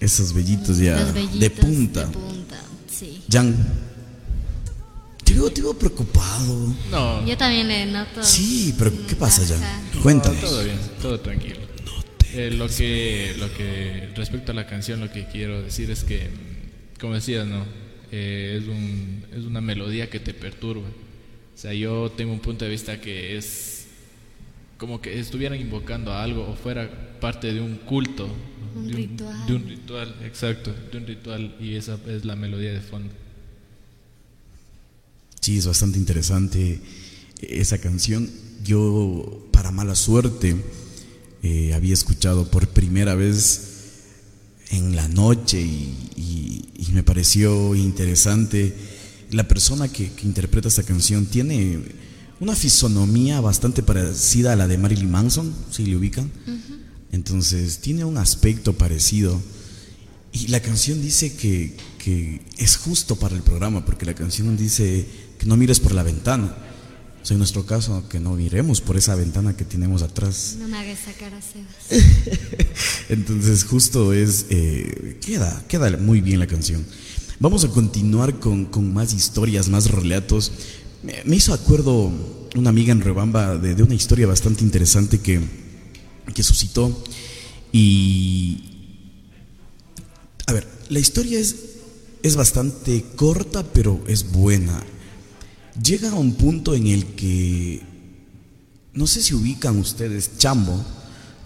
Esos 0.00 0.32
vellitos 0.32 0.78
ya 0.78 0.98
Los 0.98 1.12
vellitos 1.12 1.40
de 1.40 1.50
punta. 1.50 2.06
De 2.06 2.12
punta, 2.14 2.56
sí. 2.90 3.20
Jan, 3.30 3.54
te 5.22 5.34
veo, 5.34 5.50
te 5.50 5.60
veo 5.60 5.78
preocupado. 5.78 6.74
No. 6.90 7.26
Yo 7.26 7.36
también 7.36 7.68
le 7.68 7.84
noto. 7.92 8.22
Sí, 8.24 8.74
pero 8.78 8.90
¿qué 9.06 9.14
pasa, 9.14 9.42
Jan? 9.46 9.62
Ajá. 9.62 9.82
Cuéntanos. 10.02 10.40
No, 10.42 10.48
todo 10.48 10.64
bien, 10.64 10.78
todo 11.02 11.20
tranquilo. 11.20 11.58
Eh, 12.32 12.52
lo 12.52 12.68
que 12.68 13.34
lo 13.38 13.52
que 13.52 14.08
respecto 14.16 14.52
a 14.52 14.54
la 14.54 14.66
canción 14.66 14.98
lo 14.98 15.12
que 15.12 15.26
quiero 15.26 15.60
decir 15.60 15.90
es 15.90 16.04
que 16.04 16.30
mm, 16.30 16.98
como 17.00 17.12
decías 17.12 17.46
no 17.46 17.66
Eh, 18.12 18.60
es 18.62 18.66
un 18.66 19.24
es 19.38 19.44
una 19.44 19.60
melodía 19.60 20.08
que 20.08 20.20
te 20.20 20.32
perturba 20.32 20.88
o 21.54 21.58
sea 21.58 21.72
yo 21.74 22.10
tengo 22.16 22.32
un 22.32 22.40
punto 22.40 22.64
de 22.64 22.70
vista 22.70 23.00
que 23.00 23.36
es 23.36 23.86
como 24.78 25.00
que 25.00 25.18
estuvieran 25.20 25.60
invocando 25.60 26.12
a 26.12 26.22
algo 26.22 26.48
o 26.48 26.54
fuera 26.56 27.18
parte 27.20 27.52
de 27.52 27.60
un 27.60 27.76
culto 27.76 28.28
Un 28.76 28.88
de 28.88 28.92
ritual. 28.94 29.46
de 29.46 29.54
un 29.54 29.68
ritual 29.68 30.14
exacto 30.24 30.74
de 30.92 30.98
un 30.98 31.06
ritual 31.06 31.54
y 31.60 31.74
esa 31.74 31.98
es 32.08 32.24
la 32.24 32.36
melodía 32.36 32.72
de 32.72 32.80
fondo 32.80 33.12
Sí, 35.40 35.58
es 35.58 35.66
bastante 35.66 35.98
interesante 35.98 36.80
esa 37.42 37.76
canción. 37.78 38.30
Yo, 38.64 39.46
para 39.52 39.70
mala 39.70 39.94
suerte, 39.94 40.56
eh, 41.42 41.74
había 41.74 41.92
escuchado 41.92 42.50
por 42.50 42.68
primera 42.68 43.14
vez 43.14 43.72
en 44.70 44.96
la 44.96 45.06
noche 45.08 45.60
y, 45.60 45.94
y- 46.16 46.64
y 46.88 46.92
me 46.92 47.02
pareció 47.02 47.74
interesante. 47.74 48.74
La 49.34 49.48
persona 49.48 49.88
que, 49.88 50.12
que 50.12 50.26
interpreta 50.26 50.68
esta 50.68 50.84
canción 50.84 51.26
tiene 51.26 51.82
una 52.40 52.54
fisonomía 52.54 53.40
bastante 53.40 53.82
parecida 53.82 54.52
a 54.52 54.56
la 54.56 54.68
de 54.68 54.78
Marilyn 54.78 55.10
Manson, 55.10 55.52
si 55.70 55.84
le 55.86 55.96
ubican. 55.96 56.30
Entonces, 57.10 57.78
tiene 57.78 58.04
un 58.04 58.16
aspecto 58.16 58.74
parecido. 58.74 59.40
Y 60.32 60.48
la 60.48 60.60
canción 60.60 61.00
dice 61.02 61.34
que, 61.34 61.76
que 61.98 62.42
es 62.58 62.76
justo 62.76 63.16
para 63.16 63.36
el 63.36 63.42
programa, 63.42 63.84
porque 63.84 64.04
la 64.04 64.14
canción 64.14 64.56
dice 64.56 65.06
que 65.38 65.46
no 65.46 65.56
mires 65.56 65.80
por 65.80 65.92
la 65.94 66.02
ventana. 66.02 66.56
O 67.22 67.26
sea, 67.26 67.34
en 67.34 67.38
nuestro 67.38 67.64
caso, 67.64 68.06
que 68.08 68.20
no 68.20 68.34
miremos 68.34 68.80
por 68.80 68.96
esa 68.96 69.14
ventana 69.14 69.56
que 69.56 69.64
tenemos 69.64 70.02
atrás. 70.02 70.56
No 70.58 70.68
me 70.68 70.76
hagas 70.76 70.98
sacar 70.98 71.32
a 71.32 71.40
Sebas. 71.40 72.06
Entonces, 73.08 73.64
justo 73.64 74.12
es. 74.12 74.46
eh, 74.50 75.18
queda, 75.24 75.64
queda 75.66 75.96
muy 75.96 76.20
bien 76.20 76.38
la 76.38 76.46
canción. 76.46 76.84
Vamos 77.40 77.64
a 77.64 77.68
continuar 77.68 78.38
con, 78.38 78.66
con 78.66 78.94
más 78.94 79.12
historias, 79.12 79.68
más 79.68 79.90
relatos. 79.90 80.52
Me, 81.02 81.36
hizo 81.36 81.52
acuerdo 81.52 82.12
una 82.54 82.70
amiga 82.70 82.92
en 82.92 83.00
Rebamba 83.00 83.56
de, 83.58 83.74
de 83.74 83.82
una 83.82 83.94
historia 83.94 84.26
bastante 84.26 84.62
interesante 84.62 85.18
que, 85.20 85.40
que 86.32 86.42
suscitó. 86.42 87.04
Y. 87.72 88.70
A 90.46 90.52
ver, 90.52 90.66
la 90.88 91.00
historia 91.00 91.40
es, 91.40 91.56
es 92.22 92.36
bastante 92.36 93.04
corta, 93.16 93.64
pero 93.64 94.00
es 94.06 94.30
buena. 94.30 94.82
Llega 95.82 96.10
a 96.10 96.14
un 96.14 96.34
punto 96.34 96.74
en 96.74 96.86
el 96.86 97.04
que 97.16 97.82
no 98.92 99.08
sé 99.08 99.22
si 99.22 99.34
ubican 99.34 99.76
ustedes, 99.78 100.38
Chambo, 100.38 100.80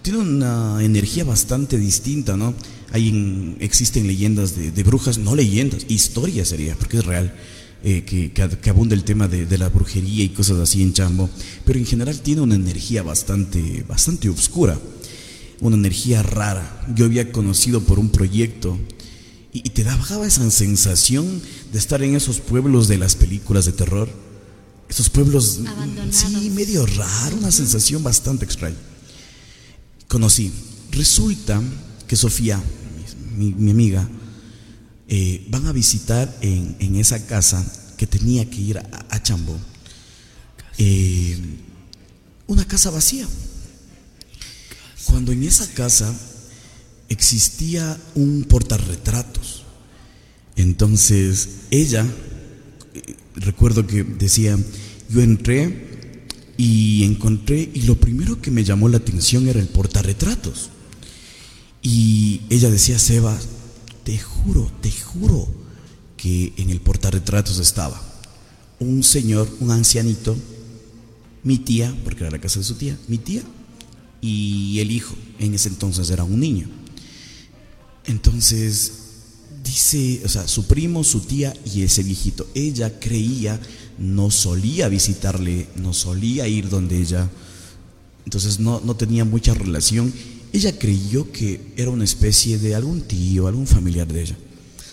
tiene 0.03 0.19
una 0.19 0.83
energía 0.83 1.23
bastante 1.23 1.79
distinta, 1.79 2.37
¿no? 2.37 2.53
Hay 2.91 3.09
en- 3.09 3.57
existen 3.59 4.07
leyendas 4.07 4.55
de, 4.55 4.71
de 4.71 4.83
brujas, 4.83 5.17
no 5.17 5.35
leyendas, 5.35 5.85
historias 5.89 6.47
sería, 6.49 6.75
porque 6.75 6.97
es 6.97 7.05
real, 7.05 7.35
eh, 7.83 8.03
que, 8.03 8.69
abunda 8.69 8.95
el 8.95 9.03
tema 9.03 9.27
de, 9.27 9.45
de 9.45 9.57
la 9.57 9.69
brujería 9.69 10.23
y 10.23 10.29
cosas 10.29 10.57
así 10.59 10.81
en 10.81 10.93
Chambo, 10.93 11.29
pero 11.65 11.79
en 11.79 11.85
general 11.85 12.19
tiene 12.21 12.41
una 12.41 12.55
energía 12.55 13.03
bastante, 13.03 13.83
bastante 13.87 14.29
oscura, 14.29 14.79
una 15.61 15.75
energía 15.75 16.23
rara. 16.23 16.85
Yo 16.95 17.05
había 17.05 17.31
conocido 17.31 17.81
por 17.81 17.99
un 17.99 18.09
proyecto 18.09 18.77
y, 19.53 19.59
y 19.59 19.69
te 19.69 19.83
daba 19.83 20.25
esa 20.27 20.49
sensación 20.49 21.41
de 21.71 21.79
estar 21.79 22.01
en 22.03 22.15
esos 22.15 22.39
pueblos 22.39 22.87
de 22.87 22.97
las 22.97 23.15
películas 23.15 23.65
de 23.65 23.71
terror. 23.73 24.09
Esos 24.89 25.09
pueblos, 25.09 25.59
mm, 25.59 26.11
sí, 26.11 26.49
medio 26.49 26.85
raro, 26.85 27.37
una 27.37 27.51
sensación 27.51 28.01
bastante 28.03 28.43
extraña. 28.45 28.75
Conocí. 30.07 30.51
Resulta 30.91 31.61
que 32.07 32.15
Sofía, 32.15 32.61
mi, 33.39 33.53
mi 33.53 33.71
amiga, 33.71 34.07
eh, 35.07 35.47
van 35.49 35.65
a 35.65 35.71
visitar 35.71 36.37
en, 36.41 36.75
en 36.79 36.97
esa 36.97 37.25
casa 37.25 37.65
que 37.97 38.05
tenía 38.05 38.49
que 38.49 38.61
ir 38.61 38.77
a, 38.77 38.83
a 39.09 39.23
eh, 40.77 41.37
una 42.47 42.65
casa 42.65 42.89
vacía. 42.89 43.27
Cuando 45.05 45.31
en 45.31 45.43
esa 45.43 45.67
casa 45.73 46.13
existía 47.07 47.97
un 48.15 48.43
portarretratos. 48.43 49.63
Entonces 50.55 51.49
ella, 51.71 52.05
eh, 52.93 53.15
recuerdo 53.35 53.87
que 53.87 54.03
decía, 54.03 54.57
yo 55.09 55.21
entré 55.21 56.27
y 56.57 57.05
encontré, 57.05 57.71
y 57.73 57.83
lo 57.83 57.95
primero 57.95 58.41
que 58.41 58.51
me 58.51 58.65
llamó 58.65 58.89
la 58.89 58.97
atención 58.97 59.47
era 59.47 59.61
el 59.61 59.69
portarretratos. 59.69 60.71
Y 61.81 62.41
ella 62.49 62.69
decía, 62.69 62.99
Seba, 62.99 63.37
te 64.03 64.17
juro, 64.17 64.71
te 64.81 64.91
juro 64.91 65.47
que 66.17 66.53
en 66.57 66.69
el 66.69 66.81
portarretratos 66.81 67.59
estaba 67.59 68.01
un 68.79 69.03
señor, 69.03 69.49
un 69.59 69.71
ancianito, 69.71 70.35
mi 71.43 71.57
tía, 71.57 71.95
porque 72.03 72.23
era 72.23 72.31
la 72.31 72.39
casa 72.39 72.59
de 72.59 72.65
su 72.65 72.75
tía, 72.75 72.97
mi 73.07 73.17
tía 73.17 73.43
y 74.21 74.79
el 74.79 74.91
hijo, 74.91 75.15
en 75.37 75.53
ese 75.53 75.69
entonces 75.69 76.09
era 76.09 76.23
un 76.23 76.39
niño. 76.39 76.67
Entonces, 78.05 78.93
dice, 79.63 80.21
o 80.25 80.29
sea, 80.29 80.47
su 80.47 80.65
primo, 80.65 81.03
su 81.03 81.21
tía 81.21 81.53
y 81.65 81.83
ese 81.83 82.03
viejito, 82.03 82.47
ella 82.53 82.99
creía, 82.99 83.59
no 83.97 84.31
solía 84.31 84.87
visitarle, 84.87 85.67
no 85.75 85.93
solía 85.93 86.47
ir 86.47 86.69
donde 86.69 86.97
ella, 86.99 87.29
entonces 88.25 88.59
no, 88.59 88.81
no 88.83 88.95
tenía 88.95 89.25
mucha 89.25 89.53
relación. 89.53 90.13
Ella 90.51 90.77
creyó 90.77 91.31
que 91.31 91.73
era 91.77 91.91
una 91.91 92.03
especie 92.03 92.57
de 92.57 92.75
algún 92.75 93.01
tío, 93.01 93.47
algún 93.47 93.67
familiar 93.67 94.07
de 94.07 94.21
ella. 94.21 94.37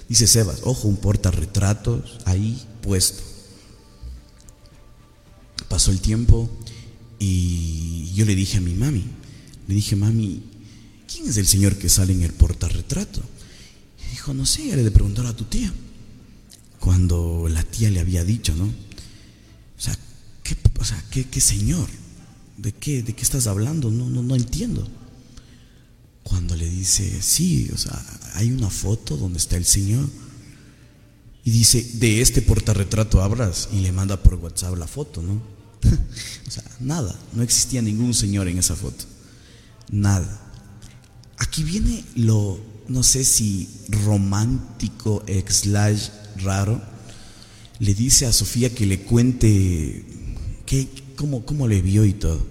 Dice 0.09 0.27
Sebas, 0.27 0.61
ojo, 0.63 0.89
un 0.89 0.97
portarretratos 0.97 2.19
ahí 2.25 2.63
puesto. 2.83 3.23
Pasó 5.69 5.91
el 5.91 6.01
tiempo 6.01 6.49
y 7.19 8.13
yo 8.15 8.25
le 8.25 8.35
dije 8.35 8.59
a 8.59 8.61
mi 8.61 8.75
mami, 8.75 9.05
le 9.67 9.75
dije, 9.75 9.97
mami, 9.97 10.43
¿quién 11.11 11.29
es 11.29 11.37
el 11.39 11.47
señor 11.47 11.77
que 11.77 11.89
sale 11.89 12.13
en 12.13 12.23
el 12.23 12.33
portarretrato? 12.33 13.23
Y 14.07 14.11
dijo, 14.11 14.35
no 14.35 14.47
sé, 14.47 14.65
le 14.77 14.85
de 14.85 14.91
preguntar 14.91 15.27
a 15.27 15.35
tu 15.35 15.45
tía. 15.45 15.73
Cuando 16.79 17.49
la 17.49 17.65
tía 17.65 17.91
le 17.91 17.99
había 17.99 18.25
dicho, 18.25 18.55
¿no? 18.55 18.65
O 18.67 19.81
sea, 19.81 19.99
¿qué, 20.45 20.57
o 20.79 20.85
sea, 20.85 21.03
¿qué, 21.11 21.25
qué 21.25 21.41
señor? 21.41 21.89
¿De 22.59 22.73
qué, 22.73 23.03
¿De 23.03 23.15
qué 23.15 23.23
estás 23.23 23.47
hablando? 23.47 23.91
No, 23.91 24.09
no, 24.09 24.23
no 24.23 24.37
entiendo. 24.37 24.87
Cuando 26.27 26.57
le 26.57 26.69
dice, 26.69 27.23
sí, 27.23 27.71
o 27.73 27.79
sea, 27.79 28.05
hay 28.35 28.51
una 28.51 28.69
foto 28.69 29.17
donde 29.17 29.39
está 29.39 29.57
el 29.57 29.65
señor. 29.65 30.09
Y 31.45 31.53
dice, 31.53 31.89
de 31.95 32.21
este 32.21 32.43
portarretrato 32.43 33.23
hablas 33.23 33.69
y 33.73 33.79
le 33.79 33.93
manda 33.93 34.21
por 34.21 34.35
WhatsApp 34.35 34.77
la 34.77 34.89
foto, 34.89 35.23
¿no? 35.23 35.35
o 36.49 36.51
sea, 36.51 36.65
nada, 36.81 37.17
no 37.33 37.45
existía 37.45 37.81
ningún 37.81 38.13
señor 38.13 38.49
en 38.49 38.59
esa 38.59 38.75
foto. 38.75 39.05
Nada. 39.89 40.53
Aquí 41.39 41.63
viene 41.63 42.03
lo, 42.17 42.59
no 42.89 43.05
sé 43.05 43.25
si 43.25 43.69
romántico, 43.89 45.25
slash 45.49 46.09
raro. 46.39 46.83
Le 47.79 47.95
dice 47.95 48.27
a 48.27 48.33
Sofía 48.33 48.75
que 48.75 48.85
le 48.85 49.03
cuente 49.03 50.05
qué, 50.67 50.89
cómo, 51.15 51.47
cómo 51.47 51.69
le 51.69 51.83
vio 51.83 52.05
y 52.05 52.15
todo. 52.15 52.45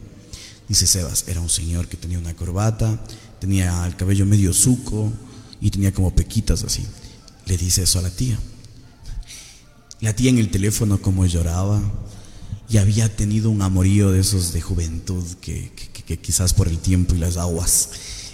Dice 0.69 0.87
Sebas, 0.87 1.25
era 1.27 1.41
un 1.41 1.49
señor 1.49 1.89
que 1.89 1.97
tenía 1.97 2.17
una 2.17 2.35
corbata, 2.35 3.03
tenía 3.45 3.85
el 3.85 3.95
cabello 3.95 4.25
medio 4.25 4.53
suco 4.53 5.13
y 5.61 5.69
tenía 5.69 5.93
como 5.93 6.09
pequitas 6.15 6.63
así. 6.63 6.83
Le 7.45 7.55
dice 7.57 7.83
eso 7.83 7.99
a 7.99 8.01
la 8.01 8.09
tía. 8.09 8.39
La 10.01 10.15
tía 10.15 10.31
en 10.31 10.39
el 10.39 10.49
teléfono 10.49 10.99
como 10.99 11.27
lloraba 11.27 11.79
y 12.67 12.77
había 12.77 13.15
tenido 13.15 13.51
un 13.51 13.61
amorío 13.61 14.11
de 14.11 14.21
esos 14.21 14.51
de 14.51 14.61
juventud 14.61 15.23
que, 15.41 15.71
que- 15.75 16.03
que 16.05 16.19
quizás 16.19 16.53
por 16.53 16.67
el 16.67 16.77
tiempo 16.79 17.13
y 17.15 17.19
las 17.19 17.37
aguas 17.37 17.89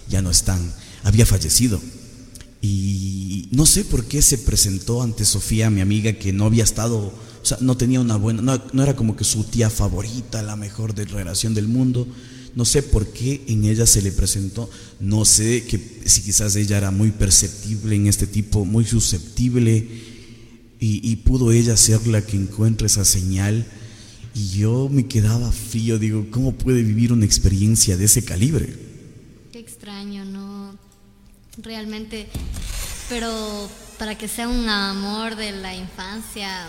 ya 0.09 0.21
no 0.21 0.29
están. 0.31 0.73
Había 1.03 1.25
fallecido. 1.25 1.81
Y 2.61 3.47
no 3.51 3.65
sé 3.65 3.83
por 3.83 4.05
qué 4.05 4.21
se 4.21 4.37
presentó 4.37 5.01
ante 5.03 5.25
Sofía, 5.25 5.69
mi 5.69 5.81
amiga, 5.81 6.13
que 6.13 6.31
no 6.31 6.45
había 6.45 6.63
estado, 6.63 6.97
o 6.97 7.45
sea, 7.45 7.57
no 7.61 7.75
tenía 7.75 7.99
una 8.01 8.15
buena, 8.17 8.41
no, 8.41 8.61
no 8.73 8.83
era 8.83 8.95
como 8.95 9.15
que 9.17 9.23
su 9.25 9.43
tía 9.45 9.69
favorita, 9.69 10.41
la 10.41 10.55
mejor 10.55 10.93
de 10.95 11.03
relación 11.05 11.53
del 11.53 11.67
mundo. 11.67 12.07
No 12.55 12.65
sé 12.65 12.83
por 12.83 13.07
qué 13.07 13.41
en 13.47 13.65
ella 13.65 13.85
se 13.85 14.01
le 14.01 14.11
presentó, 14.11 14.69
no 14.99 15.23
sé 15.25 15.63
que 15.63 16.01
si 16.05 16.21
quizás 16.21 16.55
ella 16.55 16.77
era 16.77 16.91
muy 16.91 17.11
perceptible 17.11 17.95
en 17.95 18.07
este 18.07 18.27
tipo, 18.27 18.65
muy 18.65 18.85
susceptible, 18.85 19.87
y, 20.79 21.11
y 21.11 21.15
pudo 21.17 21.51
ella 21.51 21.77
ser 21.77 22.07
la 22.07 22.25
que 22.25 22.37
encuentre 22.37 22.87
esa 22.87 23.05
señal. 23.05 23.65
Y 24.33 24.49
yo 24.59 24.89
me 24.89 25.07
quedaba 25.07 25.51
frío, 25.51 25.99
digo, 25.99 26.27
¿cómo 26.31 26.53
puede 26.53 26.83
vivir 26.83 27.11
una 27.13 27.25
experiencia 27.25 27.97
de 27.97 28.05
ese 28.05 28.23
calibre? 28.23 28.73
Qué 29.51 29.59
extraño, 29.59 30.25
¿no? 30.25 30.77
Realmente, 31.61 32.27
pero 33.09 33.69
para 33.99 34.17
que 34.17 34.27
sea 34.27 34.47
un 34.47 34.67
amor 34.69 35.35
de 35.35 35.51
la 35.51 35.75
infancia 35.75 36.65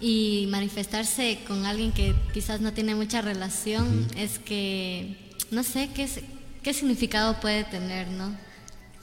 y 0.00 0.46
manifestarse 0.50 1.40
con 1.46 1.66
alguien 1.66 1.92
que 1.92 2.14
quizás 2.32 2.60
no 2.60 2.72
tiene 2.72 2.94
mucha 2.94 3.20
relación, 3.22 4.06
es 4.16 4.38
que 4.38 5.16
no 5.50 5.62
sé 5.62 5.90
qué, 5.94 6.04
es- 6.04 6.20
qué 6.62 6.72
significado 6.74 7.40
puede 7.40 7.64
tener, 7.64 8.08
¿no? 8.08 8.36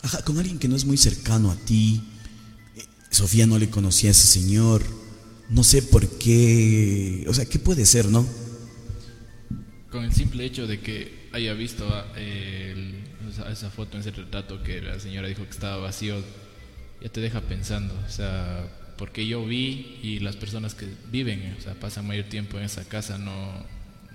Ajá, 0.04 0.22
con 0.24 0.38
alguien 0.38 0.60
que 0.60 0.68
no 0.68 0.76
es 0.76 0.86
muy 0.86 0.98
cercano 0.98 1.52
a 1.52 1.56
ti. 1.56 2.02
Eh, 2.76 2.84
Sofía 3.10 3.48
no 3.48 3.58
le 3.58 3.70
conocía 3.70 4.10
a 4.10 4.12
ese 4.12 4.28
señor. 4.28 4.84
No 5.50 5.64
sé 5.64 5.82
por 5.82 6.08
qué. 6.18 7.26
O 7.28 7.34
sea, 7.34 7.46
¿qué 7.46 7.60
puede 7.60 7.86
ser, 7.86 8.08
no? 8.10 8.26
Con 9.92 10.04
el 10.04 10.14
simple 10.14 10.46
hecho 10.46 10.68
de 10.68 10.80
que 10.82 11.30
haya 11.34 11.54
visto 11.54 11.86
el- 12.16 13.04
esa 13.52 13.70
foto, 13.70 13.98
ese 13.98 14.12
retrato 14.12 14.62
que 14.64 14.82
la 14.82 15.00
señora 15.00 15.28
dijo 15.28 15.44
que 15.44 15.50
estaba 15.50 15.78
vacío, 15.78 16.16
ya 17.02 17.10
te 17.10 17.20
deja 17.22 17.42
pensando. 17.42 17.94
O 18.08 18.12
sea, 18.12 18.68
porque 18.98 19.28
yo 19.28 19.46
vi 19.46 19.98
y 20.02 20.20
las 20.20 20.36
personas 20.36 20.74
que 20.74 20.88
viven, 21.12 21.56
o 21.58 21.62
sea, 21.62 21.80
pasan 21.80 22.08
mayor 22.08 22.26
tiempo 22.26 22.58
en 22.58 22.64
esa 22.64 22.84
casa, 22.86 23.18
no, 23.18 23.66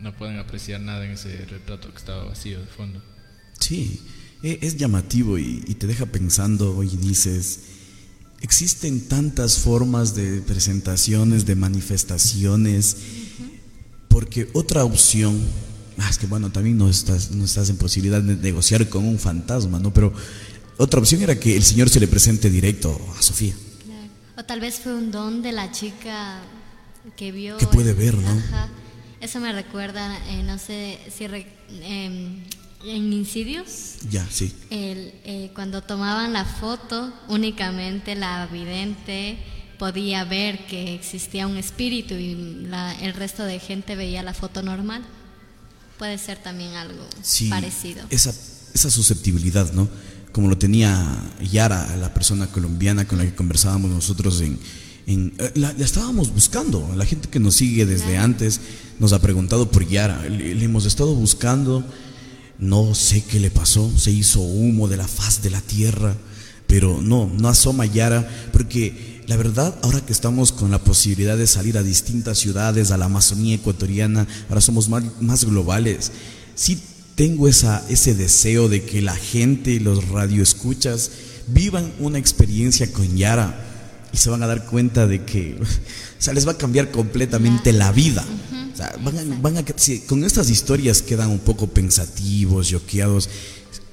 no 0.01 0.17
pueden 0.17 0.39
apreciar 0.39 0.81
nada 0.81 1.05
en 1.05 1.13
ese 1.13 1.45
retrato 1.47 1.91
que 1.91 1.99
estaba 1.99 2.25
vacío 2.25 2.59
de 2.59 2.67
fondo. 2.67 3.03
Sí, 3.59 4.01
e- 4.43 4.59
es 4.63 4.77
llamativo 4.77 5.39
y, 5.39 5.63
y 5.67 5.75
te 5.75 5.87
deja 5.87 6.07
pensando 6.07 6.83
y 6.83 6.97
dices, 6.97 7.61
existen 8.41 9.07
tantas 9.07 9.59
formas 9.59 10.15
de 10.15 10.41
presentaciones, 10.41 11.45
de 11.45 11.57
manifestaciones, 11.57 12.97
porque 14.09 14.49
otra 14.55 14.85
opción, 14.85 15.39
ah, 15.99 16.09
es 16.09 16.19
que 16.19 16.27
bueno, 16.27 16.51
también 16.51 16.79
no 16.79 16.89
estás, 16.89 17.31
no 17.33 17.45
estás 17.45 17.69
en 17.69 17.77
posibilidad 17.77 18.23
de 18.23 18.37
negociar 18.37 18.89
con 18.89 19.07
un 19.07 19.19
fantasma, 19.19 19.79
¿no? 19.79 19.93
Pero 19.93 20.13
otra 20.79 21.01
opción 21.01 21.23
era 21.23 21.39
que 21.39 21.55
el 21.57 21.63
Señor 21.63 21.91
se 21.91 22.01
le 22.01 22.09
presente 22.09 22.49
directo 22.49 22.99
a 23.19 23.23
Sofía. 23.23 23.55
O 24.41 24.45
tal 24.45 24.59
vez 24.59 24.81
fue 24.81 24.95
un 24.95 25.11
don 25.11 25.43
de 25.43 25.53
la 25.53 25.71
chica 25.71 26.39
que 27.15 27.31
vio. 27.31 27.59
Que 27.59 27.67
puede 27.67 27.93
ver, 27.93 28.15
¿no? 28.17 28.31
Ajá. 28.31 28.69
Eso 29.21 29.39
me 29.39 29.53
recuerda, 29.53 30.17
eh, 30.29 30.43
no 30.43 30.57
sé 30.59 30.99
si 31.15 31.27
re- 31.27 31.47
em, 31.83 32.43
en 32.87 33.13
Insidios, 33.13 33.97
Ya, 34.11 34.27
sí. 34.31 34.55
el, 34.71 35.13
eh, 35.25 35.51
cuando 35.55 35.83
tomaban 35.83 36.33
la 36.33 36.47
foto, 36.47 37.13
únicamente 37.29 38.15
la 38.15 38.47
vidente 38.47 39.37
podía 39.79 40.25
ver 40.25 40.65
que 40.67 40.95
existía 40.95 41.47
un 41.47 41.59
espíritu 41.59 42.15
y 42.15 42.65
la- 42.67 42.95
el 43.03 43.13
resto 43.13 43.45
de 43.45 43.59
gente 43.59 43.95
veía 43.95 44.23
la 44.23 44.33
foto 44.33 44.63
normal. 44.63 45.03
Puede 45.99 46.17
ser 46.17 46.39
también 46.39 46.73
algo 46.77 47.07
Sí, 47.21 47.51
parecido. 47.51 48.07
Esa, 48.09 48.33
esa 48.73 48.91
susceptibilidad, 48.91 49.71
¿no? 49.75 49.87
Como 50.33 50.49
lo 50.49 50.57
tenía 50.59 51.07
Yara, 51.51 51.97
la 51.97 52.15
persona 52.15 52.47
colombiana 52.47 53.07
con 53.07 53.19
la 53.19 53.25
que 53.25 53.35
conversábamos 53.35 53.91
nosotros 53.91 54.41
en... 54.41 54.59
en- 55.07 55.33
eh, 55.39 55.53
la, 55.57 55.73
la 55.73 55.85
estábamos 55.85 56.33
buscando, 56.33 56.89
la 56.97 57.05
gente 57.05 57.29
que 57.29 57.41
nos 57.41 57.55
sigue 57.57 57.85
desde 57.87 58.17
antes 58.17 58.61
nos 59.01 59.13
ha 59.13 59.21
preguntado 59.21 59.71
por 59.71 59.87
Yara, 59.89 60.23
le, 60.29 60.55
le 60.55 60.65
hemos 60.65 60.85
estado 60.87 61.15
buscando, 61.15 61.85
no 62.59 62.95
sé 62.95 63.25
qué 63.25 63.41
le 63.41 63.51
pasó, 63.51 63.91
se 63.99 64.11
hizo 64.13 64.41
humo 64.41 64.87
de 64.89 64.99
la 64.99 65.09
faz 65.09 65.43
de 65.43 65.51
la 65.51 65.61
tierra, 65.63 66.15
pero 66.67 67.01
no, 67.03 67.27
no 67.37 67.49
asoma 67.49 67.87
Yara, 67.87 68.29
porque 68.53 69.23
la 69.27 69.37
verdad, 69.37 69.75
ahora 69.83 70.01
que 70.05 70.13
estamos 70.13 70.53
con 70.53 70.71
la 70.71 70.79
posibilidad 70.79 71.37
de 71.37 71.47
salir 71.47 71.77
a 71.79 71.83
distintas 71.83 72.39
ciudades, 72.39 72.91
a 72.91 72.97
la 72.97 73.07
Amazonía 73.07 73.55
ecuatoriana, 73.57 74.29
ahora 74.49 74.61
somos 74.61 74.89
más, 74.89 75.03
más 75.21 75.45
globales, 75.45 76.13
sí 76.55 76.81
tengo 77.21 77.49
esa, 77.49 77.85
ese 77.91 78.15
deseo 78.15 78.71
de 78.71 78.83
que 78.83 79.03
la 79.03 79.15
gente, 79.15 79.79
los 79.79 80.09
radioescuchas, 80.09 81.11
vivan 81.49 81.93
una 81.99 82.17
experiencia 82.17 82.91
con 82.91 83.15
Yara 83.15 83.63
y 84.11 84.17
se 84.17 84.31
van 84.31 84.43
a 84.43 84.47
dar 84.47 84.65
cuenta 84.65 85.07
de 85.07 85.23
que, 85.27 85.59
o 85.61 85.67
sea, 86.23 86.33
les 86.33 86.47
va 86.49 86.53
a 86.53 86.57
cambiar 86.57 86.91
completamente 86.91 87.75
la 87.75 87.93
vida. 87.93 88.25
O 88.73 88.75
sea, 88.75 88.97
van 89.05 89.19
a- 89.19 89.39
van 89.43 89.59
a- 89.59 89.65
si 89.77 89.99
con 90.01 90.25
estas 90.25 90.49
historias 90.49 91.03
quedan 91.03 91.29
un 91.29 91.41
poco 91.41 91.67
pensativos, 91.67 92.71
yoqueados. 92.71 93.29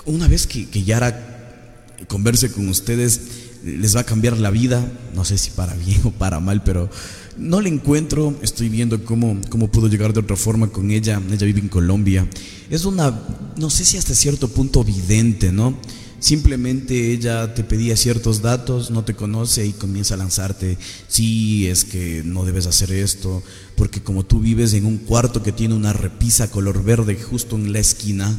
Una 0.05 0.29
vez 0.29 0.47
que, 0.47 0.69
que 0.69 0.85
Yara 0.85 1.97
converse 2.07 2.49
con 2.49 2.69
ustedes, 2.69 3.19
les 3.65 3.93
va 3.93 3.99
a 3.99 4.05
cambiar 4.05 4.37
la 4.37 4.51
vida, 4.51 4.89
no 5.13 5.25
sé 5.25 5.37
si 5.37 5.49
para 5.49 5.73
bien 5.73 5.99
o 6.05 6.11
para 6.11 6.39
mal, 6.39 6.63
pero 6.63 6.89
no 7.37 7.61
le 7.61 7.69
encuentro, 7.69 8.35
estoy 8.41 8.69
viendo 8.69 9.03
cómo, 9.03 9.39
cómo 9.49 9.69
puedo 9.69 9.87
llegar 9.87 10.13
de 10.13 10.19
otra 10.19 10.35
forma 10.35 10.67
con 10.69 10.91
ella, 10.91 11.21
ella 11.31 11.45
vive 11.45 11.59
en 11.59 11.69
Colombia, 11.69 12.27
es 12.69 12.85
una, 12.85 13.19
no 13.57 13.69
sé 13.69 13.85
si 13.85 13.97
hasta 13.97 14.15
cierto 14.15 14.47
punto 14.47 14.83
vidente, 14.83 15.51
¿no? 15.51 15.77
Simplemente 16.19 17.11
ella 17.11 17.53
te 17.53 17.63
pedía 17.63 17.95
ciertos 17.95 18.41
datos, 18.41 18.89
no 18.89 19.03
te 19.03 19.13
conoce 19.13 19.67
y 19.67 19.73
comienza 19.73 20.15
a 20.15 20.17
lanzarte, 20.17 20.77
sí, 21.07 21.67
es 21.67 21.85
que 21.85 22.23
no 22.25 22.43
debes 22.43 22.65
hacer 22.65 22.91
esto, 22.91 23.43
porque 23.75 24.01
como 24.01 24.25
tú 24.25 24.39
vives 24.39 24.73
en 24.73 24.87
un 24.87 24.97
cuarto 24.97 25.43
que 25.43 25.51
tiene 25.51 25.75
una 25.75 25.93
repisa 25.93 26.49
color 26.49 26.83
verde 26.83 27.15
justo 27.21 27.55
en 27.55 27.71
la 27.71 27.79
esquina, 27.79 28.35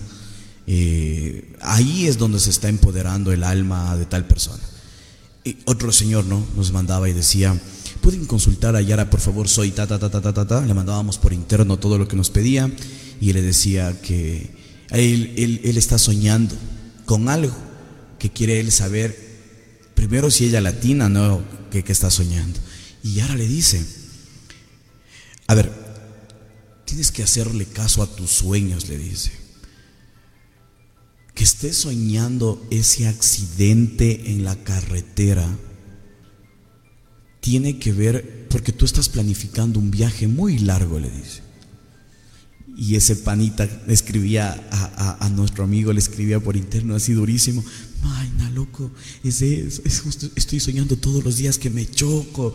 eh, 0.67 1.55
ahí 1.61 2.09
es 2.09 2.19
donde 2.19 2.41
se 2.41 2.51
está 2.51 2.69
empoderando 2.69 3.33
el 3.33 3.45
alma 3.45 3.97
de 3.97 4.07
tal 4.07 4.27
persona. 4.27 4.63
Y 5.45 5.57
otro 5.65 5.93
señor, 5.93 6.25
¿no? 6.27 6.45
Nos 6.57 6.73
mandaba 6.73 7.09
y 7.09 7.13
decía, 7.13 7.59
pueden 7.99 8.27
consultar 8.27 8.77
a 8.77 8.83
Yara, 8.83 9.11
por 9.11 9.21
favor, 9.21 9.49
soy 9.49 9.71
ta, 9.71 9.87
ta, 9.87 9.99
ta, 9.99 10.11
ta, 10.11 10.21
ta, 10.21 10.47
ta. 10.47 10.61
Le 10.65 10.75
mandábamos 10.75 11.19
por 11.19 11.33
interno 11.33 11.79
todo 11.79 11.99
lo 11.99 12.09
que 12.09 12.17
nos 12.17 12.31
pedía 12.31 12.71
y 13.21 13.33
le 13.33 13.43
decía 13.43 14.01
que 14.01 14.51
él, 14.91 15.35
él, 15.37 15.61
él 15.65 15.77
está 15.77 15.99
soñando 15.99 16.55
con 17.05 17.29
algo 17.29 17.55
que 18.19 18.31
quiere 18.31 18.61
él 18.61 18.73
saber, 18.73 19.17
primero 19.95 20.31
si 20.31 20.47
ella 20.47 20.61
latina, 20.61 21.09
no, 21.09 21.43
que, 21.71 21.85
que 21.85 21.93
está 21.93 22.11
soñando. 22.11 22.59
Y 23.03 23.15
Yara 23.15 23.37
le 23.37 23.47
dice, 23.47 23.85
a 25.47 25.55
ver, 25.55 25.71
tienes 26.85 27.13
que 27.13 27.23
hacerle 27.23 27.67
caso 27.67 28.03
a 28.03 28.07
tus 28.07 28.31
sueños, 28.31 28.89
le 28.89 28.99
dice. 28.99 29.33
Que 31.35 31.45
estés 31.45 31.77
soñando 31.77 32.67
ese 32.71 33.07
accidente 33.07 34.33
en 34.33 34.45
la 34.45 34.57
carretera 34.57 35.49
tiene 37.41 37.79
que 37.79 37.93
ver, 37.93 38.47
porque 38.51 38.73
tú 38.73 38.85
estás 38.85 39.09
planificando 39.09 39.79
un 39.79 39.91
viaje 39.91 40.27
muy 40.27 40.59
largo, 40.59 40.99
le 40.99 41.11
dice. 41.11 41.49
Y 42.77 42.95
ese 42.95 43.17
panita 43.17 43.69
escribía 43.89 44.53
a, 44.71 45.29
nuestro 45.31 45.65
amigo, 45.65 45.93
le 45.93 45.99
escribía 45.99 46.39
por 46.39 46.57
interno 46.57 46.95
así 46.95 47.13
durísimo. 47.13 47.65
Maina, 48.05 48.51
loco, 48.51 48.93
es 49.25 49.43
eso, 49.43 49.83
es 49.85 50.01
justo, 50.01 50.31
estoy 50.37 50.61
soñando 50.61 50.97
todos 50.97 51.25
los 51.25 51.37
días 51.37 51.59
que 51.59 51.71
me 51.71 51.91
choco. 51.91 52.55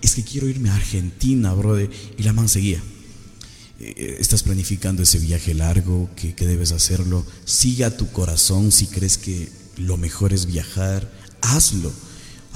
Es 0.00 0.14
que 0.14 0.24
quiero 0.24 0.48
irme 0.48 0.70
a 0.70 0.74
Argentina, 0.74 1.52
brother. 1.52 1.90
Y 2.16 2.22
la 2.22 2.32
man 2.32 2.48
seguía. 2.48 2.82
Eh, 3.78 4.16
Estás 4.18 4.42
planificando 4.42 5.02
ese 5.02 5.18
viaje 5.18 5.52
largo, 5.52 6.08
que, 6.16 6.34
que 6.34 6.46
debes 6.46 6.72
hacerlo. 6.72 7.26
Sigue 7.44 7.84
a 7.84 7.94
tu 7.94 8.10
corazón 8.10 8.72
si 8.72 8.86
crees 8.86 9.18
que 9.18 9.50
lo 9.76 9.98
mejor 9.98 10.32
es 10.32 10.46
viajar. 10.46 11.12
Hazlo. 11.42 11.92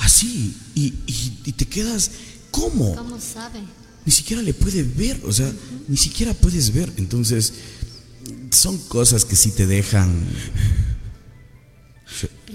Así. 0.02 0.54
Y, 0.74 0.86
y- 1.06 1.38
y 1.44 1.52
te 1.52 1.64
quedas, 1.66 2.10
¿cómo? 2.50 2.94
¿Cómo 2.96 3.18
sabe? 3.20 3.60
ni 4.04 4.10
siquiera 4.12 4.42
le 4.42 4.52
puede 4.52 4.82
ver, 4.82 5.20
o 5.24 5.32
sea, 5.32 5.48
ni 5.86 5.96
siquiera 5.96 6.34
puedes 6.34 6.72
ver. 6.72 6.92
Entonces, 6.96 7.52
son 8.50 8.76
cosas 8.88 9.24
que 9.24 9.36
sí 9.36 9.52
te 9.52 9.64
dejan 9.66 10.26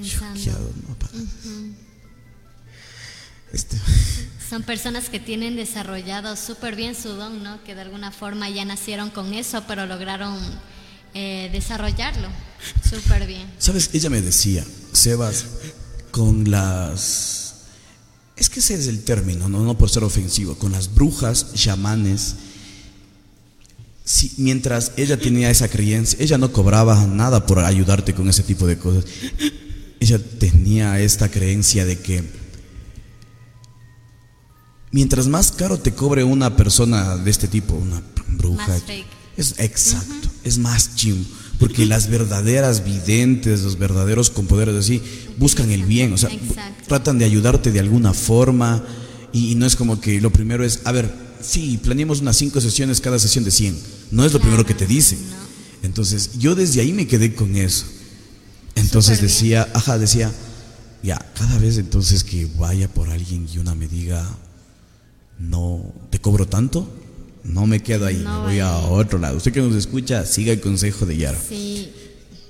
choqueado, 0.04 0.72
¿no? 0.88 0.98
Este, 3.54 3.78
Son 4.50 4.62
personas 4.64 5.08
que 5.10 5.20
tienen 5.22 5.56
desarrollado 5.56 6.36
súper 6.36 6.76
bien 6.76 6.96
su 6.96 7.10
don, 7.10 7.42
¿no? 7.44 7.64
Que 7.64 7.76
de 7.76 7.82
alguna 7.82 8.12
forma 8.12 8.50
ya 8.50 8.66
nacieron 8.66 9.10
con 9.10 9.34
eso, 9.34 9.64
pero 9.68 9.86
lograron 9.86 10.38
eh, 11.14 11.50
desarrollarlo 11.54 12.28
súper 12.90 13.26
bien. 13.26 13.50
¿Sabes? 13.58 13.90
Ella 13.94 14.10
me 14.10 14.22
decía, 14.22 14.66
Sebas, 14.92 15.46
con 16.18 16.50
las... 16.50 17.54
Es 18.36 18.50
que 18.50 18.60
ese 18.60 18.74
es 18.74 18.88
el 18.88 19.04
término, 19.04 19.48
no, 19.50 19.64
no 19.64 19.78
por 19.78 19.92
ser 19.92 20.04
ofensivo, 20.04 20.56
con 20.56 20.72
las 20.72 20.96
brujas, 20.96 21.54
chamanes, 21.54 22.36
si, 24.04 24.34
mientras 24.38 24.94
ella 24.98 25.20
tenía 25.20 25.52
esa 25.52 25.68
creencia, 25.68 26.18
ella 26.20 26.40
no 26.40 26.52
cobraba 26.52 27.06
nada 27.06 27.46
por 27.46 27.60
ayudarte 27.60 28.16
con 28.16 28.28
ese 28.30 28.42
tipo 28.42 28.66
de 28.66 28.80
cosas. 28.80 29.06
Ella 30.00 30.20
tenía 30.40 31.00
esta 31.00 31.30
creencia 31.30 31.86
de 31.86 32.00
que 32.00 32.24
mientras 34.92 35.28
más 35.28 35.52
caro 35.52 35.78
te 35.78 35.94
cobre 35.94 36.24
una 36.24 36.56
persona 36.56 37.16
de 37.18 37.30
este 37.30 37.48
tipo, 37.48 37.76
una 37.76 38.02
bruja, 38.28 38.68
Más 38.68 38.84
fake. 38.84 39.06
es 39.38 39.56
exacto, 39.60 40.30
es 40.44 40.58
más 40.58 40.96
chim, 40.96 41.24
porque 41.60 41.86
las 41.86 42.10
verdaderas 42.10 42.84
videntes, 42.84 43.62
los 43.62 43.78
verdaderos 43.78 44.30
con 44.30 44.48
poderes 44.48 44.76
así, 44.76 45.02
buscan 45.38 45.72
el 45.72 45.84
bien, 45.84 46.14
o 46.14 46.18
sea, 46.18 46.30
Exacto. 46.32 46.84
tratan 46.88 47.18
de 47.18 47.26
ayudarte 47.26 47.72
de 47.72 47.80
alguna 47.80 48.14
forma 48.14 48.84
y, 49.34 49.52
y 49.52 49.56
no 49.56 49.66
es 49.66 49.76
como 49.76 50.00
que 50.00 50.22
lo 50.22 50.32
primero 50.32 50.64
es, 50.64 50.82
a 50.86 50.92
ver, 50.92 51.12
sí, 51.42 51.80
planeamos 51.82 52.22
unas 52.22 52.38
cinco 52.38 52.62
sesiones, 52.62 53.02
cada 53.02 53.20
sesión 53.20 53.44
de 53.44 53.52
100, 53.52 53.78
no 54.12 54.26
es 54.26 54.34
lo 54.34 54.40
primero 54.40 54.66
que 54.66 54.74
te 54.74 54.86
dicen. 54.88 55.20
Entonces, 55.84 56.32
yo 56.38 56.56
desde 56.56 56.82
ahí 56.82 56.92
me 56.92 57.08
quedé 57.08 57.34
con 57.34 57.56
eso. 57.56 57.86
Entonces 58.76 59.18
Súper 59.18 59.30
bien. 59.30 59.34
decía, 59.34 59.70
ajá, 59.74 59.98
decía, 59.98 60.32
ya, 61.04 61.18
cada 61.36 61.58
vez 61.60 61.78
entonces 61.78 62.24
que 62.24 62.48
vaya 62.58 62.88
por 62.88 63.10
alguien 63.10 63.48
y 63.52 63.58
una 63.58 63.76
me 63.76 63.88
diga, 63.88 64.28
no, 65.40 65.94
te 66.10 66.20
cobro 66.20 66.48
tanto, 66.48 66.88
no 67.48 67.66
me 67.66 67.80
quedo 67.82 68.06
ahí, 68.06 68.18
No 68.24 68.42
me 68.42 68.48
voy 68.48 68.60
a 68.60 68.78
otro 68.78 69.18
lado. 69.20 69.38
Usted 69.38 69.52
que 69.54 69.62
nos 69.62 69.76
escucha, 69.76 70.26
siga 70.26 70.52
el 70.54 70.62
consejo 70.62 71.06
de 71.06 71.18
Yara. 71.18 71.38
Sí, 71.40 71.92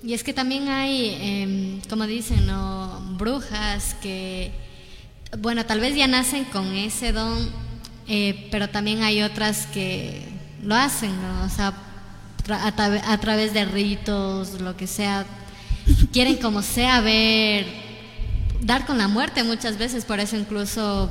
y 0.03 0.13
es 0.13 0.23
que 0.23 0.33
también 0.33 0.67
hay, 0.69 1.17
em, 1.21 1.81
como 1.89 2.05
dicen, 2.07 2.45
¿no? 2.45 3.15
brujas 3.17 3.95
que, 4.01 4.51
bueno, 5.39 5.65
tal 5.65 5.79
vez 5.79 5.95
ya 5.95 6.07
nacen 6.07 6.45
con 6.45 6.67
ese 6.75 7.11
don, 7.11 7.49
eh, 8.07 8.47
pero 8.51 8.69
también 8.69 9.01
hay 9.03 9.21
otras 9.23 9.65
que 9.67 10.21
lo 10.63 10.75
hacen, 10.75 11.11
¿no? 11.21 11.45
O 11.45 11.49
sea, 11.49 11.73
a, 12.49 12.75
tra- 12.75 13.01
a 13.05 13.17
través 13.19 13.53
de 13.53 13.65
ritos, 13.65 14.61
lo 14.61 14.77
que 14.77 14.87
sea, 14.87 15.25
quieren 16.13 16.37
como 16.37 16.61
sea 16.61 17.01
ver, 17.01 17.65
dar 18.61 18.85
con 18.85 18.97
la 18.97 19.07
muerte 19.07 19.43
muchas 19.43 19.77
veces, 19.77 20.05
por 20.05 20.19
eso 20.19 20.37
incluso 20.37 21.09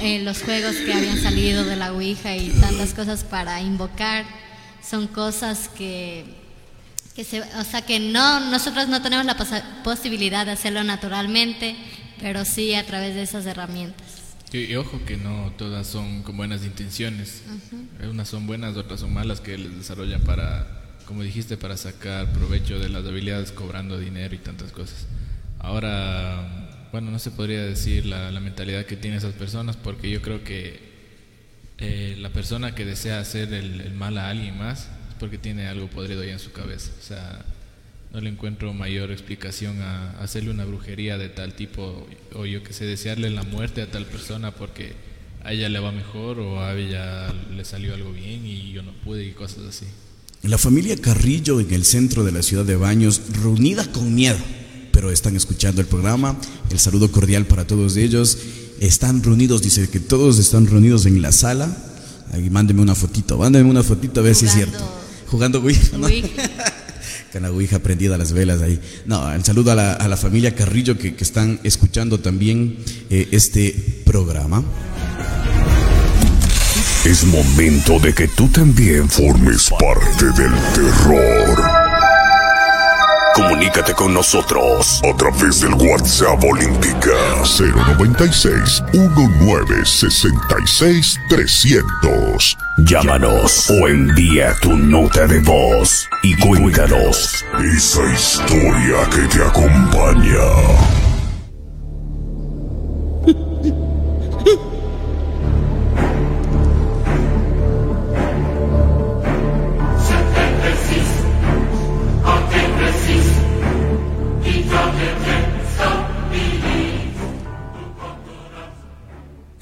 eh, 0.00 0.20
los 0.22 0.42
juegos 0.42 0.76
que 0.76 0.92
habían 0.92 1.20
salido 1.20 1.64
de 1.64 1.76
la 1.76 1.92
Ouija 1.92 2.36
y 2.36 2.50
tantas 2.50 2.94
cosas 2.94 3.24
para 3.24 3.60
invocar 3.60 4.24
son 4.82 5.06
cosas 5.06 5.68
que 5.68 6.42
que 7.14 7.24
se, 7.24 7.40
o 7.42 7.64
sea 7.64 7.82
que 7.82 8.00
no 8.00 8.40
nosotros 8.50 8.88
no 8.88 9.02
tenemos 9.02 9.26
la 9.26 9.36
posibilidad 9.84 10.46
de 10.46 10.52
hacerlo 10.52 10.82
naturalmente, 10.82 11.76
pero 12.20 12.44
sí 12.44 12.74
a 12.74 12.86
través 12.86 13.14
de 13.14 13.22
esas 13.22 13.44
herramientas. 13.46 14.06
Y, 14.52 14.58
y 14.64 14.76
ojo 14.76 15.00
que 15.06 15.16
no 15.16 15.52
todas 15.56 15.86
son 15.86 16.22
con 16.22 16.36
buenas 16.36 16.64
intenciones. 16.64 17.42
Ujú. 17.46 18.10
Unas 18.10 18.28
son 18.28 18.46
buenas, 18.46 18.76
otras 18.76 19.00
son 19.00 19.12
malas 19.12 19.40
que 19.40 19.58
les 19.58 19.76
desarrollan 19.76 20.22
para, 20.22 20.66
como 21.06 21.22
dijiste, 21.22 21.56
para 21.56 21.76
sacar 21.76 22.32
provecho 22.32 22.78
de 22.78 22.88
las 22.88 23.04
habilidades 23.04 23.52
cobrando 23.52 23.98
dinero 23.98 24.34
y 24.34 24.38
tantas 24.38 24.72
cosas. 24.72 25.06
Ahora, 25.58 26.61
bueno, 26.92 27.10
no 27.10 27.18
se 27.18 27.30
podría 27.30 27.62
decir 27.64 28.06
la, 28.06 28.30
mentalidad 28.40 28.84
que 28.84 28.96
tienen 28.96 29.18
esas 29.18 29.34
personas 29.34 29.76
porque 29.76 30.10
yo 30.10 30.22
creo 30.22 30.44
que 30.44 30.92
eh, 31.78 32.16
la 32.18 32.28
persona 32.30 32.74
que 32.74 32.84
desea 32.84 33.18
hacer 33.18 33.52
el, 33.52 33.92
mal 33.94 34.18
a 34.18 34.28
alguien 34.28 34.58
más 34.58 34.80
es 34.80 35.14
porque 35.18 35.38
tiene 35.38 35.66
algo 35.66 35.88
podrido 35.88 36.22
ya 36.22 36.32
en 36.32 36.38
su 36.38 36.52
cabeza. 36.52 36.90
O 37.00 37.02
sea, 37.02 37.44
no 38.12 38.20
le 38.20 38.28
encuentro 38.28 38.74
mayor 38.74 39.10
explicación 39.10 39.80
a, 39.80 40.10
a 40.10 40.22
hacerle 40.22 40.50
una 40.50 40.66
brujería 40.66 41.16
de 41.16 41.30
tal 41.30 41.54
tipo 41.54 42.06
o 42.34 42.44
yo 42.44 42.62
que 42.62 42.74
sé, 42.74 42.84
desearle 42.84 43.30
la 43.30 43.42
muerte 43.42 43.80
a 43.80 43.90
tal 43.90 44.04
persona 44.04 44.50
porque 44.50 44.92
a 45.44 45.52
ella 45.52 45.68
le 45.68 45.80
va 45.80 45.92
mejor 45.92 46.38
o 46.38 46.62
a 46.62 46.74
ella 46.74 47.32
le 47.54 47.64
salió 47.64 47.94
algo 47.94 48.12
bien 48.12 48.46
y 48.46 48.72
yo 48.72 48.82
no 48.82 48.92
pude 49.04 49.24
y 49.24 49.32
cosas 49.32 49.64
así. 49.64 49.86
La 50.42 50.58
familia 50.58 50.96
Carrillo 50.96 51.60
en 51.60 51.72
el 51.72 51.84
centro 51.84 52.24
de 52.24 52.32
la 52.32 52.42
ciudad 52.42 52.64
de 52.64 52.76
Baños, 52.76 53.22
reunida 53.40 53.90
con 53.92 54.14
miedo, 54.14 54.38
pero 54.92 55.10
están 55.10 55.34
escuchando 55.36 55.80
el 55.80 55.86
programa. 55.86 56.38
El 56.70 56.78
saludo 56.78 57.10
cordial 57.10 57.46
para 57.46 57.66
todos 57.66 57.96
ellos. 57.96 58.38
Están 58.80 59.22
reunidos, 59.22 59.62
dice 59.62 59.88
que 59.88 60.00
todos 60.00 60.38
están 60.38 60.66
reunidos 60.66 61.06
en 61.06 61.20
la 61.22 61.32
sala. 61.32 61.74
Ahí 62.32 62.50
mándeme 62.50 62.82
una 62.82 62.94
fotito, 62.94 63.38
mándeme 63.38 63.68
una 63.68 63.82
fotito 63.82 64.20
a 64.20 64.22
ver 64.22 64.34
si 64.34 64.46
es 64.46 64.52
cierto. 64.52 64.78
Jugando 65.28 65.60
Ouija, 65.60 65.98
¿no? 65.98 66.08
Con 67.32 67.42
la 67.42 67.50
Ouija 67.50 67.78
prendida 67.78 68.18
las 68.18 68.32
velas 68.32 68.60
ahí. 68.60 68.78
No, 69.06 69.32
el 69.32 69.42
saludo 69.44 69.72
a 69.72 69.74
la, 69.74 69.92
a 69.94 70.06
la 70.06 70.16
familia 70.16 70.54
Carrillo 70.54 70.98
que, 70.98 71.14
que 71.14 71.24
están 71.24 71.60
escuchando 71.64 72.20
también 72.20 72.76
eh, 73.08 73.28
este 73.32 74.02
programa. 74.04 74.62
Es 77.04 77.24
momento 77.24 77.98
de 77.98 78.14
que 78.14 78.28
tú 78.28 78.48
también 78.48 79.08
formes 79.08 79.70
parte 79.70 80.26
del 80.26 80.52
terror. 80.74 81.81
Comunícate 83.34 83.94
con 83.94 84.12
nosotros 84.12 85.00
a 85.02 85.16
través 85.16 85.60
del 85.60 85.72
WhatsApp 85.74 86.44
Olímpica 86.44 87.16
096 87.42 88.84
1966 88.92 91.18
300. 91.28 92.58
Llámanos 92.78 93.68
o 93.70 93.88
envía 93.88 94.54
tu 94.60 94.76
nota 94.76 95.26
de 95.26 95.40
voz 95.40 96.08
y 96.22 96.36
cuéntanos 96.36 97.44
esa 97.58 98.04
historia 98.12 99.08
que 99.10 99.26
te 99.28 99.42
acompaña. 99.42 100.42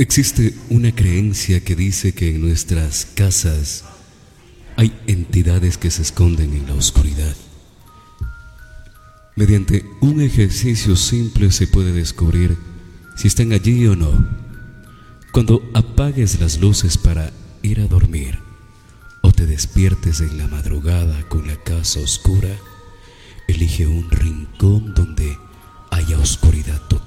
Existe 0.01 0.55
una 0.71 0.95
creencia 0.95 1.63
que 1.63 1.77
dice 1.77 2.15
que 2.15 2.31
en 2.31 2.41
nuestras 2.41 3.05
casas 3.05 3.85
hay 4.77 4.99
entidades 5.07 5.77
que 5.77 5.91
se 5.91 6.01
esconden 6.01 6.55
en 6.55 6.67
la 6.67 6.73
oscuridad. 6.73 7.37
Mediante 9.37 9.85
un 10.01 10.23
ejercicio 10.23 10.97
simple 10.97 11.53
se 11.53 11.67
puede 11.67 11.93
descubrir 11.93 12.57
si 13.15 13.29
están 13.29 13.53
allí 13.53 13.87
o 13.89 13.95
no. 13.95 14.27
Cuando 15.33 15.71
apagues 15.75 16.41
las 16.41 16.59
luces 16.59 16.97
para 16.97 17.31
ir 17.61 17.81
a 17.81 17.87
dormir 17.87 18.39
o 19.21 19.33
te 19.33 19.45
despiertes 19.45 20.23
en 20.23 20.39
la 20.39 20.47
madrugada 20.47 21.29
con 21.29 21.47
la 21.47 21.57
casa 21.57 22.01
oscura, 22.01 22.57
elige 23.49 23.87
un 23.87 24.11
rincón 24.11 24.95
donde 24.95 25.37
haya 25.91 26.19
oscuridad 26.19 26.81
total. 26.89 27.00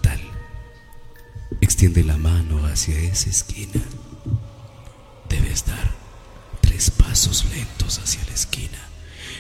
Extiende 1.64 2.04
la 2.04 2.18
mano 2.18 2.66
hacia 2.66 3.00
esa 3.00 3.30
esquina. 3.30 3.82
Debes 5.30 5.66
dar 5.66 5.92
tres 6.60 6.92
pasos 6.92 7.46
lentos 7.56 8.00
hacia 8.00 8.22
la 8.26 8.34
esquina 8.34 8.80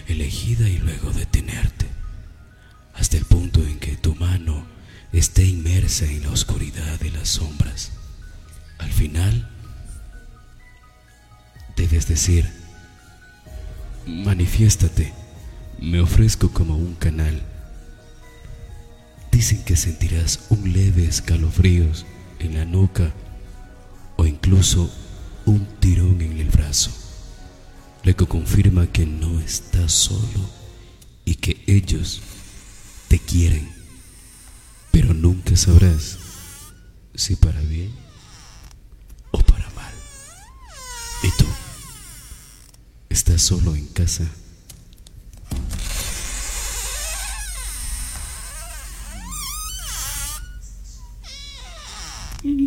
elegida 0.07 0.69
y 0.69 0.77
luego 0.77 1.11
detenerte 1.11 1.85
hasta 2.93 3.17
el 3.17 3.25
punto 3.25 3.61
en 3.61 3.77
que 3.77 3.97
tu 3.97 4.15
mano 4.15 4.65
esté 5.11 5.43
inmersa 5.45 6.05
en 6.05 6.23
la 6.23 6.29
oscuridad 6.29 6.97
de 7.01 7.11
las 7.11 7.27
sombras. 7.27 7.91
Al 8.77 8.93
final, 8.93 9.49
debes 11.75 12.07
decir, 12.07 12.49
manifiéstate, 14.07 15.11
me 15.77 15.99
ofrezco 15.99 16.53
como 16.53 16.77
un 16.77 16.95
canal. 16.95 17.41
Dicen 19.29 19.61
que 19.65 19.75
sentirás 19.75 20.45
un 20.49 20.71
leve 20.71 21.03
escalofríos 21.03 22.05
en 22.44 22.56
la 22.56 22.65
nuca 22.65 23.14
o 24.18 24.26
incluso 24.26 24.90
un 25.45 25.65
tirón 25.80 26.22
en 26.22 26.40
el 26.40 26.49
brazo, 26.49 26.91
lo 28.03 28.15
que 28.15 28.26
confirma 28.26 28.88
que 28.88 29.06
no 29.06 29.40
estás 29.40 29.91
solo 29.91 30.49
y 31.26 31.36
que 31.36 31.64
ellos 31.68 32.22
te 33.07 33.20
quieren, 33.20 33.70
pero 34.91 35.14
nunca 35.14 35.56
sabrás 35.56 36.18
si 37.15 37.36
para 37.36 37.61
bien 37.61 37.91
o 39.32 39.40
para 39.40 39.70
mal. 39.72 39.94
¿Y 41.24 41.30
tú? 41.38 41.45
¿Estás 43.10 43.41
solo 43.41 43.76
en 43.76 43.88
casa? 43.88 44.26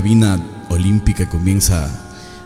cabina 0.00 0.40
olímpica 0.70 1.28
comienza 1.28 1.90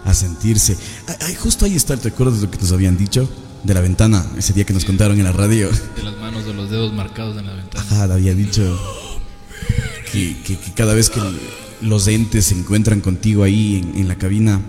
a 0.05 0.13
sentirse. 0.13 0.77
Ay, 1.21 1.37
justo 1.37 1.65
ahí 1.65 1.77
está, 1.77 1.97
¿te 1.97 2.09
acuerdas 2.09 2.41
de 2.41 2.47
lo 2.47 2.51
que 2.51 2.59
nos 2.59 2.73
habían 2.73 2.97
dicho? 2.99 3.31
De 3.63 3.73
la 3.75 3.81
ventana, 3.81 4.27
ese 4.37 4.53
día 4.53 4.65
que 4.65 4.73
nos 4.73 4.85
contaron 4.85 5.19
en 5.19 5.25
la 5.25 5.31
radio. 5.31 5.71
De 5.97 6.03
las 6.03 6.17
manos, 6.19 6.45
de 6.45 6.53
los 6.53 6.69
dedos 6.69 6.93
marcados 6.93 7.39
en 7.39 7.47
la 7.47 7.55
ventana. 7.55 7.85
Ajá, 7.89 8.07
le 8.09 8.15
había 8.15 8.35
dicho 8.35 8.61
que, 10.13 10.37
que- 10.45 10.59
que 10.59 10.73
cada 10.73 10.95
vez 10.95 11.11
que 11.11 11.21
los 11.81 12.09
entes 12.09 12.47
se 12.47 12.57
encuentran 12.59 13.01
contigo 13.01 13.45
ahí 13.45 13.77
en, 13.77 14.01
en 14.01 14.09
la 14.09 14.17
cabina, 14.17 14.61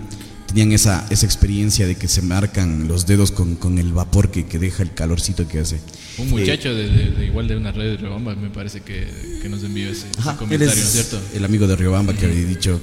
tenían 0.46 0.70
esa, 0.70 1.06
esa 1.10 1.26
experiencia 1.26 1.88
de 1.88 1.96
que 1.96 2.06
se 2.06 2.22
marcan 2.22 2.86
los 2.86 3.04
dedos 3.06 3.32
con, 3.32 3.56
con 3.56 3.78
el 3.78 3.92
vapor 3.92 4.30
que, 4.30 4.46
que 4.46 4.60
deja 4.60 4.84
el 4.84 4.94
calorcito 4.94 5.48
que 5.48 5.58
hace. 5.58 5.80
Un 6.18 6.30
muchacho 6.30 6.72
de, 6.72 6.88
de- 6.88 7.10
de 7.10 7.26
igual 7.26 7.48
de 7.48 7.56
una 7.56 7.72
red 7.72 7.90
de 7.90 7.96
Rebamba 7.96 8.36
me 8.36 8.48
parece 8.48 8.80
que, 8.80 9.08
que 9.46 9.50
nos 9.50 9.62
envió 9.62 9.88
ese, 9.90 10.06
Ajá, 10.18 10.36
comentario, 10.36 10.72
es 10.72 10.76
¿no 10.76 10.84
es 10.84 10.90
cierto? 10.90 11.20
el 11.32 11.44
amigo 11.44 11.68
de 11.68 11.76
Riobamba 11.76 12.12
que 12.14 12.26
había 12.26 12.44
dicho, 12.44 12.80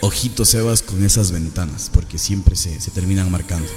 ojito 0.00 0.44
Sebas 0.44 0.82
con 0.82 1.02
esas 1.02 1.32
ventanas, 1.32 1.90
porque 1.92 2.18
siempre 2.18 2.54
se, 2.54 2.80
se 2.80 2.92
terminan 2.92 3.28
marcando. 3.32 3.68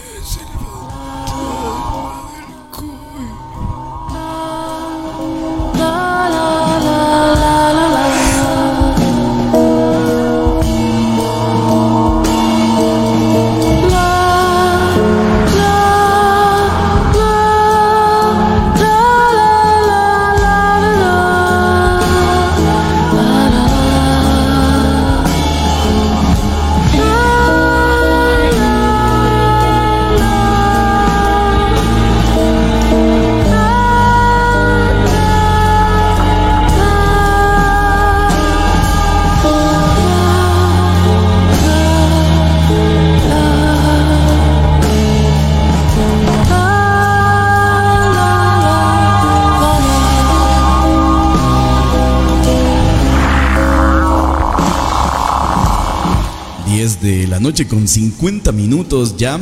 Con 57.72 57.88
50 57.88 58.52
minutos 58.52 59.16
ya. 59.16 59.40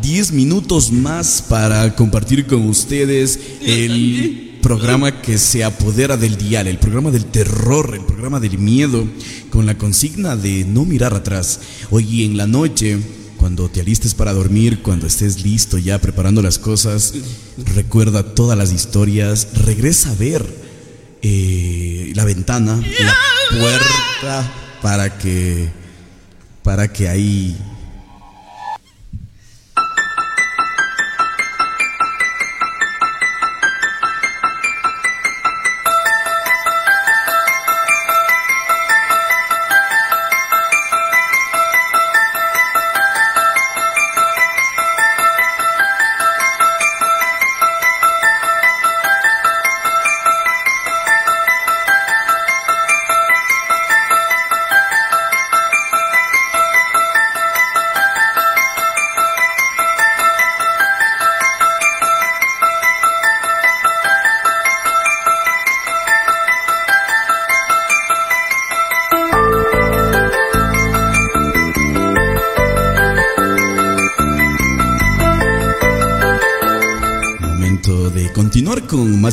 10 0.00 0.32
minutos 0.32 0.90
más 0.90 1.44
para 1.46 1.94
compartir 1.94 2.46
con 2.46 2.66
ustedes 2.66 3.38
el 3.60 4.58
programa 4.62 5.20
que 5.20 5.36
se 5.36 5.64
apodera 5.64 6.16
del 6.16 6.38
dial, 6.38 6.66
el 6.66 6.78
programa 6.78 7.10
del 7.10 7.26
terror, 7.26 7.94
el 7.94 8.06
programa 8.06 8.40
del 8.40 8.58
miedo, 8.58 9.06
con 9.50 9.66
la 9.66 9.76
consigna 9.76 10.34
de 10.34 10.64
no 10.64 10.86
mirar 10.86 11.12
atrás. 11.12 11.60
Hoy 11.90 12.24
en 12.24 12.38
la 12.38 12.46
noche, 12.46 13.00
cuando 13.36 13.68
te 13.68 13.82
alistes 13.82 14.14
para 14.14 14.32
dormir, 14.32 14.80
cuando 14.80 15.06
estés 15.06 15.44
listo 15.44 15.76
ya 15.76 16.00
preparando 16.00 16.40
las 16.40 16.58
cosas, 16.58 17.12
recuerda 17.74 18.34
todas 18.34 18.56
las 18.56 18.72
historias, 18.72 19.48
regresa 19.66 20.12
a 20.12 20.14
ver 20.14 20.46
eh, 21.20 22.12
la 22.14 22.24
ventana, 22.24 22.76
la 22.76 23.14
puerta, 23.58 24.54
para 24.80 25.18
que, 25.18 25.68
para 26.68 26.86
que 26.86 27.08
ahí 27.08 27.56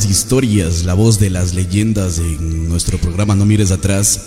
historias, 0.04 0.84
la 0.84 0.94
voz 0.94 1.18
de 1.18 1.30
las 1.30 1.54
leyendas 1.54 2.18
en 2.18 2.68
nuestro 2.68 2.98
programa 2.98 3.34
No 3.34 3.46
mires 3.46 3.70
atrás. 3.70 4.20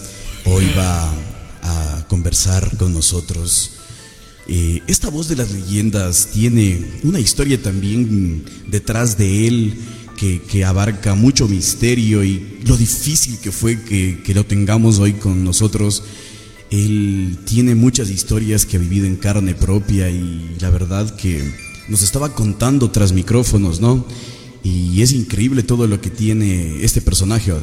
Hoy 0.45 0.65
va 0.77 1.13
a 1.61 2.05
conversar 2.07 2.75
con 2.77 2.93
nosotros. 2.93 3.71
Eh, 4.47 4.81
esta 4.87 5.09
voz 5.09 5.27
de 5.27 5.35
las 5.35 5.51
leyendas 5.51 6.29
tiene 6.33 6.83
una 7.03 7.19
historia 7.19 7.61
también 7.61 8.43
detrás 8.67 9.17
de 9.17 9.47
él 9.47 9.73
que, 10.17 10.65
abarca 10.65 11.13
mucho 11.13 11.47
misterio 11.47 12.23
y 12.23 12.59
lo 12.65 12.75
difícil 12.75 13.37
que 13.37 13.51
fue 13.51 13.81
que 13.83 14.33
lo 14.33 14.45
tengamos 14.45 14.99
hoy 14.99 15.13
con 15.13 15.43
nosotros. 15.43 16.03
Él 16.71 17.37
tiene 17.45 17.75
muchas 17.75 18.09
historias 18.09 18.65
que 18.65 18.77
ha 18.77 18.79
vivido 18.79 19.05
en 19.05 19.17
carne 19.17 19.55
propia 19.55 20.09
y 20.09 20.55
la 20.59 20.69
verdad 20.69 21.15
que 21.15 21.43
nos 21.87 22.01
estaba 22.03 22.33
contando 22.33 22.91
tras 22.91 23.11
micrófonos, 23.11 23.79
¿no? 23.81 24.05
Y 24.63 25.01
es 25.01 25.11
increíble 25.13 25.63
todo 25.63 25.87
lo 25.87 26.01
que 26.01 26.09
tiene 26.09 26.83
este 26.83 27.01
personaje. 27.01 27.53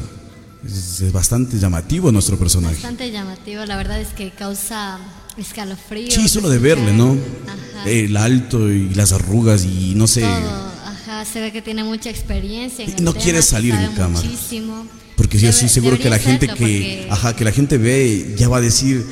Es, 0.65 1.11
bastante 1.11 1.57
llamativo 1.59 2.11
nuestro 2.11 2.37
personaje. 2.37 2.75
Bastante 2.75 3.11
llamativo, 3.11 3.63
la 3.65 3.77
verdad 3.77 4.01
es 4.01 4.09
que 4.09 4.31
causa 4.31 4.99
escalofrío. 5.37 6.09
Sí, 6.11 6.27
solo 6.27 6.49
de 6.49 6.57
verle, 6.59 6.93
¿no? 6.93 7.11
Ajá. 7.47 7.89
El 7.89 8.17
alto 8.17 8.71
y 8.71 8.89
las 8.95 9.11
arrugas 9.13 9.63
y 9.65 9.93
no 9.95 10.07
sé. 10.07 10.21
Todo, 10.21 10.71
ajá, 10.85 11.25
se 11.25 11.39
ve 11.39 11.51
que 11.51 11.61
tiene 11.61 11.83
mucha 11.83 12.09
experiencia. 12.09 12.83
En 12.83 12.91
Y 12.91 12.93
el 12.95 13.03
no 13.03 13.11
tema, 13.13 13.23
quiere 13.23 13.41
salir 13.41 13.73
en 13.75 13.91
cámara. 13.93 14.25
Muchísimo. 14.27 14.87
Porque 15.15 15.37
yo 15.39 15.49
estoy 15.49 15.69
seguro 15.69 15.97
que 15.97 16.09
la 16.09 16.19
gente 16.19 16.47
que, 16.47 17.07
ajá, 17.09 17.35
que 17.35 17.43
la 17.43 17.51
gente 17.51 17.77
ve 17.77 18.35
ya 18.37 18.49
va 18.49 18.57
a 18.57 18.61
decir, 18.61 19.05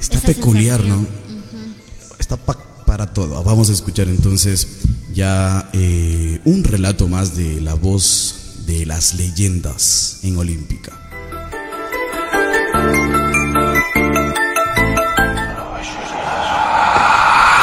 está 0.00 0.20
peculiar, 0.20 0.82
¿no? 0.84 0.96
sensación, 0.96 1.74
Está 2.18 2.36
pa- 2.36 2.84
para 2.86 3.12
todo. 3.12 3.42
Vamos 3.44 3.68
a 3.70 3.72
escuchar 3.72 4.08
entonces 4.08 4.66
ya 5.16 5.70
eh, 5.72 6.40
un 6.44 6.62
relato 6.62 7.08
más 7.08 7.34
de 7.34 7.62
la 7.62 7.72
voz 7.72 8.64
de 8.66 8.84
las 8.84 9.14
leyendas 9.14 10.20
en 10.22 10.36
Olímpica. 10.36 10.92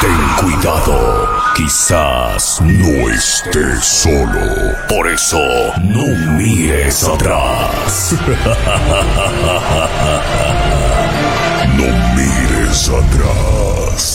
Ten 0.00 0.20
cuidado, 0.40 1.28
quizás 1.54 2.60
no 2.60 3.08
estés 3.08 3.84
solo. 3.84 4.74
Por 4.88 5.08
eso, 5.08 5.38
no 5.80 6.06
mires 6.36 7.04
atrás. 7.04 8.16
No 11.76 11.86
mires 12.14 12.88
atrás. 12.88 14.13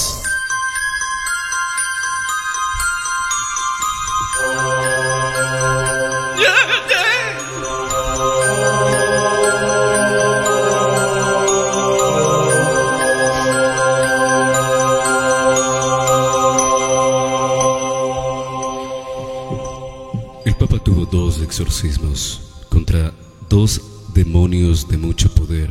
Exorcismos 21.59 22.39
contra 22.69 23.13
dos 23.49 23.81
demonios 24.13 24.87
de 24.87 24.97
mucho 24.97 25.29
poder. 25.35 25.69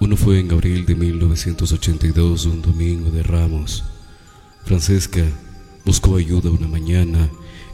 Uno 0.00 0.16
fue 0.16 0.40
en 0.40 0.50
abril 0.50 0.86
de 0.86 0.96
1982, 0.96 2.46
un 2.46 2.62
domingo 2.62 3.08
de 3.12 3.22
Ramos. 3.22 3.84
Francesca 4.64 5.22
buscó 5.84 6.16
ayuda 6.16 6.50
una 6.50 6.66
mañana 6.66 7.30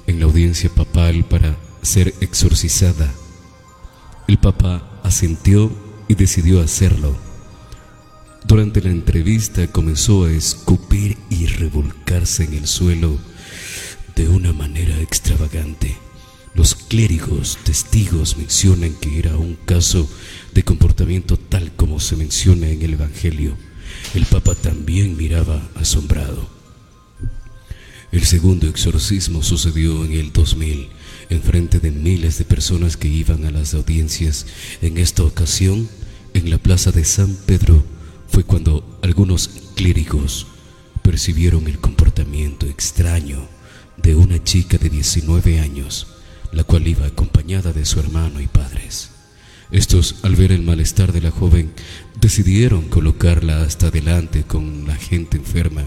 en 0.06 0.20
la 0.20 0.26
audiencia 0.26 0.68
papal 0.68 1.24
para 1.24 1.56
ser 1.80 2.12
exorcizada. 2.20 3.10
El 4.28 4.36
Papa 4.36 5.00
asintió 5.02 5.72
y 6.08 6.16
decidió 6.16 6.60
hacerlo. 6.60 7.16
Durante 8.46 8.82
la 8.82 8.90
entrevista 8.90 9.66
comenzó 9.68 10.26
a 10.26 10.30
escupir 10.30 11.16
y 11.30 11.46
revolcarse 11.46 12.44
en 12.44 12.52
el 12.52 12.66
suelo 12.66 13.16
de 14.14 14.28
una 14.28 14.52
manera 14.52 15.00
extravagante. 15.00 16.03
Los 16.54 16.74
clérigos 16.76 17.58
testigos 17.64 18.36
mencionan 18.36 18.94
que 18.94 19.18
era 19.18 19.36
un 19.36 19.56
caso 19.56 20.08
de 20.54 20.62
comportamiento 20.62 21.36
tal 21.36 21.72
como 21.74 21.98
se 21.98 22.14
menciona 22.16 22.68
en 22.68 22.82
el 22.82 22.94
Evangelio. 22.94 23.56
El 24.14 24.24
Papa 24.26 24.54
también 24.54 25.16
miraba 25.16 25.68
asombrado. 25.74 26.48
El 28.12 28.24
segundo 28.24 28.68
exorcismo 28.68 29.42
sucedió 29.42 30.04
en 30.04 30.12
el 30.12 30.32
2000, 30.32 30.88
en 31.30 31.42
frente 31.42 31.80
de 31.80 31.90
miles 31.90 32.38
de 32.38 32.44
personas 32.44 32.96
que 32.96 33.08
iban 33.08 33.44
a 33.44 33.50
las 33.50 33.74
audiencias. 33.74 34.46
En 34.80 34.98
esta 34.98 35.24
ocasión, 35.24 35.88
en 36.34 36.50
la 36.50 36.58
plaza 36.58 36.92
de 36.92 37.04
San 37.04 37.34
Pedro, 37.34 37.82
fue 38.28 38.44
cuando 38.44 38.98
algunos 39.02 39.48
clérigos 39.74 40.46
percibieron 41.02 41.66
el 41.66 41.80
comportamiento 41.80 42.66
extraño 42.66 43.48
de 43.96 44.14
una 44.14 44.42
chica 44.42 44.78
de 44.78 44.90
19 44.90 45.58
años, 45.58 46.06
la 46.54 46.64
cual 46.64 46.86
iba 46.86 47.06
acompañada 47.06 47.72
de 47.72 47.84
su 47.84 48.00
hermano 48.00 48.40
y 48.40 48.46
padres. 48.46 49.10
Estos, 49.70 50.16
al 50.22 50.36
ver 50.36 50.52
el 50.52 50.62
malestar 50.62 51.12
de 51.12 51.20
la 51.20 51.30
joven, 51.30 51.72
decidieron 52.20 52.88
colocarla 52.88 53.62
hasta 53.62 53.88
adelante 53.88 54.44
con 54.44 54.86
la 54.86 54.94
gente 54.94 55.36
enferma. 55.36 55.86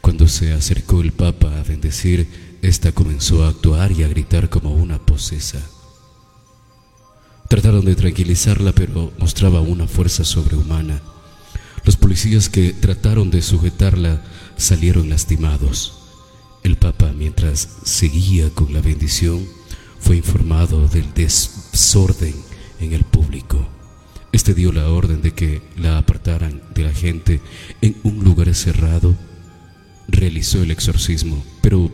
Cuando 0.00 0.28
se 0.28 0.52
acercó 0.52 1.00
el 1.00 1.12
Papa 1.12 1.58
a 1.58 1.64
bendecir, 1.64 2.28
ésta 2.62 2.92
comenzó 2.92 3.44
a 3.44 3.48
actuar 3.48 3.92
y 3.92 4.04
a 4.04 4.08
gritar 4.08 4.48
como 4.48 4.72
una 4.72 4.98
posesa. 4.98 5.60
Trataron 7.48 7.84
de 7.84 7.96
tranquilizarla, 7.96 8.72
pero 8.72 9.12
mostraba 9.18 9.60
una 9.60 9.88
fuerza 9.88 10.22
sobrehumana. 10.24 11.02
Los 11.84 11.96
policías 11.96 12.48
que 12.48 12.74
trataron 12.74 13.30
de 13.30 13.42
sujetarla 13.42 14.22
salieron 14.56 15.08
lastimados. 15.08 15.97
El 16.62 16.76
Papa, 16.76 17.12
mientras 17.16 17.68
seguía 17.84 18.50
con 18.50 18.72
la 18.72 18.80
bendición, 18.80 19.46
fue 20.00 20.16
informado 20.16 20.88
del 20.88 21.12
desorden 21.14 22.34
en 22.80 22.92
el 22.92 23.04
público. 23.04 23.68
Este 24.32 24.54
dio 24.54 24.72
la 24.72 24.90
orden 24.90 25.22
de 25.22 25.32
que 25.32 25.62
la 25.76 25.98
apartaran 25.98 26.62
de 26.74 26.82
la 26.82 26.92
gente 26.92 27.40
en 27.80 27.96
un 28.02 28.22
lugar 28.24 28.54
cerrado. 28.54 29.14
Realizó 30.08 30.62
el 30.62 30.70
exorcismo, 30.70 31.42
pero 31.62 31.90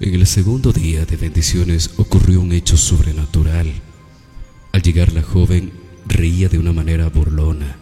en 0.00 0.14
el 0.14 0.26
segundo 0.26 0.72
día 0.72 1.04
de 1.04 1.16
bendiciones 1.16 1.90
ocurrió 1.96 2.40
un 2.40 2.52
hecho 2.52 2.76
sobrenatural. 2.76 3.70
Al 4.72 4.82
llegar 4.82 5.12
la 5.12 5.22
joven 5.22 5.72
reía 6.06 6.48
de 6.48 6.58
una 6.58 6.72
manera 6.72 7.08
burlona. 7.08 7.76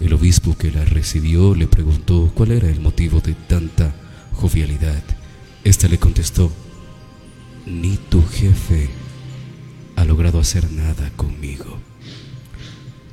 El 0.00 0.12
obispo 0.12 0.56
que 0.56 0.70
la 0.70 0.84
recibió 0.84 1.54
le 1.54 1.66
preguntó 1.66 2.30
cuál 2.34 2.52
era 2.52 2.68
el 2.68 2.80
motivo 2.80 3.20
de 3.20 3.34
tanta 3.34 3.94
jovialidad. 4.38 5.02
Esta 5.64 5.88
le 5.88 5.98
contestó, 5.98 6.52
ni 7.66 7.96
tu 7.96 8.22
jefe 8.22 8.88
ha 9.96 10.04
logrado 10.04 10.38
hacer 10.38 10.70
nada 10.70 11.10
conmigo. 11.16 11.78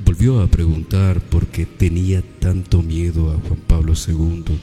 Volvió 0.06 0.42
a 0.42 0.48
preguntar 0.48 1.22
por 1.22 1.48
qué 1.48 1.66
tenía 1.66 2.22
tanto 2.40 2.84
miedo 2.84 3.32
a 3.32 3.40
Juan 3.40 3.60
Pablo 3.68 3.94
II. 3.96 4.60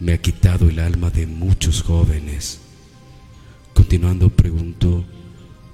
Me 0.00 0.14
ha 0.14 0.18
quitado 0.18 0.68
el 0.68 0.80
alma 0.80 1.10
de 1.10 1.28
muchos 1.28 1.82
jóvenes. 1.82 2.58
Continuando 3.72 4.30
preguntó 4.30 5.04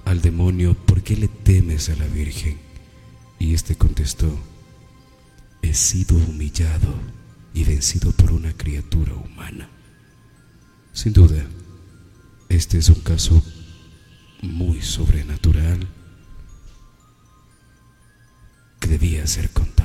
al 0.05 0.21
demonio, 0.21 0.75
¿por 0.75 1.03
qué 1.03 1.17
le 1.17 1.29
temes 1.29 1.89
a 1.89 1.97
la 1.97 2.07
Virgen? 2.07 2.59
Y 3.39 3.55
este 3.55 3.75
contestó, 3.75 4.39
he 5.62 5.73
sido 5.73 6.17
humillado 6.17 7.20
y 7.55 7.64
vencido 7.64 8.12
por 8.12 8.32
una 8.32 8.52
criatura 8.52 9.14
humana. 9.14 9.68
Sin 10.93 11.12
duda, 11.12 11.44
este 12.48 12.78
es 12.78 12.89
un 12.89 13.01
caso 13.01 13.43
muy 14.43 14.82
sobrenatural 14.82 15.86
que 18.78 18.89
debía 18.89 19.27
ser 19.27 19.51
contado. 19.51 19.81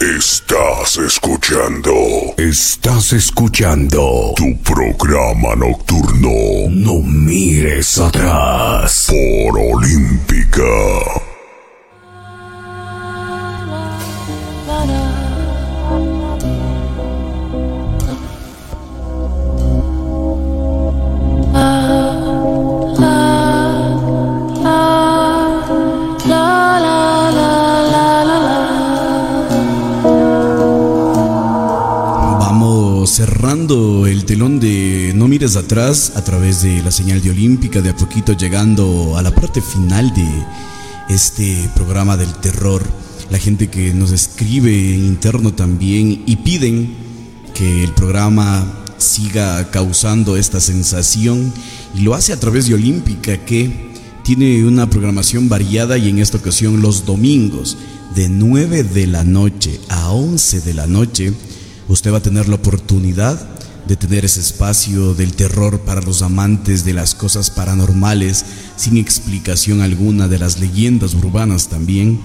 Estás 0.00 0.96
escuchando. 0.98 1.92
Estás 2.36 3.12
escuchando. 3.12 4.32
Tu 4.36 4.56
programa 4.62 5.56
nocturno. 5.56 6.68
No 6.70 7.02
mires 7.02 7.98
atrás. 7.98 9.08
Por 9.08 9.58
Olímpica. 9.58 10.62
Telón 34.38 34.60
de 34.60 35.14
No 35.16 35.26
mires 35.26 35.56
atrás 35.56 36.12
a 36.14 36.22
través 36.22 36.62
de 36.62 36.80
la 36.84 36.92
señal 36.92 37.20
de 37.20 37.30
Olímpica, 37.30 37.80
de 37.80 37.90
a 37.90 37.96
poquito 37.96 38.34
llegando 38.34 39.16
a 39.18 39.22
la 39.22 39.34
parte 39.34 39.60
final 39.60 40.14
de 40.14 40.28
este 41.08 41.68
programa 41.74 42.16
del 42.16 42.32
terror. 42.34 42.84
La 43.30 43.38
gente 43.38 43.66
que 43.66 43.92
nos 43.92 44.12
escribe 44.12 44.94
en 44.94 45.06
interno 45.06 45.54
también 45.54 46.22
y 46.24 46.36
piden 46.36 46.94
que 47.52 47.82
el 47.82 47.92
programa 47.94 48.84
siga 48.96 49.72
causando 49.72 50.36
esta 50.36 50.60
sensación 50.60 51.52
y 51.96 52.02
lo 52.02 52.14
hace 52.14 52.32
a 52.32 52.38
través 52.38 52.68
de 52.68 52.74
Olímpica 52.74 53.44
que 53.44 53.90
tiene 54.22 54.64
una 54.64 54.88
programación 54.88 55.48
variada 55.48 55.98
y 55.98 56.10
en 56.10 56.20
esta 56.20 56.36
ocasión 56.38 56.80
los 56.80 57.04
domingos 57.04 57.76
de 58.14 58.28
9 58.28 58.84
de 58.84 59.08
la 59.08 59.24
noche 59.24 59.80
a 59.88 60.12
11 60.12 60.60
de 60.60 60.74
la 60.74 60.86
noche 60.86 61.32
usted 61.88 62.12
va 62.12 62.18
a 62.18 62.22
tener 62.22 62.48
la 62.48 62.54
oportunidad 62.54 63.57
de 63.88 63.96
tener 63.96 64.24
ese 64.24 64.40
espacio 64.40 65.14
del 65.14 65.32
terror 65.32 65.80
para 65.80 66.02
los 66.02 66.22
amantes 66.22 66.84
de 66.84 66.92
las 66.92 67.14
cosas 67.14 67.50
paranormales 67.50 68.44
sin 68.76 68.98
explicación 68.98 69.80
alguna 69.80 70.28
de 70.28 70.38
las 70.38 70.60
leyendas 70.60 71.14
urbanas 71.14 71.68
también 71.68 72.20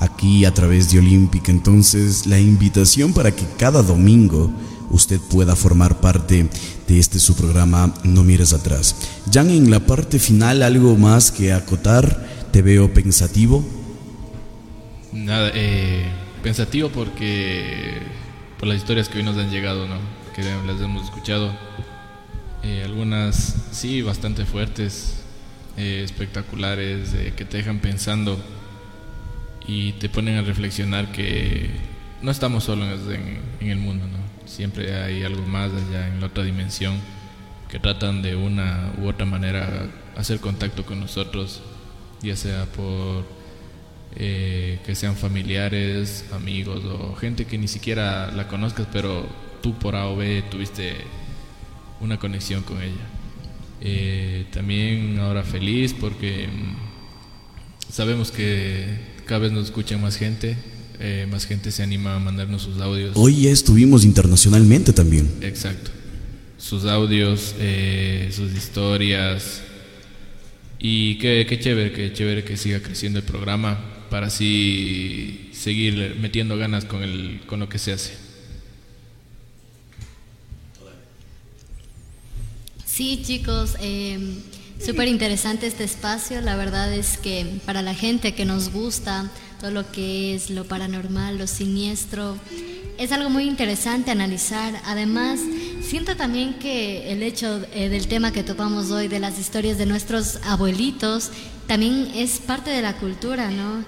aquí 0.00 0.44
a 0.44 0.52
través 0.52 0.92
de 0.92 0.98
Olímpica 0.98 1.50
entonces 1.50 2.26
la 2.26 2.38
invitación 2.38 3.14
para 3.14 3.34
que 3.34 3.44
cada 3.58 3.82
domingo 3.82 4.52
usted 4.90 5.18
pueda 5.18 5.56
formar 5.56 6.00
parte 6.00 6.46
de 6.86 6.98
este 6.98 7.18
su 7.18 7.36
programa 7.36 7.92
No 8.04 8.24
mires 8.24 8.52
atrás. 8.52 8.96
Jan, 9.30 9.50
en 9.50 9.70
la 9.70 9.80
parte 9.80 10.18
final, 10.18 10.62
algo 10.62 10.96
más 10.96 11.30
que 11.30 11.52
acotar, 11.52 12.26
te 12.50 12.62
veo 12.62 12.92
pensativo. 12.94 13.62
Nada, 15.12 15.50
eh, 15.54 16.06
pensativo 16.42 16.88
porque 16.88 17.98
por 18.58 18.68
las 18.68 18.78
historias 18.78 19.08
que 19.08 19.18
hoy 19.18 19.24
nos 19.24 19.36
han 19.36 19.50
llegado, 19.50 19.86
¿no? 19.86 20.17
Las 20.38 20.80
hemos 20.80 21.02
escuchado. 21.02 21.52
Eh, 22.62 22.82
algunas 22.84 23.56
sí, 23.72 24.02
bastante 24.02 24.44
fuertes, 24.44 25.24
eh, 25.76 26.02
espectaculares, 26.04 27.10
que 27.36 27.44
te 27.44 27.56
dejan 27.56 27.80
pensando 27.80 28.38
y 29.66 29.94
te 29.94 30.08
ponen 30.08 30.36
a 30.36 30.42
reflexionar 30.42 31.10
que 31.10 31.70
no 32.22 32.30
estamos 32.30 32.62
solos 32.62 33.00
en, 33.08 33.40
en 33.58 33.70
el 33.70 33.78
mundo, 33.78 34.06
¿no? 34.06 34.18
Siempre 34.48 34.94
hay 34.94 35.24
algo 35.24 35.42
más 35.42 35.72
allá 35.72 36.06
en 36.06 36.20
la 36.20 36.26
otra 36.26 36.44
dimensión 36.44 36.94
que 37.68 37.80
tratan 37.80 38.22
de 38.22 38.36
una 38.36 38.92
u 39.02 39.08
otra 39.08 39.26
manera 39.26 39.88
hacer 40.16 40.38
contacto 40.38 40.86
con 40.86 41.00
nosotros, 41.00 41.62
ya 42.22 42.36
sea 42.36 42.64
por 42.66 43.24
eh, 44.14 44.78
que 44.86 44.94
sean 44.94 45.16
familiares, 45.16 46.26
amigos 46.32 46.84
o 46.84 47.16
gente 47.16 47.44
que 47.44 47.58
ni 47.58 47.66
siquiera 47.66 48.30
la 48.30 48.46
conozcas, 48.46 48.86
pero 48.92 49.26
tú 49.60 49.78
por 49.78 49.96
A 49.96 50.08
o 50.08 50.16
B 50.16 50.42
tuviste 50.50 50.96
una 52.00 52.18
conexión 52.18 52.62
con 52.62 52.80
ella. 52.82 53.06
Eh, 53.80 54.46
también 54.52 55.18
ahora 55.20 55.44
feliz 55.44 55.94
porque 55.94 56.48
mm, 56.48 57.92
sabemos 57.92 58.30
que 58.30 58.86
cada 59.24 59.40
vez 59.40 59.52
nos 59.52 59.66
escucha 59.66 59.96
más 59.98 60.16
gente, 60.16 60.56
eh, 61.00 61.26
más 61.30 61.46
gente 61.46 61.70
se 61.70 61.82
anima 61.82 62.16
a 62.16 62.18
mandarnos 62.18 62.62
sus 62.62 62.80
audios. 62.80 63.12
Hoy 63.14 63.42
ya 63.42 63.50
estuvimos 63.50 64.04
internacionalmente 64.04 64.92
también. 64.92 65.30
Exacto. 65.42 65.90
Sus 66.56 66.84
audios, 66.84 67.54
eh, 67.60 68.30
sus 68.32 68.52
historias. 68.52 69.62
Y 70.80 71.18
qué, 71.18 71.46
qué 71.48 71.58
chévere, 71.58 71.92
qué 71.92 72.12
chévere 72.12 72.44
que 72.44 72.56
siga 72.56 72.80
creciendo 72.80 73.18
el 73.18 73.24
programa 73.24 73.78
para 74.10 74.28
así 74.28 75.50
seguir 75.52 76.16
metiendo 76.20 76.56
ganas 76.56 76.84
con, 76.84 77.02
el, 77.02 77.40
con 77.46 77.60
lo 77.60 77.68
que 77.68 77.78
se 77.78 77.92
hace. 77.92 78.27
Sí, 82.98 83.22
chicos, 83.22 83.76
eh, 83.80 84.18
súper 84.84 85.06
interesante 85.06 85.68
este 85.68 85.84
espacio. 85.84 86.40
La 86.40 86.56
verdad 86.56 86.92
es 86.92 87.16
que 87.16 87.46
para 87.64 87.80
la 87.80 87.94
gente 87.94 88.34
que 88.34 88.44
nos 88.44 88.72
gusta 88.72 89.30
todo 89.60 89.70
lo 89.70 89.88
que 89.92 90.34
es 90.34 90.50
lo 90.50 90.64
paranormal, 90.64 91.38
lo 91.38 91.46
siniestro, 91.46 92.36
es 92.98 93.12
algo 93.12 93.30
muy 93.30 93.44
interesante 93.44 94.10
analizar. 94.10 94.82
Además, 94.84 95.38
siento 95.80 96.16
también 96.16 96.54
que 96.54 97.12
el 97.12 97.22
hecho 97.22 97.64
eh, 97.72 97.88
del 97.88 98.08
tema 98.08 98.32
que 98.32 98.42
topamos 98.42 98.90
hoy, 98.90 99.06
de 99.06 99.20
las 99.20 99.38
historias 99.38 99.78
de 99.78 99.86
nuestros 99.86 100.40
abuelitos, 100.42 101.30
también 101.68 102.10
es 102.16 102.40
parte 102.40 102.70
de 102.70 102.82
la 102.82 102.96
cultura, 102.96 103.52
¿no? 103.52 103.84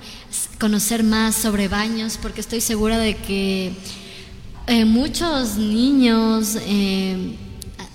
Conocer 0.61 1.03
más 1.03 1.35
sobre 1.35 1.67
baños, 1.67 2.17
porque 2.23 2.43
estoy 2.43 2.61
segura 2.61 2.97
de 2.97 3.17
que 3.17 3.73
eh, 4.69 4.85
muchos 4.85 5.57
niños, 5.57 6.57
eh, 6.61 7.35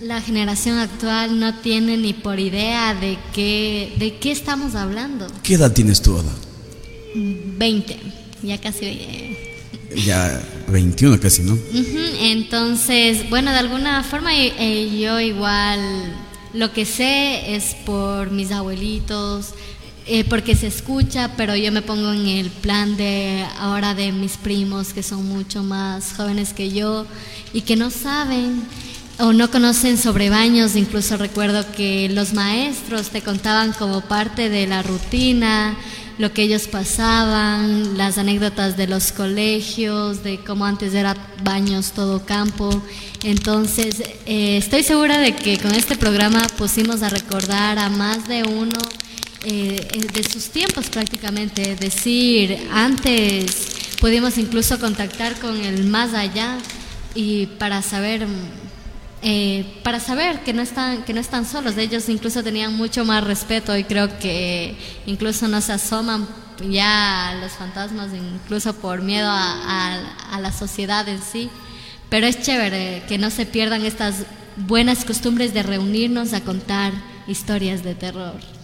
la 0.02 0.22
generación 0.22 0.78
actual 0.78 1.40
no 1.40 1.56
tiene 1.60 1.98
ni 1.98 2.14
por 2.14 2.40
idea 2.40 2.94
de 2.94 3.18
qué, 3.34 3.94
de 3.98 4.18
qué 4.18 4.32
estamos 4.32 4.76
hablando. 4.76 5.28
¿Qué 5.44 5.54
edad 5.56 5.72
tienes 5.72 6.02
tú, 6.02 6.18
Ada? 6.18 6.34
20, 7.16 7.98
ya 8.44 8.60
casi... 8.60 8.86
eh, 8.86 9.58
Ya 10.06 10.42
21 10.68 11.20
casi, 11.20 11.44
¿no? 11.44 11.58
Entonces, 12.20 13.30
bueno, 13.30 13.52
de 13.52 13.58
alguna 13.60 14.04
forma 14.04 14.36
eh, 14.36 14.54
eh, 14.60 15.00
yo 15.00 15.20
igual 15.22 15.80
lo 16.54 16.74
que 16.74 16.86
sé 16.86 17.56
es 17.56 17.76
por 17.86 18.32
mis 18.32 18.52
abuelitos, 18.52 19.50
eh, 20.08 20.24
porque 20.26 20.56
se 20.56 20.68
escucha, 20.68 21.32
pero 21.38 21.56
yo 21.56 21.72
me 21.72 21.82
pongo 21.82 22.12
en 22.12 22.28
el 22.28 22.50
plan 22.50 22.98
de 22.98 23.46
ahora 23.60 23.96
de 23.96 24.12
mis 24.12 24.34
primos 24.38 24.94
que 24.94 25.02
son 25.04 25.26
mucho 25.28 25.64
más 25.64 26.14
jóvenes 26.18 26.54
que 26.54 26.72
yo 26.72 27.06
y 27.54 27.62
que 27.62 27.76
no 27.76 27.90
saben 27.90 28.62
o 29.20 29.34
no 29.34 29.50
conocen 29.52 29.98
sobre 29.98 30.30
baños. 30.30 30.76
Incluso 30.76 31.18
recuerdo 31.18 31.66
que 31.72 32.10
los 32.10 32.34
maestros 32.34 33.10
te 33.10 33.22
contaban 33.22 33.74
como 33.74 34.02
parte 34.02 34.50
de 34.50 34.68
la 34.68 34.84
rutina 34.84 35.78
lo 36.18 36.32
que 36.32 36.44
ellos 36.44 36.68
pasaban, 36.68 37.98
las 37.98 38.18
anécdotas 38.18 38.78
de 38.78 38.88
los 38.88 39.12
colegios, 39.12 40.24
de 40.24 40.40
cómo 40.40 40.66
antes 40.66 40.94
era 40.94 41.16
baños 41.44 41.92
todo 41.92 42.26
campo. 42.26 42.70
Entonces, 43.24 44.02
eh, 44.26 44.58
estoy 44.58 44.84
segura 44.84 45.20
de 45.20 45.36
que 45.36 45.58
con 45.58 45.74
este 45.74 45.98
programa 45.98 46.42
pusimos 46.58 47.02
a 47.02 47.10
recordar 47.10 47.80
a 47.80 47.90
más 47.90 48.28
de 48.28 48.44
uno 48.44 48.80
eh, 49.44 50.08
de 50.14 50.24
sus 50.24 50.50
tiempos 50.50 50.90
prácticamente. 50.90 51.74
Es 51.74 51.80
decir, 51.80 52.58
antes 52.72 53.46
pudimos 54.00 54.38
incluso 54.38 54.80
contactar 54.80 55.38
con 55.40 55.58
el 55.58 55.86
más 55.86 56.14
allá 56.14 56.58
y 57.14 57.48
para 57.48 57.82
saber 57.82 58.26
eh, 59.28 59.66
para 59.82 60.00
saber 60.00 60.42
que 60.42 60.54
no 60.54 60.62
están 60.62 61.02
que 61.02 61.12
no 61.12 61.20
están 61.20 61.48
solos. 61.48 61.76
Ellos 61.78 62.10
incluso 62.10 62.44
tenían 62.44 62.78
mucho 62.78 63.04
más 63.06 63.24
respeto 63.24 63.76
y 63.76 63.84
creo 63.84 64.20
que 64.20 64.78
incluso 65.08 65.48
no 65.48 65.62
se 65.62 65.74
asoman 65.74 66.28
ya 66.70 67.36
los 67.42 67.54
fantasmas 67.54 68.12
incluso 68.14 68.76
por 68.76 69.02
miedo 69.02 69.28
a, 69.28 70.40
la 70.40 70.52
sociedad 70.52 71.10
en 71.10 71.20
sí. 71.24 71.50
Pero 72.08 72.28
es 72.28 72.40
chévere 72.40 73.02
que 73.08 73.18
no 73.18 73.32
se 73.32 73.48
pierdan 73.48 73.84
estas 73.84 74.28
buenas 74.58 75.06
costumbres 75.06 75.56
de 75.56 75.64
reunirnos 75.64 76.34
a 76.34 76.42
contar 76.42 76.94
historias 77.26 77.82
de 77.82 77.96
terror 77.96 78.55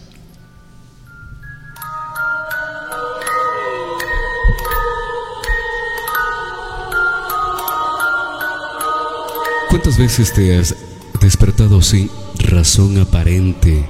¿Cuántas 9.71 9.97
veces 9.97 10.33
te 10.33 10.57
has 10.57 10.75
despertado 11.21 11.81
sin 11.81 12.09
razón 12.39 12.97
aparente 12.99 13.85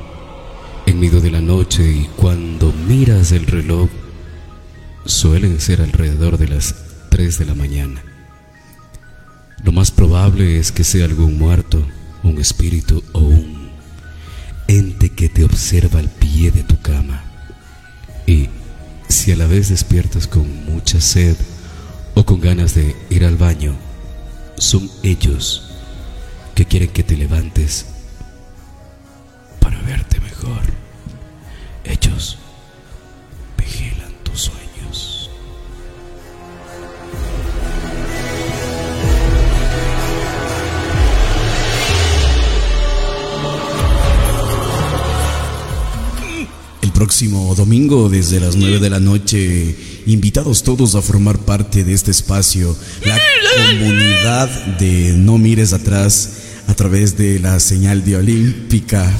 en 0.85 0.99
medio 0.99 1.19
de 1.19 1.31
la 1.31 1.41
noche 1.41 1.81
y 1.91 2.07
cuando 2.15 2.71
miras 2.71 3.31
el 3.31 3.47
reloj 3.47 3.89
suelen 5.05 5.59
ser 5.59 5.81
alrededor 5.81 6.37
de 6.37 6.49
las 6.49 6.75
3 7.09 7.39
de 7.39 7.45
la 7.45 7.55
mañana? 7.55 8.03
Lo 9.63 9.71
más 9.71 9.89
probable 9.89 10.59
es 10.59 10.71
que 10.71 10.83
sea 10.83 11.05
algún 11.05 11.39
muerto, 11.39 11.83
un 12.21 12.37
espíritu 12.37 13.03
o 13.13 13.21
un 13.21 13.71
ente 14.67 15.09
que 15.09 15.29
te 15.29 15.43
observa 15.43 15.99
al 15.99 16.09
pie 16.09 16.51
de 16.51 16.61
tu 16.61 16.79
cama. 16.79 17.23
Y 18.27 18.49
si 19.07 19.31
a 19.31 19.35
la 19.35 19.47
vez 19.47 19.69
despiertas 19.69 20.27
con 20.27 20.63
mucha 20.63 21.01
sed 21.01 21.35
o 22.13 22.23
con 22.23 22.39
ganas 22.39 22.75
de 22.75 22.95
ir 23.09 23.25
al 23.25 23.35
baño, 23.35 23.75
son 24.59 24.87
ellos 25.01 25.69
que 26.55 26.65
quieren 26.65 26.89
que 26.89 27.03
te 27.03 27.15
levantes 27.17 27.85
para 29.59 29.81
verte 29.81 30.19
mejor. 30.19 30.61
Ellos 31.83 32.37
vigilan 33.57 34.11
tus 34.23 34.41
sueños. 34.41 35.29
El 46.81 46.91
próximo 46.91 47.55
domingo, 47.55 48.09
desde 48.09 48.39
las 48.39 48.55
9 48.55 48.79
de 48.79 48.89
la 48.89 48.99
noche, 48.99 49.75
invitados 50.05 50.63
todos 50.63 50.95
a 50.95 51.01
formar 51.01 51.37
parte 51.39 51.83
de 51.83 51.93
este 51.93 52.11
espacio, 52.11 52.75
la 53.05 53.17
comunidad 53.55 54.49
de 54.77 55.13
No 55.17 55.37
Mires 55.37 55.73
Atrás, 55.73 56.29
a 56.67 56.73
través 56.73 57.17
de 57.17 57.39
la 57.39 57.59
señal 57.59 58.03
de 58.03 58.17
Olímpica. 58.17 59.11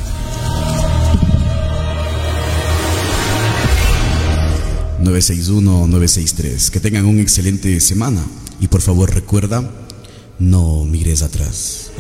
...961-963... 5.03 6.69
Que 6.69 6.79
tengan 6.79 7.05
una 7.05 7.21
excelente 7.21 7.79
semana... 7.79 8.23
...y 8.59 8.67
por 8.67 8.81
favor 8.81 9.11
recuerda... 9.11 9.67
...no 10.37 10.85
mires 10.85 11.23
atrás... 11.23 11.91